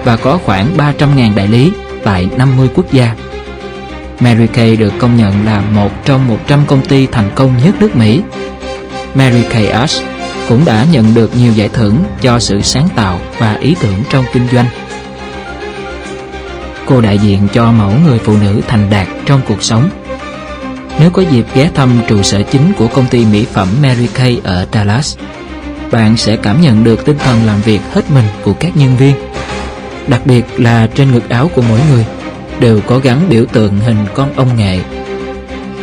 và 0.05 0.17
có 0.17 0.39
khoảng 0.44 0.76
300.000 0.76 1.34
đại 1.34 1.49
lý 1.49 1.73
tại 2.05 2.28
50 2.36 2.68
quốc 2.75 2.92
gia. 2.92 3.15
Mary 4.20 4.47
Kay 4.47 4.76
được 4.76 4.92
công 4.99 5.17
nhận 5.17 5.44
là 5.47 5.60
một 5.60 5.91
trong 6.05 6.28
100 6.28 6.60
công 6.67 6.86
ty 6.86 7.07
thành 7.07 7.31
công 7.34 7.55
nhất 7.65 7.75
nước 7.81 7.97
Mỹ. 7.97 8.20
Mary 9.15 9.42
Kay 9.42 9.67
Ash 9.67 10.02
cũng 10.49 10.65
đã 10.65 10.86
nhận 10.92 11.15
được 11.15 11.36
nhiều 11.36 11.52
giải 11.52 11.68
thưởng 11.68 11.97
cho 12.20 12.39
sự 12.39 12.60
sáng 12.60 12.89
tạo 12.97 13.20
và 13.39 13.55
ý 13.55 13.76
tưởng 13.81 14.02
trong 14.10 14.25
kinh 14.33 14.49
doanh. 14.52 14.67
Cô 16.86 17.00
đại 17.00 17.18
diện 17.18 17.49
cho 17.52 17.73
mẫu 17.73 17.92
người 18.07 18.18
phụ 18.18 18.36
nữ 18.36 18.60
thành 18.68 18.91
đạt 18.91 19.09
trong 19.26 19.41
cuộc 19.49 19.62
sống 19.62 19.91
nếu 21.01 21.11
có 21.11 21.23
dịp 21.23 21.47
ghé 21.55 21.70
thăm 21.75 22.01
trụ 22.09 22.23
sở 22.23 22.43
chính 22.43 22.73
của 22.79 22.87
công 22.87 23.07
ty 23.07 23.25
mỹ 23.25 23.47
phẩm 23.53 23.69
Mary 23.83 24.07
Kay 24.07 24.41
ở 24.45 24.67
Dallas, 24.73 25.17
bạn 25.93 26.17
sẽ 26.17 26.37
cảm 26.37 26.61
nhận 26.61 26.85
được 26.85 27.05
tinh 27.05 27.19
thần 27.19 27.47
làm 27.47 27.61
việc 27.61 27.81
hết 27.93 28.11
mình 28.11 28.25
của 28.43 28.53
các 28.53 28.77
nhân 28.77 28.97
viên. 28.97 29.15
Đặc 30.07 30.27
biệt 30.27 30.45
là 30.57 30.89
trên 30.95 31.12
ngực 31.12 31.29
áo 31.29 31.51
của 31.55 31.62
mỗi 31.69 31.81
người 31.91 32.07
đều 32.61 32.81
có 32.81 32.99
gắn 32.99 33.29
biểu 33.29 33.45
tượng 33.53 33.81
hình 33.81 34.07
con 34.15 34.33
ong 34.37 34.57
nghệ. 34.57 34.81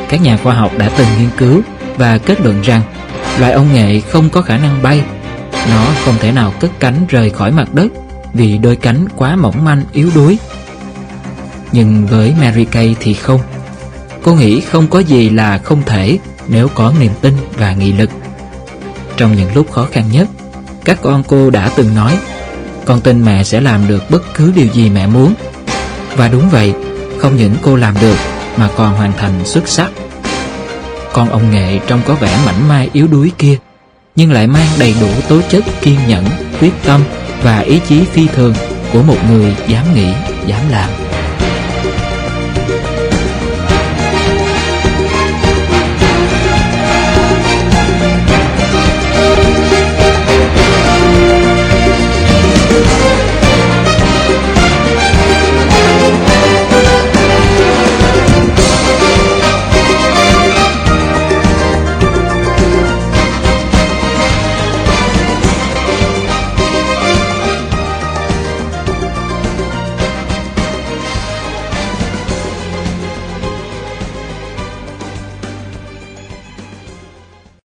Các 0.10 0.22
nhà 0.22 0.38
khoa 0.44 0.54
học 0.54 0.72
đã 0.78 0.90
từng 0.98 1.08
nghiên 1.20 1.30
cứu 1.38 1.62
và 1.98 2.18
kết 2.18 2.42
luận 2.42 2.62
rằng 2.62 2.82
loài 3.40 3.52
ong 3.52 3.74
nghệ 3.74 4.00
không 4.00 4.30
có 4.30 4.42
khả 4.42 4.58
năng 4.58 4.84
bay. 4.84 5.02
Nó 5.70 5.86
không 6.06 6.16
thể 6.20 6.32
nào 6.32 6.54
cất 6.60 6.72
cánh 6.80 7.06
rời 7.10 7.30
khỏi 7.30 7.52
mặt 7.52 7.74
đất 7.74 7.88
vì 8.34 8.58
đôi 8.58 8.76
cánh 8.76 9.06
quá 9.16 9.36
mỏng 9.36 9.66
manh 9.66 9.84
yếu 9.92 10.10
đuối. 10.16 10.38
Nhưng 11.72 12.08
với 12.08 12.34
Mary 12.42 12.66
Kay 12.66 12.96
thì 13.00 13.14
không. 13.14 13.42
Cô 14.28 14.34
nghĩ 14.34 14.62
không 14.62 14.88
có 14.88 15.00
gì 15.00 15.30
là 15.30 15.58
không 15.58 15.82
thể 15.86 16.18
nếu 16.48 16.68
có 16.68 16.94
niềm 17.00 17.12
tin 17.22 17.34
và 17.58 17.74
nghị 17.74 17.92
lực. 17.92 18.10
Trong 19.18 19.36
những 19.36 19.56
lúc 19.56 19.72
khó 19.72 19.88
khăn 19.92 20.04
nhất, 20.12 20.28
các 20.86 20.98
con 21.02 21.24
cô 21.28 21.50
đã 21.50 21.70
từng 21.76 21.96
nói 21.96 22.18
con 22.86 23.02
tin 23.02 23.26
mẹ 23.26 23.44
sẽ 23.44 23.62
làm 23.62 23.88
được 23.88 24.10
bất 24.10 24.34
cứ 24.34 24.52
điều 24.56 24.68
gì 24.68 24.90
mẹ 24.90 25.08
muốn. 25.08 25.34
Và 26.16 26.28
đúng 26.28 26.50
vậy, 26.50 26.74
không 27.18 27.36
những 27.36 27.56
cô 27.62 27.76
làm 27.76 27.94
được 28.02 28.16
mà 28.58 28.70
còn 28.76 28.94
hoàn 28.94 29.14
thành 29.18 29.46
xuất 29.46 29.68
sắc. 29.68 29.92
Con 31.14 31.30
ông 31.30 31.52
nghệ 31.52 31.80
trông 31.88 32.02
có 32.06 32.14
vẻ 32.14 32.40
mảnh 32.46 32.68
mai 32.68 32.90
yếu 32.94 33.08
đuối 33.08 33.32
kia, 33.38 33.58
nhưng 34.16 34.32
lại 34.32 34.48
mang 34.48 34.68
đầy 34.80 34.96
đủ 35.02 35.10
tố 35.30 35.42
chất 35.50 35.64
kiên 35.82 36.00
nhẫn, 36.08 36.26
quyết 36.62 36.74
tâm 36.86 37.02
và 37.44 37.60
ý 37.60 37.80
chí 37.88 38.04
phi 38.06 38.28
thường 38.28 38.54
của 38.94 39.02
một 39.02 39.18
người 39.30 39.56
dám 39.68 39.96
nghĩ, 39.96 40.14
dám 40.46 40.62
làm. 40.70 41.07